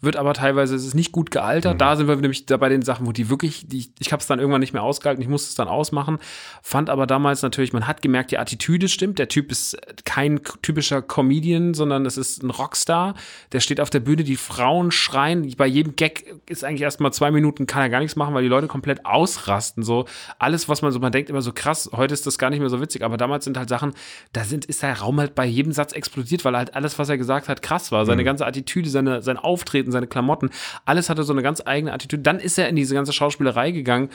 wird 0.01 0.16
aber 0.16 0.32
teilweise, 0.32 0.74
es 0.74 0.84
ist 0.84 0.95
nicht 0.95 1.12
gut 1.12 1.30
gealtert. 1.30 1.80
Da 1.80 1.95
sind 1.95 2.09
wir 2.09 2.16
nämlich 2.16 2.47
da 2.47 2.57
bei 2.57 2.70
den 2.70 2.82
Sachen, 2.82 3.07
wo 3.07 3.12
die 3.12 3.28
wirklich, 3.28 3.66
die, 3.68 3.93
ich 3.99 4.12
habe 4.12 4.20
es 4.20 4.26
dann 4.26 4.38
irgendwann 4.38 4.61
nicht 4.61 4.72
mehr 4.72 4.82
ausgehalten, 4.82 5.22
ich 5.22 5.28
musste 5.28 5.51
es 5.51 5.55
dann 5.57 5.68
ausmachen. 5.68 6.18
Fand 6.62 6.88
aber 6.88 7.07
damals 7.07 7.43
natürlich, 7.43 7.72
man 7.72 7.86
hat 7.86 8.01
gemerkt, 8.01 8.30
die 8.30 8.38
Attitüde 8.38 8.88
stimmt. 8.88 9.18
Der 9.18 9.28
Typ 9.28 9.51
ist 9.51 9.76
kein 10.05 10.41
typischer 10.62 11.03
Comedian, 11.03 11.74
sondern 11.74 12.07
es 12.07 12.16
ist 12.16 12.43
ein 12.43 12.51
Rockstar. 12.51 13.14
Der 13.53 13.61
steht 13.61 13.80
auf 13.80 13.91
der 13.91 14.01
Bühne, 14.01 14.24
die 14.24 14.36
Frauen 14.36 14.91
schreien. 14.91 15.55
Bei 15.57 15.66
jedem 15.66 15.97
Gag 15.97 16.24
ist 16.49 16.64
eigentlich 16.64 16.82
erstmal 16.82 17.12
zwei 17.12 17.30
Minuten, 17.33 17.66
kann 17.66 17.83
er 17.83 17.89
gar 17.89 18.01
nichts 18.01 18.16
machen, 18.16 18.35
weil 18.35 18.43
die 18.43 18.49
Leute 18.49 18.66
komplett 18.66 19.07
ausrasten. 19.07 19.83
So 19.83 20.07
alles, 20.39 20.68
was 20.68 20.83
man 20.83 20.93
so, 20.93 20.99
man 20.99 21.12
denkt 21.12 21.31
immer 21.31 21.43
so 21.43 21.53
krass, 21.53 21.91
heute 21.93 22.14
ist 22.14 22.26
das 22.26 22.39
gar 22.39 22.51
nicht 22.51 22.61
mehr 22.61 22.70
so 22.70 22.81
witzig, 22.81 23.03
aber 23.03 23.16
damals 23.16 23.45
sind 23.45 23.57
halt 23.57 23.68
Sachen, 23.68 23.93
da 24.33 24.45
sind, 24.45 24.64
ist 24.64 24.83
der 24.83 24.99
Raum 24.99 25.20
halt 25.20 25.35
bei 25.35 25.45
jedem 25.45 25.72
Satz 25.72 25.93
explodiert, 25.93 26.45
weil 26.45 26.57
halt 26.57 26.74
alles, 26.74 26.99
was 26.99 27.09
er 27.09 27.18
gesagt 27.18 27.49
hat, 27.49 27.62
krass 27.62 27.93
war. 27.93 28.07
Seine 28.07 28.24
ganze 28.24 28.47
Attitüde, 28.47 28.89
seine, 28.89 29.22
sein 29.22 29.37
Auftreten, 29.37 29.93
seine 29.93 30.07
Klamotten, 30.07 30.51
alles 30.85 31.11
hatte 31.11 31.22
so 31.22 31.33
eine 31.33 31.43
ganz 31.43 31.62
eigene 31.64 31.93
Attitüde. 31.93 32.22
Dann 32.22 32.39
ist 32.39 32.59
er 32.59 32.68
in 32.68 32.76
diese 32.76 32.95
ganze 32.95 33.12
Schauspielerei 33.12 33.70
gegangen 33.70 34.11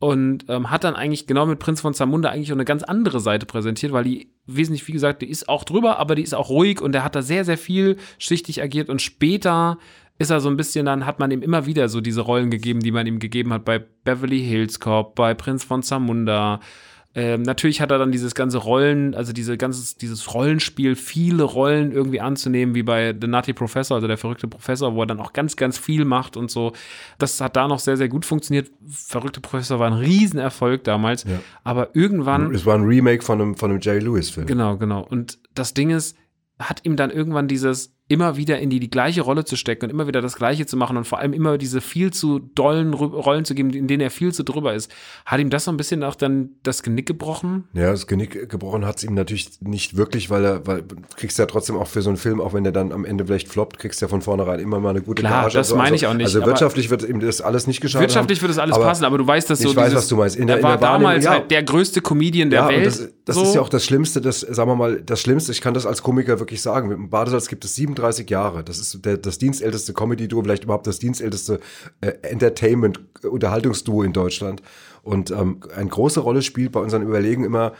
und 0.00 0.46
ähm, 0.48 0.70
hat 0.70 0.84
dann 0.84 0.96
eigentlich 0.96 1.26
genau 1.26 1.46
mit 1.46 1.58
Prinz 1.58 1.82
von 1.82 1.92
Zamunda 1.92 2.30
eigentlich 2.30 2.50
auch 2.50 2.56
eine 2.56 2.64
ganz 2.64 2.82
andere 2.82 3.20
Seite 3.20 3.44
präsentiert, 3.44 3.92
weil 3.92 4.04
die 4.04 4.32
wesentlich, 4.46 4.88
wie 4.88 4.92
gesagt, 4.92 5.22
die 5.22 5.28
ist 5.28 5.48
auch 5.48 5.62
drüber, 5.62 5.98
aber 5.98 6.14
die 6.14 6.22
ist 6.22 6.34
auch 6.34 6.48
ruhig 6.48 6.80
und 6.80 6.92
der 6.92 7.04
hat 7.04 7.14
da 7.14 7.22
sehr, 7.22 7.44
sehr 7.44 7.58
vielschichtig 7.58 8.62
agiert 8.62 8.88
und 8.88 9.02
später 9.02 9.78
ist 10.20 10.30
er 10.30 10.40
so 10.40 10.48
ein 10.48 10.56
bisschen, 10.56 10.86
dann 10.86 11.06
hat 11.06 11.18
man 11.18 11.30
ihm 11.30 11.42
immer 11.42 11.66
wieder 11.66 11.88
so 11.88 12.00
diese 12.00 12.20
Rollen 12.20 12.50
gegeben, 12.50 12.80
die 12.80 12.92
man 12.92 13.06
ihm 13.06 13.18
gegeben 13.18 13.52
hat 13.52 13.64
bei 13.64 13.78
Beverly 13.78 14.40
Hills 14.40 14.78
Cop, 14.78 15.14
bei 15.14 15.34
Prinz 15.34 15.64
von 15.64 15.82
Zamunda, 15.82 16.60
ähm, 17.12 17.42
natürlich 17.42 17.80
hat 17.80 17.90
er 17.90 17.98
dann 17.98 18.12
dieses 18.12 18.36
ganze 18.36 18.58
Rollen, 18.58 19.16
also 19.16 19.32
diese 19.32 19.58
ganzes, 19.58 19.96
dieses 19.96 20.32
Rollenspiel, 20.32 20.94
viele 20.94 21.42
Rollen 21.42 21.90
irgendwie 21.90 22.20
anzunehmen, 22.20 22.76
wie 22.76 22.84
bei 22.84 23.16
The 23.20 23.26
Nutty 23.26 23.52
Professor, 23.52 23.96
also 23.96 24.06
der 24.06 24.16
verrückte 24.16 24.46
Professor, 24.46 24.94
wo 24.94 25.02
er 25.02 25.06
dann 25.06 25.18
auch 25.18 25.32
ganz, 25.32 25.56
ganz 25.56 25.76
viel 25.76 26.04
macht 26.04 26.36
und 26.36 26.52
so. 26.52 26.72
Das 27.18 27.40
hat 27.40 27.56
da 27.56 27.66
noch 27.66 27.80
sehr, 27.80 27.96
sehr 27.96 28.08
gut 28.08 28.24
funktioniert. 28.24 28.70
Verrückte 28.88 29.40
Professor 29.40 29.80
war 29.80 29.88
ein 29.88 29.98
Riesenerfolg 29.98 30.84
damals. 30.84 31.24
Ja. 31.24 31.40
Aber 31.64 31.96
irgendwann. 31.96 32.54
Es 32.54 32.64
war 32.64 32.76
ein 32.76 32.84
Remake 32.84 33.24
von 33.24 33.40
einem, 33.40 33.56
von 33.56 33.70
einem 33.70 33.80
Jerry 33.80 34.00
Lewis-Film. 34.00 34.46
Genau, 34.46 34.76
genau. 34.76 35.02
Und 35.02 35.40
das 35.54 35.74
Ding 35.74 35.90
ist, 35.90 36.16
hat 36.60 36.84
ihm 36.84 36.94
dann 36.94 37.10
irgendwann 37.10 37.48
dieses 37.48 37.92
immer 38.10 38.36
wieder 38.36 38.58
in 38.58 38.70
die, 38.70 38.80
die 38.80 38.90
gleiche 38.90 39.20
Rolle 39.20 39.44
zu 39.44 39.54
stecken 39.54 39.84
und 39.84 39.90
immer 39.90 40.08
wieder 40.08 40.20
das 40.20 40.34
Gleiche 40.34 40.66
zu 40.66 40.76
machen 40.76 40.96
und 40.96 41.06
vor 41.06 41.20
allem 41.20 41.32
immer 41.32 41.58
diese 41.58 41.80
viel 41.80 42.12
zu 42.12 42.40
dollen 42.40 42.92
Rollen 42.92 43.44
zu 43.44 43.54
geben, 43.54 43.70
in 43.70 43.86
denen 43.86 44.00
er 44.00 44.10
viel 44.10 44.32
zu 44.32 44.42
drüber 44.42 44.74
ist. 44.74 44.90
Hat 45.24 45.38
ihm 45.38 45.48
das 45.48 45.64
so 45.64 45.70
ein 45.70 45.76
bisschen 45.76 46.02
auch 46.02 46.16
dann 46.16 46.50
das 46.64 46.82
Genick 46.82 47.06
gebrochen? 47.06 47.68
Ja, 47.72 47.92
das 47.92 48.08
Genick 48.08 48.48
gebrochen 48.48 48.84
hat 48.84 48.96
es 48.96 49.04
ihm 49.04 49.14
natürlich 49.14 49.60
nicht 49.60 49.96
wirklich, 49.96 50.28
weil 50.28 50.44
er, 50.44 50.66
weil 50.66 50.82
du 50.82 50.96
kriegst 51.14 51.38
ja 51.38 51.46
trotzdem 51.46 51.76
auch 51.76 51.86
für 51.86 52.02
so 52.02 52.10
einen 52.10 52.16
Film, 52.16 52.40
auch 52.40 52.52
wenn 52.52 52.64
der 52.64 52.72
dann 52.72 52.90
am 52.90 53.04
Ende 53.04 53.24
vielleicht 53.26 53.46
floppt, 53.46 53.78
kriegst 53.78 54.00
du 54.00 54.06
ja 54.06 54.08
von 54.08 54.22
vornherein 54.22 54.58
immer 54.58 54.80
mal 54.80 54.90
eine 54.90 55.02
gute 55.02 55.22
Klar, 55.22 55.44
Gage. 55.44 55.54
das 55.54 55.68
so. 55.68 55.76
meine 55.76 55.94
ich 55.94 56.08
auch 56.08 56.14
nicht. 56.14 56.26
Also 56.26 56.44
wirtschaftlich 56.44 56.90
wird 56.90 57.08
ihm 57.08 57.20
das 57.20 57.40
alles 57.40 57.68
nicht 57.68 57.80
geschadet 57.80 58.08
Wirtschaftlich 58.08 58.42
wird 58.42 58.50
das 58.50 58.58
alles 58.58 58.76
passen, 58.76 59.04
aber 59.04 59.18
du 59.18 59.26
weißt, 59.26 59.48
dass 59.48 59.60
so 59.60 59.70
Ich 59.70 59.76
weiß, 59.76 59.94
was 59.94 60.08
du 60.08 60.16
meinst. 60.16 60.34
In 60.34 60.48
der, 60.48 60.56
er 60.56 60.62
war 60.64 60.78
damals 60.78 61.24
ja. 61.24 61.30
halt 61.30 61.50
der 61.52 61.62
größte 61.62 62.00
Comedian 62.00 62.50
der 62.50 62.62
ja, 62.62 62.68
Welt. 62.68 62.86
das, 62.86 63.08
das 63.24 63.36
so. 63.36 63.42
ist 63.44 63.54
ja 63.54 63.60
auch 63.60 63.68
das 63.68 63.84
Schlimmste, 63.84 64.20
das, 64.20 64.40
sagen 64.40 64.68
wir 64.68 64.74
mal, 64.74 65.00
das 65.00 65.20
Schlimmste, 65.20 65.52
ich 65.52 65.60
kann 65.60 65.74
das 65.74 65.86
als 65.86 66.02
Komiker 66.02 66.40
wirklich 66.40 66.60
sagen, 66.60 66.88
mit 66.88 66.98
dem 66.98 67.10
Badesalz 67.10 67.46
gibt 67.46 67.64
es 67.64 67.76
37 68.00 68.30
Jahre. 68.30 68.64
Das 68.64 68.78
ist 68.78 69.04
der, 69.04 69.16
das 69.16 69.38
dienstälteste 69.38 69.92
Comedy-Duo, 69.92 70.42
vielleicht 70.42 70.64
überhaupt 70.64 70.86
das 70.86 70.98
dienstälteste 70.98 71.60
äh, 72.00 72.12
Entertainment-Unterhaltungsduo 72.22 74.02
in 74.02 74.12
Deutschland. 74.12 74.62
Und 75.02 75.30
ähm, 75.30 75.60
eine 75.74 75.88
große 75.88 76.20
Rolle 76.20 76.42
spielt 76.42 76.72
bei 76.72 76.80
unseren 76.80 77.02
Überlegen 77.02 77.44
immer, 77.44 77.72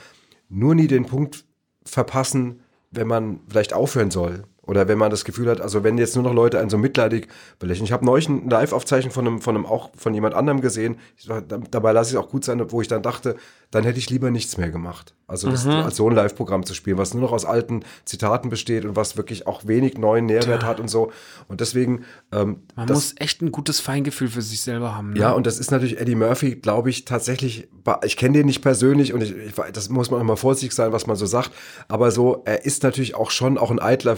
nur 0.48 0.74
nie 0.74 0.86
den 0.86 1.06
Punkt 1.06 1.44
verpassen, 1.84 2.60
wenn 2.90 3.06
man 3.06 3.40
vielleicht 3.48 3.72
aufhören 3.72 4.10
soll. 4.10 4.44
Oder 4.70 4.86
wenn 4.86 4.98
man 4.98 5.10
das 5.10 5.24
Gefühl 5.24 5.50
hat, 5.50 5.60
also 5.60 5.82
wenn 5.82 5.98
jetzt 5.98 6.14
nur 6.14 6.22
noch 6.22 6.32
Leute 6.32 6.60
einen 6.60 6.70
so 6.70 6.78
mitleidig 6.78 7.26
belächeln. 7.58 7.86
Ich 7.86 7.90
habe 7.90 8.04
neulich 8.04 8.28
ein 8.28 8.48
Live-Aufzeichen 8.48 9.10
von 9.10 9.26
einem, 9.26 9.40
von 9.40 9.56
einem 9.56 9.66
auch 9.66 9.90
von 9.96 10.14
jemand 10.14 10.36
anderem 10.36 10.60
gesehen. 10.60 11.00
War, 11.26 11.42
dabei 11.42 11.90
lasse 11.90 12.10
ich 12.10 12.14
es 12.14 12.24
auch 12.24 12.30
gut 12.30 12.44
sein, 12.44 12.64
wo 12.70 12.80
ich 12.80 12.86
dann 12.86 13.02
dachte, 13.02 13.34
dann 13.72 13.82
hätte 13.82 13.98
ich 13.98 14.10
lieber 14.10 14.30
nichts 14.30 14.58
mehr 14.58 14.70
gemacht. 14.70 15.16
Also 15.26 15.50
das, 15.50 15.64
mhm. 15.64 15.72
als 15.72 15.96
so 15.96 16.08
ein 16.08 16.14
Live-Programm 16.14 16.64
zu 16.64 16.74
spielen, 16.74 16.98
was 16.98 17.14
nur 17.14 17.22
noch 17.22 17.32
aus 17.32 17.44
alten 17.44 17.84
Zitaten 18.04 18.48
besteht 18.48 18.84
und 18.84 18.94
was 18.94 19.16
wirklich 19.16 19.48
auch 19.48 19.66
wenig 19.66 19.98
neuen 19.98 20.26
Nährwert 20.26 20.62
ja. 20.62 20.68
hat 20.68 20.78
und 20.78 20.86
so. 20.86 21.10
Und 21.48 21.60
deswegen. 21.60 22.04
Ähm, 22.30 22.62
man 22.76 22.86
das, 22.86 22.94
muss 22.94 23.14
echt 23.16 23.42
ein 23.42 23.50
gutes 23.50 23.80
Feingefühl 23.80 24.28
für 24.28 24.42
sich 24.42 24.60
selber 24.60 24.94
haben. 24.94 25.14
Ne? 25.14 25.18
Ja, 25.18 25.32
und 25.32 25.48
das 25.48 25.58
ist 25.58 25.72
natürlich 25.72 26.00
Eddie 26.00 26.14
Murphy, 26.14 26.54
glaube 26.54 26.90
ich, 26.90 27.04
tatsächlich. 27.04 27.68
Ich 28.04 28.16
kenne 28.16 28.38
den 28.38 28.46
nicht 28.46 28.62
persönlich 28.62 29.14
und 29.14 29.22
ich, 29.22 29.34
ich, 29.34 29.54
das 29.72 29.88
muss 29.88 30.12
man 30.12 30.20
auch 30.20 30.24
mal 30.24 30.36
vorsichtig 30.36 30.74
sein, 30.74 30.92
was 30.92 31.08
man 31.08 31.16
so 31.16 31.26
sagt. 31.26 31.50
Aber 31.88 32.12
so, 32.12 32.42
er 32.44 32.64
ist 32.64 32.84
natürlich 32.84 33.16
auch 33.16 33.32
schon 33.32 33.58
auch 33.58 33.72
ein 33.72 33.80
eitler 33.80 34.16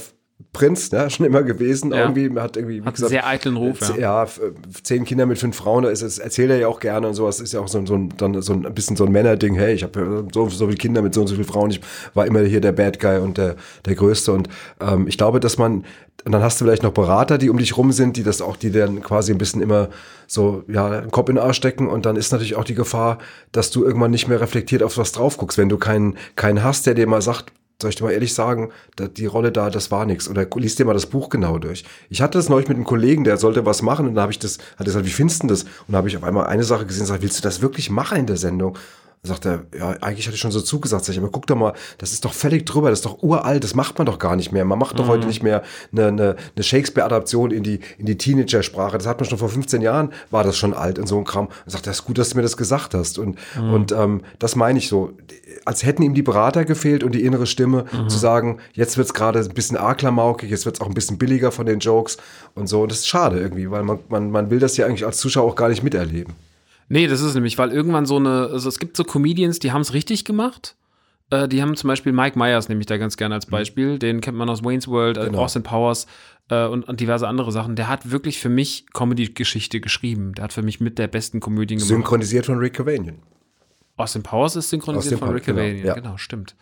Prinz, 0.53 0.93
ne, 0.93 1.09
schon 1.11 1.27
immer 1.27 1.43
gewesen. 1.43 1.93
Ja. 1.93 2.03
Irgendwie 2.03 2.39
hat 2.39 2.57
irgendwie 2.57 2.83
wie 2.83 2.87
hat 2.87 2.95
gesagt, 2.95 3.13
einen 3.13 3.23
sehr 3.23 3.27
eitlen 3.27 3.57
Ruf. 3.57 3.81
Ja. 3.97 4.25
ja, 4.25 4.27
zehn 4.83 5.05
Kinder 5.05 5.27
mit 5.27 5.39
fünf 5.39 5.57
Frauen, 5.57 5.85
das, 5.85 6.01
das 6.01 6.19
erzählt 6.19 6.51
er 6.51 6.59
ja 6.59 6.69
auch 6.69 6.81
gerne 6.81 7.09
und 7.09 7.15
sowas. 7.15 7.41
Ist 7.41 7.53
ja 7.53 7.61
auch 7.61 7.69
so, 7.69 7.85
so, 7.87 7.95
ein, 7.95 8.13
dann 8.17 8.41
so 8.43 8.53
ein 8.53 8.63
bisschen 8.75 8.97
so 8.97 9.05
ein 9.05 9.13
Männerding. 9.13 9.55
Hey, 9.55 9.75
ich 9.75 9.83
habe 9.83 10.27
so, 10.33 10.49
so 10.49 10.67
viele 10.67 10.77
Kinder 10.77 11.03
mit 11.03 11.15
so 11.15 11.23
und 11.23 11.27
so 11.27 11.35
vielen 11.35 11.47
Frauen. 11.47 11.71
Ich 11.71 11.81
war 12.15 12.27
immer 12.27 12.41
hier 12.41 12.61
der 12.61 12.73
Bad 12.73 13.01
Guy 13.01 13.19
und 13.19 13.39
der, 13.39 13.57
der 13.87 13.95
Größte. 13.95 14.33
Und 14.33 14.49
ähm, 14.81 15.07
ich 15.07 15.17
glaube, 15.17 15.41
dass 15.41 15.59
man, 15.59 15.85
und 16.25 16.33
dann 16.33 16.43
hast 16.43 16.61
du 16.61 16.65
vielleicht 16.65 16.83
noch 16.83 16.93
Berater, 16.93 17.39
die 17.39 17.51
um 17.51 17.59
dich 17.59 17.77
rum 17.77 17.93
sind, 17.93 18.17
die 18.17 18.23
das 18.23 18.43
auch, 18.43 18.57
die 18.57 18.71
dann 18.71 19.03
quasi 19.03 19.33
ein 19.33 19.39
bisschen 19.39 19.63
immer 19.63 19.89
so, 20.27 20.65
ja, 20.69 20.87
einen 20.87 21.11
Kopf 21.11 21.29
in 21.29 21.37
den 21.37 21.45
Arsch 21.45 21.57
stecken. 21.57 21.89
Und 21.89 22.07
dann 22.07 22.17
ist 22.17 22.33
natürlich 22.33 22.57
auch 22.57 22.65
die 22.65 22.75
Gefahr, 22.75 23.19
dass 23.53 23.71
du 23.71 23.85
irgendwann 23.85 24.11
nicht 24.11 24.29
mehr 24.29 24.41
reflektiert 24.41 24.83
auf 24.83 24.99
was 24.99 25.13
drauf 25.13 25.39
guckst. 25.39 25.59
Wenn 25.59 25.69
du 25.69 25.79
keinen, 25.79 26.17
keinen 26.37 26.63
hast, 26.63 26.87
der 26.87 26.95
dir 26.95 27.07
mal 27.07 27.23
sagt, 27.23 27.53
soll 27.83 27.91
ich 27.91 27.97
dir 27.97 28.05
mal 28.05 28.13
ehrlich 28.13 28.35
sagen, 28.35 28.71
die 29.17 29.27
Rolle 29.27 29.53
da, 29.53 29.71
das 29.71 29.91
war 29.91 30.07
nichts. 30.07 30.29
Oder 30.29 30.47
liest 30.57 30.79
dir 30.79 30.87
mal 30.87 30.95
das 30.95 31.07
Buch 31.07 31.29
genau 31.29 31.59
durch. 31.59 31.85
Ich 32.09 32.23
hatte 32.23 32.39
das 32.39 32.49
neulich 32.49 32.69
mit 32.69 32.77
einem 32.77 32.87
Kollegen, 32.87 33.25
der 33.25 33.37
sollte 33.37 33.67
was 33.67 33.83
machen 33.83 34.09
und 34.09 34.15
da 34.15 34.23
habe 34.23 34.33
ich 34.33 34.39
das, 34.39 34.59
hat 34.59 34.81
er 34.81 34.85
gesagt, 34.87 35.07
wie 35.07 35.11
findest 35.11 35.43
du 35.43 35.49
das? 35.49 35.65
Und 35.87 35.95
habe 35.95 36.09
ich 36.09 36.17
auf 36.17 36.25
einmal 36.25 36.47
eine 36.47 36.65
Sache 36.65 36.87
gesehen 36.87 37.03
und 37.03 37.07
gesagt, 37.09 37.23
willst 37.23 37.39
du 37.39 37.43
das 37.43 37.61
wirklich 37.61 37.91
machen 37.91 38.19
in 38.19 38.27
der 38.27 38.37
Sendung? 38.37 38.79
Sagt 39.25 39.47
er, 39.47 39.67
ja, 39.79 39.91
eigentlich 40.01 40.27
hatte 40.27 40.35
ich 40.35 40.41
schon 40.41 40.51
so 40.51 40.61
zugesagt. 40.61 41.05
Sag 41.05 41.13
ich, 41.13 41.19
aber 41.21 41.31
guck 41.31 41.47
doch 41.47 41.55
mal, 41.55 41.75
das 41.99 42.13
ist 42.13 42.25
doch 42.25 42.33
völlig 42.33 42.67
drüber, 42.67 42.91
das 42.91 42.99
ist 42.99 43.07
doch 43.07 43.23
uralt, 43.23 43.63
das 43.63 43.77
macht 43.77 43.97
man 43.97 44.07
doch 44.07 44.19
gar 44.19 44.35
nicht 44.35 44.51
mehr. 44.51 44.65
Man 44.65 44.81
macht 44.81 44.99
doch 44.99 45.05
mhm. 45.05 45.11
heute 45.11 45.27
nicht 45.29 45.45
mehr 45.45 45.63
eine, 45.93 46.09
eine, 46.09 46.37
eine 46.57 46.63
Shakespeare-Adaption 46.65 47.53
in 47.53 47.63
die, 47.63 47.79
in 47.99 48.07
die 48.07 48.19
Teenager-Sprache. 48.19 48.99
Das 48.99 49.07
hat 49.07 49.21
man 49.21 49.29
schon 49.29 49.39
vor 49.39 49.49
15 49.49 49.81
Jahren, 49.81 50.13
war 50.33 50.43
das 50.43 50.57
schon 50.57 50.75
alt 50.75 50.99
in 50.99 51.07
so 51.07 51.15
einem 51.15 51.25
Kram. 51.25 51.51
Er 51.65 51.71
sagt, 51.71 51.87
das 51.87 52.01
ist 52.01 52.05
gut, 52.05 52.19
dass 52.19 52.31
du 52.31 52.37
mir 52.37 52.43
das 52.43 52.57
gesagt 52.57 52.95
hast. 52.95 53.17
Und, 53.21 53.39
mhm. 53.57 53.73
und 53.73 53.93
ähm, 53.93 54.23
das 54.41 54.57
meine 54.57 54.81
ich 54.81 54.89
so, 54.89 55.13
als 55.65 55.85
hätten 55.85 56.03
ihm 56.03 56.15
die 56.15 56.23
Berater 56.23 56.65
gefehlt 56.65 57.05
und 57.05 57.15
die 57.15 57.25
innere 57.25 57.47
Stimme, 57.47 57.85
mhm. 57.93 58.09
zu 58.09 58.19
sagen, 58.19 58.59
jetzt 58.73 58.99
wird's 58.99 59.15
gerade 59.15 59.39
ein 59.39 59.55
bisschen 59.55 59.77
arglamaukig, 59.77 60.51
jetzt 60.51 60.67
wird's 60.67 60.81
auch 60.81 60.89
ein 60.89 60.95
bisschen 60.95 61.19
billiger 61.19 61.53
von 61.53 61.67
den 61.67 61.79
Jokes 61.79 62.17
und 62.57 62.67
so. 62.67 62.83
Und 62.83 62.91
das 62.91 62.99
ist 62.99 63.07
schade 63.07 63.39
irgendwie, 63.39 63.71
weil 63.71 63.85
man, 63.85 64.01
man, 64.09 64.33
man 64.33 64.51
will 64.51 64.59
das 64.59 64.77
ja 64.77 64.87
eigentlich 64.87 65.07
als 65.07 65.19
Zuschauer 65.19 65.49
auch 65.49 65.55
gar 65.55 65.69
nicht 65.69 65.85
miterleben. 65.85 66.35
Nee, 66.93 67.07
das 67.07 67.23
ist 67.23 67.33
nämlich, 67.35 67.57
weil 67.57 67.73
irgendwann 67.73 68.05
so 68.05 68.17
eine, 68.17 68.51
also 68.53 68.69
es 68.69 68.79
gibt 68.79 68.99
so 68.99 69.05
Comedians, 69.05 69.59
die 69.59 69.73
haben 69.73 69.81
es 69.81 69.95
richtig 69.95 70.27
gemacht. 70.27 70.77
Äh, 71.31 71.49
die 71.49 71.63
haben 71.63 71.75
zum 71.75 71.89
Beispiel 71.89 72.13
Mike 72.13 72.39
Myers, 72.39 72.69
nehme 72.69 72.83
ich 72.83 72.87
da 72.87 72.99
ganz 72.99 73.17
gerne 73.17 73.35
als 73.35 73.47
mhm. 73.47 73.51
Beispiel. 73.51 73.93
Mhm. 73.95 73.99
Den 73.99 74.21
kennt 74.21 74.37
man 74.37 74.51
aus 74.51 74.63
Wayne's 74.63 74.87
World, 74.89 75.17
äh, 75.17 75.25
genau. 75.25 75.39
Austin 75.39 75.63
Powers 75.63 76.07
äh, 76.51 76.67
und, 76.67 76.87
und, 76.87 77.01
diverse 77.01 77.27
andere 77.27 77.51
Sachen. 77.51 77.77
Der 77.77 77.89
hat 77.89 78.11
wirklich 78.11 78.39
für 78.39 78.51
mich 78.51 78.85
Comedy-Geschichte 78.93 79.81
geschrieben. 79.81 80.35
Der 80.35 80.45
hat 80.45 80.53
für 80.53 80.61
mich 80.61 80.81
mit 80.81 80.99
der 80.99 81.09
besten 81.09 81.41
Komödien 81.41 81.79
gemacht. 81.79 81.89
Synchronisiert 81.89 82.45
von 82.45 82.59
Rick 82.59 82.75
Cavanian. 82.75 83.21
Austin 83.97 84.23
Powers 84.23 84.57
ist 84.57 84.69
synchronisiert 84.69 85.19
von 85.19 85.31
Rick 85.31 85.45
Cavanian, 85.45 85.77
genau, 85.77 85.89
ja. 85.89 85.95
genau, 85.95 86.17
stimmt. 86.19 86.57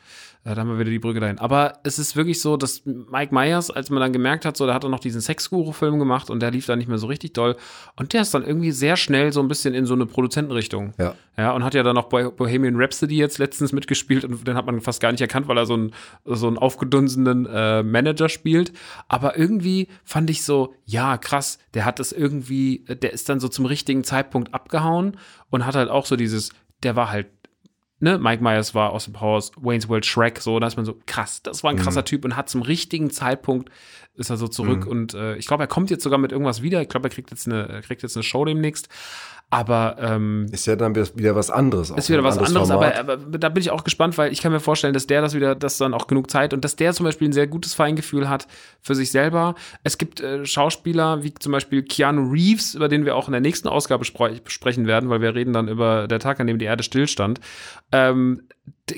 Äh, 0.45 0.55
da 0.55 0.62
haben 0.62 0.68
wir 0.68 0.78
wieder 0.78 0.91
die 0.91 0.99
Brücke 0.99 1.20
dahin. 1.20 1.38
Aber 1.38 1.74
es 1.82 1.99
ist 1.99 2.16
wirklich 2.16 2.41
so, 2.41 2.57
dass 2.57 2.82
Mike 2.84 3.34
Myers, 3.34 3.70
als 3.70 3.91
man 3.91 4.01
dann 4.01 4.12
gemerkt 4.12 4.45
hat, 4.45 4.57
so, 4.57 4.66
da 4.66 4.74
hat 4.74 4.84
er 4.84 4.91
noch 4.91 5.01
diesen 5.01 5.20
Sexguru-Film 5.20 5.99
gemacht 5.99 6.30
und 6.30 6.41
der 6.41 6.51
lief 6.51 6.66
da 6.66 6.76
nicht 6.76 6.88
mehr 6.88 6.99
so 6.99 7.07
richtig 7.07 7.34
doll. 7.34 7.57
Und 7.97 8.12
der 8.12 8.22
ist 8.22 8.32
dann 8.32 8.45
irgendwie 8.45 8.72
sehr 8.72 8.97
schnell 8.97 9.32
so 9.32 9.41
ein 9.41 9.49
bisschen 9.49 9.74
in 9.74 9.84
so 9.84 9.95
eine 9.95 10.07
Produzentenrichtung. 10.07 10.95
Ja. 10.99 11.14
Ja, 11.36 11.53
und 11.53 11.64
hat 11.64 11.74
ja 11.74 11.82
dann 11.82 11.95
noch 11.95 12.09
bei 12.09 12.28
Bohemian 12.28 12.76
Rhapsody 12.76 13.16
jetzt 13.16 13.38
letztens 13.38 13.72
mitgespielt 13.72 14.24
und 14.24 14.47
den 14.47 14.57
hat 14.57 14.66
man 14.66 14.80
fast 14.80 15.01
gar 15.01 15.11
nicht 15.11 15.22
erkannt, 15.22 15.49
weil 15.49 15.57
er 15.57 15.64
so 15.64 15.74
einen, 15.74 15.93
so 16.24 16.47
einen 16.47 16.59
aufgedunsenen 16.59 17.47
äh, 17.47 17.82
Manager 17.82 18.28
spielt. 18.28 18.72
Aber 19.09 19.38
irgendwie 19.38 19.88
fand 20.05 20.28
ich 20.28 20.43
so, 20.43 20.74
ja, 20.84 21.16
krass, 21.16 21.59
der 21.72 21.84
hat 21.86 21.99
das 21.99 22.12
irgendwie, 22.12 22.84
der 22.88 23.12
ist 23.12 23.28
dann 23.28 23.41
so 23.41 23.49
zum 23.49 23.64
richtigen 23.64 24.05
Zeitpunkt 24.05 24.53
abgehauen 24.53 25.16
und 25.49 25.64
hat 25.64 25.76
halt 25.76 25.88
auch 25.88 26.05
so 26.05 26.16
dieses, 26.16 26.51
der 26.82 26.97
war 26.97 27.11
halt 27.11 27.28
ne, 28.01 28.18
Mike 28.18 28.42
Myers 28.42 28.74
war 28.74 28.90
aus 28.90 29.05
dem 29.05 29.20
Haus, 29.20 29.53
Wayne's 29.57 29.88
World 29.88 30.05
Shrek, 30.05 30.40
so, 30.40 30.59
da 30.59 30.66
ist 30.66 30.76
man 30.76 30.84
so, 30.84 30.98
krass, 31.07 31.42
das 31.42 31.62
war 31.62 31.70
ein 31.70 31.76
krasser 31.76 32.01
mhm. 32.01 32.07
Typ 32.07 32.24
und 32.24 32.36
hat 32.36 32.48
zum 32.48 32.62
richtigen 32.62 33.11
Zeitpunkt 33.11 33.70
ist 34.14 34.30
er 34.30 34.36
so 34.36 34.48
zurück 34.48 34.84
mhm. 34.84 34.90
und 34.90 35.14
äh, 35.14 35.36
ich 35.36 35.46
glaube, 35.46 35.62
er 35.62 35.68
kommt 35.68 35.90
jetzt 35.90 36.03
sogar 36.03 36.18
mit 36.18 36.32
irgendwas 36.32 36.62
wieder. 36.62 36.82
Ich 36.82 36.88
glaube, 36.88 37.09
er 37.09 37.11
kriegt 37.11 37.30
jetzt 37.30 37.46
eine, 37.46 37.68
er 37.68 37.82
kriegt 37.82 38.03
jetzt 38.03 38.16
eine 38.16 38.22
Show 38.22 38.44
demnächst. 38.44 38.88
Aber 39.53 39.96
ähm, 39.98 40.46
ist 40.53 40.66
ja 40.66 40.76
dann 40.76 40.94
wieder 40.94 41.34
was 41.34 41.51
anderes. 41.51 41.90
Ist 41.90 42.09
wieder 42.09 42.22
was 42.22 42.38
anderes, 42.38 42.70
aber, 42.70 42.96
aber, 42.96 43.16
da 43.16 43.48
bin 43.48 43.61
ich 43.61 43.72
auch 43.72 43.82
gespannt, 43.82 44.16
weil 44.16 44.32
ich 44.32 44.40
kann 44.40 44.53
mir 44.53 44.61
vorstellen, 44.61 44.94
dass 44.94 45.09
der 45.09 45.22
das 45.22 45.34
wieder, 45.34 45.57
dass 45.57 45.76
dann 45.76 45.92
auch 45.92 46.07
genug 46.07 46.30
Zeit 46.30 46.55
und 46.55 46.64
dass 46.64 46.76
der 46.76 46.92
zum 46.92 47.05
Beispiel 47.05 47.28
ein 47.28 47.32
sehr 47.32 47.48
gutes 47.48 47.74
Feingefühl 47.74 48.28
hat 48.28 48.46
für 48.80 48.94
sich 48.94 49.11
selber. 49.11 49.57
Es 49.82 49.98
gibt 49.98 50.20
äh, 50.20 50.46
Schauspieler 50.46 51.24
wie 51.24 51.34
zum 51.34 51.51
Beispiel 51.51 51.82
Keanu 51.82 52.30
Reeves, 52.30 52.76
über 52.76 52.86
den 52.86 53.05
wir 53.05 53.16
auch 53.16 53.26
in 53.26 53.32
der 53.32 53.40
nächsten 53.40 53.66
Ausgabe 53.66 54.05
spre 54.05 54.40
sprechen 54.46 54.86
werden, 54.86 55.11
weil 55.11 55.20
wir 55.20 55.34
reden 55.34 55.53
dann 55.53 55.66
über 55.66 56.07
der 56.07 56.20
Tag, 56.20 56.38
an 56.38 56.46
dem 56.46 56.61
die 56.61 56.66
Erde 56.66 56.84
stillstand. 56.84 57.40
Ähm, 57.90 58.42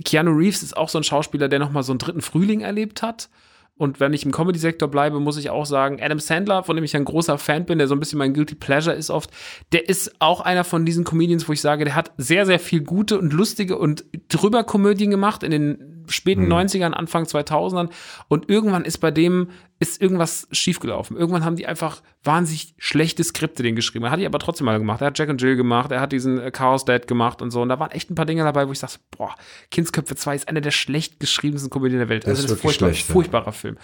Keanu 0.04 0.32
Reeves 0.32 0.62
ist 0.62 0.76
auch 0.76 0.90
so 0.90 0.98
ein 0.98 1.04
Schauspieler, 1.04 1.48
der 1.48 1.60
nochmal 1.60 1.82
so 1.82 1.92
einen 1.92 1.98
dritten 1.98 2.20
Frühling 2.20 2.60
erlebt 2.60 3.00
hat. 3.00 3.30
Und 3.76 4.00
wenn 4.00 4.12
ich 4.12 4.24
im 4.24 4.32
Comedy-Sektor 4.32 4.88
bleibe, 4.88 5.18
muss 5.18 5.38
ich 5.38 5.50
auch 5.50 5.66
sagen, 5.66 5.98
Adam 6.00 6.18
Sandler, 6.18 6.62
von 6.62 6.76
dem 6.76 6.84
ich 6.84 6.94
ein 6.94 7.04
großer 7.04 7.38
Fan 7.38 7.64
bin, 7.64 7.78
der 7.78 7.88
so 7.88 7.94
ein 7.94 8.00
bisschen 8.00 8.18
mein 8.18 8.34
Guilty 8.34 8.54
Pleasure 8.54 8.94
ist 8.94 9.10
oft, 9.10 9.30
der 9.72 9.88
ist 9.88 10.14
auch 10.20 10.40
einer 10.40 10.64
von 10.64 10.84
diesen 10.84 11.04
Comedians, 11.04 11.48
wo 11.48 11.52
ich 11.52 11.60
sage, 11.60 11.84
der 11.84 11.96
hat 11.96 12.12
sehr, 12.16 12.46
sehr 12.46 12.60
viel 12.60 12.82
gute 12.82 13.18
und 13.18 13.32
lustige 13.32 13.78
und 13.78 14.04
drüber 14.28 14.62
Komödien 14.64 15.10
gemacht 15.10 15.42
in 15.42 15.50
den 15.50 15.91
späten 16.12 16.44
mhm. 16.44 16.52
90ern, 16.52 16.92
Anfang 16.92 17.24
2000ern. 17.24 17.90
Und 18.28 18.48
irgendwann 18.48 18.84
ist 18.84 18.98
bei 18.98 19.10
dem, 19.10 19.48
ist 19.78 20.00
irgendwas 20.00 20.46
schiefgelaufen. 20.52 21.16
Irgendwann 21.16 21.44
haben 21.44 21.56
die 21.56 21.66
einfach 21.66 22.02
wahnsinnig 22.22 22.74
schlechte 22.78 23.24
Skripte 23.24 23.62
den 23.62 23.74
geschrieben. 23.74 24.04
Er 24.04 24.12
hat 24.12 24.20
die 24.20 24.26
aber 24.26 24.38
trotzdem 24.38 24.66
mal 24.66 24.78
gemacht. 24.78 25.00
Er 25.00 25.08
hat 25.08 25.18
Jack 25.18 25.28
and 25.28 25.42
Jill 25.42 25.56
gemacht, 25.56 25.90
er 25.90 26.00
hat 26.00 26.12
diesen 26.12 26.38
äh, 26.38 26.50
Chaos 26.50 26.84
Dad 26.84 27.06
gemacht 27.06 27.42
und 27.42 27.50
so. 27.50 27.62
Und 27.62 27.68
da 27.68 27.80
waren 27.80 27.90
echt 27.90 28.10
ein 28.10 28.14
paar 28.14 28.26
Dinge 28.26 28.44
dabei, 28.44 28.68
wo 28.68 28.72
ich 28.72 28.78
sage, 28.78 28.94
boah, 29.16 29.34
Kindsköpfe 29.70 30.14
2 30.14 30.34
ist 30.36 30.48
einer 30.48 30.60
der 30.60 30.70
schlecht 30.70 31.18
geschriebensten 31.18 31.70
Komödien 31.70 31.98
der 31.98 32.08
Welt. 32.08 32.24
Das 32.24 32.30
also 32.30 32.42
das 32.42 32.52
ist 32.52 32.60
furchtbar, 32.60 32.88
schlecht, 32.90 33.06
furchtbarer 33.06 33.46
ja. 33.46 33.52
Film. 33.52 33.78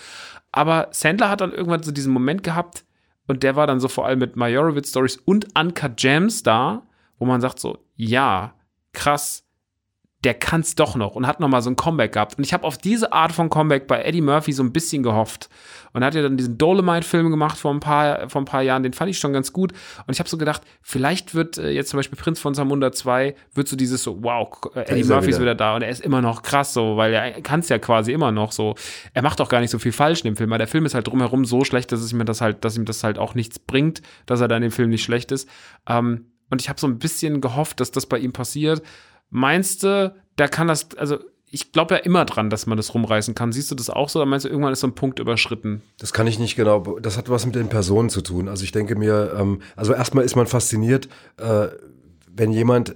Aber 0.53 0.89
Sandler 0.93 1.31
hat 1.31 1.41
dann 1.41 1.53
irgendwann 1.53 1.83
so 1.83 1.91
diesen 1.91 2.13
Moment 2.13 2.43
gehabt, 2.43 2.85
und 3.29 3.43
der 3.43 3.55
war 3.55 3.67
dann 3.67 3.79
so 3.79 3.89
vor 3.89 4.07
allem 4.07 4.19
mit 4.19 4.37
Majorowitz 4.37 4.89
Stories 4.89 5.19
und 5.19 5.47
Uncut 5.57 5.97
Gems 5.97 6.43
da, 6.43 6.83
wo 7.19 7.27
man 7.27 7.41
sagt 7.41 7.61
so, 7.61 7.79
ja, 7.95 8.55
krass, 8.93 9.45
der 10.25 10.35
kann 10.35 10.63
es 10.63 10.75
doch 10.75 10.97
noch 10.97 11.15
und 11.15 11.29
hat 11.29 11.39
noch 11.39 11.49
mal 11.49 11.63
so 11.63 11.71
ein 11.71 11.77
Comeback 11.77 12.13
gehabt. 12.13 12.39
Und 12.39 12.45
ich 12.45 12.53
habe 12.53 12.65
auf 12.65 12.77
diese 12.77 13.13
Art 13.13 13.31
von 13.31 13.49
Comeback 13.51 13.87
bei 13.87 14.03
Eddie 14.03 14.21
Murphy 14.21 14.53
so 14.53 14.65
ein 14.65 14.73
bisschen 14.73 15.05
gehofft. 15.05 15.49
Und 15.93 16.03
er 16.03 16.07
hat 16.07 16.15
ja 16.15 16.23
dann 16.23 16.37
diesen 16.37 16.59
Dolomite-Film 16.59 17.31
gemacht 17.31 17.57
vor 17.57 17.73
ein, 17.73 17.79
paar, 17.79 18.29
vor 18.29 18.43
ein 18.43 18.45
paar 18.45 18.63
Jahren, 18.63 18.83
den 18.83 18.93
fand 18.93 19.11
ich 19.11 19.19
schon 19.19 19.33
ganz 19.33 19.53
gut. 19.53 19.73
Und 20.07 20.13
ich 20.13 20.19
habe 20.19 20.29
so 20.29 20.37
gedacht, 20.37 20.63
vielleicht 20.83 21.37
wird 21.37 21.57
äh, 21.59 21.71
jetzt 21.71 21.91
zum 21.91 21.99
Beispiel 21.99 22.19
Prinz 22.19 22.41
von 22.41 22.53
Zamunda 22.55 22.91
2, 22.91 23.37
wird 23.55 23.69
so 23.69 23.77
dieses 23.77 24.03
so, 24.03 24.23
wow, 24.23 24.49
äh, 24.75 24.81
Eddie 24.81 25.01
ist 25.01 25.09
Murphy 25.09 25.31
ist 25.31 25.37
wieder. 25.37 25.43
wieder 25.43 25.55
da 25.55 25.77
und 25.77 25.83
er 25.83 25.89
ist 25.89 26.01
immer 26.01 26.21
noch 26.21 26.43
krass 26.43 26.75
so, 26.75 26.97
weil 26.97 27.15
er 27.15 27.41
kann 27.43 27.61
es 27.61 27.69
ja 27.69 27.79
quasi 27.79 28.13
immer 28.13 28.33
noch 28.33 28.51
so. 28.51 28.75
Er 29.15 29.23
macht 29.23 29.41
auch 29.41 29.49
gar 29.49 29.61
nicht 29.61 29.71
so 29.71 29.79
viel 29.79 29.93
falsch 29.93 30.21
in 30.25 30.33
dem 30.33 30.37
Film, 30.37 30.51
weil 30.51 30.59
der 30.59 30.69
Film 30.69 30.85
ist 30.85 30.95
halt 30.95 31.07
drumherum 31.07 31.45
so 31.45 31.65
schlecht, 31.65 31.93
dass 31.93 32.01
es 32.01 32.13
ihm 32.13 32.25
das 32.27 32.41
halt, 32.41 32.65
dass 32.65 32.77
ihm 32.77 32.87
das 32.87 33.05
halt 33.05 33.19
auch 33.19 33.35
nichts 33.35 33.61
bringt, 33.61 34.03
dass 34.27 34.41
er 34.41 34.49
da 34.49 34.57
in 34.57 34.63
dem 34.63 34.73
Film 34.73 34.91
nicht 34.91 35.05
schlecht 35.05 35.31
ist. 35.31 35.49
Ähm, 35.89 36.33
und 36.51 36.61
ich 36.61 36.69
habe 36.69 36.81
so 36.81 36.87
ein 36.87 36.99
bisschen 36.99 37.41
gehofft, 37.41 37.81
dass 37.81 37.93
das 37.93 38.07
bei 38.07 38.19
ihm 38.19 38.33
passiert. 38.33 38.83
Meinst 39.31 39.83
du, 39.83 40.15
da 40.37 40.49
kann 40.49 40.69
das, 40.69 40.89
also 40.97 41.19
ich 41.51 41.73
glaube 41.73 41.95
ja 41.95 42.01
immer 42.01 42.25
dran, 42.25 42.51
dass 42.51 42.67
man 42.67 42.77
das 42.77 42.95
rumreißen 42.95 43.35
kann. 43.35 43.53
Siehst 43.53 43.71
du 43.71 43.75
das 43.75 43.91
auch 43.91 44.09
so 44.09 44.19
oder 44.19 44.27
meinst 44.27 44.45
du, 44.45 44.51
irgendwann 44.51 44.73
ist 44.73 44.81
so 44.81 44.87
ein 44.87 44.95
Punkt 44.95 45.19
überschritten? 45.19 45.83
Das 45.99 46.13
kann 46.13 46.27
ich 46.27 46.39
nicht 46.39 46.57
genau. 46.57 46.99
Das 47.01 47.17
hat 47.17 47.31
was 47.31 47.47
mit 47.47 47.55
den 47.55 47.69
Personen 47.69 48.11
zu 48.11 48.21
tun. 48.21 48.49
Also 48.49 48.65
ich 48.65 48.73
denke 48.73 48.97
mir, 48.97 49.35
ähm, 49.39 49.63
also 49.77 49.95
erstmal 49.95 50.25
ist 50.25 50.37
man 50.37 50.47
fasziniert, 50.47 51.09
äh, 51.39 51.69
wenn 52.35 52.53
jemand, 52.53 52.95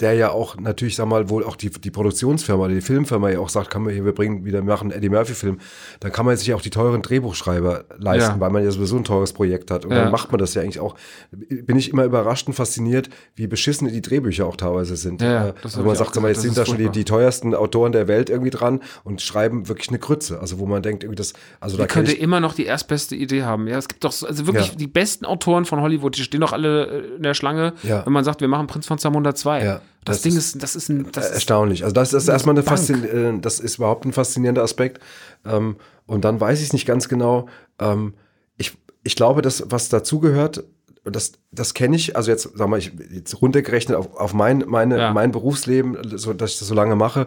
der 0.00 0.14
ja 0.14 0.30
auch 0.30 0.56
natürlich, 0.56 0.96
sag 0.96 1.06
mal, 1.06 1.28
wohl 1.30 1.44
auch 1.44 1.54
die, 1.54 1.70
die 1.70 1.90
Produktionsfirma, 1.90 2.66
die 2.66 2.80
Filmfirma 2.80 3.30
ja 3.30 3.38
auch 3.38 3.48
sagt, 3.48 3.70
kann 3.70 3.82
man 3.84 3.92
hier, 3.94 4.04
wir 4.04 4.12
bringen 4.12 4.44
wieder, 4.44 4.60
machen 4.62 4.90
einen 4.90 4.98
Eddie 4.98 5.08
Murphy-Film, 5.08 5.58
dann 6.00 6.10
kann 6.10 6.26
man 6.26 6.36
sich 6.36 6.52
auch 6.52 6.60
die 6.60 6.70
teuren 6.70 7.00
Drehbuchschreiber 7.02 7.84
leisten, 7.98 8.32
Ja. 8.34 8.40
weil 8.40 8.50
man 8.50 8.64
ja 8.64 8.70
sowieso 8.72 8.96
ein 8.96 9.04
teures 9.04 9.32
Projekt 9.32 9.70
hat. 9.70 9.84
Und 9.84 9.92
Ja. 9.92 10.02
dann 10.02 10.10
macht 10.12 10.32
man 10.32 10.40
das 10.40 10.54
ja 10.54 10.62
eigentlich 10.62 10.80
auch. 10.80 10.96
Bin 11.30 11.76
ich 11.76 11.90
immer 11.92 12.04
überrascht 12.04 12.48
und 12.48 12.54
fasziniert, 12.54 13.08
wie 13.36 13.46
beschissen 13.46 13.86
die 13.88 14.02
Drehbücher 14.02 14.46
auch 14.46 14.56
teilweise 14.56 14.96
sind. 14.96 15.22
Ja, 15.22 15.46
ja, 15.46 15.54
also 15.62 15.82
man 15.82 15.94
sagt, 15.94 16.16
mal, 16.20 16.28
jetzt 16.28 16.42
gesagt, 16.42 16.54
sind 16.54 16.58
da 16.58 16.66
schon 16.66 16.78
die, 16.78 16.88
die 16.90 17.04
teuersten 17.04 17.54
Autoren 17.54 17.92
der 17.92 18.08
Welt 18.08 18.30
irgendwie 18.30 18.50
dran 18.50 18.80
und 19.04 19.22
schreiben 19.22 19.68
wirklich 19.68 19.90
eine 19.90 19.98
Grütze. 20.00 20.40
Also 20.40 20.58
wo 20.58 20.66
man 20.66 20.82
denkt, 20.82 21.04
irgendwie 21.04 21.16
das, 21.16 21.34
also 21.60 21.76
da 21.76 21.84
Die 21.84 21.88
kenn 21.88 22.04
könnte 22.04 22.20
immer 22.20 22.40
noch 22.40 22.54
die 22.54 22.64
erstbeste 22.66 23.14
Idee 23.14 23.44
haben. 23.44 23.68
Ja, 23.68 23.78
es 23.78 23.86
gibt 23.88 24.02
doch 24.02 24.12
so, 24.12 24.26
also 24.26 24.46
wirklich 24.46 24.70
Ja. 24.70 24.74
die 24.74 24.88
besten 24.88 25.24
Autoren 25.24 25.64
von 25.64 25.80
Hollywood, 25.80 26.16
die 26.16 26.22
stehen 26.22 26.40
doch 26.40 26.52
alle 26.52 26.86
äh, 26.86 27.16
in 27.16 27.22
der 27.22 27.34
Schlange, 27.34 27.74
Ja. 27.84 28.04
wenn 28.04 28.12
man 28.12 28.24
sagt, 28.24 28.40
wir 28.40 28.48
machen 28.48 28.66
Prinz 28.66 28.86
von 28.86 28.98
Zamunda 28.98 29.34
2. 29.34 29.64
Ja, 29.64 29.80
das, 30.04 30.16
das 30.16 30.22
Ding 30.22 30.36
ist- 30.36 30.62
das 30.62 30.76
ist 30.76 30.88
ein, 30.88 31.10
das 31.12 31.30
erstaunlich. 31.30 31.82
Also 31.84 31.94
das 31.94 32.12
ist 32.12 32.28
erstmal 32.28 32.54
eine. 32.54 32.62
Faszin 32.62 33.04
äh, 33.04 33.38
das 33.40 33.60
ist 33.60 33.76
überhaupt 33.76 34.04
ein 34.04 34.12
faszinierender 34.12 34.62
Aspekt. 34.62 35.00
Ähm, 35.44 35.76
und 36.06 36.24
dann 36.24 36.40
weiß 36.40 36.58
ich 36.60 36.66
es 36.66 36.72
nicht 36.72 36.86
ganz 36.86 37.08
genau. 37.08 37.48
Ähm, 37.78 38.14
ich, 38.56 38.76
ich 39.02 39.16
glaube, 39.16 39.42
dass 39.42 39.64
was 39.70 39.88
dazugehört, 39.88 40.64
das, 41.04 41.32
das 41.52 41.74
kenne 41.74 41.96
ich, 41.96 42.16
also 42.16 42.30
jetzt, 42.30 42.48
sag 42.54 42.68
mal, 42.68 42.78
ich 42.78 42.92
jetzt 43.10 43.42
runtergerechnet 43.42 43.96
auf, 43.96 44.14
auf 44.16 44.32
mein, 44.32 44.64
meine, 44.66 44.98
Ja. 44.98 45.12
mein 45.12 45.32
Berufsleben, 45.32 45.98
so, 46.16 46.32
dass 46.32 46.52
ich 46.52 46.58
das 46.58 46.68
so 46.68 46.74
lange 46.74 46.96
mache, 46.96 47.26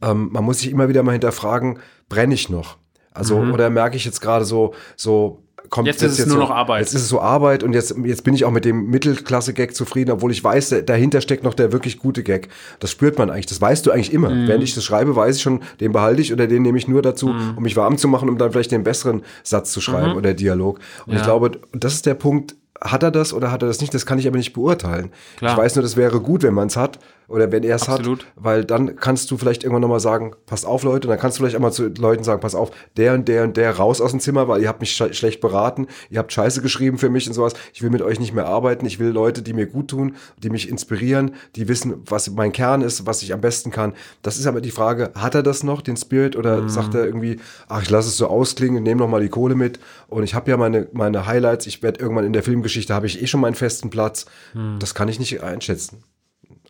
ähm, 0.00 0.30
man 0.32 0.44
muss 0.44 0.60
sich 0.60 0.70
immer 0.70 0.88
wieder 0.88 1.02
mal 1.02 1.12
hinterfragen, 1.12 1.78
brenne 2.08 2.32
ich 2.34 2.48
noch? 2.48 2.78
Also, 3.12 3.36
oder 3.38 3.68
merke 3.68 3.96
ich 3.96 4.04
jetzt 4.04 4.20
gerade 4.20 4.44
so, 4.44 4.74
so, 4.96 5.42
kommt 5.70 5.86
Mhm. 5.86 5.92
Jetzt 5.92 6.02
ist 6.02 6.18
es 6.18 6.26
nur 6.26 6.36
so, 6.36 6.40
noch 6.42 6.50
Arbeit. 6.50 6.80
Jetzt 6.80 6.94
ist 6.94 7.02
es 7.02 7.08
so 7.08 7.20
Arbeit 7.20 7.62
und 7.62 7.72
jetzt, 7.72 7.94
jetzt 8.04 8.24
bin 8.24 8.34
ich 8.34 8.44
auch 8.44 8.50
mit 8.50 8.64
dem 8.64 8.86
Mittelklasse-Gag 8.90 9.74
zufrieden, 9.74 10.10
obwohl 10.12 10.30
ich 10.30 10.42
weiß, 10.42 10.68
da- 10.70 10.80
dahinter 10.80 11.20
steckt 11.20 11.44
noch 11.44 11.54
der 11.54 11.72
wirklich 11.72 11.98
gute 11.98 12.22
Gag. 12.22 12.48
Das 12.80 12.90
spürt 12.90 13.18
man 13.18 13.30
eigentlich, 13.30 13.46
das 13.46 13.60
weißt 13.60 13.86
du 13.86 13.90
eigentlich 13.90 14.12
immer. 14.12 14.30
Mhm. 14.30 14.48
Während 14.48 14.64
ich 14.64 14.74
das 14.74 14.84
schreibe, 14.84 15.14
weiß 15.16 15.36
ich 15.36 15.42
schon, 15.42 15.60
den 15.80 15.92
behalte 15.92 16.20
ich 16.22 16.32
oder 16.32 16.46
den 16.46 16.62
nehme 16.62 16.78
ich 16.78 16.88
nur 16.88 17.02
dazu, 17.02 17.34
um 17.56 17.62
mich 17.62 17.76
warm 17.76 17.98
zu 17.98 18.08
machen, 18.08 18.28
um 18.28 18.38
dann 18.38 18.52
vielleicht 18.52 18.72
den 18.72 18.84
besseren 18.84 19.22
Satz 19.42 19.72
zu 19.72 19.80
schreiben 19.80 20.14
oder 20.16 20.34
Dialog. 20.34 20.78
Und 21.00 21.08
Mhm. 21.08 21.12
Ja. 21.14 21.18
ich 21.20 21.24
glaube, 21.24 21.52
das 21.72 21.94
ist 21.94 22.06
der 22.06 22.14
Punkt, 22.14 22.56
hat 22.80 23.02
er 23.02 23.10
das 23.10 23.32
oder 23.32 23.50
hat 23.50 23.62
er 23.62 23.68
das 23.68 23.80
nicht? 23.80 23.92
Das 23.92 24.06
kann 24.06 24.18
ich 24.20 24.26
aber 24.28 24.36
nicht 24.36 24.52
beurteilen. 24.52 25.10
Klar. 25.38 25.52
Ich 25.52 25.58
weiß 25.58 25.74
nur, 25.74 25.82
das 25.82 25.96
wäre 25.96 26.20
gut, 26.20 26.44
wenn 26.44 26.54
man 26.54 26.68
es 26.68 26.76
hat 26.76 26.98
oder 27.28 27.52
wenn 27.52 27.62
er 27.62 27.76
es 27.76 27.88
hat, 27.88 28.00
weil 28.36 28.64
dann 28.64 28.96
kannst 28.96 29.30
du 29.30 29.36
vielleicht 29.36 29.62
irgendwann 29.62 29.82
nochmal 29.82 30.00
sagen, 30.00 30.32
passt 30.46 30.66
auf 30.66 30.82
Leute, 30.82 31.06
und 31.06 31.10
dann 31.12 31.20
kannst 31.20 31.38
du 31.38 31.42
vielleicht 31.42 31.56
auch 31.56 31.60
mal 31.60 31.70
zu 31.72 31.88
Leuten 31.88 32.24
sagen, 32.24 32.40
pass 32.40 32.54
auf, 32.54 32.70
der 32.96 33.14
und 33.14 33.28
der 33.28 33.44
und 33.44 33.56
der 33.56 33.76
raus 33.76 34.00
aus 34.00 34.10
dem 34.12 34.20
Zimmer, 34.20 34.48
weil 34.48 34.62
ihr 34.62 34.68
habt 34.68 34.80
mich 34.80 34.92
sch 34.92 35.14
schlecht 35.14 35.40
beraten, 35.40 35.86
ihr 36.10 36.18
habt 36.18 36.32
Scheiße 36.32 36.62
geschrieben 36.62 36.98
für 36.98 37.10
mich 37.10 37.26
und 37.28 37.34
sowas, 37.34 37.52
ich 37.72 37.82
will 37.82 37.90
mit 37.90 38.02
euch 38.02 38.18
nicht 38.18 38.32
mehr 38.34 38.46
arbeiten, 38.46 38.86
ich 38.86 38.98
will 38.98 39.08
Leute, 39.08 39.42
die 39.42 39.52
mir 39.52 39.66
gut 39.66 39.88
tun, 39.88 40.16
die 40.42 40.50
mich 40.50 40.68
inspirieren, 40.68 41.32
die 41.54 41.68
wissen, 41.68 42.02
was 42.06 42.30
mein 42.30 42.52
Kern 42.52 42.80
ist, 42.82 43.06
was 43.06 43.22
ich 43.22 43.32
am 43.32 43.40
besten 43.40 43.70
kann. 43.70 43.92
Das 44.22 44.38
ist 44.38 44.46
aber 44.46 44.60
die 44.60 44.70
Frage, 44.70 45.12
hat 45.14 45.34
er 45.34 45.42
das 45.42 45.62
noch, 45.62 45.82
den 45.82 45.96
Spirit, 45.96 46.34
oder 46.34 46.62
Mhm. 46.62 46.68
sagt 46.70 46.94
er 46.94 47.04
irgendwie, 47.04 47.40
ach, 47.68 47.82
ich 47.82 47.90
lasse 47.90 48.08
es 48.08 48.16
so 48.16 48.26
ausklingen, 48.28 48.82
nehme 48.82 49.00
noch 49.00 49.08
mal 49.08 49.20
die 49.20 49.28
Kohle 49.28 49.54
mit 49.54 49.78
und 50.08 50.22
ich 50.22 50.34
habe 50.34 50.50
ja 50.50 50.56
meine, 50.56 50.88
meine 50.92 51.26
Highlights, 51.26 51.66
ich 51.66 51.82
werde 51.82 52.00
irgendwann 52.00 52.24
in 52.24 52.32
der 52.32 52.42
Filmgeschichte, 52.42 52.94
habe 52.94 53.06
ich 53.06 53.22
eh 53.22 53.26
schon 53.26 53.40
meinen 53.40 53.54
festen 53.54 53.90
Platz. 53.90 54.24
Mhm. 54.54 54.78
Das 54.78 54.94
kann 54.94 55.08
ich 55.08 55.18
nicht 55.18 55.42
einschätzen. 55.42 56.02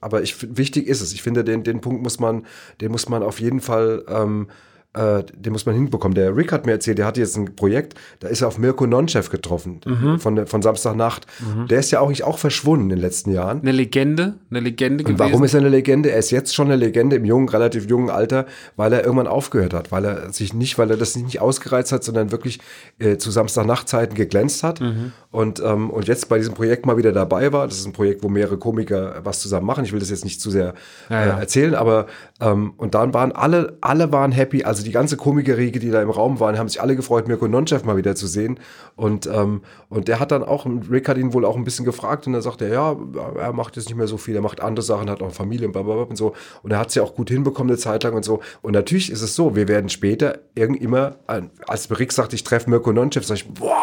Aber 0.01 0.22
ich, 0.22 0.57
wichtig 0.57 0.86
ist 0.86 1.01
es. 1.01 1.12
Ich 1.12 1.22
finde, 1.22 1.44
den, 1.44 1.64
den 1.64 1.80
Punkt 1.80 2.03
muss 2.03 2.20
man, 2.20 2.46
den 2.80 2.92
muss 2.92 3.09
man 3.09 3.22
auf 3.22 3.40
jeden 3.40 3.61
Fall, 3.61 4.05
ähm, 4.09 4.49
äh, 4.99 5.24
den 5.36 5.53
muss 5.53 5.64
man 5.66 5.74
hinbekommen. 5.74 6.14
Der 6.14 6.36
Rick 6.36 6.53
hat 6.53 6.66
mir 6.66 6.72
erzählt, 6.72 6.99
der 6.99 7.07
hatte 7.07 7.20
jetzt 7.20 7.36
ein 7.36 7.55
Projekt, 7.57 7.94
da 8.20 8.28
ist 8.28 8.40
er 8.42 8.49
auf 8.49 8.59
Mirko 8.59 8.86
Nonchev 8.86 9.30
getroffen, 9.30 9.80
Mhm. 9.86 10.18
von, 10.18 10.46
von 10.46 10.62
Samstagnacht. 10.62 11.26
Der 11.70 11.78
ist 11.78 11.90
ja 11.90 12.01
auch, 12.01 12.12
auch 12.22 12.38
verschwunden 12.38 12.84
in 12.84 12.96
den 12.96 12.99
letzten 12.99 13.32
Jahren. 13.32 13.61
eine 13.61 13.72
Legende, 13.72 14.34
eine 14.51 14.61
Legende 14.61 15.05
Und 15.05 15.18
warum 15.18 15.44
ist 15.44 15.55
er 15.55 15.61
eine 15.61 15.68
Legende? 15.68 16.11
Er 16.11 16.18
ist 16.18 16.30
jetzt 16.30 16.55
schon 16.55 16.66
eine 16.66 16.76
Legende 16.76 17.16
im 17.16 17.24
jungen, 17.24 17.49
relativ 17.49 17.88
jungen 17.88 18.11
Alter, 18.11 18.46
weil 18.76 18.92
er 18.92 19.05
irgendwann 19.05 19.26
aufgehört 19.28 19.74
hat, 19.74 19.92
weil 19.92 20.05
er 20.05 20.32
sich 20.32 20.53
nicht, 20.55 20.78
weil 20.78 20.90
er 20.90 20.96
das 20.96 21.16
nicht 21.16 21.40
ausgereizt 21.40 21.92
hat, 21.92 22.03
sondern 22.05 22.32
wirklich 22.32 22.59
äh, 22.99 23.16
zu 23.18 23.30
Samstagnachtzeiten 23.30 24.14
geglänzt 24.16 24.62
hat 24.62 24.80
und, 25.30 25.61
ähm, 25.64 25.90
und 25.90 26.09
jetzt 26.09 26.28
bei 26.28 26.38
diesem 26.38 26.55
Projekt 26.55 26.86
mal 26.86 26.96
wieder 26.96 27.12
dabei 27.12 27.53
war. 27.53 27.66
Das 27.66 27.78
ist 27.78 27.86
ein 27.86 27.92
Projekt, 27.92 28.22
wo 28.22 28.28
mehrere 28.28 28.59
Komiker 28.59 29.20
was 29.24 29.40
zusammen 29.40 29.66
machen. 29.66 29.84
Ich 29.84 29.92
will 29.92 30.01
das 30.01 30.11
jetzt 30.11 30.24
nicht 30.24 30.40
zu 30.40 30.51
sehr 30.51 30.74
Ja, 31.11 31.26
ja. 31.26 31.36
Äh, 31.36 31.40
erzählen, 31.40 31.74
aber 31.74 32.07
ähm, 32.40 32.72
und 32.76 32.94
dann 32.94 33.14
waren 33.14 33.32
alle, 33.32 33.76
alle 33.80 34.11
waren 34.12 34.32
happy, 34.32 34.64
also 34.64 34.82
die 34.82 34.88
ganze 34.93 35.16
Komikerriege, 35.16 35.78
die 35.78 35.91
da 35.91 36.01
im 36.03 36.11
Raum 36.11 36.41
waren, 36.41 36.59
haben 36.59 36.68
sich 36.68 36.80
alle 36.80 36.97
gefreut, 36.97 37.28
Mirko 37.28 37.49
Nonchev 37.49 37.84
mal 37.84 37.97
wieder 37.97 38.14
zu 38.14 38.26
sehen 38.26 38.59
und, 38.97 39.26
ähm, 39.26 39.62
und 39.89 40.09
der 40.09 40.20
hat 40.20 40.30
dann 40.30 40.43
auch, 40.43 40.66
Rick 40.91 41.09
hat 41.09 41.18
ihn 41.18 41.32
wohl 41.32 41.45
auch 41.45 41.57
ein 41.57 41.64
bisschen 41.64 41.84
gefragt 41.84 42.26
und 42.26 42.32
dann 42.34 42.43
sagt 42.43 42.62
er, 42.62 42.68
ja, 42.68 42.97
er 43.39 43.53
macht 43.53 43.76
jetzt 43.76 43.86
nicht 43.89 43.97
mehr 43.97 44.07
so 44.07 44.16
viel, 44.16 44.34
er 44.36 44.43
macht 44.43 44.61
andere 44.61 44.84
Sachen, 44.84 45.09
hat 45.11 45.22
auch 45.22 45.32
Familie 45.32 45.66
und 45.66 45.72
blablabla 45.72 46.05
und 46.05 46.16
so 46.16 46.34
und 46.62 46.70
er 46.72 46.78
hat 46.78 46.89
es 46.89 46.95
ja 46.95 47.03
auch 47.03 47.14
gut 47.14 47.30
hinbekommen 47.30 47.70
eine 47.70 47.78
Zeit 47.78 48.05
lang 48.05 48.14
und 48.14 48.24
so 48.24 48.41
und 48.62 48.72
natürlich 48.72 49.11
ist 49.11 49.22
es 49.22 49.34
so, 49.34 49.55
wir 49.57 49.68
werden 49.68 49.89
später 49.89 50.39
irgend 50.55 50.80
immer, 50.80 51.16
als 51.66 51.89
Rick 51.99 52.12
sagt, 52.12 52.32
ich 52.32 52.45
treffe 52.45 52.70
Mirko 52.70 52.93
Nonchev, 52.93 53.24
sag 53.26 53.36
ich, 53.36 53.49
boah, 53.49 53.74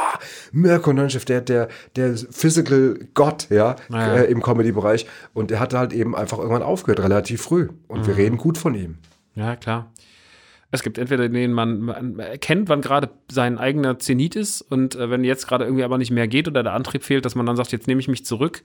Mirko 0.51 0.93
Nonchev, 0.93 1.26
der, 1.26 1.41
der, 1.41 1.68
der 1.95 2.16
Physical 2.16 2.99
Gott, 3.14 3.47
ja, 3.49 3.76
Ja. 3.89 4.16
Äh, 4.16 4.26
im 4.32 4.41
Comedy-Bereich 4.41 5.06
und 5.34 5.51
der 5.51 5.60
hat 5.60 5.74
halt 5.74 5.93
eben 5.93 6.16
einfach 6.16 6.38
irgendwann 6.38 6.64
aufgehört, 6.64 6.99
relativ 7.01 7.41
früh 7.41 7.70
und 7.88 8.01
Mhm. 8.01 8.08
wir 8.08 8.18
reden 8.18 8.38
gut 8.38 8.58
von 8.58 8.76
ihm. 8.76 8.97
Ja, 9.36 9.56
klar. 9.56 9.91
Es 10.72 10.84
gibt 10.84 10.97
entweder 10.97 11.30
den 11.30 11.53
man, 11.53 11.80
man 11.82 12.20
erkennt, 12.20 12.68
wann 12.70 12.82
gerade 12.82 13.09
sein 13.32 13.57
eigener 13.57 13.97
Zenit 13.99 14.36
ist 14.36 14.61
und 14.61 14.95
äh, 14.95 15.09
wenn 15.09 15.24
jetzt 15.24 15.47
gerade 15.47 15.63
irgendwie 15.63 15.84
aber 15.84 15.97
nicht 15.97 16.11
mehr 16.11 16.28
geht 16.28 16.47
oder 16.47 16.63
der 16.63 16.74
Antrieb 16.74 17.03
fehlt, 17.03 17.24
dass 17.24 17.36
man 17.36 17.45
dann 17.45 17.55
sagt, 17.55 17.72
jetzt 17.72 17.88
nehme 17.88 18.01
ich 18.01 18.07
mich 18.07 18.26
zurück. 18.26 18.61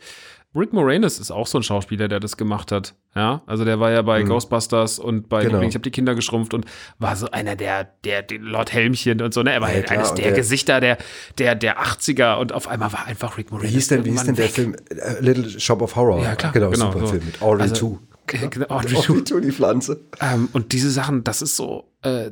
Rick 0.57 0.72
Moranis 0.72 1.20
ist 1.20 1.30
auch 1.30 1.46
so 1.46 1.59
ein 1.59 1.62
Schauspieler, 1.62 2.09
der 2.09 2.18
das 2.18 2.36
gemacht 2.36 2.72
hat. 2.72 2.94
Ja, 3.14 3.42
also 3.46 3.64
der 3.64 3.78
war 3.78 3.92
ja 3.92 4.03
bei 4.03 4.22
Ghostbusters 4.24 4.98
und 4.98 5.28
bei 5.28 5.44
Mhm. 5.44 5.48
Genau. 5.51 5.61
Ich 5.62 5.74
habe 5.74 5.82
die 5.82 5.90
Kinder 5.92 6.14
geschrumpft 6.16 6.55
und 6.55 6.64
war 6.98 7.14
so 7.14 7.30
einer 7.30 7.55
der, 7.55 7.84
der, 8.05 8.22
der 8.22 8.38
Lord 8.40 8.72
Helmchen 8.72 9.20
und 9.22 9.32
so, 9.32 9.42
ne? 9.44 9.53
Er 9.53 9.61
war 9.61 9.68
Ja, 9.68 9.74
halt 9.76 9.86
klar, 9.86 9.98
eines 9.98 10.14
der, 10.14 10.24
der- 10.28 10.32
Gesichter 10.34 10.80
der, 10.80 10.98
der, 11.38 11.55
der 11.55 11.80
80er 11.80 12.38
und 12.38 12.53
auf 12.53 12.66
einmal 12.66 12.92
war 12.92 13.07
einfach 13.07 13.38
Rick 13.38 13.53
Moranis. 13.53 13.70
Wie 13.70 13.74
hieß 13.74 13.88
denn, 13.88 14.05
wie 14.05 14.11
hieß 14.11 14.24
denn 14.24 14.34
der 14.34 14.44
weg. 14.46 14.53
Film? 14.53 14.74
Äh, 14.88 15.20
Little 15.20 15.61
Shop 15.61 15.82
of 15.82 15.94
Horror. 15.94 16.24
Ja, 16.24 16.34
klar, 16.34 16.51
Genau, 16.53 16.70
genau, 16.70 16.86
super 16.92 17.01
so. 17.07 17.12
Film 17.12 17.26
mit 17.26 17.40
Audrey 17.42 17.62
Also, 17.62 17.90
2. 17.90 17.98
Genau, 18.31 18.66
Audrey 18.68 18.97
Audrey 18.97 19.24
2. 19.24 19.35
2, 19.35 19.41
die 19.41 19.53
Pflanze. 19.53 20.01
Ähm, 20.20 20.49
und 20.53 20.72
diese 20.72 20.91
Sachen, 20.91 21.24
das 21.24 21.43
ist 21.43 21.57
so, 21.57 21.93
äh, 22.03 22.31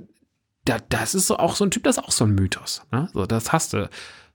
da, 0.64 0.78
das 0.88 1.14
ist 1.14 1.26
so 1.26 1.38
auch 1.38 1.56
so 1.56 1.64
ein 1.64 1.70
Typ, 1.70 1.82
das 1.84 1.96
ist 1.96 2.04
auch 2.04 2.12
so 2.12 2.24
ein 2.24 2.34
Mythos. 2.34 2.82
Ne? 2.92 3.08
So, 3.12 3.26
das 3.26 3.52
hast 3.52 3.72
du. 3.72 3.88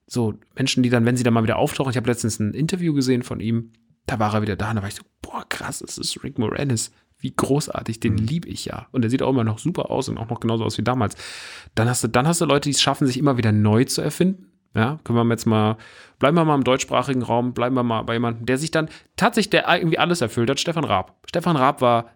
So 0.05 0.33
Menschen, 0.55 0.83
die 0.83 0.89
dann, 0.89 1.05
wenn 1.05 1.15
sie 1.15 1.23
dann 1.23 1.33
mal 1.33 1.43
wieder 1.43 1.57
auftauchen, 1.57 1.89
ich 1.89 1.97
habe 1.97 2.09
letztens 2.09 2.39
ein 2.39 2.53
Interview 2.53 2.93
gesehen 2.93 3.23
von 3.23 3.39
ihm, 3.39 3.71
da 4.05 4.19
war 4.19 4.33
er 4.33 4.41
wieder 4.41 4.57
da 4.57 4.69
und 4.69 4.75
da 4.75 4.81
war 4.81 4.89
ich 4.89 4.95
so, 4.95 5.03
boah, 5.21 5.45
krass, 5.47 5.79
das 5.79 5.97
ist 5.97 6.23
Rick 6.23 6.37
Moranis. 6.37 6.91
Wie 7.19 7.33
großartig, 7.33 8.01
den 8.01 8.17
liebe 8.17 8.49
ich 8.49 8.65
ja. 8.65 8.87
Und 8.91 9.03
der 9.03 9.09
sieht 9.09 9.21
auch 9.21 9.29
immer 9.29 9.45
noch 9.45 9.57
super 9.57 9.89
aus 9.89 10.09
und 10.09 10.17
auch 10.17 10.29
noch 10.29 10.41
genauso 10.41 10.65
aus 10.65 10.77
wie 10.77 10.83
damals. 10.83 11.15
Dann 11.73 11.87
hast 11.87 12.03
du, 12.03 12.09
dann 12.09 12.27
hast 12.27 12.41
du 12.41 12.45
Leute, 12.45 12.67
die 12.67 12.75
es 12.75 12.81
schaffen, 12.81 13.07
sich 13.07 13.17
immer 13.17 13.37
wieder 13.37 13.53
neu 13.53 13.85
zu 13.85 14.01
erfinden. 14.01 14.52
Ja, 14.75 14.99
können 15.03 15.17
wir 15.17 15.33
jetzt 15.33 15.45
mal, 15.45 15.77
bleiben 16.17 16.35
wir 16.35 16.45
mal 16.45 16.55
im 16.55 16.63
deutschsprachigen 16.63 17.21
Raum, 17.21 17.53
bleiben 17.53 17.75
wir 17.75 17.83
mal 17.83 18.01
bei 18.03 18.13
jemandem, 18.13 18.45
der 18.45 18.57
sich 18.57 18.71
dann 18.71 18.89
tatsächlich, 19.15 19.51
der 19.51 19.71
irgendwie 19.71 19.99
alles 19.99 20.21
erfüllt 20.21 20.49
hat, 20.49 20.59
Stefan 20.59 20.83
Raab. 20.83 21.15
Stefan 21.27 21.55
Raab 21.55 21.81
war 21.81 22.09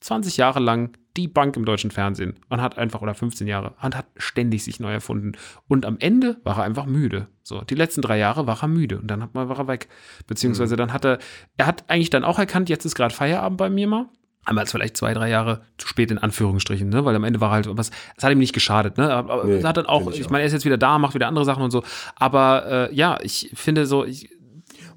20 0.00 0.36
Jahre 0.36 0.60
lang 0.60 0.96
die 1.16 1.28
Bank 1.28 1.56
im 1.56 1.64
deutschen 1.64 1.90
Fernsehen 1.90 2.38
und 2.48 2.62
hat 2.62 2.78
einfach, 2.78 3.02
oder 3.02 3.14
15 3.14 3.46
Jahre, 3.46 3.74
und 3.82 3.96
hat 3.96 4.06
ständig 4.16 4.62
sich 4.62 4.78
neu 4.78 4.92
erfunden. 4.92 5.32
Und 5.66 5.84
am 5.84 5.96
Ende 5.98 6.40
war 6.44 6.58
er 6.58 6.62
einfach 6.62 6.86
müde. 6.86 7.26
So, 7.42 7.60
die 7.62 7.74
letzten 7.74 8.02
drei 8.02 8.18
Jahre 8.18 8.46
war 8.46 8.62
er 8.62 8.68
müde 8.68 8.98
und 8.98 9.08
dann 9.08 9.22
hat 9.22 9.34
man, 9.34 9.48
war 9.48 9.58
er 9.58 9.68
weg. 9.68 9.88
Beziehungsweise 10.26 10.76
dann 10.76 10.92
hat 10.92 11.04
er, 11.04 11.18
er 11.56 11.66
hat 11.66 11.84
eigentlich 11.88 12.10
dann 12.10 12.24
auch 12.24 12.38
erkannt, 12.38 12.68
jetzt 12.68 12.84
ist 12.84 12.94
gerade 12.94 13.14
Feierabend 13.14 13.58
bei 13.58 13.68
mir 13.68 13.88
mal. 13.88 14.06
Einmal 14.48 14.62
als 14.62 14.72
vielleicht 14.72 14.96
zwei, 14.96 15.12
drei 15.12 15.28
Jahre 15.28 15.60
zu 15.76 15.86
spät 15.86 16.10
in 16.10 16.18
Anführungsstrichen, 16.18 16.88
ne? 16.88 17.04
weil 17.04 17.14
am 17.14 17.24
Ende 17.24 17.40
war 17.40 17.50
halt 17.50 17.68
was, 17.76 17.90
es 18.16 18.24
hat 18.24 18.32
ihm 18.32 18.38
nicht 18.38 18.54
geschadet, 18.54 18.96
ne? 18.96 19.12
Aber 19.12 19.44
Nee, 19.44 19.62
hat 19.62 19.76
dann 19.76 19.86
auch, 19.86 20.10
ich 20.10 20.20
ich 20.20 20.30
meine, 20.30 20.42
er 20.42 20.46
ist 20.46 20.54
jetzt 20.54 20.64
wieder 20.64 20.78
da, 20.78 20.98
macht 20.98 21.14
wieder 21.14 21.28
andere 21.28 21.44
Sachen 21.44 21.62
und 21.62 21.70
so. 21.70 21.82
Aber 22.16 22.88
äh, 22.90 22.94
ja, 22.94 23.18
ich 23.22 23.50
finde 23.54 23.86
so, 23.86 24.04
ich, 24.04 24.30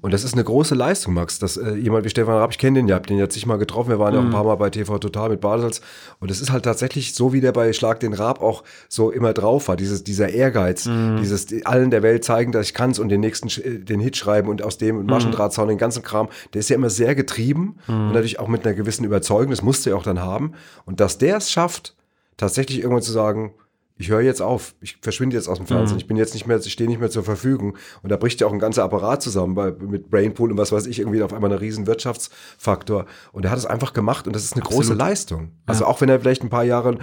Und 0.02 0.12
das 0.12 0.24
ist 0.24 0.34
eine 0.34 0.42
große 0.44 0.74
Leistung, 0.74 1.14
Max. 1.14 1.38
Dass 1.38 1.56
äh, 1.56 1.74
jemand 1.76 2.04
wie 2.04 2.10
Stefan 2.10 2.34
Raab, 2.34 2.50
ich 2.50 2.58
kenne 2.58 2.80
den 2.80 2.88
ja, 2.88 2.96
hab 2.96 3.06
den 3.06 3.18
ja 3.18 3.30
sich 3.30 3.46
mal 3.46 3.56
getroffen. 3.56 3.88
Wir 3.88 3.98
waren 4.00 4.12
ja 4.12 4.18
auch 4.20 4.24
ein 4.24 4.28
Mhm. 4.30 4.32
paar 4.34 4.44
Mal 4.44 4.56
bei 4.56 4.68
TV 4.68 4.98
Total 4.98 5.28
mit 5.30 5.40
Badesalz. 5.40 5.80
Und 6.18 6.30
es 6.30 6.40
ist 6.40 6.50
halt 6.50 6.64
tatsächlich 6.64 7.14
so, 7.14 7.32
wie 7.32 7.40
der 7.40 7.52
bei 7.52 7.72
Schlag 7.72 8.00
den 8.00 8.12
Raab 8.12 8.42
auch 8.42 8.64
so 8.88 9.10
immer 9.12 9.32
drauf 9.32 9.68
war. 9.68 9.76
Dieses, 9.76 10.02
dieser 10.04 10.28
Ehrgeiz, 10.28 10.86
Mhm. 10.86 11.18
dieses 11.20 11.46
die, 11.46 11.64
allen 11.66 11.90
der 11.92 12.02
Welt 12.02 12.24
zeigen, 12.24 12.50
dass 12.52 12.66
ich 12.66 12.74
kann's 12.74 12.98
und 12.98 13.08
den 13.10 13.20
nächsten, 13.20 13.48
äh, 13.62 13.78
den 13.78 14.00
Hit 14.00 14.16
schreiben 14.16 14.48
und 14.48 14.60
aus 14.62 14.74
Mhm. 14.80 14.84
dem 14.86 15.06
Maschendrahtzaun, 15.06 15.68
den 15.68 15.78
ganzen 15.78 16.02
Kram. 16.02 16.28
Der 16.52 16.58
ist 16.60 16.68
ja 16.68 16.74
immer 16.76 16.90
sehr 16.90 17.14
getrieben 17.14 17.76
und 17.86 18.08
natürlich 18.08 18.40
auch 18.40 18.48
mit 18.48 18.66
einer 18.66 18.74
gewissen 18.74 19.04
Überzeugung. 19.04 19.50
Das 19.50 19.62
musste 19.62 19.90
er 19.90 19.96
auch 19.96 20.02
dann 20.02 20.20
haben. 20.20 20.54
Und 20.84 20.98
dass 20.98 21.18
der 21.18 21.36
es 21.36 21.50
schafft, 21.52 21.94
tatsächlich 22.36 22.80
irgendwann 22.80 23.02
zu 23.02 23.12
sagen, 23.12 23.54
ich 24.02 24.10
höre 24.10 24.20
jetzt 24.20 24.42
auf, 24.42 24.74
ich 24.80 24.96
verschwinde 25.00 25.36
jetzt 25.36 25.46
aus 25.46 25.58
dem 25.58 25.66
Fernsehen, 25.68 25.96
ich 25.96 26.08
bin 26.08 26.16
jetzt 26.16 26.34
nicht 26.34 26.44
mehr, 26.44 26.58
ich 26.58 26.72
stehe 26.72 26.90
nicht 26.90 26.98
mehr 26.98 27.08
zur 27.08 27.22
Verfügung. 27.22 27.76
Und 28.02 28.10
da 28.10 28.16
bricht 28.16 28.40
ja 28.40 28.48
auch 28.48 28.52
ein 28.52 28.58
ganzer 28.58 28.82
Apparat 28.82 29.22
zusammen, 29.22 29.54
bei, 29.54 29.70
mit 29.70 30.10
Brainpool 30.10 30.50
und 30.50 30.58
was 30.58 30.72
weiß 30.72 30.86
ich, 30.86 30.98
irgendwie 30.98 31.22
auf 31.22 31.32
einmal 31.32 31.52
ein 31.52 31.58
riesen 31.58 31.86
Wirtschaftsfaktor. 31.86 33.06
Und 33.30 33.44
er 33.44 33.52
hat 33.52 33.58
es 33.58 33.66
einfach 33.66 33.92
gemacht 33.92 34.26
und 34.26 34.34
das 34.34 34.42
ist 34.42 34.54
eine 34.54 34.62
große 34.62 34.94
Leistung. 34.94 35.52
Also 35.66 35.86
auch 35.86 36.00
wenn 36.00 36.08
er 36.08 36.18
vielleicht 36.18 36.42
ein 36.42 36.50
paar 36.50 36.64
Jahre, 36.64 36.98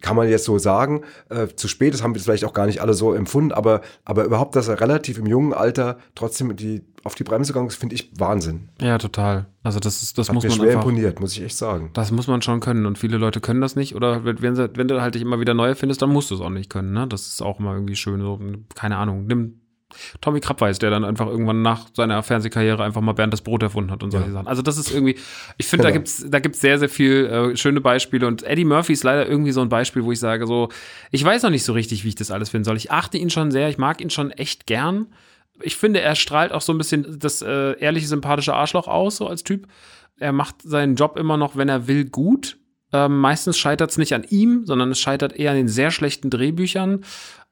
kann 0.00 0.14
man 0.14 0.28
jetzt 0.28 0.44
so 0.44 0.56
sagen, 0.58 1.02
äh, 1.28 1.48
zu 1.48 1.66
spät, 1.66 1.92
das 1.92 2.04
haben 2.04 2.14
wir 2.14 2.22
vielleicht 2.22 2.44
auch 2.44 2.52
gar 2.52 2.66
nicht 2.66 2.80
alle 2.80 2.94
so 2.94 3.12
empfunden, 3.14 3.50
aber, 3.50 3.80
aber 4.04 4.24
überhaupt, 4.24 4.54
dass 4.54 4.68
er 4.68 4.80
relativ 4.80 5.18
im 5.18 5.26
jungen 5.26 5.52
Alter 5.52 5.98
trotzdem 6.14 6.54
die, 6.54 6.84
auf 7.04 7.14
die 7.14 7.24
Bremse 7.24 7.52
gegangen 7.52 7.68
ist, 7.68 7.76
finde 7.76 7.94
ich 7.94 8.10
Wahnsinn. 8.18 8.68
Ja, 8.80 8.98
total. 8.98 9.46
Also 9.62 9.78
das 9.78 10.02
ist, 10.02 10.18
das 10.18 10.28
Hat 10.28 10.34
muss 10.34 10.44
mir 10.44 10.50
man 10.50 10.58
schwer 10.58 10.68
einfach. 10.70 10.82
imponiert, 10.84 11.20
muss 11.20 11.36
ich 11.36 11.42
echt 11.42 11.56
sagen. 11.56 11.90
Das 11.94 12.10
muss 12.10 12.26
man 12.26 12.42
schon 12.42 12.60
können 12.60 12.86
und 12.86 12.98
viele 12.98 13.18
Leute 13.18 13.40
können 13.40 13.60
das 13.60 13.76
nicht 13.76 13.94
oder 13.94 14.24
wenn, 14.24 14.40
wenn, 14.42 14.56
sie- 14.56 14.70
wenn 14.74 14.88
du 14.88 15.00
halt 15.00 15.14
dich 15.14 15.22
immer 15.22 15.38
wieder 15.40 15.54
neu 15.54 15.74
findest, 15.74 16.02
dann 16.02 16.10
musst 16.10 16.30
du 16.30 16.34
es 16.34 16.40
auch 16.40 16.50
nicht 16.50 16.70
können. 16.70 16.92
Ne? 16.92 17.06
Das 17.06 17.26
ist 17.26 17.42
auch 17.42 17.60
immer 17.60 17.74
irgendwie 17.74 17.96
schön. 17.96 18.20
So, 18.20 18.40
keine 18.74 18.96
Ahnung. 18.96 19.26
Nimm 19.26 19.60
Tommy 20.20 20.40
Krabweis, 20.40 20.80
der 20.80 20.90
dann 20.90 21.04
einfach 21.04 21.28
irgendwann 21.28 21.62
nach 21.62 21.86
seiner 21.94 22.20
Fernsehkarriere 22.24 22.82
einfach 22.82 23.00
mal 23.00 23.12
Bernd 23.12 23.32
das 23.32 23.42
Brot 23.42 23.62
erfunden 23.62 23.92
hat 23.92 24.02
und 24.02 24.10
solche 24.10 24.32
Sachen. 24.32 24.48
Also 24.48 24.60
das 24.60 24.76
ist 24.76 24.90
irgendwie, 24.92 25.16
ich 25.56 25.66
finde, 25.68 25.84
da 25.84 25.90
Genau. 25.90 26.00
gibt's 26.00 26.24
da 26.28 26.40
gibt's 26.40 26.60
sehr, 26.60 26.80
sehr 26.80 26.88
viel 26.88 27.26
äh, 27.26 27.56
schöne 27.56 27.80
Beispiele 27.80 28.26
und 28.26 28.42
Eddie 28.42 28.64
Murphy 28.64 28.92
ist 28.94 29.04
leider 29.04 29.28
irgendwie 29.28 29.52
so 29.52 29.60
ein 29.60 29.68
Beispiel, 29.68 30.02
wo 30.02 30.10
ich 30.10 30.18
sage 30.18 30.48
so, 30.48 30.68
ich 31.12 31.22
weiß 31.24 31.44
noch 31.44 31.50
nicht 31.50 31.62
so 31.64 31.74
richtig, 31.74 32.02
wie 32.02 32.08
ich 32.08 32.14
das 32.16 32.32
alles 32.32 32.48
finden 32.48 32.64
soll. 32.64 32.76
Ich 32.76 32.90
achte 32.90 33.18
ihn 33.18 33.30
schon 33.30 33.52
sehr, 33.52 33.68
ich 33.68 33.78
mag 33.78 34.00
ihn 34.00 34.10
schon 34.10 34.32
echt 34.32 34.66
gern. 34.66 35.06
Ich 35.62 35.76
finde, 35.76 36.00
er 36.00 36.14
strahlt 36.16 36.52
auch 36.52 36.60
so 36.60 36.72
ein 36.72 36.78
bisschen 36.78 37.18
das 37.18 37.42
äh, 37.42 37.78
ehrliche, 37.78 38.06
sympathische 38.06 38.54
Arschloch 38.54 38.88
aus, 38.88 39.16
so 39.16 39.28
als 39.28 39.44
Typ. 39.44 39.68
Er 40.18 40.32
macht 40.32 40.62
seinen 40.62 40.96
Job 40.96 41.16
immer 41.18 41.36
noch, 41.36 41.56
wenn 41.56 41.68
er 41.68 41.86
will, 41.86 42.04
gut. 42.04 42.58
Ähm, 42.92 43.18
meistens 43.18 43.58
scheitert 43.58 43.90
es 43.90 43.98
nicht 43.98 44.14
an 44.14 44.24
ihm, 44.28 44.66
sondern 44.66 44.90
es 44.90 45.00
scheitert 45.00 45.34
eher 45.34 45.50
an 45.50 45.56
den 45.56 45.68
sehr 45.68 45.90
schlechten 45.90 46.30
Drehbüchern. 46.30 47.04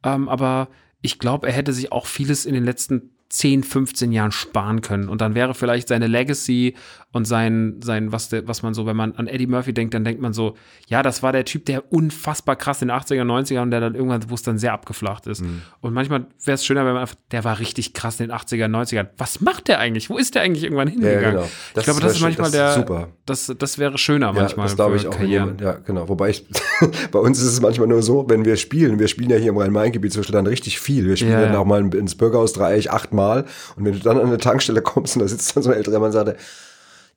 Ähm, 0.05 0.29
aber 0.29 0.69
ich 1.01 1.19
glaube, 1.19 1.49
er 1.49 1.53
hätte 1.53 1.73
sich 1.73 1.91
auch 1.93 2.07
vieles 2.07 2.47
in 2.47 2.55
den 2.55 2.65
letzten 2.65 3.11
10, 3.29 3.65
15 3.65 4.13
Jahren 4.13 4.31
sparen 4.31 4.83
können. 4.83 5.09
Und 5.09 5.21
dann 5.21 5.35
wäre 5.35 5.55
vielleicht 5.55 5.89
seine 5.89 6.07
Legacy 6.07 6.75
und 7.13 7.27
sein, 7.27 7.77
sein 7.83 8.11
was, 8.11 8.31
der, 8.31 8.49
was 8.49 8.63
man 8.63 8.73
so, 8.75 8.87
wenn 8.87 8.97
man 8.97 9.15
an 9.17 9.27
Eddie 9.27 9.47
Murphy 9.47 9.73
denkt, 9.75 9.93
dann 9.95 10.03
denkt 10.05 10.21
man 10.23 10.33
so, 10.33 10.57
ja, 10.89 11.03
das 11.03 11.23
war 11.23 11.31
der 11.33 11.45
Typ, 11.45 11.67
der 11.67 11.93
unfassbar 11.93 12.57
krass 12.57 12.81
in 12.81 12.89
den 12.89 12.97
80er, 12.97 13.23
90er 13.23 13.61
und 13.61 13.71
der 13.71 13.81
dann 13.81 13.95
irgendwann, 13.95 14.23
wo 14.31 14.35
es 14.35 14.43
dann 14.43 14.59
sehr 14.59 14.73
abgeflacht 14.73 15.27
ist. 15.27 15.43
Mhm. 15.43 15.63
Und 15.81 15.93
manchmal 15.93 16.27
wäre 16.45 16.55
es 16.55 16.65
schöner, 16.65 16.85
wenn 16.87 16.95
man 16.95 17.03
einfach, 17.03 17.17
der 17.31 17.45
war 17.45 17.59
richtig 17.59 17.93
krass 17.93 18.19
in 18.19 18.29
den 18.29 18.37
80er, 18.37 18.65
90ern. 18.67 19.09
Was 19.19 19.41
macht 19.43 19.69
der 19.69 19.79
eigentlich? 19.79 20.09
Wo 20.11 20.17
ist 20.17 20.35
der 20.35 20.43
eigentlich 20.43 20.65
irgendwann 20.65 20.89
hingegangen? 20.89 21.31
genau. 21.33 21.47
Ich 21.77 21.85
glaube, 21.85 22.01
das 22.01 22.15
ist 22.17 22.21
manchmal 22.23 22.51
das 22.51 22.55
ist 22.71 22.77
der, 22.77 22.83
super. 22.87 23.09
Das, 23.27 23.53
das 23.59 23.79
wäre 23.79 23.99
schöner 23.99 24.29
Ja, 24.29 24.33
manchmal 24.33 24.67
das 24.67 24.75
glaube 24.77 24.97
ich 24.97 25.07
auch. 25.07 25.21
jemand- 25.21 25.61
Ja, 25.61 25.73
genau. 25.73 26.09
Wobei 26.09 26.31
ich, 26.31 26.47
bei 27.13 27.19
uns 27.19 27.39
ist 27.39 27.47
es 27.53 27.61
manchmal 27.61 27.89
nur 27.89 28.03
so, 28.03 28.29
wenn 28.29 28.45
wir 28.45 28.57
spielen, 28.57 28.99
wir 28.99 29.09
spielen 29.09 29.31
ja 29.31 29.37
hier 29.37 29.51
im 29.51 29.59
Rhein-Main-Gebiet 29.59 30.13
zwischen 30.13 30.33
dann 30.33 30.47
richtig 30.47 30.81
viel. 30.81 31.07
Wir 31.07 31.17
spielen 31.17 31.33
Ja, 31.33 31.43
dann 31.43 31.53
ja. 31.53 31.59
auch 31.59 31.65
mal 31.67 31.95
ins 31.95 32.15
Bürgerhaus-Dreieck 32.15 32.89
achtmal. 32.91 33.45
Und 33.77 33.85
wenn 33.85 33.93
du 33.93 33.99
dann 33.99 34.19
an 34.19 34.27
eine 34.27 34.39
Tankstelle 34.39 34.81
kommst 34.83 35.17
und 35.17 35.23
da 35.23 35.29
sitzt 35.29 35.55
dann 35.55 35.63
so 35.63 35.71
ein 35.71 35.77
älterer 35.77 35.99
Mann 35.99 36.07
und 36.07 36.13
sagt, 36.13 36.39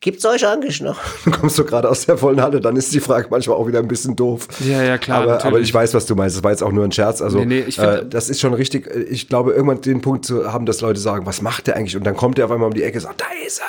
gibt's 0.05 0.23
euch 0.25 0.47
eigentlich 0.47 0.79
noch? 0.81 0.97
Dann 1.25 1.33
kommst 1.33 1.57
du 1.57 1.65
gerade 1.65 1.89
aus 1.89 2.05
der 2.05 2.17
vollen 2.17 2.39
Halle, 2.41 2.61
dann 2.61 2.75
ist 2.77 2.93
die 2.93 2.99
Frage 2.99 3.27
manchmal 3.29 3.57
auch 3.57 3.67
wieder 3.67 3.79
ein 3.79 3.87
bisschen 3.87 4.15
doof. 4.15 4.47
Ja, 4.63 4.81
ja, 4.83 4.97
klar, 4.97 5.23
Aber, 5.23 5.43
aber 5.43 5.59
ich 5.59 5.73
weiß, 5.73 5.93
was 5.93 6.05
du 6.05 6.15
meinst. 6.15 6.37
Das 6.37 6.43
war 6.43 6.51
jetzt 6.51 6.63
auch 6.63 6.71
nur 6.71 6.83
ein 6.85 6.91
Scherz. 6.91 7.21
Also, 7.21 7.39
Nee, 7.39 7.45
nee, 7.45 7.59
ich 7.61 7.75
find- 7.75 7.87
äh, 7.87 8.05
das 8.07 8.29
ist 8.29 8.39
schon 8.39 8.53
richtig. 8.53 8.87
Ich 9.09 9.27
glaube, 9.27 9.51
irgendwann 9.53 9.81
den 9.81 10.01
Punkt 10.01 10.25
zu 10.25 10.53
haben, 10.53 10.65
dass 10.65 10.79
Leute 10.81 10.99
sagen, 10.99 11.25
was 11.25 11.41
macht 11.41 11.67
der 11.67 11.75
eigentlich? 11.75 11.97
Und 11.97 12.05
dann 12.05 12.15
kommt 12.15 12.39
er 12.39 12.45
auf 12.45 12.51
einmal 12.51 12.67
um 12.67 12.73
die 12.73 12.83
Ecke 12.83 12.99
und 12.99 13.01
sagt, 13.03 13.19
da 13.19 13.25
ist 13.45 13.59
er. 13.59 13.65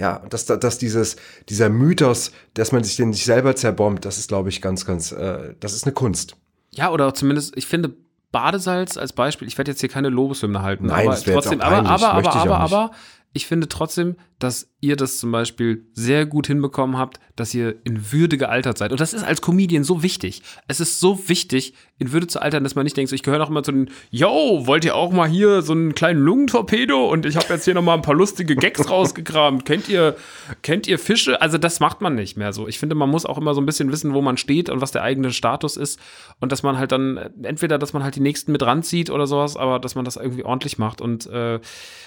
Ja, 0.00 0.16
und 0.16 0.32
dass, 0.32 0.46
dass 0.46 0.78
dieses, 0.78 1.16
dieser 1.48 1.68
Mythos, 1.68 2.30
dass 2.54 2.72
man 2.72 2.82
sich 2.84 2.96
den 2.96 3.10
nicht 3.10 3.24
selber 3.26 3.54
zerbombt, 3.56 4.04
das 4.04 4.16
ist, 4.18 4.28
glaube 4.28 4.48
ich, 4.48 4.62
ganz, 4.62 4.86
ganz, 4.86 5.12
äh, 5.12 5.54
das 5.60 5.74
ist 5.74 5.84
eine 5.84 5.92
Kunst. 5.92 6.36
Ja, 6.70 6.90
oder 6.90 7.12
zumindest, 7.12 7.56
ich 7.56 7.66
finde 7.66 7.92
Badesalz 8.30 8.96
als 8.96 9.12
Beispiel, 9.12 9.46
ich 9.46 9.58
werde 9.58 9.70
jetzt 9.72 9.80
hier 9.80 9.90
keine 9.90 10.08
Lobeshymne 10.08 10.62
halten, 10.62 10.86
Nein, 10.86 11.06
aber 11.06 11.14
das 11.16 11.26
wär 11.26 11.34
jetzt 11.34 11.44
trotzdem, 11.44 11.60
auch 11.60 11.66
aber, 11.66 11.88
aber, 11.90 12.12
aber, 12.12 12.20
ich 12.22 12.26
auch 12.28 12.34
aber, 12.36 12.62
nicht. 12.62 12.72
aber, 12.72 12.90
ich 13.34 13.46
finde 13.46 13.68
trotzdem, 13.68 14.16
dass 14.42 14.72
ihr 14.80 14.96
das 14.96 15.18
zum 15.18 15.30
Beispiel 15.30 15.86
sehr 15.92 16.26
gut 16.26 16.48
hinbekommen 16.48 16.98
habt, 16.98 17.20
dass 17.36 17.54
ihr 17.54 17.76
in 17.84 18.10
Würde 18.10 18.36
gealtert 18.36 18.76
seid. 18.76 18.90
Und 18.90 19.00
das 19.00 19.12
ist 19.12 19.22
als 19.22 19.40
Comedian 19.40 19.84
so 19.84 20.02
wichtig. 20.02 20.42
Es 20.66 20.80
ist 20.80 20.98
so 20.98 21.28
wichtig, 21.28 21.74
in 21.98 22.12
Würde 22.12 22.26
zu 22.26 22.42
altern, 22.42 22.64
dass 22.64 22.74
man 22.74 22.82
nicht 22.82 22.96
denkt, 22.96 23.10
so, 23.10 23.14
ich 23.14 23.22
gehöre 23.22 23.38
noch 23.38 23.50
immer 23.50 23.62
zu 23.62 23.70
den, 23.70 23.90
yo, 24.10 24.66
wollt 24.66 24.84
ihr 24.84 24.96
auch 24.96 25.12
mal 25.12 25.28
hier 25.28 25.62
so 25.62 25.72
einen 25.72 25.94
kleinen 25.94 26.20
Lungentorpedo? 26.20 27.08
Und 27.08 27.24
ich 27.24 27.36
habe 27.36 27.46
jetzt 27.50 27.64
hier 27.64 27.74
noch 27.74 27.82
mal 27.82 27.94
ein 27.94 28.02
paar 28.02 28.16
lustige 28.16 28.56
Gags 28.56 28.90
rausgekramt. 28.90 29.64
Kennt 29.64 29.88
ihr, 29.88 30.16
kennt 30.62 30.88
ihr 30.88 30.98
Fische? 30.98 31.40
Also 31.40 31.58
das 31.58 31.78
macht 31.78 32.00
man 32.00 32.16
nicht 32.16 32.36
mehr 32.36 32.52
so. 32.52 32.66
Ich 32.66 32.80
finde, 32.80 32.96
man 32.96 33.08
muss 33.08 33.24
auch 33.24 33.38
immer 33.38 33.54
so 33.54 33.60
ein 33.60 33.66
bisschen 33.66 33.92
wissen, 33.92 34.14
wo 34.14 34.22
man 34.22 34.36
steht 34.36 34.68
und 34.68 34.80
was 34.80 34.90
der 34.90 35.04
eigene 35.04 35.30
Status 35.30 35.76
ist. 35.76 36.00
Und 36.40 36.50
dass 36.50 36.64
man 36.64 36.78
halt 36.78 36.90
dann, 36.90 37.16
entweder, 37.44 37.78
dass 37.78 37.92
man 37.92 38.02
halt 38.02 38.16
die 38.16 38.20
Nächsten 38.20 38.50
mit 38.50 38.64
ranzieht 38.64 39.08
oder 39.08 39.28
sowas, 39.28 39.56
aber 39.56 39.78
dass 39.78 39.94
man 39.94 40.04
das 40.04 40.16
irgendwie 40.16 40.44
ordentlich 40.44 40.78
macht. 40.78 41.00
Und 41.00 41.26
äh, 41.26 41.60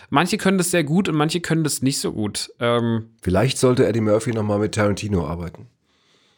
manche 0.09 0.38
können 0.38 0.57
das 0.57 0.71
sehr 0.71 0.83
gut 0.83 1.07
und 1.07 1.15
manche 1.15 1.39
können 1.39 1.63
das 1.63 1.81
nicht 1.81 1.99
so 1.99 2.11
gut. 2.11 2.24
Ähm, 2.59 3.09
Vielleicht 3.21 3.57
sollte 3.57 3.86
Eddie 3.88 4.01
Murphy 4.01 4.32
nochmal 4.32 4.59
mit 4.59 4.76
Tarantino 4.76 5.26
arbeiten. 5.28 5.67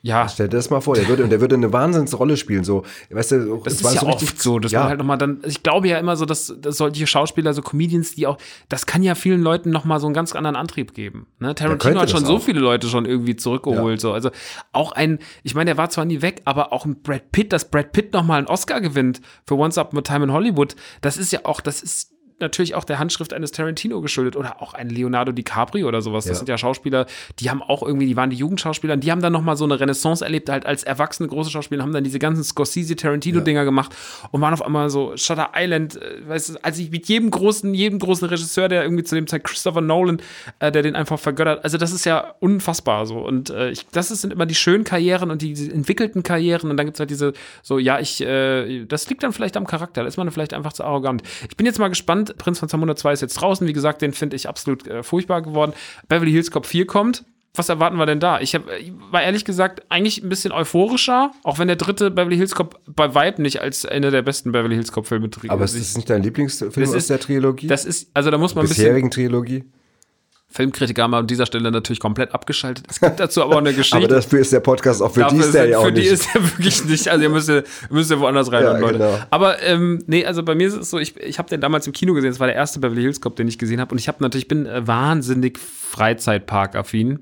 ja, 0.03 0.29
Stell 0.29 0.47
dir 0.47 0.55
das 0.57 0.69
mal 0.69 0.79
vor, 0.79 0.95
der 0.95 1.07
würde, 1.09 1.23
und 1.23 1.31
der 1.31 1.41
würde 1.41 1.55
eine 1.55 1.73
Wahnsinnsrolle 1.73 2.37
spielen, 2.37 2.63
so, 2.63 2.83
weißt 3.09 3.31
du, 3.33 3.61
Das 3.65 3.73
ist 3.73 3.83
war 3.83 3.93
ja 3.93 3.99
so 3.99 4.05
richtig- 4.05 4.29
oft 4.29 4.41
so, 4.41 4.59
dass 4.59 4.71
ja, 4.71 4.79
man 4.81 4.89
halt 4.89 4.99
nochmal 4.99 5.17
dann, 5.17 5.41
ich 5.45 5.63
glaube 5.63 5.87
ja 5.89 5.97
immer 5.97 6.15
so, 6.15 6.25
dass, 6.25 6.53
dass 6.61 6.77
solche 6.77 7.07
Schauspieler, 7.07 7.53
so 7.53 7.61
Comedians, 7.61 8.15
die 8.15 8.25
auch, 8.27 8.37
das 8.69 8.85
kann 8.85 9.03
ja 9.03 9.15
vielen 9.15 9.41
Leuten 9.41 9.69
nochmal 9.71 9.99
so 9.99 10.07
einen 10.07 10.13
ganz 10.13 10.33
anderen 10.33 10.55
Antrieb 10.55 10.93
geben. 10.93 11.27
Ne? 11.39 11.53
Tarantino 11.55 11.99
hat 11.99 12.09
schon 12.09 12.23
so 12.25 12.39
viele 12.39 12.59
Leute 12.61 12.87
schon 12.87 13.05
irgendwie 13.05 13.35
zurückgeholt. 13.35 13.97
Ja. 13.97 14.09
So. 14.09 14.13
Also 14.13 14.29
auch 14.71 14.93
ein, 14.93 15.19
ich 15.43 15.55
meine, 15.55 15.65
der 15.71 15.77
war 15.77 15.89
zwar 15.89 16.05
nie 16.05 16.21
weg, 16.21 16.41
aber 16.45 16.71
auch 16.71 16.85
ein 16.85 17.01
Brad 17.01 17.31
Pitt, 17.33 17.51
dass 17.51 17.69
Brad 17.69 17.91
Pitt 17.91 18.13
nochmal 18.13 18.37
einen 18.37 18.47
Oscar 18.47 18.79
gewinnt 18.79 19.19
für 19.45 19.55
Once 19.57 19.77
Upon 19.77 19.99
a 19.99 20.01
Time 20.03 20.25
in 20.25 20.31
Hollywood, 20.31 20.75
das 21.01 21.17
ist 21.17 21.33
ja 21.33 21.41
auch, 21.43 21.59
das 21.59 21.81
ist 21.81 22.13
natürlich 22.39 22.75
auch 22.75 22.83
der 22.83 22.99
Handschrift 22.99 23.33
eines 23.33 23.51
Tarantino 23.51 24.01
geschuldet 24.01 24.35
oder 24.35 24.61
auch 24.61 24.73
ein 24.73 24.89
Leonardo 24.89 25.31
DiCaprio 25.31 25.87
oder 25.87 26.01
sowas. 26.01 26.25
Das 26.25 26.33
Ja. 26.33 26.37
sind 26.39 26.49
ja 26.49 26.57
Schauspieler, 26.57 27.05
die 27.39 27.49
haben 27.49 27.61
auch 27.63 27.81
irgendwie, 27.83 28.05
die 28.05 28.15
waren 28.15 28.29
die 28.29 28.35
Jugendschauspieler, 28.35 28.93
und 28.93 29.03
die 29.03 29.11
haben 29.11 29.21
dann 29.21 29.33
noch 29.33 29.41
mal 29.41 29.55
so 29.57 29.65
eine 29.65 29.79
Renaissance 29.79 30.23
erlebt, 30.23 30.49
halt 30.49 30.65
als 30.65 30.83
erwachsene 30.83 31.27
große 31.29 31.49
Schauspieler, 31.49 31.83
haben 31.83 31.93
dann 31.93 32.03
diese 32.03 32.19
ganzen 32.19 32.43
Scorsese-Tarantino-Dinger 32.43 33.65
gemacht 33.65 33.95
und 34.31 34.41
waren 34.41 34.53
auf 34.53 34.61
einmal 34.63 34.89
so 34.89 35.15
Shutter 35.17 35.51
Island, 35.55 35.95
äh, 36.01 36.27
weißt 36.27 36.49
du, 36.49 36.53
als 36.63 36.77
ich 36.79 36.91
mit 36.91 37.07
jedem 37.07 37.31
großen, 37.31 37.73
jedem 37.73 37.99
großen 37.99 38.27
Regisseur, 38.27 38.67
der 38.67 38.83
irgendwie 38.83 39.03
zu 39.03 39.15
dem 39.15 39.27
Zeit 39.27 39.43
Christopher 39.43 39.81
Nolan, 39.81 40.21
äh, 40.59 40.71
der 40.71 40.83
den 40.83 40.95
einfach 40.95 41.19
vergöttert, 41.19 41.63
also 41.63 41.77
das 41.77 41.91
ist 41.91 42.05
ja 42.05 42.35
unfassbar 42.39 43.05
so 43.05 43.19
und 43.19 43.49
äh, 43.49 43.71
ich, 43.71 43.85
das 43.91 44.09
sind 44.09 44.31
immer 44.31 44.45
die 44.45 44.55
schönen 44.55 44.83
Karrieren 44.83 45.31
und 45.31 45.41
die, 45.41 45.53
die 45.53 45.71
entwickelten 45.71 46.23
Karrieren 46.23 46.69
und 46.71 46.77
dann 46.77 46.85
gibt's 46.85 46.99
halt 46.99 47.09
diese, 47.09 47.33
so, 47.63 47.79
ja, 47.79 47.99
ich, 47.99 48.21
äh, 48.21 48.85
das 48.85 49.09
liegt 49.09 49.23
dann 49.23 49.33
vielleicht 49.33 49.57
am 49.57 49.67
Charakter, 49.67 50.01
da 50.01 50.07
ist 50.07 50.17
man 50.17 50.29
vielleicht 50.31 50.53
einfach 50.53 50.73
zu 50.73 50.83
arrogant. 50.83 51.23
Ich 51.49 51.57
bin 51.57 51.65
jetzt 51.65 51.79
mal 51.79 51.87
gespannt, 51.87 52.26
Prinz 52.37 52.59
von 52.59 52.69
Zamunda 52.69 52.95
2 52.95 53.13
ist 53.13 53.21
jetzt 53.21 53.35
draußen, 53.35 53.67
wie 53.67 53.73
gesagt, 53.73 54.01
den 54.01 54.13
finde 54.13 54.35
ich 54.35 54.47
absolut 54.49 54.87
äh, 54.87 55.03
furchtbar 55.03 55.41
geworden. 55.41 55.73
Beverly 56.07 56.31
Hills 56.31 56.51
Cop 56.51 56.65
4 56.65 56.85
kommt. 56.87 57.23
Was 57.55 57.69
erwarten 57.69 57.97
wir 57.97 58.05
denn 58.05 58.19
da? 58.19 58.39
Ich, 58.39 58.53
hab, 58.53 58.63
war 59.11 59.23
ehrlich 59.23 59.43
gesagt 59.43 59.81
eigentlich 59.89 60.21
ein 60.21 60.29
bisschen 60.29 60.51
euphorischer, 60.51 61.31
auch 61.43 61.57
wenn 61.57 61.67
der 61.67 61.75
dritte 61.77 62.11
Beverly 62.11 62.35
Hills 62.37 62.53
Cop 62.53 62.79
bei 62.85 63.15
Vibe 63.15 63.41
nicht 63.41 63.61
als 63.61 63.83
einer 63.83 64.11
der 64.11 64.21
besten 64.21 64.51
Beverly 64.51 64.75
Hills 64.75 64.91
Cop 64.91 65.07
Filme 65.07 65.27
trägt. 65.31 65.49
aber 65.51 65.63
es 65.63 65.73
ist 65.73 65.95
nicht 65.97 66.07
dein 66.09 66.21
Lieblingsfilm 66.21 66.71
Das 66.75 66.89
aus 66.89 66.95
ist- 66.95 67.09
der 67.09 67.19
Trilogie? 67.19 67.65
das 67.65 67.83
ist, 67.85 68.11
also 68.13 68.29
da 68.29 68.37
muss 68.37 68.53
man 68.53 68.65
ein 68.65 68.69
bisschen 68.69 69.09
Trilogie? 69.09 69.63
Filmkritiker 70.49 71.03
haben 71.03 71.13
an 71.13 71.27
dieser 71.27 71.45
Stelle 71.45 71.69
natürlich 71.71 71.99
komplett 71.99 72.33
abgeschaltet. 72.33 72.85
Es 72.89 72.99
gibt 73.01 73.19
dazu 73.19 73.43
aber 73.43 73.55
auch 73.55 73.59
eine 73.59 73.73
Geschichte. 73.75 73.97
Aber 73.97 74.07
dafür 74.07 74.39
ist 74.39 74.53
der 74.53 74.61
Podcast 74.61 75.01
auch 75.01 75.13
für 75.13 75.19
Dafür 75.19 75.37
die 75.39 75.43
ist 75.43 75.53
der 75.53 75.65
ja 75.67 75.77
auch 75.79 75.85
für 75.85 75.91
die 75.91 76.01
nicht. 76.01 76.11
ist 76.11 76.29
er 76.33 76.41
wirklich 76.43 76.85
nicht. 76.85 77.07
Also 77.09 77.23
ihr 77.23 77.29
müsst, 77.29 77.49
ihr 77.49 77.63
müsst 77.89 78.09
ja 78.11 78.19
woanders 78.19 78.51
rein, 78.51 78.63
Ja, 78.63 78.77
Leute. 78.77 78.93
genau. 78.97 79.19
Aber 79.29 79.61
ähm, 79.61 80.01
nee, 80.07 80.25
also 80.25 80.43
bei 80.43 80.55
mir 80.55 80.67
ist 80.67 80.75
es 80.75 80.89
so, 80.89 80.99
ich, 80.99 81.17
ich 81.17 81.37
habe 81.37 81.49
den 81.49 81.59
damals 81.59 81.85
im 81.85 81.91
Kino 81.93 82.13
gesehen. 82.13 82.31
Das 82.31 82.39
war 82.39 82.47
der 82.47 82.55
erste 82.55 82.79
Beverly 82.79 83.01
Hills 83.01 83.19
Cop, 83.19 83.35
den 83.35 83.47
ich 83.47 83.57
gesehen 83.57 83.81
habe. 83.81 83.91
Und 83.91 83.99
ich 83.99 84.07
habe 84.07 84.17
natürlich, 84.21 84.45
ich 84.45 84.47
bin 84.47 84.65
äh, 84.65 84.87
wahnsinnig 84.87 85.59
Freizeitpark-affin. 85.59 87.19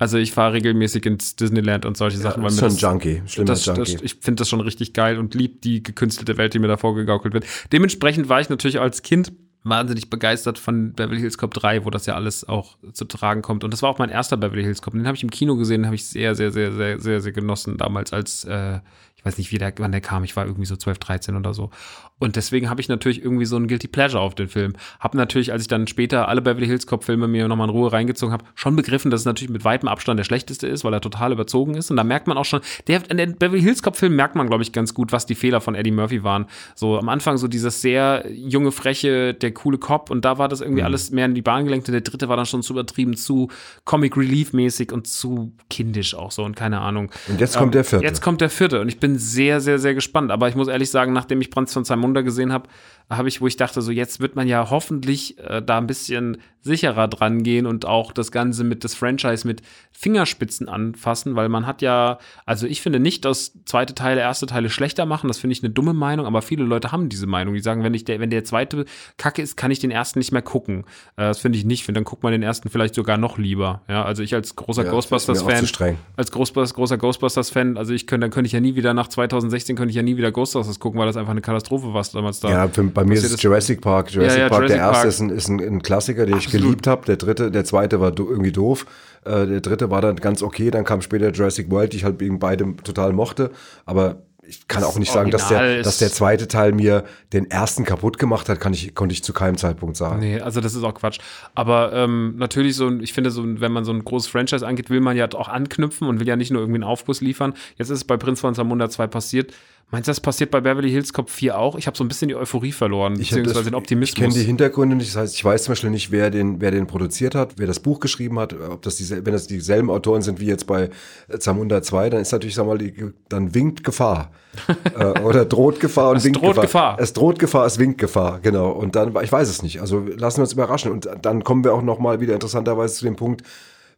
Also 0.00 0.16
ich 0.16 0.30
fahre 0.30 0.52
regelmäßig 0.52 1.04
ins 1.06 1.34
Disneyland 1.34 1.84
und 1.84 1.96
solche 1.96 2.18
Sachen. 2.18 2.44
das 2.44 2.54
ist 2.54 2.60
schon 2.60 2.76
Junkie, 2.92 3.22
schlimmer 3.26 3.46
das, 3.46 3.66
Junkie. 3.66 3.94
Das, 3.94 4.02
ich 4.02 4.14
finde 4.20 4.40
das 4.42 4.48
schon 4.48 4.60
richtig 4.60 4.92
geil 4.92 5.18
und 5.18 5.34
lieb 5.34 5.62
die 5.62 5.82
gekünstelte 5.82 6.36
Welt, 6.36 6.54
die 6.54 6.60
mir 6.60 6.68
da 6.68 6.76
vorgegaukelt 6.76 7.34
wird. 7.34 7.44
Dementsprechend 7.72 8.28
war 8.28 8.40
ich 8.40 8.48
natürlich 8.48 8.78
als 8.80 9.02
Kind 9.02 9.32
wahnsinnig 9.64 10.08
begeistert 10.10 10.58
von 10.58 10.92
Beverly 10.92 11.20
Hills 11.20 11.38
Cop 11.38 11.52
3, 11.52 11.84
wo 11.84 11.90
das 11.90 12.06
ja 12.06 12.14
alles 12.14 12.48
auch 12.48 12.76
zu 12.92 13.04
tragen 13.04 13.42
kommt. 13.42 13.64
Und 13.64 13.72
das 13.72 13.82
war 13.82 13.90
auch 13.90 13.98
mein 13.98 14.10
erster 14.10 14.36
Beverly 14.36 14.62
Hills 14.62 14.82
Cop. 14.82 14.94
Den 14.94 15.06
habe 15.06 15.16
ich 15.16 15.22
im 15.22 15.30
Kino 15.30 15.56
gesehen, 15.56 15.84
habe 15.86 15.96
ich 15.96 16.06
sehr, 16.06 16.34
sehr, 16.34 16.50
sehr, 16.52 16.72
sehr, 16.72 17.00
sehr, 17.00 17.20
sehr 17.20 17.32
genossen 17.32 17.76
damals 17.76 18.12
als, 18.12 18.44
äh, 18.44 18.80
Ich 19.16 19.24
weiß 19.24 19.36
nicht, 19.36 19.50
wie 19.50 19.58
der, 19.58 19.74
wann 19.78 19.90
der 19.92 20.00
kam. 20.00 20.22
Ich 20.22 20.36
war 20.36 20.46
irgendwie 20.46 20.66
so 20.66 20.76
12, 20.76 20.98
13 20.98 21.36
oder 21.36 21.52
so. 21.52 21.70
Und 22.18 22.36
deswegen 22.36 22.68
habe 22.68 22.80
ich 22.80 22.88
natürlich 22.88 23.22
irgendwie 23.22 23.44
so 23.44 23.56
ein 23.56 23.68
Guilty 23.68 23.88
Pleasure 23.88 24.20
auf 24.20 24.34
den 24.34 24.48
Film. 24.48 24.74
Hab 24.98 25.14
natürlich, 25.14 25.52
als 25.52 25.62
ich 25.62 25.68
dann 25.68 25.86
später 25.86 26.28
alle 26.28 26.42
Beverly 26.42 26.66
Hills 26.66 26.86
Cop 26.86 27.04
Filme 27.04 27.28
mir 27.28 27.46
nochmal 27.46 27.68
in 27.68 27.74
Ruhe 27.74 27.92
reingezogen 27.92 28.32
habe, 28.32 28.44
schon 28.54 28.74
begriffen, 28.76 29.10
dass 29.10 29.20
es 29.20 29.26
natürlich 29.26 29.50
mit 29.50 29.64
weitem 29.64 29.88
Abstand 29.88 30.18
der 30.18 30.24
schlechteste 30.24 30.66
ist, 30.66 30.84
weil 30.84 30.92
er 30.92 31.00
total 31.00 31.32
überzogen 31.32 31.74
ist. 31.74 31.90
Und 31.90 31.96
da 31.96 32.04
merkt 32.04 32.26
man 32.26 32.36
auch 32.36 32.44
schon, 32.44 32.60
der, 32.88 33.08
in 33.10 33.16
den 33.16 33.36
Beverly 33.36 33.62
Hills 33.62 33.82
Cop 33.82 33.96
Filmen 33.96 34.16
merkt 34.16 34.34
man, 34.34 34.48
glaube 34.48 34.62
ich, 34.62 34.72
ganz 34.72 34.94
gut, 34.94 35.12
was 35.12 35.26
die 35.26 35.34
Fehler 35.34 35.60
von 35.60 35.74
Eddie 35.74 35.92
Murphy 35.92 36.24
waren. 36.24 36.46
So 36.74 36.98
am 36.98 37.08
Anfang 37.08 37.36
so 37.38 37.46
dieses 37.46 37.80
sehr 37.80 38.24
junge, 38.30 38.72
freche, 38.72 39.34
der 39.34 39.52
coole 39.52 39.78
Cop. 39.78 40.10
Und 40.10 40.24
da 40.24 40.38
war 40.38 40.48
das 40.48 40.60
irgendwie 40.60 40.82
alles 40.82 41.10
mehr 41.10 41.26
in 41.26 41.34
die 41.34 41.42
Bahn 41.42 41.64
gelenkt. 41.64 41.88
Und 41.88 41.92
der 41.92 42.00
dritte 42.00 42.28
war 42.28 42.36
dann 42.36 42.46
schon 42.46 42.62
zu 42.62 42.72
übertrieben, 42.72 43.16
zu 43.16 43.48
Comic 43.84 44.16
Relief 44.16 44.52
mäßig 44.52 44.92
und 44.92 45.06
zu 45.06 45.52
kindisch 45.70 46.14
auch 46.14 46.32
so 46.32 46.44
und 46.44 46.56
keine 46.56 46.80
Ahnung. 46.80 47.10
Und 47.28 47.40
jetzt 47.40 47.56
kommt 47.56 47.74
der 47.74 47.84
vierte. 47.84 48.04
Jetzt 48.04 48.22
kommt 48.22 48.40
der 48.40 48.50
vierte 48.50 48.80
und 48.80 48.88
ich 48.88 48.98
bin 48.98 49.18
sehr, 49.18 49.60
sehr, 49.60 49.78
sehr 49.78 49.94
gespannt. 49.94 50.32
Aber 50.32 50.48
ich 50.48 50.56
muss 50.56 50.68
ehrlich 50.68 50.90
sagen, 50.90 51.12
nachdem 51.12 51.40
ich 51.40 51.50
Brand 51.50 51.70
von 51.70 51.84
Zamunda 52.08 52.22
gesehen 52.22 52.52
habe, 52.52 52.68
habe 53.10 53.28
ich, 53.28 53.40
wo 53.40 53.46
ich 53.46 53.56
dachte, 53.56 53.80
so 53.82 53.90
jetzt 53.90 54.20
wird 54.20 54.36
man 54.36 54.46
ja 54.48 54.68
hoffentlich 54.70 55.38
äh, 55.38 55.62
da 55.62 55.78
ein 55.78 55.86
bisschen 55.86 56.38
sicherer 56.60 57.08
dran 57.08 57.42
gehen 57.42 57.66
und 57.66 57.86
auch 57.86 58.12
das 58.12 58.32
Ganze 58.32 58.64
mit 58.64 58.84
das 58.84 58.94
Franchise 58.94 59.46
mit 59.46 59.62
Fingerspitzen 59.92 60.68
anfassen, 60.68 61.34
weil 61.34 61.48
man 61.48 61.66
hat 61.66 61.82
ja, 61.82 62.18
also 62.46 62.66
ich 62.66 62.82
finde 62.82 63.00
nicht, 63.00 63.24
dass 63.24 63.52
zweite 63.64 63.94
Teile 63.94 64.20
erste 64.20 64.46
Teile 64.46 64.68
schlechter 64.68 65.06
machen, 65.06 65.28
das 65.28 65.38
finde 65.38 65.52
ich 65.52 65.62
eine 65.62 65.70
dumme 65.70 65.92
Meinung, 65.92 66.26
aber 66.26 66.42
viele 66.42 66.64
Leute 66.64 66.92
haben 66.92 67.08
diese 67.08 67.26
Meinung, 67.26 67.54
die 67.54 67.60
sagen, 67.60 67.82
wenn 67.84 67.94
ich 67.94 68.04
der, 68.04 68.20
wenn 68.20 68.30
der 68.30 68.44
zweite 68.44 68.84
Kacke 69.16 69.40
ist, 69.42 69.56
kann 69.56 69.70
ich 69.70 69.78
den 69.78 69.90
ersten 69.90 70.18
nicht 70.18 70.32
mehr 70.32 70.42
gucken. 70.42 70.80
Äh, 71.16 71.22
das 71.28 71.38
finde 71.38 71.58
ich 71.58 71.64
nicht, 71.64 71.84
finde 71.84 71.98
dann 71.98 72.04
guckt 72.04 72.22
man 72.22 72.32
den 72.32 72.42
ersten 72.42 72.68
vielleicht 72.68 72.94
sogar 72.94 73.16
noch 73.18 73.38
lieber. 73.38 73.82
Ja, 73.88 74.04
also 74.04 74.22
ich 74.22 74.34
als 74.34 74.54
großer 74.54 74.84
Ja, 74.84 74.90
Ghostbusters-Fan, 74.90 75.66
streng. 75.66 75.96
als 76.16 76.30
Großbusters, 76.30 76.74
großer 76.74 76.98
Ghostbusters-Fan, 76.98 77.76
also 77.76 77.92
ich 77.92 78.06
könnte, 78.06 78.24
dann 78.24 78.30
könnte 78.30 78.46
ich 78.46 78.52
ja 78.52 78.60
nie 78.60 78.74
wieder 78.76 78.94
nach 78.94 79.08
2016 79.08 79.74
könnte 79.76 79.90
ich 79.90 79.96
ja 79.96 80.02
nie 80.02 80.16
wieder 80.16 80.32
Ghostbusters 80.32 80.78
gucken, 80.78 81.00
weil 81.00 81.06
das 81.06 81.16
einfach 81.16 81.32
eine 81.32 81.40
Katastrophe 81.40 81.94
war 81.94 82.04
damals 82.12 82.40
da. 82.40 82.50
Ja, 82.50 82.68
für, 82.68 82.84
bei 82.98 83.04
mir 83.04 83.14
ist 83.14 83.30
es 83.32 83.40
Jurassic 83.40 83.80
Park. 83.80 84.10
Jurassic 84.10 84.38
Ja, 84.38 84.44
ja, 84.44 84.48
Park, 84.48 84.62
Jurassic 84.62 84.76
der 84.76 84.86
erste 84.86 85.02
Park. 85.02 85.08
ist, 85.08 85.20
ein, 85.20 85.30
ist 85.30 85.48
ein, 85.48 85.60
ein 85.60 85.82
Klassiker, 85.82 86.26
den 86.26 86.36
ich 86.36 86.46
Absolut. 86.46 86.64
geliebt 86.66 86.86
habe. 86.88 87.06
Der 87.06 87.16
dritte, 87.16 87.50
der 87.52 87.64
zweite 87.64 88.00
war 88.00 88.10
do, 88.10 88.28
irgendwie 88.28 88.50
doof. 88.50 88.86
Äh, 89.24 89.46
der 89.46 89.60
dritte 89.60 89.90
war 89.90 90.00
dann 90.00 90.16
ganz 90.16 90.42
okay. 90.42 90.72
Dann 90.72 90.84
kam 90.84 91.00
später 91.00 91.30
Jurassic 91.30 91.70
World, 91.70 91.92
die 91.92 91.98
ich 91.98 92.04
halt 92.04 92.18
wegen 92.18 92.40
beidem 92.40 92.82
total 92.82 93.12
mochte. 93.12 93.52
Aber 93.86 94.22
ich 94.48 94.66
kann 94.66 94.82
auch 94.82 94.98
nicht 94.98 95.12
sagen, 95.12 95.30
dass 95.30 95.48
der, 95.48 95.82
dass 95.82 95.98
der 95.98 96.10
zweite 96.10 96.48
Teil 96.48 96.72
mir 96.72 97.04
den 97.32 97.50
ersten 97.50 97.84
kaputt 97.84 98.18
gemacht 98.18 98.48
hat, 98.48 98.58
kann 98.58 98.72
ich, 98.72 98.94
konnte 98.94 99.12
ich 99.12 99.22
zu 99.22 99.32
keinem 99.34 99.58
Zeitpunkt 99.58 99.96
sagen. 99.96 100.20
Nee, 100.20 100.40
also 100.40 100.60
das 100.60 100.74
ist 100.74 100.82
auch 100.84 100.94
Quatsch. 100.94 101.18
Aber 101.54 101.92
ähm, 101.92 102.34
natürlich 102.38 102.74
so, 102.74 102.90
ich 102.98 103.12
finde 103.12 103.30
so, 103.30 103.44
wenn 103.44 103.72
man 103.72 103.84
so 103.84 103.92
ein 103.92 104.02
großes 104.04 104.28
Franchise 104.28 104.66
angeht, 104.66 104.88
will 104.88 105.00
man 105.00 105.16
ja 105.16 105.28
auch 105.34 105.48
anknüpfen 105.48 106.08
und 106.08 106.18
will 106.18 106.26
ja 106.26 106.36
nicht 106.36 106.50
nur 106.50 106.62
irgendwie 106.62 106.78
einen 106.78 106.84
Aufguss 106.84 107.20
liefern. 107.20 107.52
Jetzt 107.76 107.90
ist 107.90 107.98
es 107.98 108.04
bei 108.04 108.16
Prinz 108.16 108.40
von 108.40 108.54
Zamunda 108.54 108.88
2 108.88 109.06
passiert. 109.06 109.52
Meinst 109.90 110.06
du, 110.06 110.10
das 110.10 110.20
passiert 110.20 110.50
bei 110.50 110.60
Beverly 110.60 110.90
Hills 110.90 111.14
Cop 111.14 111.30
4 111.30 111.58
auch? 111.58 111.74
Ich 111.76 111.86
habe 111.86 111.96
so 111.96 112.04
ein 112.04 112.08
bisschen 112.08 112.28
die 112.28 112.34
Euphorie 112.36 112.72
verloren, 112.72 113.14
Ich 113.14 113.30
beziehungsweise 113.30 113.54
das- 113.54 113.64
den 113.64 113.72
Ich 113.72 113.78
Optimismus. 113.78 114.20
kenne 114.22 114.34
die 114.34 114.42
Hintergründe 114.44 114.96
nicht. 114.96 115.08
Das 115.08 115.16
heißt, 115.16 115.34
ich 115.34 115.42
weiß 115.42 115.62
zum 115.64 115.72
Beispiel 115.72 115.88
nicht, 115.88 116.10
wer 116.10 116.28
den, 116.30 116.60
wer 116.60 116.70
den 116.70 116.86
produziert 116.86 117.34
hat, 117.34 117.54
wer 117.56 117.66
das 117.66 117.80
Buch 117.80 117.98
geschrieben 117.98 118.38
hat, 118.38 118.52
ob 118.52 118.82
das 118.82 118.96
diese, 118.96 119.24
wenn 119.24 119.32
das 119.32 119.46
dieselben 119.46 119.88
Autoren 119.88 120.20
sind 120.20 120.40
wie 120.40 120.46
jetzt 120.46 120.66
bei 120.66 120.90
äh, 121.28 121.38
Zamunda 121.38 121.80
2, 121.80 122.10
dann 122.10 122.20
ist 122.20 122.32
natürlich, 122.32 122.54
sag 122.54 122.66
mal, 122.66 122.76
die, 122.76 122.92
dann 123.30 123.54
winkt 123.54 123.82
Gefahr. 123.82 124.30
äh, 124.98 125.20
oder 125.20 125.46
droht 125.46 125.80
Gefahr 125.80 126.10
und 126.10 126.16
Es 126.18 126.24
winkt 126.24 126.36
droht 126.42 126.48
Gefahr. 126.56 126.64
Gefahr. 126.64 126.96
Es 127.00 127.12
droht 127.14 127.38
Gefahr, 127.38 127.64
es 127.64 127.78
winkt 127.78 127.96
Gefahr, 127.98 128.40
genau. 128.42 128.70
Und 128.72 128.94
dann, 128.94 129.16
ich 129.22 129.32
weiß 129.32 129.48
es 129.48 129.62
nicht. 129.62 129.80
Also 129.80 130.00
lassen 130.00 130.38
wir 130.38 130.42
uns 130.42 130.52
überraschen. 130.52 130.92
Und 130.92 131.08
dann 131.22 131.44
kommen 131.44 131.64
wir 131.64 131.72
auch 131.72 131.82
noch 131.82 131.98
mal 131.98 132.20
wieder 132.20 132.34
interessanterweise 132.34 132.94
zu 132.94 133.06
dem 133.06 133.16
Punkt, 133.16 133.42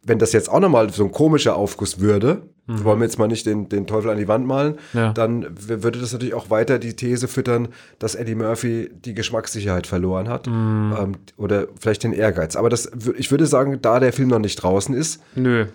wenn 0.03 0.19
das 0.19 0.31
jetzt 0.31 0.49
auch 0.49 0.59
noch 0.61 0.69
mal 0.69 0.89
so 0.91 1.03
ein 1.03 1.11
komischer 1.11 1.55
Aufguss 1.57 1.99
würde, 1.99 2.43
wollen 2.67 2.99
wir 2.99 3.05
jetzt 3.05 3.19
mal 3.19 3.27
nicht 3.27 3.45
den, 3.45 3.67
den 3.67 3.85
Teufel 3.87 4.09
an 4.11 4.17
die 4.17 4.27
Wand 4.27 4.45
malen, 4.47 4.73
Mhm. 4.93 4.99
Ja. 4.99 5.13
dann 5.13 5.45
würde 5.67 5.99
das 5.99 6.13
natürlich 6.13 6.33
auch 6.33 6.49
weiter 6.49 6.79
die 6.79 6.95
These 6.95 7.27
füttern, 7.27 7.67
dass 7.99 8.15
Eddie 8.15 8.35
Murphy 8.35 8.89
die 9.03 9.13
Geschmackssicherheit 9.13 9.87
verloren 9.87 10.29
hat 10.29 10.47
Mhm. 10.47 10.95
ähm, 10.97 11.11
oder 11.37 11.67
vielleicht 11.79 12.03
den 12.03 12.13
Ehrgeiz. 12.13 12.55
Aber 12.55 12.69
das, 12.69 12.89
ich 13.17 13.29
würde 13.31 13.45
sagen, 13.45 13.79
da 13.81 13.99
der 13.99 14.13
Film 14.13 14.29
noch 14.29 14.39
nicht 14.39 14.55
draußen 14.55 14.95
ist, 14.95 15.21
Nö. 15.35 15.65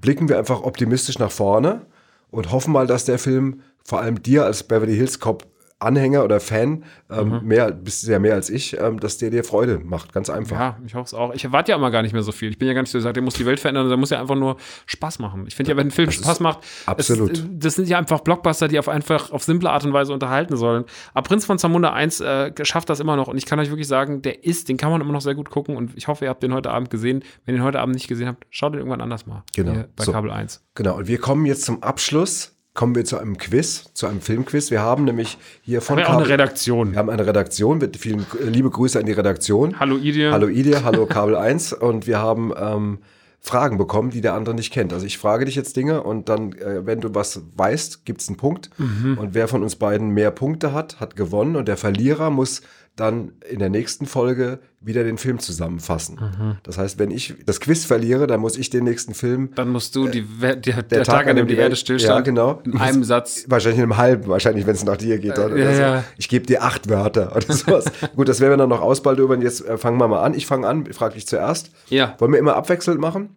blicken 0.00 0.28
wir 0.28 0.38
einfach 0.38 0.62
optimistisch 0.62 1.18
nach 1.18 1.30
vorne 1.30 1.82
und 2.30 2.52
hoffen 2.52 2.72
mal, 2.72 2.86
dass 2.86 3.04
der 3.04 3.18
Film 3.18 3.60
vor 3.82 4.00
allem 4.00 4.22
dir 4.22 4.44
als 4.44 4.62
Beverly 4.62 4.94
Hills 4.94 5.18
Cop 5.18 5.46
Anhänger 5.80 6.24
oder 6.24 6.40
Fan, 6.40 6.84
ähm, 7.10 7.28
Mhm. 7.40 7.46
mehr, 7.46 7.70
bist 7.72 8.00
sehr 8.02 8.18
mehr 8.18 8.34
als 8.34 8.50
ich, 8.50 8.78
ähm, 8.80 8.98
dass 8.98 9.18
der 9.18 9.30
dir 9.30 9.44
Freude 9.44 9.78
macht. 9.78 10.12
Ganz 10.12 10.28
einfach. 10.28 10.58
Ja, 10.58 10.78
ich 10.84 10.94
hoffe 10.94 11.04
es 11.04 11.14
auch. 11.14 11.32
Ich 11.34 11.44
erwarte 11.44 11.70
ja 11.70 11.76
immer 11.78 11.90
gar 11.90 12.02
nicht 12.02 12.12
mehr 12.12 12.22
so 12.22 12.32
viel. 12.32 12.50
Ich 12.50 12.58
bin 12.58 12.66
ja 12.68 12.74
gar 12.74 12.82
nicht 12.82 12.90
so 12.90 12.98
gesagt, 12.98 13.14
der 13.16 13.22
muss 13.22 13.34
die 13.34 13.46
Welt 13.46 13.60
verändern, 13.60 13.88
der 13.88 13.96
muss 13.96 14.10
ja 14.10 14.20
einfach 14.20 14.34
nur 14.34 14.56
Spaß 14.86 15.18
machen. 15.20 15.44
Ich 15.46 15.54
finde 15.54 15.70
ja, 15.70 15.76
wenn 15.76 15.88
ein 15.88 15.90
Film 15.92 16.10
Spaß 16.10 16.40
macht, 16.40 16.60
absolut. 16.86 17.30
Es, 17.38 17.44
das 17.50 17.74
sind 17.76 17.88
ja 17.88 17.96
einfach 17.98 18.20
Blockbuster, 18.20 18.66
die 18.68 18.78
auf 18.78 18.88
einfach 18.88 19.30
auf 19.30 19.44
simple 19.44 19.70
Art 19.70 19.84
und 19.84 19.92
Weise 19.92 20.12
unterhalten 20.12 20.56
sollen. 20.56 20.84
Aber 21.14 21.28
Prinz 21.28 21.44
von 21.44 21.58
Zamunda 21.58 21.92
1 21.92 22.20
äh, 22.20 22.52
schafft 22.64 22.90
das 22.90 22.98
immer 23.00 23.14
noch 23.16 23.28
und 23.28 23.36
ich 23.38 23.46
kann 23.46 23.60
euch 23.60 23.70
wirklich 23.70 23.88
sagen, 23.88 24.22
der 24.22 24.44
ist, 24.44 24.68
den 24.68 24.76
kann 24.78 24.90
man 24.90 25.00
immer 25.00 25.12
noch 25.12 25.20
sehr 25.20 25.34
gut 25.36 25.50
gucken 25.50 25.76
und 25.76 25.96
ich 25.96 26.08
hoffe, 26.08 26.24
ihr 26.24 26.30
habt 26.30 26.42
den 26.42 26.54
heute 26.54 26.70
Abend 26.70 26.90
gesehen. 26.90 27.22
Wenn 27.44 27.54
ihr 27.54 27.60
ihn 27.60 27.64
heute 27.64 27.78
Abend 27.80 27.94
nicht 27.94 28.08
gesehen 28.08 28.26
habt, 28.26 28.46
schaut 28.50 28.72
ihn 28.72 28.78
irgendwann 28.78 29.00
anders 29.00 29.26
mal. 29.26 29.44
Genau. 29.54 29.84
Bei 29.94 30.04
So. 30.04 30.12
Kabel 30.12 30.30
1. 30.32 30.64
Genau, 30.74 30.96
und 30.96 31.06
wir 31.08 31.18
kommen 31.18 31.46
jetzt 31.46 31.64
zum 31.64 31.82
Abschluss, 31.84 32.57
kommen 32.78 32.94
wir 32.94 33.04
zu 33.04 33.18
einem 33.18 33.38
Quiz, 33.38 33.90
zu 33.92 34.06
einem 34.06 34.20
Filmquiz. 34.20 34.70
Wir 34.70 34.82
haben 34.82 35.02
nämlich 35.02 35.36
hier 35.62 35.82
von 35.82 35.96
Haben 35.96 36.04
wir 36.04 36.10
auch 36.10 36.20
eine 36.20 36.28
Redaktion. 36.28 36.92
Wir 36.92 36.98
haben 37.00 37.10
eine 37.10 37.26
Redaktion, 37.26 37.78
mit 37.78 37.96
vielen 37.96 38.24
äh, 38.40 38.44
liebe 38.44 38.70
Grüße 38.70 39.00
an 39.00 39.04
die 39.04 39.10
Redaktion. 39.10 39.80
Hallo 39.80 39.96
Idie. 39.96 40.28
Hallo 40.28 40.46
Idee, 40.46 40.76
hallo 40.84 41.06
Kabel 41.06 41.34
1 41.34 41.72
und 41.72 42.06
wir 42.06 42.18
haben 42.18 42.52
ähm, 42.56 42.98
Fragen 43.40 43.78
bekommen, 43.78 44.10
die 44.10 44.20
der 44.20 44.34
andere 44.34 44.54
nicht 44.54 44.72
kennt. 44.72 44.92
Also 44.92 45.06
ich 45.06 45.18
frage 45.18 45.44
dich 45.44 45.56
jetzt 45.56 45.76
Dinge 45.76 46.04
und 46.04 46.28
dann, 46.28 46.52
äh, 46.52 46.86
wenn 46.86 47.00
du 47.00 47.12
was 47.16 47.42
weißt, 47.56 48.04
gibt 48.04 48.20
es 48.20 48.28
einen 48.28 48.36
Punkt. 48.36 48.70
Mhm. 48.78 49.18
Und 49.18 49.34
wer 49.34 49.48
von 49.48 49.64
uns 49.64 49.74
beiden 49.74 50.10
mehr 50.10 50.30
Punkte 50.30 50.72
hat, 50.72 51.00
hat 51.00 51.16
gewonnen 51.16 51.56
und 51.56 51.66
der 51.66 51.78
Verlierer 51.78 52.30
muss 52.30 52.62
dann 53.00 53.32
in 53.48 53.58
der 53.58 53.70
nächsten 53.70 54.06
Folge 54.06 54.58
wieder 54.80 55.04
den 55.04 55.18
Film 55.18 55.38
zusammenfassen. 55.38 56.16
Mhm. 56.20 56.56
Das 56.62 56.78
heißt, 56.78 56.98
wenn 56.98 57.10
ich 57.10 57.34
das 57.46 57.60
Quiz 57.60 57.84
verliere, 57.84 58.26
dann 58.26 58.40
muss 58.40 58.56
ich 58.56 58.70
den 58.70 58.84
nächsten 58.84 59.14
Film 59.14 59.50
Dann 59.54 59.68
musst 59.68 59.94
du 59.96 60.08
die, 60.08 60.24
We- 60.40 60.56
der, 60.56 60.82
der, 60.82 61.04
Tag, 61.04 61.26
an 61.26 61.36
dem 61.36 61.46
die 61.46 61.56
Erde 61.56 61.76
stillstand, 61.76 62.18
Ja, 62.18 62.20
genau. 62.22 62.60
in 62.64 62.76
einem 62.78 63.04
Satz. 63.04 63.44
Wahrscheinlich 63.48 63.78
in 63.78 63.84
einem 63.84 63.96
halben, 63.96 64.28
wahrscheinlich, 64.28 64.66
wenn 64.66 64.74
es 64.74 64.84
nach 64.84 64.96
dir 64.96 65.18
geht. 65.18 65.38
Oder 65.38 65.56
ja, 65.56 65.74
so. 65.74 65.80
ja. 65.82 66.04
Ich 66.16 66.28
gebe 66.28 66.46
dir 66.46 66.62
acht 66.62 66.88
Wörter 66.88 67.34
oder 67.36 67.52
sowas. 67.54 67.86
Gut, 68.16 68.28
das 68.28 68.40
werden 68.40 68.52
wir 68.52 68.56
dann 68.56 68.68
noch 68.68 68.80
ausbaldobern. 68.80 69.42
Jetzt 69.42 69.64
äh, 69.66 69.78
fangen 69.78 69.98
wir 69.98 70.08
mal 70.08 70.22
an. 70.22 70.34
Ich 70.34 70.46
fange 70.46 70.66
an, 70.66 70.84
ich 70.88 70.96
frage 70.96 71.14
dich 71.14 71.26
zuerst. 71.26 71.70
Ja, 71.88 72.14
Wollen 72.18 72.32
wir 72.32 72.38
immer 72.38 72.56
abwechselnd 72.56 73.00
machen? 73.00 73.30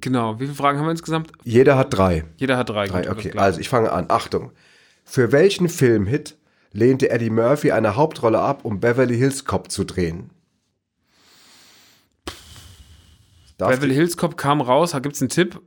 genau. 0.00 0.40
Wie 0.40 0.44
viele 0.46 0.56
Fragen 0.56 0.78
haben 0.78 0.86
wir 0.86 0.90
insgesamt? 0.90 1.30
Jeder 1.44 1.76
hat 1.78 1.96
drei. 1.96 2.24
Jeder 2.36 2.56
hat 2.56 2.68
drei. 2.68 2.86
drei 2.88 3.02
Gut, 3.02 3.10
okay, 3.12 3.32
also 3.36 3.60
ich 3.60 3.68
fange 3.68 3.92
an. 3.92 4.06
Achtung. 4.08 4.50
Für 5.04 5.30
welchen 5.32 5.68
Filmhit 5.68 6.36
lehnte 6.74 7.08
Eddie 7.08 7.30
Murphy 7.30 7.72
eine 7.72 7.96
Hauptrolle 7.96 8.40
ab, 8.40 8.64
um 8.64 8.80
Beverly 8.80 9.16
Hills 9.16 9.46
Cop 9.46 9.70
zu 9.70 9.84
drehen? 9.84 10.30
Darf 13.56 13.70
Beverly 13.70 13.94
Hills 13.94 14.16
Cop 14.16 14.36
kam 14.36 14.60
raus. 14.60 14.92
Gibt 15.00 15.14
es 15.14 15.22
einen 15.22 15.30
Tipp? 15.30 15.62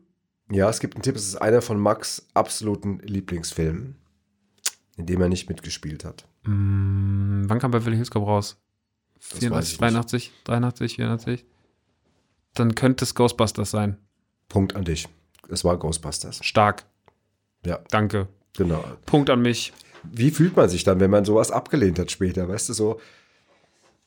Ja, 0.52 0.70
es 0.70 0.80
gibt 0.80 0.96
einen 0.96 1.02
Tipp. 1.04 1.16
Es 1.16 1.26
ist 1.28 1.38
einer 1.38 1.62
von 1.62 1.80
Max' 1.80 2.28
absoluten 2.34 3.00
Lieblingsfilmen, 3.00 3.96
in 4.98 5.06
dem 5.06 5.22
er 5.22 5.30
nicht 5.30 5.50
mitgespielt 5.50 6.06
hat. 6.06 6.28
Hm, 6.44 7.46
wann 7.48 7.60
kam 7.60 7.72
Beverly 7.72 7.96
Hills 7.96 8.12
Cop 8.12 8.28
raus? 8.28 8.58
Das 9.16 9.40
84, 9.40 9.52
weiß 9.52 9.66
ich 9.66 9.72
nicht. 9.72 9.80
83, 9.82 10.32
83, 10.44 10.96
84? 10.98 11.46
Dann 12.54 12.76
könnte 12.76 13.06
es 13.06 13.16
Ghostbusters 13.16 13.72
sein. 13.72 13.98
Punkt 14.50 14.76
an 14.76 14.84
dich. 14.84 15.08
Es 15.50 15.64
war 15.64 15.78
Ghostbusters. 15.78 16.40
Stark. 16.44 16.86
Ja, 17.66 17.80
Danke. 17.90 18.28
genau. 18.56 18.84
Punkt 19.06 19.30
an 19.30 19.42
mich. 19.42 19.74
Wie 20.14 20.32
fühlt 20.32 20.56
man 20.56 20.70
sich 20.70 20.84
dann, 20.84 21.00
wenn 21.00 21.12
man 21.12 21.26
sowas 21.26 21.52
abgelehnt 21.52 22.00
hat 22.00 22.12
später? 22.12 22.48
Weißt 22.48 22.70
du, 22.70 22.74
so, 22.74 23.00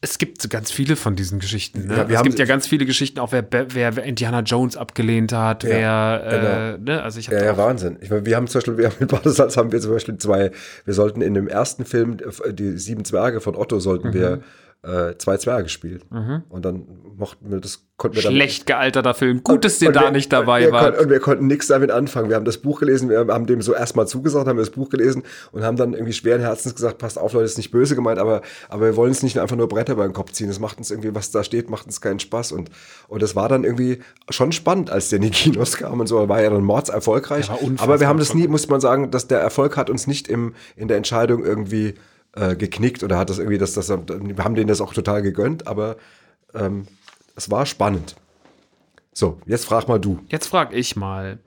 Es 0.03 0.17
gibt 0.17 0.49
ganz 0.49 0.71
viele 0.73 0.97
von 0.97 1.15
diesen 1.15 1.41
Geschichten. 1.41 1.87
Ne? 1.87 1.97
Ja, 1.97 2.09
wir 2.09 2.17
es 2.17 2.23
gibt 2.23 2.39
ja 2.39 2.47
ganz 2.47 2.67
viele 2.67 2.87
Geschichten, 2.87 3.19
auch 3.19 3.33
wer, 3.33 3.47
wer, 3.51 3.97
wer 3.97 4.05
Indiana 4.05 4.41
Jones 4.41 4.77
abgelehnt 4.77 5.33
hat, 5.33 5.63
wer, 5.65 6.77
äh, 6.79 6.83
ne? 6.83 7.03
also 7.03 7.19
ich 7.21 7.27
ja, 7.29 7.45
ja, 7.45 7.57
Wahnsinn. 7.59 7.99
Ich 8.01 8.09
meine, 8.09 8.25
wir 8.25 8.37
haben 8.37 8.47
zum 8.47 8.61
Beispiel, 8.61 8.79
wir 8.79 8.87
haben 8.87 8.97
mit 8.99 9.11
Badesalz 9.11 9.57
haben 9.59 9.73
wir 9.73 9.81
zum 9.81 9.93
Beispiel 9.93 10.17
zwei, 10.17 10.53
wir 10.87 10.95
sollten 10.95 11.21
in 11.21 11.35
dem 11.35 11.49
ersten 11.49 11.85
Film, 11.85 12.17
äh, 12.45 12.55
die 12.55 12.79
Sieben 12.79 13.05
Zwerge 13.05 13.41
von 13.43 13.55
Otto, 13.55 13.79
sollten 13.79 14.15
wir 14.15 14.37
Mhm. 14.37 14.43
Äh, 14.83 15.15
zwei 15.19 15.37
Zwerge 15.37 15.69
spielen. 15.69 16.03
Und 16.49 16.65
dann 16.65 16.87
mochten 17.17 17.51
wir 17.51 17.61
das, 17.61 17.85
konnten 17.99 18.17
wir 18.17 18.23
schlecht 18.23 18.65
gealterter 18.67 19.13
Film. 19.13 19.43
Gut, 19.45 19.63
dass 19.67 19.79
Und 19.83 19.95
da 19.95 20.05
wir- 20.05 20.11
nicht 20.11 20.33
dabei 20.33 20.73
wart. 20.73 20.85
Konnten, 20.95 21.01
und 21.05 21.11
wir 21.11 21.21
konnten 21.21 21.47
nichts 21.49 21.67
damit 21.67 21.91
anfangen. 21.91 22.31
Wir 22.31 22.37
haben 22.37 22.47
das 22.47 22.57
Buch 22.59 22.81
gelesen, 22.81 23.11
wir 23.11 23.19
haben 23.29 23.47
dem 23.47 23.61
so 23.61 23.75
erstmal 23.75 24.09
zugesagt, 24.09 24.49
haben 24.49 24.57
das 24.57 24.71
Buch 24.71 24.89
gelesen 24.89 25.23
und 25.53 25.63
haben 25.65 25.77
dann 25.77 25.93
irgendwie 25.93 26.15
schweren 26.15 26.41
Herzens 26.41 26.75
gesagt, 26.75 26.97
passt 26.97 27.19
auf, 27.19 27.35
Leute, 27.35 27.45
ist 27.45 27.59
nicht 27.59 27.71
böse 27.71 27.95
gemeint, 27.95 28.19
aber, 28.19 28.41
aber 28.71 28.87
wir 28.87 28.97
wollen 28.97 29.11
uns 29.11 29.23
nicht 29.23 29.39
einfach 29.39 29.57
nur 29.57 29.69
Bretter 29.69 29.97
beim 29.97 30.15
Kopf 30.15 30.33
ziehen. 30.33 30.49
Das 30.49 30.61
macht 30.61 30.79
uns 30.79 30.91
irgendwie, 30.91 31.15
was 31.15 31.31
da 31.31 31.45
steht, 31.45 31.69
macht 31.69 31.85
uns 31.85 32.01
keinen 32.01 32.19
Spaß. 32.21 32.53
Und, 32.53 32.71
und 33.09 33.21
das 33.23 33.37
war 33.37 33.51
dann 33.51 33.65
irgendwie 33.65 33.99
schon 34.31 34.51
spannend, 34.53 34.91
als 34.91 35.11
der 35.11 35.19
in 35.19 35.25
die 35.25 35.31
Kinos 35.31 35.77
kam 35.77 36.01
und 36.01 36.07
so. 36.07 36.27
War 36.29 36.41
ja 36.43 36.49
dann 36.49 36.65
war 37.51 37.63
unfassbar 37.63 37.89
Aber 37.89 38.01
wir 38.01 38.09
haben 38.09 38.19
das 38.19 38.33
nie, 38.33 38.49
muss 38.49 38.67
man 38.69 38.81
sagen, 38.81 39.11
dass 39.11 39.27
der 39.29 39.41
Erfolg 39.41 39.77
hat 39.77 39.91
uns 39.91 40.07
nicht 40.07 40.27
im, 40.27 40.55
in 40.75 40.89
der 40.89 40.97
Entscheidung 40.97 41.45
irgendwie 41.45 41.95
äh, 42.35 42.57
geknickt 42.57 43.03
oder 43.03 43.19
hat 43.19 43.31
das 43.31 43.39
irgendwie, 43.39 43.59
das, 43.59 43.75
das, 43.75 43.89
wir 43.89 44.45
haben 44.45 44.55
denen 44.55 44.69
das 44.69 44.81
auch 44.81 44.95
total 44.95 45.23
gegönnt, 45.23 45.67
aber 45.67 45.97
ähm, 46.55 46.87
es 47.37 47.51
war 47.51 47.67
spannend. 47.67 48.17
So, 49.13 49.41
jetzt 49.47 49.65
frag 49.65 49.89
mal 49.89 49.99
du. 49.99 50.21
Jetzt 50.29 50.47
frage 50.47 50.77
ich 50.77 50.97
mal, 50.97 51.39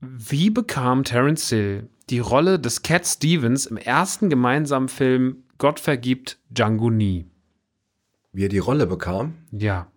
wie 0.00 0.50
bekam 0.50 1.04
Terence 1.04 1.48
Hill 1.48 1.88
die 2.10 2.20
Rolle 2.20 2.58
des 2.58 2.82
Cat 2.82 3.06
Stevens 3.06 3.66
im 3.66 3.76
ersten 3.76 4.30
gemeinsamen 4.30 4.88
Film 4.88 5.44
Gott 5.58 5.80
vergibt 5.80 6.38
Django 6.50 6.90
nie? 6.90 7.26
Wie 8.32 8.44
er 8.44 8.48
die 8.48 8.58
Rolle 8.58 8.86
bekam, 8.86 9.34
Ja. 9.50 9.90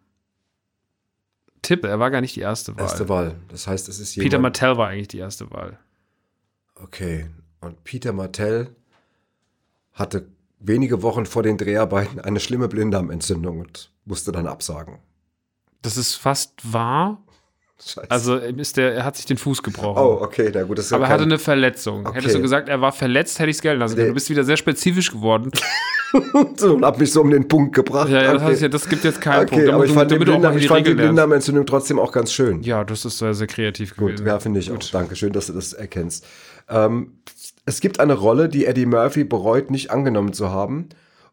Tipp, 1.61 1.83
er 1.83 1.99
war 1.99 2.09
gar 2.09 2.21
nicht 2.21 2.35
die 2.35 2.39
erste 2.39 2.75
Wahl. 2.75 2.81
erste 2.81 3.07
Wahl. 3.07 3.35
Das 3.49 3.67
heißt, 3.67 3.87
es 3.87 3.99
ist 3.99 4.15
Peter 4.15 4.23
jemand. 4.37 4.41
Martell 4.41 4.77
war 4.77 4.87
eigentlich 4.87 5.09
die 5.09 5.19
erste 5.19 5.51
Wahl. 5.51 5.77
Okay. 6.73 7.27
Und 7.59 7.83
Peter 7.83 8.13
Martell 8.13 8.75
hatte 9.93 10.27
wenige 10.59 11.01
Wochen 11.01 11.25
vor 11.25 11.43
den 11.43 11.57
Dreharbeiten 11.57 12.19
eine 12.19 12.39
schlimme 12.39 12.67
Blinddarmentzündung 12.67 13.59
und 13.59 13.91
musste 14.05 14.31
dann 14.31 14.47
absagen. 14.47 14.99
Das 15.81 15.97
ist 15.97 16.15
fast 16.15 16.53
wahr. 16.71 17.23
Scheiße. 17.83 18.11
Also 18.11 18.35
ist 18.35 18.77
der, 18.77 18.93
er 18.93 19.05
hat 19.05 19.17
sich 19.17 19.25
den 19.25 19.37
Fuß 19.37 19.63
gebrochen. 19.63 19.97
oh, 19.97 20.19
okay, 20.21 20.51
na 20.53 20.63
gut, 20.63 20.77
das 20.77 20.85
ist 20.85 20.93
Aber 20.93 21.05
er 21.05 21.09
hatte 21.09 21.23
eine 21.23 21.39
Verletzung. 21.39 22.05
Okay. 22.05 22.17
Hättest 22.17 22.35
du 22.35 22.41
gesagt, 22.41 22.69
er 22.69 22.79
war 22.79 22.91
verletzt, 22.91 23.39
hätte 23.39 23.49
ich 23.49 23.57
es 23.57 23.61
gelten 23.61 23.79
lassen. 23.79 23.97
Nee. 23.97 24.07
Du 24.07 24.13
bist 24.13 24.29
wieder 24.29 24.43
sehr 24.43 24.57
spezifisch 24.57 25.11
geworden. 25.11 25.49
so, 26.57 26.73
und 26.75 26.85
hab 26.85 26.99
mich 26.99 27.11
so 27.11 27.21
um 27.21 27.31
den 27.31 27.47
Punkt 27.47 27.73
gebracht. 27.73 28.09
Ja, 28.09 28.21
ja, 28.21 28.33
das, 28.33 28.43
okay. 28.43 28.61
ja, 28.61 28.67
das 28.67 28.87
gibt 28.87 29.03
jetzt 29.03 29.19
keinen 29.19 29.47
okay, 29.47 29.55
Punkt. 29.55 29.69
aber 29.69 29.85
ich 29.85 29.91
fand, 29.91 30.11
du 30.11 30.19
Blinddarm, 30.19 30.57
ich 30.57 30.67
fand 30.67 30.85
die. 30.85 30.93
Blinddarmentzündung 30.93 31.65
trotzdem 31.65 31.97
auch 31.97 32.11
ganz 32.11 32.31
schön. 32.31 32.61
Ja, 32.61 32.83
das 32.83 33.03
ist 33.03 33.17
sehr, 33.17 33.33
sehr 33.33 33.47
kreativ 33.47 33.95
Gut, 33.95 34.11
gewesen. 34.11 34.27
ja, 34.27 34.39
finde 34.39 34.59
ich 34.59 34.71
auch. 34.71 34.77
Danke, 34.91 35.15
schön, 35.15 35.33
dass 35.33 35.47
du 35.47 35.53
das 35.53 35.73
erkennst. 35.73 36.27
Ähm, 36.69 37.13
es 37.71 37.79
gibt 37.79 38.01
eine 38.01 38.15
Rolle, 38.15 38.49
die 38.49 38.65
Eddie 38.65 38.85
Murphy 38.85 39.23
bereut, 39.23 39.71
nicht 39.71 39.91
angenommen 39.91 40.33
zu 40.33 40.49
haben. 40.49 40.89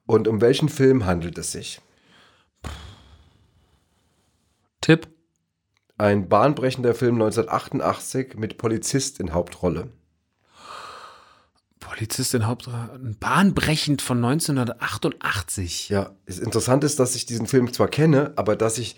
Und 0.07 0.29
um 0.29 0.41
welchen 0.41 0.69
Film 0.69 1.05
handelt 1.05 1.37
es 1.37 1.51
sich? 1.51 1.81
Tipp. 4.81 5.09
Ein 5.99 6.29
bahnbrechender 6.29 6.95
Film 6.95 7.17
1988 7.17 8.37
mit 8.37 8.57
Polizist 8.57 9.19
in 9.19 9.35
Hauptrolle. 9.35 9.89
Polizist 11.81 12.35
in 12.35 12.47
Hauptrolle. 12.47 13.01
Bahnbrechend 13.19 14.01
von 14.01 14.25
1988. 14.25 15.89
Ja, 15.89 16.13
es 16.25 16.39
interessant 16.39 16.85
ist, 16.85 17.01
dass 17.01 17.17
ich 17.17 17.27
diesen 17.27 17.49
Film 17.49 17.73
zwar 17.73 17.89
kenne, 17.89 18.33
aber 18.37 18.55
dass 18.55 18.79
ich 18.79 18.95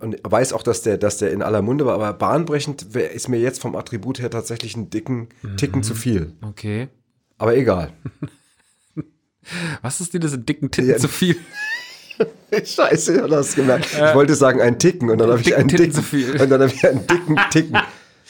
und 0.00 0.16
weiß 0.22 0.52
auch, 0.52 0.62
dass 0.62 0.82
der, 0.82 0.98
dass 0.98 1.18
der 1.18 1.32
in 1.32 1.42
aller 1.42 1.62
Munde 1.62 1.86
war, 1.86 1.94
aber 1.94 2.12
bahnbrechend 2.12 2.94
ist 2.94 3.28
mir 3.28 3.38
jetzt 3.38 3.60
vom 3.60 3.76
Attribut 3.76 4.18
her 4.20 4.30
tatsächlich 4.30 4.74
einen 4.76 4.90
dicken 4.90 5.28
Ticken 5.56 5.82
zu 5.82 5.94
viel. 5.94 6.32
Okay. 6.42 6.88
Aber 7.38 7.56
egal. 7.56 7.92
Was 9.82 10.00
ist 10.00 10.12
dir 10.14 10.20
das 10.20 10.32
in 10.32 10.44
dicken 10.46 10.70
Titten 10.70 10.90
Ja. 10.90 10.96
zu 10.96 11.08
viel? 11.08 11.36
Scheiße, 12.64 13.16
ja, 13.16 13.26
du 13.28 13.36
hast 13.36 13.54
gemerkt. 13.56 13.88
Ich 13.92 14.14
wollte 14.14 14.34
sagen 14.34 14.60
einen 14.60 14.78
Ticken 14.78 15.10
und 15.10 15.18
dann 15.18 15.30
habe 15.30 15.40
ich 15.40 15.54
einen 15.54 15.68
Titten 15.68 15.84
dicken 15.84 15.94
zu 15.96 16.02
viel. 16.02 16.30
und 16.40 16.48
dann 16.50 16.62
habe 16.62 16.72
ich 16.72 16.86
einen 16.86 17.06
dicken 17.06 17.36
Ticken. 17.50 17.76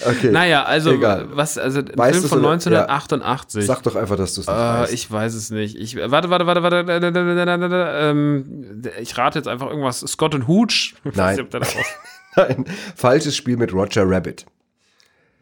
Okay. 0.05 0.31
Naja, 0.31 0.65
also, 0.65 0.91
Egal. 0.93 1.29
was, 1.31 1.57
also, 1.57 1.79
ein 1.81 1.91
Weißt 1.95 2.19
Film 2.19 2.29
von 2.29 2.39
oder- 2.41 2.51
1988. 2.51 3.65
Sag 3.67 3.83
doch 3.83 3.97
einfach, 3.97 4.17
dass 4.17 4.35
du 4.35 4.43
es 4.43 4.47
nicht 4.47 4.55
Äh, 4.57 4.61
weißt. 4.61 4.93
ich 4.93 5.11
weiß 5.11 5.35
es 5.35 5.51
nicht. 5.51 5.77
Ich, 5.77 5.97
warte, 5.97 6.29
warte, 6.29 6.47
warte, 6.47 6.63
warte. 6.63 6.77
äh, 6.77 6.97
äh, 6.99 7.09
äh, 7.09 8.07
äh, 8.07 8.11
ähm, 8.11 8.83
Ich 9.01 9.17
rate 9.17 9.39
jetzt 9.39 9.49
einfach 9.49 9.69
irgendwas. 9.69 10.01
Scott 10.01 10.35
und 10.35 10.47
Hooch? 10.49 10.95
Nein. 11.15 11.37
nicht, 11.37 11.45
ob 11.45 11.51
der 11.51 11.61
das 11.61 11.75
auch- 12.37 12.43
Ein 12.43 12.67
falsches 12.95 13.35
Spiel 13.37 13.57
mit 13.57 13.73
Roger 13.73 14.05
Rabbit. 14.07 14.45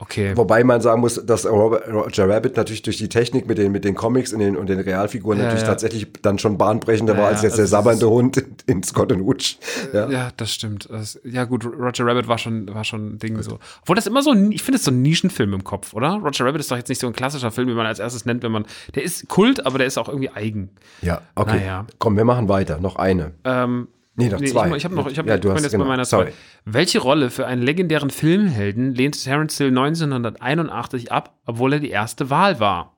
Okay. 0.00 0.36
Wobei 0.36 0.64
man 0.64 0.80
sagen 0.80 1.00
muss, 1.00 1.24
dass 1.24 1.46
Roger 1.46 2.28
Rabbit 2.28 2.56
natürlich 2.56 2.82
durch 2.82 2.96
die 2.98 3.08
Technik 3.08 3.46
mit 3.46 3.58
den, 3.58 3.70
mit 3.70 3.84
den 3.84 3.94
Comics 3.94 4.32
und 4.32 4.40
den, 4.40 4.56
und 4.56 4.68
den 4.68 4.80
Realfiguren 4.80 5.38
Ja, 5.38 5.44
natürlich 5.44 5.62
ja. 5.62 5.68
tatsächlich 5.68 6.08
dann 6.20 6.38
schon 6.38 6.58
bahnbrechender 6.58 7.14
Ja, 7.14 7.20
war 7.20 7.28
als 7.28 7.42
jetzt 7.42 7.56
der 7.56 7.62
also 7.62 7.70
sabbernde 7.70 8.10
Hund 8.10 8.36
in, 8.36 8.56
in 8.66 8.82
Scott 8.82 9.12
and 9.12 9.22
Hooch. 9.22 9.56
Ja. 9.92 10.30
Das 10.36 10.52
stimmt. 10.52 10.88
Das, 10.90 11.18
ja, 11.24 11.44
gut, 11.44 11.64
Roger 11.64 12.06
Rabbit 12.06 12.26
war 12.26 12.38
schon, 12.38 12.72
war 12.74 12.82
schon 12.84 13.14
ein 13.14 13.18
Ding 13.20 13.40
so. 13.42 13.60
Obwohl 13.82 13.94
das 13.96 14.06
immer 14.08 14.22
so, 14.22 14.32
ein- 14.32 14.50
ich 14.52 14.62
finde 14.64 14.78
es 14.78 14.84
so 14.84 14.90
ein 14.90 15.00
Nischenfilm 15.00 15.54
im 15.54 15.62
Kopf, 15.64 15.94
oder? 15.94 16.08
Roger 16.22 16.44
Rabbit 16.44 16.60
ist 16.60 16.70
doch 16.72 16.76
jetzt 16.76 16.88
nicht 16.88 17.00
so 17.00 17.06
ein 17.06 17.12
klassischer 17.12 17.52
Film, 17.52 17.68
wie 17.68 17.74
man 17.74 17.86
als 17.86 18.00
erstes 18.00 18.26
nennt, 18.26 18.42
wenn 18.42 18.52
man. 18.52 18.66
Der 18.96 19.04
ist 19.04 19.28
Kult, 19.28 19.64
aber 19.64 19.78
der 19.78 19.86
ist 19.86 19.96
auch 19.96 20.08
irgendwie 20.08 20.30
eigen. 20.30 20.70
ja, 21.02 21.22
okay. 21.36 21.58
Naja. 21.60 21.86
Komm, 21.98 22.16
wir 22.16 22.24
machen 22.24 22.48
weiter. 22.48 22.78
Noch 22.80 22.96
eine. 22.96 23.30
Ähm, 23.44 23.86
Nee, 24.16 24.28
noch 24.28 24.38
zwei. 24.40 24.68
Ich, 24.70 24.76
ich 24.76 24.84
habe 24.84 24.94
noch, 24.94 25.08
ich 25.10 25.18
habe 25.18 25.28
Ja, 25.28 25.36
ich 25.36 25.44
hast- 25.44 25.62
jetzt 25.62 25.72
genau. 25.72 25.84
bei 25.84 25.88
meiner 25.88 26.04
Sorry. 26.04 26.26
zwei. 26.30 26.34
Welche 26.66 27.00
Rolle 27.00 27.30
für 27.30 27.46
einen 27.46 27.62
legendären 27.62 28.10
Filmhelden 28.10 28.94
lehnte 28.94 29.18
Terence 29.18 29.58
Hill 29.58 29.68
1981 29.68 31.10
ab, 31.10 31.36
obwohl 31.46 31.72
er 31.74 31.80
die 31.80 31.90
erste 31.90 32.30
Wahl 32.30 32.60
war? 32.60 32.96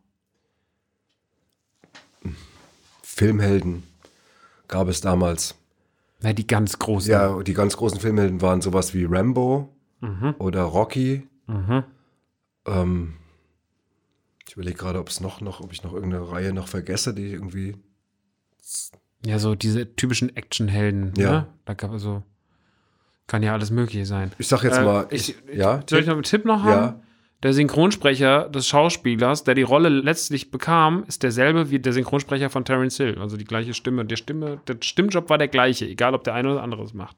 Filmhelden 3.03 3.83
gab 4.69 4.89
es 4.89 5.01
damals. 5.01 5.55
Na, 6.21 6.33
die 6.33 6.47
ganz 6.47 6.79
großen. 6.79 7.11
Ja, 7.11 7.43
die 7.43 7.55
ganz 7.55 7.77
großen 7.77 8.01
Filmhelden 8.01 8.41
waren 8.43 8.61
sowas 8.61 8.95
wie 8.95 9.05
Rambo 9.05 9.75
Mhm. 10.01 10.35
oder 10.39 10.63
Rocky. 10.63 11.27
Ähm, 12.67 13.15
ich 14.47 14.55
überlege 14.55 14.77
gerade, 14.77 14.99
ob 14.99 15.09
es 15.09 15.21
noch, 15.21 15.41
noch, 15.41 15.61
ob 15.61 15.73
ich 15.73 15.83
noch 15.83 15.93
irgendeine 15.95 16.31
Reihe 16.31 16.53
noch 16.53 16.69
vergesse, 16.69 17.15
die 17.15 17.33
irgendwie. 17.33 17.77
Ja, 19.25 19.39
so 19.39 19.55
diese 19.55 19.95
typischen 19.97 20.35
Actionhelden. 20.37 21.13
Ja. 21.17 21.31
Ne? 21.31 21.47
Da 21.65 21.75
gab 21.75 21.93
es 21.95 22.03
so. 22.03 22.23
Kann 23.27 23.43
ja 23.43 23.53
alles 23.55 23.71
Mögliche 23.71 24.07
sein. 24.07 24.31
Ich 24.39 24.47
sag 24.47 24.63
jetzt 24.63 24.79
Äh, 24.79 24.85
mal, 24.85 25.07
ich- 25.11 25.31
ich, 25.49 25.57
ja, 25.57 25.81
Soll 25.89 26.01
ich 26.01 26.07
noch 26.07 26.15
einen 26.15 26.23
Tipp 26.23 26.45
noch 26.45 26.63
haben? 26.63 26.71
Ja. 26.71 27.01
Der 27.43 27.53
Synchronsprecher 27.53 28.49
des 28.49 28.67
Schauspielers, 28.67 29.45
der 29.45 29.55
die 29.55 29.63
Rolle 29.63 29.89
letztlich 29.89 30.51
bekam, 30.51 31.05
ist 31.07 31.23
derselbe 31.23 31.71
wie 31.71 31.79
der 31.79 31.93
Synchronsprecher 31.93 32.51
von 32.51 32.65
Terence 32.65 32.97
Hill. 32.97 33.19
Also 33.21 33.37
die 33.37 33.45
gleiche 33.45 33.75
Stimme. 33.75 34.05
Der, 34.05 34.17
Stimme, 34.17 34.61
der 34.69 34.77
Stimmjob 34.81 35.29
war 35.29 35.39
der 35.39 35.49
gleiche, 35.49 35.87
egal 35.87 36.15
ob 36.15 36.25
der 36.25 36.35
eine 36.35 36.53
oder 36.53 36.63
andere 36.63 36.83
es 36.85 36.95
macht. 36.95 37.17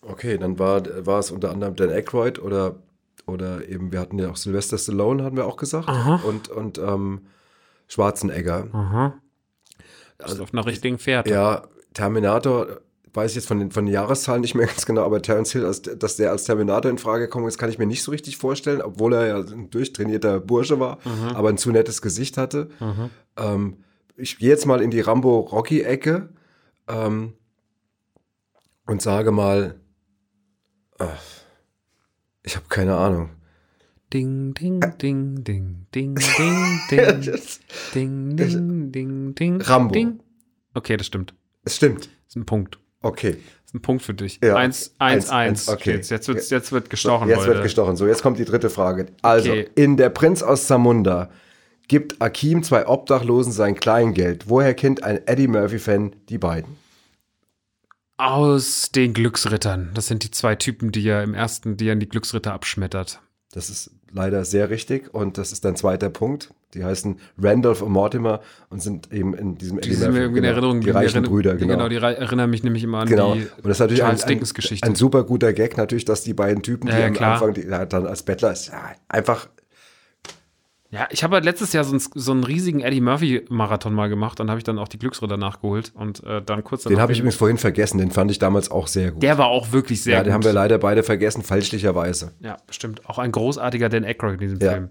Okay, 0.00 0.38
dann 0.38 0.58
war, 0.58 0.82
war 1.06 1.18
es 1.18 1.30
unter 1.30 1.50
anderem 1.50 1.76
Dan 1.76 1.90
Aykroyd 1.90 2.38
oder, 2.38 2.76
oder 3.26 3.68
eben, 3.68 3.92
wir 3.92 4.00
hatten 4.00 4.18
ja 4.18 4.30
auch 4.30 4.36
Sylvester 4.36 4.78
Stallone, 4.78 5.22
hatten 5.22 5.36
wir 5.36 5.46
auch 5.46 5.56
gesagt. 5.56 5.88
Und, 6.24 6.48
und 6.48 6.78
ähm, 6.78 7.20
Schwarzenegger. 7.88 8.68
Aha. 8.72 9.14
Das 10.22 10.32
ist 10.34 10.40
auf 10.40 10.52
einer 10.52 10.66
richtigen 10.66 10.98
Fährte. 10.98 11.30
Ja, 11.30 11.68
Terminator, 11.94 12.80
weiß 13.12 13.32
ich 13.32 13.36
jetzt 13.36 13.48
von 13.48 13.58
den, 13.58 13.70
von 13.70 13.86
den 13.86 13.92
Jahreszahlen 13.92 14.40
nicht 14.40 14.54
mehr 14.54 14.66
ganz 14.72 14.86
genau, 14.86 15.04
aber 15.04 15.20
Terence 15.22 15.52
Hill, 15.52 15.66
als, 15.66 15.82
dass 15.82 16.16
der 16.16 16.30
als 16.30 16.44
Terminator 16.44 16.90
in 16.90 16.98
Frage 16.98 17.24
gekommen 17.24 17.46
ist, 17.48 17.58
kann 17.58 17.70
ich 17.70 17.78
mir 17.78 17.86
nicht 17.86 18.02
so 18.02 18.10
richtig 18.10 18.36
vorstellen, 18.36 18.80
obwohl 18.82 19.12
er 19.14 19.26
ja 19.26 19.38
ein 19.38 19.70
durchtrainierter 19.70 20.40
Bursche 20.40 20.80
war, 20.80 20.98
aber 21.34 21.48
ein 21.50 21.58
zu 21.58 21.70
nettes 21.70 22.02
Gesicht 22.02 22.38
hatte. 22.38 22.70
Ähm, 23.36 23.78
ich 24.16 24.38
gehe 24.38 24.48
jetzt 24.48 24.66
mal 24.66 24.80
in 24.82 24.90
die 24.90 25.00
Rambo-Rocky-Ecke 25.00 26.28
ähm, 26.88 27.32
und 28.86 29.02
sage 29.02 29.32
mal, 29.32 29.80
äh, 30.98 31.06
ich 32.42 32.56
habe 32.56 32.66
keine 32.68 32.96
Ahnung. 32.96 33.30
Ding, 34.12 34.52
ding, 34.54 34.80
ding, 35.00 35.42
ding, 35.44 35.86
ding, 35.94 36.16
ding, 36.20 36.80
ding, 36.90 37.20
ding, 37.94 38.36
ding, 38.36 38.92
ding, 38.92 39.34
ding. 39.34 39.60
Rambo. 39.62 39.92
Ding. 39.94 40.20
Okay, 40.74 40.96
das 40.96 41.06
stimmt. 41.06 41.34
Es 41.64 41.76
stimmt. 41.76 42.04
Das 42.06 42.10
ist 42.28 42.36
ein 42.36 42.46
Punkt. 42.46 42.78
Okay. 43.00 43.32
Das 43.32 43.66
ist 43.70 43.74
ein 43.74 43.82
Punkt 43.82 44.02
für 44.02 44.14
dich. 44.14 44.38
Ja. 44.42 44.56
Eins, 44.56 44.94
Eins, 44.98 45.30
eins, 45.30 45.66
eins. 45.66 45.68
okay. 45.68 45.92
Jetzt, 45.92 46.10
jetzt, 46.10 46.28
wird, 46.28 46.48
jetzt 46.50 46.72
wird 46.72 46.90
gestochen, 46.90 47.28
Jetzt 47.28 47.38
Leute. 47.38 47.50
wird 47.54 47.62
gestochen. 47.62 47.96
So, 47.96 48.06
jetzt 48.06 48.22
kommt 48.22 48.38
die 48.38 48.44
dritte 48.44 48.70
Frage. 48.70 49.06
Also, 49.22 49.50
Okay. 49.50 49.68
in 49.74 49.96
Der 49.96 50.10
Prinz 50.10 50.42
aus 50.42 50.66
Zamunda 50.66 51.30
gibt 51.88 52.20
Akim 52.22 52.62
zwei 52.62 52.86
Obdachlosen 52.86 53.52
sein 53.52 53.74
Kleingeld. 53.74 54.48
Woher 54.48 54.74
kennt 54.74 55.02
ein 55.02 55.26
Eddie 55.26 55.48
Murphy-Fan 55.48 56.14
die 56.28 56.38
beiden? 56.38 56.76
Aus 58.18 58.90
den 58.94 59.14
Glücksrittern. 59.14 59.90
Das 59.94 60.06
sind 60.06 60.22
die 60.22 60.30
zwei 60.30 60.54
Typen, 60.54 60.92
die 60.92 61.06
er 61.08 61.22
im 61.22 61.34
ersten, 61.34 61.76
die 61.76 61.88
er 61.88 61.94
in 61.94 62.00
die 62.00 62.08
Glücksritter 62.08 62.52
abschmettert. 62.52 63.20
Das 63.50 63.68
ist 63.68 63.90
leider 64.12 64.44
sehr 64.44 64.70
richtig 64.70 65.12
und 65.14 65.38
das 65.38 65.52
ist 65.52 65.64
dein 65.64 65.76
zweiter 65.76 66.10
Punkt. 66.10 66.52
Die 66.74 66.84
heißen 66.84 67.16
Randolph 67.38 67.82
und 67.82 67.92
Mortimer 67.92 68.40
und 68.70 68.80
sind 68.82 69.12
eben 69.12 69.34
in 69.34 69.58
diesem 69.58 69.80
Die 69.80 69.92
sind 69.92 70.12
mir 70.12 70.20
irgendwie 70.20 70.38
in 70.38 70.44
genau, 70.44 70.54
Erinnerung 70.54 70.80
Die 70.80 70.90
reichen 70.90 71.16
erinner- 71.16 71.28
Brüder, 71.28 71.54
genau. 71.56 71.74
Genau, 71.74 71.88
die 71.88 71.96
erinnern 71.96 72.48
mich 72.48 72.62
nämlich 72.64 72.82
immer 72.84 73.00
an 73.00 73.08
Genau. 73.08 73.34
die 73.34 73.40
Und 73.42 73.64
das 73.64 73.72
ist 73.72 73.80
natürlich 73.80 74.00
Charles 74.00 74.22
ein, 74.22 74.28
ein, 74.28 74.34
Dickens 74.34 74.54
Geschichte. 74.54 74.86
ein 74.88 74.94
super 74.94 75.24
guter 75.24 75.52
Gag, 75.52 75.76
natürlich, 75.76 76.06
dass 76.06 76.22
die 76.22 76.32
beiden 76.32 76.62
Typen, 76.62 76.86
die 76.86 76.92
Ja, 76.92 77.00
ja, 77.00 77.06
am. 77.08 77.16
Anfang, 77.24 77.52
die 77.54 77.62
ja, 77.68 77.84
dann 77.84 78.06
als 78.06 78.22
Bettler 78.22 78.52
ist, 78.52 78.72
einfach, 79.08 79.48
Ja, 80.92 81.08
ich 81.10 81.24
habe 81.24 81.36
halt 81.36 81.46
letztes 81.46 81.72
Jahr 81.72 81.84
so 81.84 81.92
einen, 81.92 82.02
so 82.14 82.32
einen 82.32 82.44
riesigen 82.44 82.80
Eddie 82.80 83.00
Murphy-Marathon 83.00 83.94
mal 83.94 84.10
gemacht 84.10 84.40
und 84.40 84.50
habe 84.50 84.58
ich 84.58 84.64
dann 84.64 84.78
auch 84.78 84.88
die 84.88 84.98
Glücksritter 84.98 85.38
nachgeholt 85.38 85.90
und 85.94 86.22
äh, 86.24 86.42
dann 86.42 86.62
kurz 86.64 86.84
den 86.84 87.00
habe 87.00 87.12
ich 87.12 87.18
übrigens 87.20 87.36
vorhin 87.36 87.56
vergessen, 87.56 87.96
den 87.96 88.10
fand 88.10 88.30
ich 88.30 88.38
damals 88.38 88.70
auch 88.70 88.86
sehr 88.86 89.10
gut. 89.12 89.22
Der 89.22 89.38
war 89.38 89.46
auch 89.46 89.72
wirklich 89.72 90.02
sehr 90.02 90.12
ja, 90.12 90.18
gut. 90.18 90.26
den 90.26 90.34
haben 90.34 90.44
wir 90.44 90.52
leider 90.52 90.76
beide 90.76 91.02
vergessen, 91.02 91.42
fälschlicherweise. 91.42 92.32
Ja, 92.40 92.58
bestimmt. 92.66 93.08
Auch 93.08 93.18
ein 93.18 93.32
großartiger 93.32 93.88
Dan 93.88 94.04
Aykroyd 94.04 94.34
in 94.34 94.40
diesem 94.40 94.60
Ja. 94.60 94.72
Film. 94.72 94.90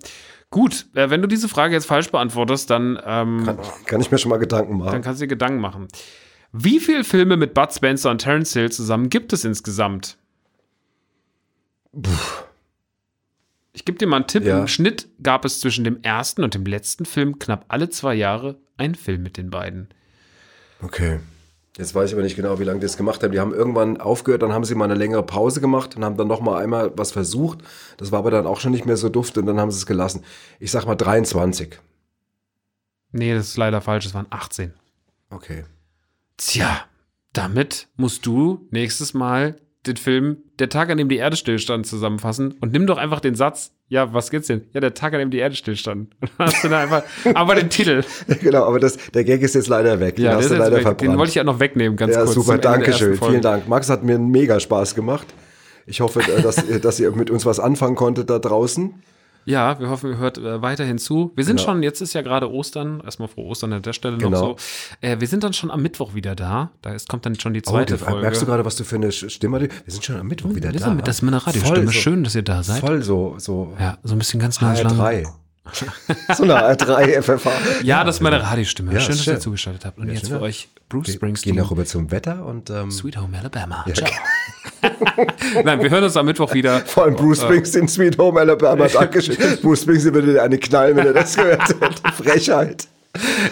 Gut, 0.49 0.87
äh, 0.95 1.11
wenn 1.11 1.21
du 1.21 1.27
diese 1.27 1.47
Frage 1.47 1.75
jetzt 1.75 1.85
falsch 1.85 2.09
beantwortest, 2.09 2.71
dann, 2.71 2.99
ähm, 3.05 3.43
Kann, 3.45 3.57
kann 3.85 4.01
ich 4.01 4.09
mir 4.09 4.17
schon 4.17 4.31
mal 4.31 4.37
Gedanken 4.37 4.77
machen. 4.79 4.91
dann 4.91 5.01
kannst 5.03 5.21
du 5.21 5.25
dir 5.25 5.29
Gedanken 5.29 5.61
machen. 5.61 5.87
Wie 6.51 6.79
viele 6.79 7.03
Filme 7.03 7.37
mit 7.37 7.53
Bud 7.53 7.71
Spencer 7.71 8.09
und 8.09 8.17
Terence 8.17 8.53
Hill 8.53 8.71
zusammen 8.71 9.09
gibt 9.09 9.33
es 9.33 9.45
insgesamt? 9.45 10.17
Ich 13.73 13.85
gebe 13.85 13.97
dir 13.97 14.07
mal 14.07 14.17
einen 14.17 14.27
Tipp. 14.27 14.43
Ja. 14.43 14.59
Im 14.59 14.67
Schnitt 14.67 15.07
gab 15.21 15.45
es 15.45 15.59
zwischen 15.59 15.83
dem 15.83 16.01
ersten 16.03 16.43
und 16.43 16.53
dem 16.53 16.65
letzten 16.65 17.05
Film 17.05 17.39
knapp 17.39 17.65
alle 17.69 17.89
zwei 17.89 18.13
Jahre 18.13 18.59
einen 18.77 18.95
Film 18.95 19.23
mit 19.23 19.37
den 19.37 19.49
beiden. 19.49 19.89
Okay. 20.81 21.19
Jetzt 21.77 21.95
weiß 21.95 22.09
ich 22.09 22.15
aber 22.15 22.23
nicht 22.23 22.35
genau, 22.35 22.59
wie 22.59 22.65
lange 22.65 22.79
die 22.79 22.85
das 22.85 22.97
gemacht 22.97 23.23
haben. 23.23 23.31
Die 23.31 23.39
haben 23.39 23.53
irgendwann 23.53 23.99
aufgehört, 24.01 24.41
dann 24.41 24.51
haben 24.51 24.65
sie 24.65 24.75
mal 24.75 24.85
eine 24.85 24.95
längere 24.95 25.23
Pause 25.23 25.61
gemacht 25.61 25.95
und 25.95 26.03
haben 26.03 26.17
dann 26.17 26.27
noch 26.27 26.41
mal 26.41 26.61
einmal 26.61 26.91
was 26.97 27.11
versucht. 27.13 27.59
Das 27.95 28.11
war 28.11 28.19
aber 28.19 28.31
dann 28.31 28.45
auch 28.45 28.59
schon 28.59 28.71
nicht 28.71 28.85
mehr 28.85 28.97
so 28.97 29.07
duft 29.07 29.37
und 29.37 29.45
dann 29.45 29.59
haben 29.59 29.71
sie 29.71 29.77
es 29.77 29.85
gelassen. 29.85 30.23
Ich 30.59 30.71
sag 30.71 30.85
mal 30.85 30.95
23. 30.95 31.79
Nee, 33.13 33.33
das 33.33 33.47
ist 33.49 33.57
leider 33.57 33.79
falsch, 33.79 34.05
es 34.05 34.13
waren 34.13 34.27
18. 34.29 34.73
Okay. 35.29 35.63
Tja, 36.35 36.85
damit 37.31 37.87
musst 37.95 38.25
du 38.25 38.67
nächstes 38.71 39.13
Mal 39.13 39.55
den 39.87 39.97
Film 39.97 40.37
Der 40.59 40.69
Tag, 40.69 40.89
an 40.89 40.97
dem 40.97 41.09
die 41.09 41.17
Erde 41.17 41.35
stillstand 41.35 41.87
zusammenfassen 41.87 42.53
und 42.59 42.71
nimm 42.71 42.85
doch 42.85 42.97
einfach 42.97 43.19
den 43.19 43.33
Satz, 43.35 43.71
ja, 43.87 44.13
was 44.13 44.29
geht's 44.29 44.47
denn? 44.47 44.61
Ja, 44.73 44.79
der 44.79 44.93
Tag, 44.93 45.13
an 45.13 45.19
dem 45.19 45.31
die 45.31 45.39
Erde 45.39 45.55
stillstand. 45.55 46.15
Und 46.21 46.31
dann 46.37 46.47
hast 46.47 46.63
du 46.63 46.69
da 46.69 46.79
einfach, 46.79 47.03
aber 47.33 47.55
den 47.55 47.69
Titel. 47.69 48.03
genau, 48.41 48.65
aber 48.65 48.79
das, 48.79 48.97
der 49.13 49.23
Gag 49.23 49.41
ist 49.41 49.55
jetzt 49.55 49.67
leider 49.67 49.99
weg. 49.99 50.15
Den 50.17 50.25
Ja, 50.25 50.35
hast 50.35 50.51
du 50.51 50.55
leider 50.55 50.77
weg. 50.77 50.83
Den 50.83 50.83
verbrannt. 50.83 51.17
wollte 51.17 51.29
ich 51.29 51.35
ja 51.35 51.43
noch 51.43 51.59
wegnehmen, 51.59 51.97
ganz 51.97 52.13
ja, 52.13 52.21
kurz. 52.21 52.33
zum 52.33 52.43
super, 52.43 52.57
danke 52.57 52.93
schön. 52.93 53.17
Vielen 53.17 53.41
Dank. 53.41 53.67
Max 53.67 53.89
hat 53.89 54.03
mir 54.03 54.15
einen 54.15 54.29
mega 54.29 54.59
Spaß 54.59 54.95
gemacht. 54.95 55.27
Ich 55.87 55.99
hoffe, 56.01 56.21
dass, 56.41 56.63
dass 56.81 56.99
ihr 56.99 57.11
mit 57.11 57.29
uns 57.29 57.45
was 57.45 57.59
anfangen 57.59 57.95
konntet 57.95 58.29
da 58.29 58.39
draußen. 58.39 58.93
Ja, 59.45 59.79
wir 59.79 59.89
hoffen, 59.89 60.11
ihr 60.11 60.17
hört 60.17 60.37
äh, 60.37 60.61
weiterhin 60.61 60.97
zu. 60.99 61.31
Wir 61.35 61.43
sind 61.43 61.57
Genau. 61.57 61.71
schon, 61.71 61.83
jetzt 61.83 61.99
ist 62.01 62.13
ja 62.13 62.21
gerade 62.21 62.51
Ostern, 62.51 63.01
erstmal 63.03 63.27
frohe 63.27 63.45
Ostern 63.47 63.73
an 63.73 63.81
der 63.81 63.93
Stelle 63.93 64.17
Genau. 64.17 64.29
noch 64.29 64.59
so. 64.59 64.65
Äh, 65.07 65.19
wir 65.19 65.27
sind 65.27 65.43
dann 65.43 65.53
schon 65.53 65.71
am 65.71 65.81
Mittwoch 65.81 66.13
wieder 66.13 66.35
da. 66.35 66.69
Da 66.81 66.91
ist, 66.93 67.09
kommt 67.09 67.25
dann 67.25 67.39
schon 67.39 67.53
die 67.53 67.61
Oh, 67.65 67.71
zweite 67.71 67.97
da- 67.97 68.05
Folge. 68.05 68.21
merkst 68.21 68.41
du 68.41 68.45
gerade, 68.45 68.63
was 68.65 68.75
du 68.75 68.83
für 68.83 68.95
eine 68.97 69.11
Stimme 69.11 69.59
hast? 69.59 69.85
Wir 69.85 69.91
sind 69.93 70.05
schon 70.05 70.17
am 70.19 70.27
Mittwoch 70.27 70.53
wieder 70.53 70.71
das, 70.71 70.81
da. 70.83 70.93
ist, 70.93 71.07
das 71.07 71.15
ist 71.17 71.21
meine 71.23 71.45
Radiostimme. 71.45 71.85
so- 71.87 71.91
Schön, 71.91 72.23
dass 72.23 72.35
ihr 72.35 72.43
da 72.43 72.61
seid. 72.63 72.81
Voll 72.81 73.01
so, 73.01 73.35
so 73.39 73.73
Ja, 73.79 73.97
so 74.03 74.13
ein 74.15 74.19
bisschen 74.19 74.39
ganz 74.39 74.61
nah 74.61 74.73
dran. 74.75 74.97
HR3. 74.99 75.27
so 76.35 76.43
eine 76.43 76.55
HR3 76.55 77.21
FFH. 77.21 77.51
Ja, 77.83 78.03
das 78.03 78.15
ist 78.15 78.21
meine 78.21 78.41
Radiostimme. 78.41 78.93
Ja, 78.93 78.99
schön, 78.99 79.15
dass 79.17 79.27
ihr 79.27 79.39
zugeschaltet 79.39 79.85
habt. 79.85 79.97
Und 79.99 80.09
jetzt 80.09 80.27
schön. 80.27 80.37
für 80.37 80.41
euch 80.41 80.69
Bruce 80.89 81.07
Wir 81.07 81.13
Springsteen. 81.15 81.55
gehen 81.55 81.63
auch 81.63 81.71
rüber 81.71 81.85
zum 81.85 82.11
Wetter 82.11 82.45
und 82.45 82.69
ähm, 82.69 82.91
Sweet 82.91 83.17
Home 83.17 83.37
Alabama. 83.37 83.85
Ciao. 83.93 84.09
Nein, 85.63 85.81
wir 85.81 85.89
hören 85.89 86.03
uns 86.03 86.17
am 86.17 86.25
Mittwoch 86.25 86.53
wieder. 86.53 86.79
vor 86.79 87.03
allem 87.03 87.15
Bruce 87.15 87.41
Springsteen, 87.41 87.87
Sweet 87.87 88.17
Home 88.17 88.39
Alabama. 88.39 88.87
Dankeschön. 88.93 89.37
Bruce 89.61 89.81
Springsteen 89.81 90.13
würde 90.13 90.33
dir 90.33 90.43
eine 90.43 90.57
knallen, 90.57 90.95
wenn 90.95 91.07
er 91.07 91.13
das 91.13 91.35
gehört 91.35 91.61
hätte. 91.67 91.77
Frechheit. 92.23 92.87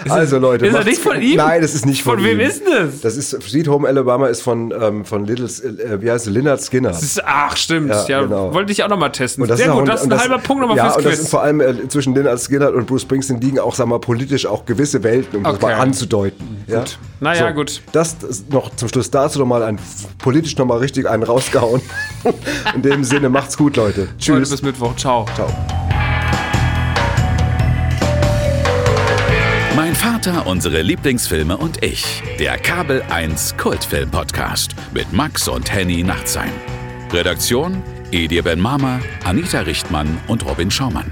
Also 0.07 0.37
Leute, 0.37 0.67
ist 0.67 0.71
macht's 0.73 0.85
nicht 0.85 1.01
von 1.01 1.15
gut. 1.15 1.21
ihm? 1.23 1.35
Nein, 1.37 1.61
das 1.61 1.75
ist 1.75 1.85
nicht 1.85 2.01
von, 2.03 2.15
Von 2.15 2.23
wem 2.23 2.39
ihm. 2.39 2.47
ist 2.47 2.61
denn 2.65 2.73
das? 2.91 3.01
Das 3.01 3.17
ist 3.17 3.31
Sweet 3.41 3.67
Home 3.67 3.85
Alabama 3.87 4.27
ist 4.27 4.41
von 4.41 4.71
ähm, 4.71 5.03
von 5.03 5.25
Little 5.25 5.45
äh, 5.47 6.01
wie 6.01 6.09
heißt 6.09 6.27
es 6.27 6.33
Lynyrd 6.33 6.61
Skinner. 6.63 6.89
Das 6.89 7.03
ist, 7.03 7.21
ach, 7.25 7.57
stimmt. 7.57 7.89
Ja, 7.89 8.05
Ja, 8.07 8.21
genau. 8.21 8.53
wollte 8.53 8.71
ich 8.71 8.81
auch 8.83 8.87
noch 8.87 8.97
mal 8.97 9.09
testen. 9.09 9.41
Und 9.41 9.49
das 9.49 9.57
Sehr 9.57 9.67
ist 9.67 9.73
auch- 9.73 9.79
gut, 9.79 9.89
das 9.89 10.03
ist 10.03 10.11
ein 10.13 10.17
halber 10.19 10.37
Punkt 10.37 10.61
nochmal 10.61 10.77
ja, 10.77 10.85
fürs 10.85 10.97
und 10.97 11.03
das 11.05 11.11
Quiz. 11.13 11.21
ist 11.23 11.29
vor 11.29 11.41
allem 11.43 11.59
äh, 11.59 11.87
zwischen 11.89 12.15
Lynyrd 12.15 12.39
Skinner 12.39 12.73
und 12.73 12.87
Bruce 12.87 13.01
Springsteen 13.01 13.41
liegen 13.41 13.59
auch, 13.59 13.75
sagen 13.75 13.89
wir 13.89 13.95
mal, 13.95 13.99
politisch 13.99 14.45
auch 14.45 14.65
gewisse 14.65 15.03
Welten, 15.03 15.37
um 15.39 15.43
das 15.43 15.55
Okay. 15.55 15.65
mal 15.65 15.73
anzudeuten. 15.75 16.63
Ja? 16.67 16.85
Naja, 17.19 17.51
gut. 17.51 17.81
Das 17.91 18.15
ist 18.29 18.51
noch 18.53 18.73
zum 18.77 18.87
Schluss 18.87 19.11
dazu 19.11 19.39
nochmal 19.39 19.63
ein 19.63 19.77
politisch 20.19 20.55
nochmal 20.57 20.77
richtig 20.77 21.09
einen 21.09 21.23
rausgehauen. 21.23 21.81
In 22.75 22.81
dem 22.81 23.03
Sinne, 23.03 23.27
macht's 23.27 23.57
gut, 23.57 23.75
Leute. 23.75 24.01
Leute, 24.01 24.09
Tschüss. 24.19 24.49
bis 24.51 24.61
Mittwoch. 24.61 24.95
Ciao. 24.95 25.25
Ciao. 25.35 25.47
Mein 29.75 29.95
Vater, 29.95 30.47
unsere 30.47 30.81
Lieblingsfilme 30.81 31.55
und 31.55 31.83
ich. 31.83 32.23
Der 32.39 32.57
Kabel 32.57 33.01
1 33.09 33.55
Kultfilm 33.57 34.09
Podcast 34.09 34.75
mit 34.93 35.13
Max 35.13 35.47
und 35.47 35.71
Henny 35.71 36.03
Nachtsheim. 36.03 36.51
Redaktion: 37.13 37.81
Edir 38.11 38.43
Ben 38.43 38.59
Mama, 38.59 38.99
Anita 39.23 39.61
Richtmann 39.61 40.17
und 40.27 40.45
Robin 40.45 40.71
Schaumann. 40.71 41.09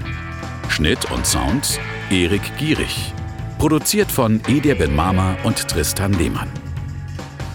Schnitt 0.68 1.10
und 1.10 1.24
Sound: 1.24 1.78
Erik 2.10 2.42
Gierig. 2.58 3.12
Produziert 3.58 4.10
von 4.10 4.40
Edir 4.48 4.74
Ben 4.74 4.94
Mama 4.94 5.36
und 5.44 5.68
Tristan 5.68 6.12
Lehmann. 6.14 6.48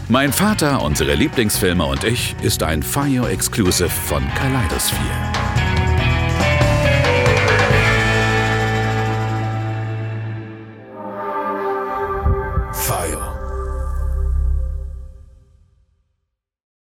Mein 0.10 0.32
Vater, 0.32 0.82
unsere 0.82 1.16
Lieblingsfilme 1.16 1.86
und 1.86 2.04
ich 2.04 2.36
ist 2.42 2.64
ein 2.64 2.82
Fire 2.82 3.30
Exclusive 3.30 3.90
von 3.90 4.24
Kaleidosphere. 4.36 5.34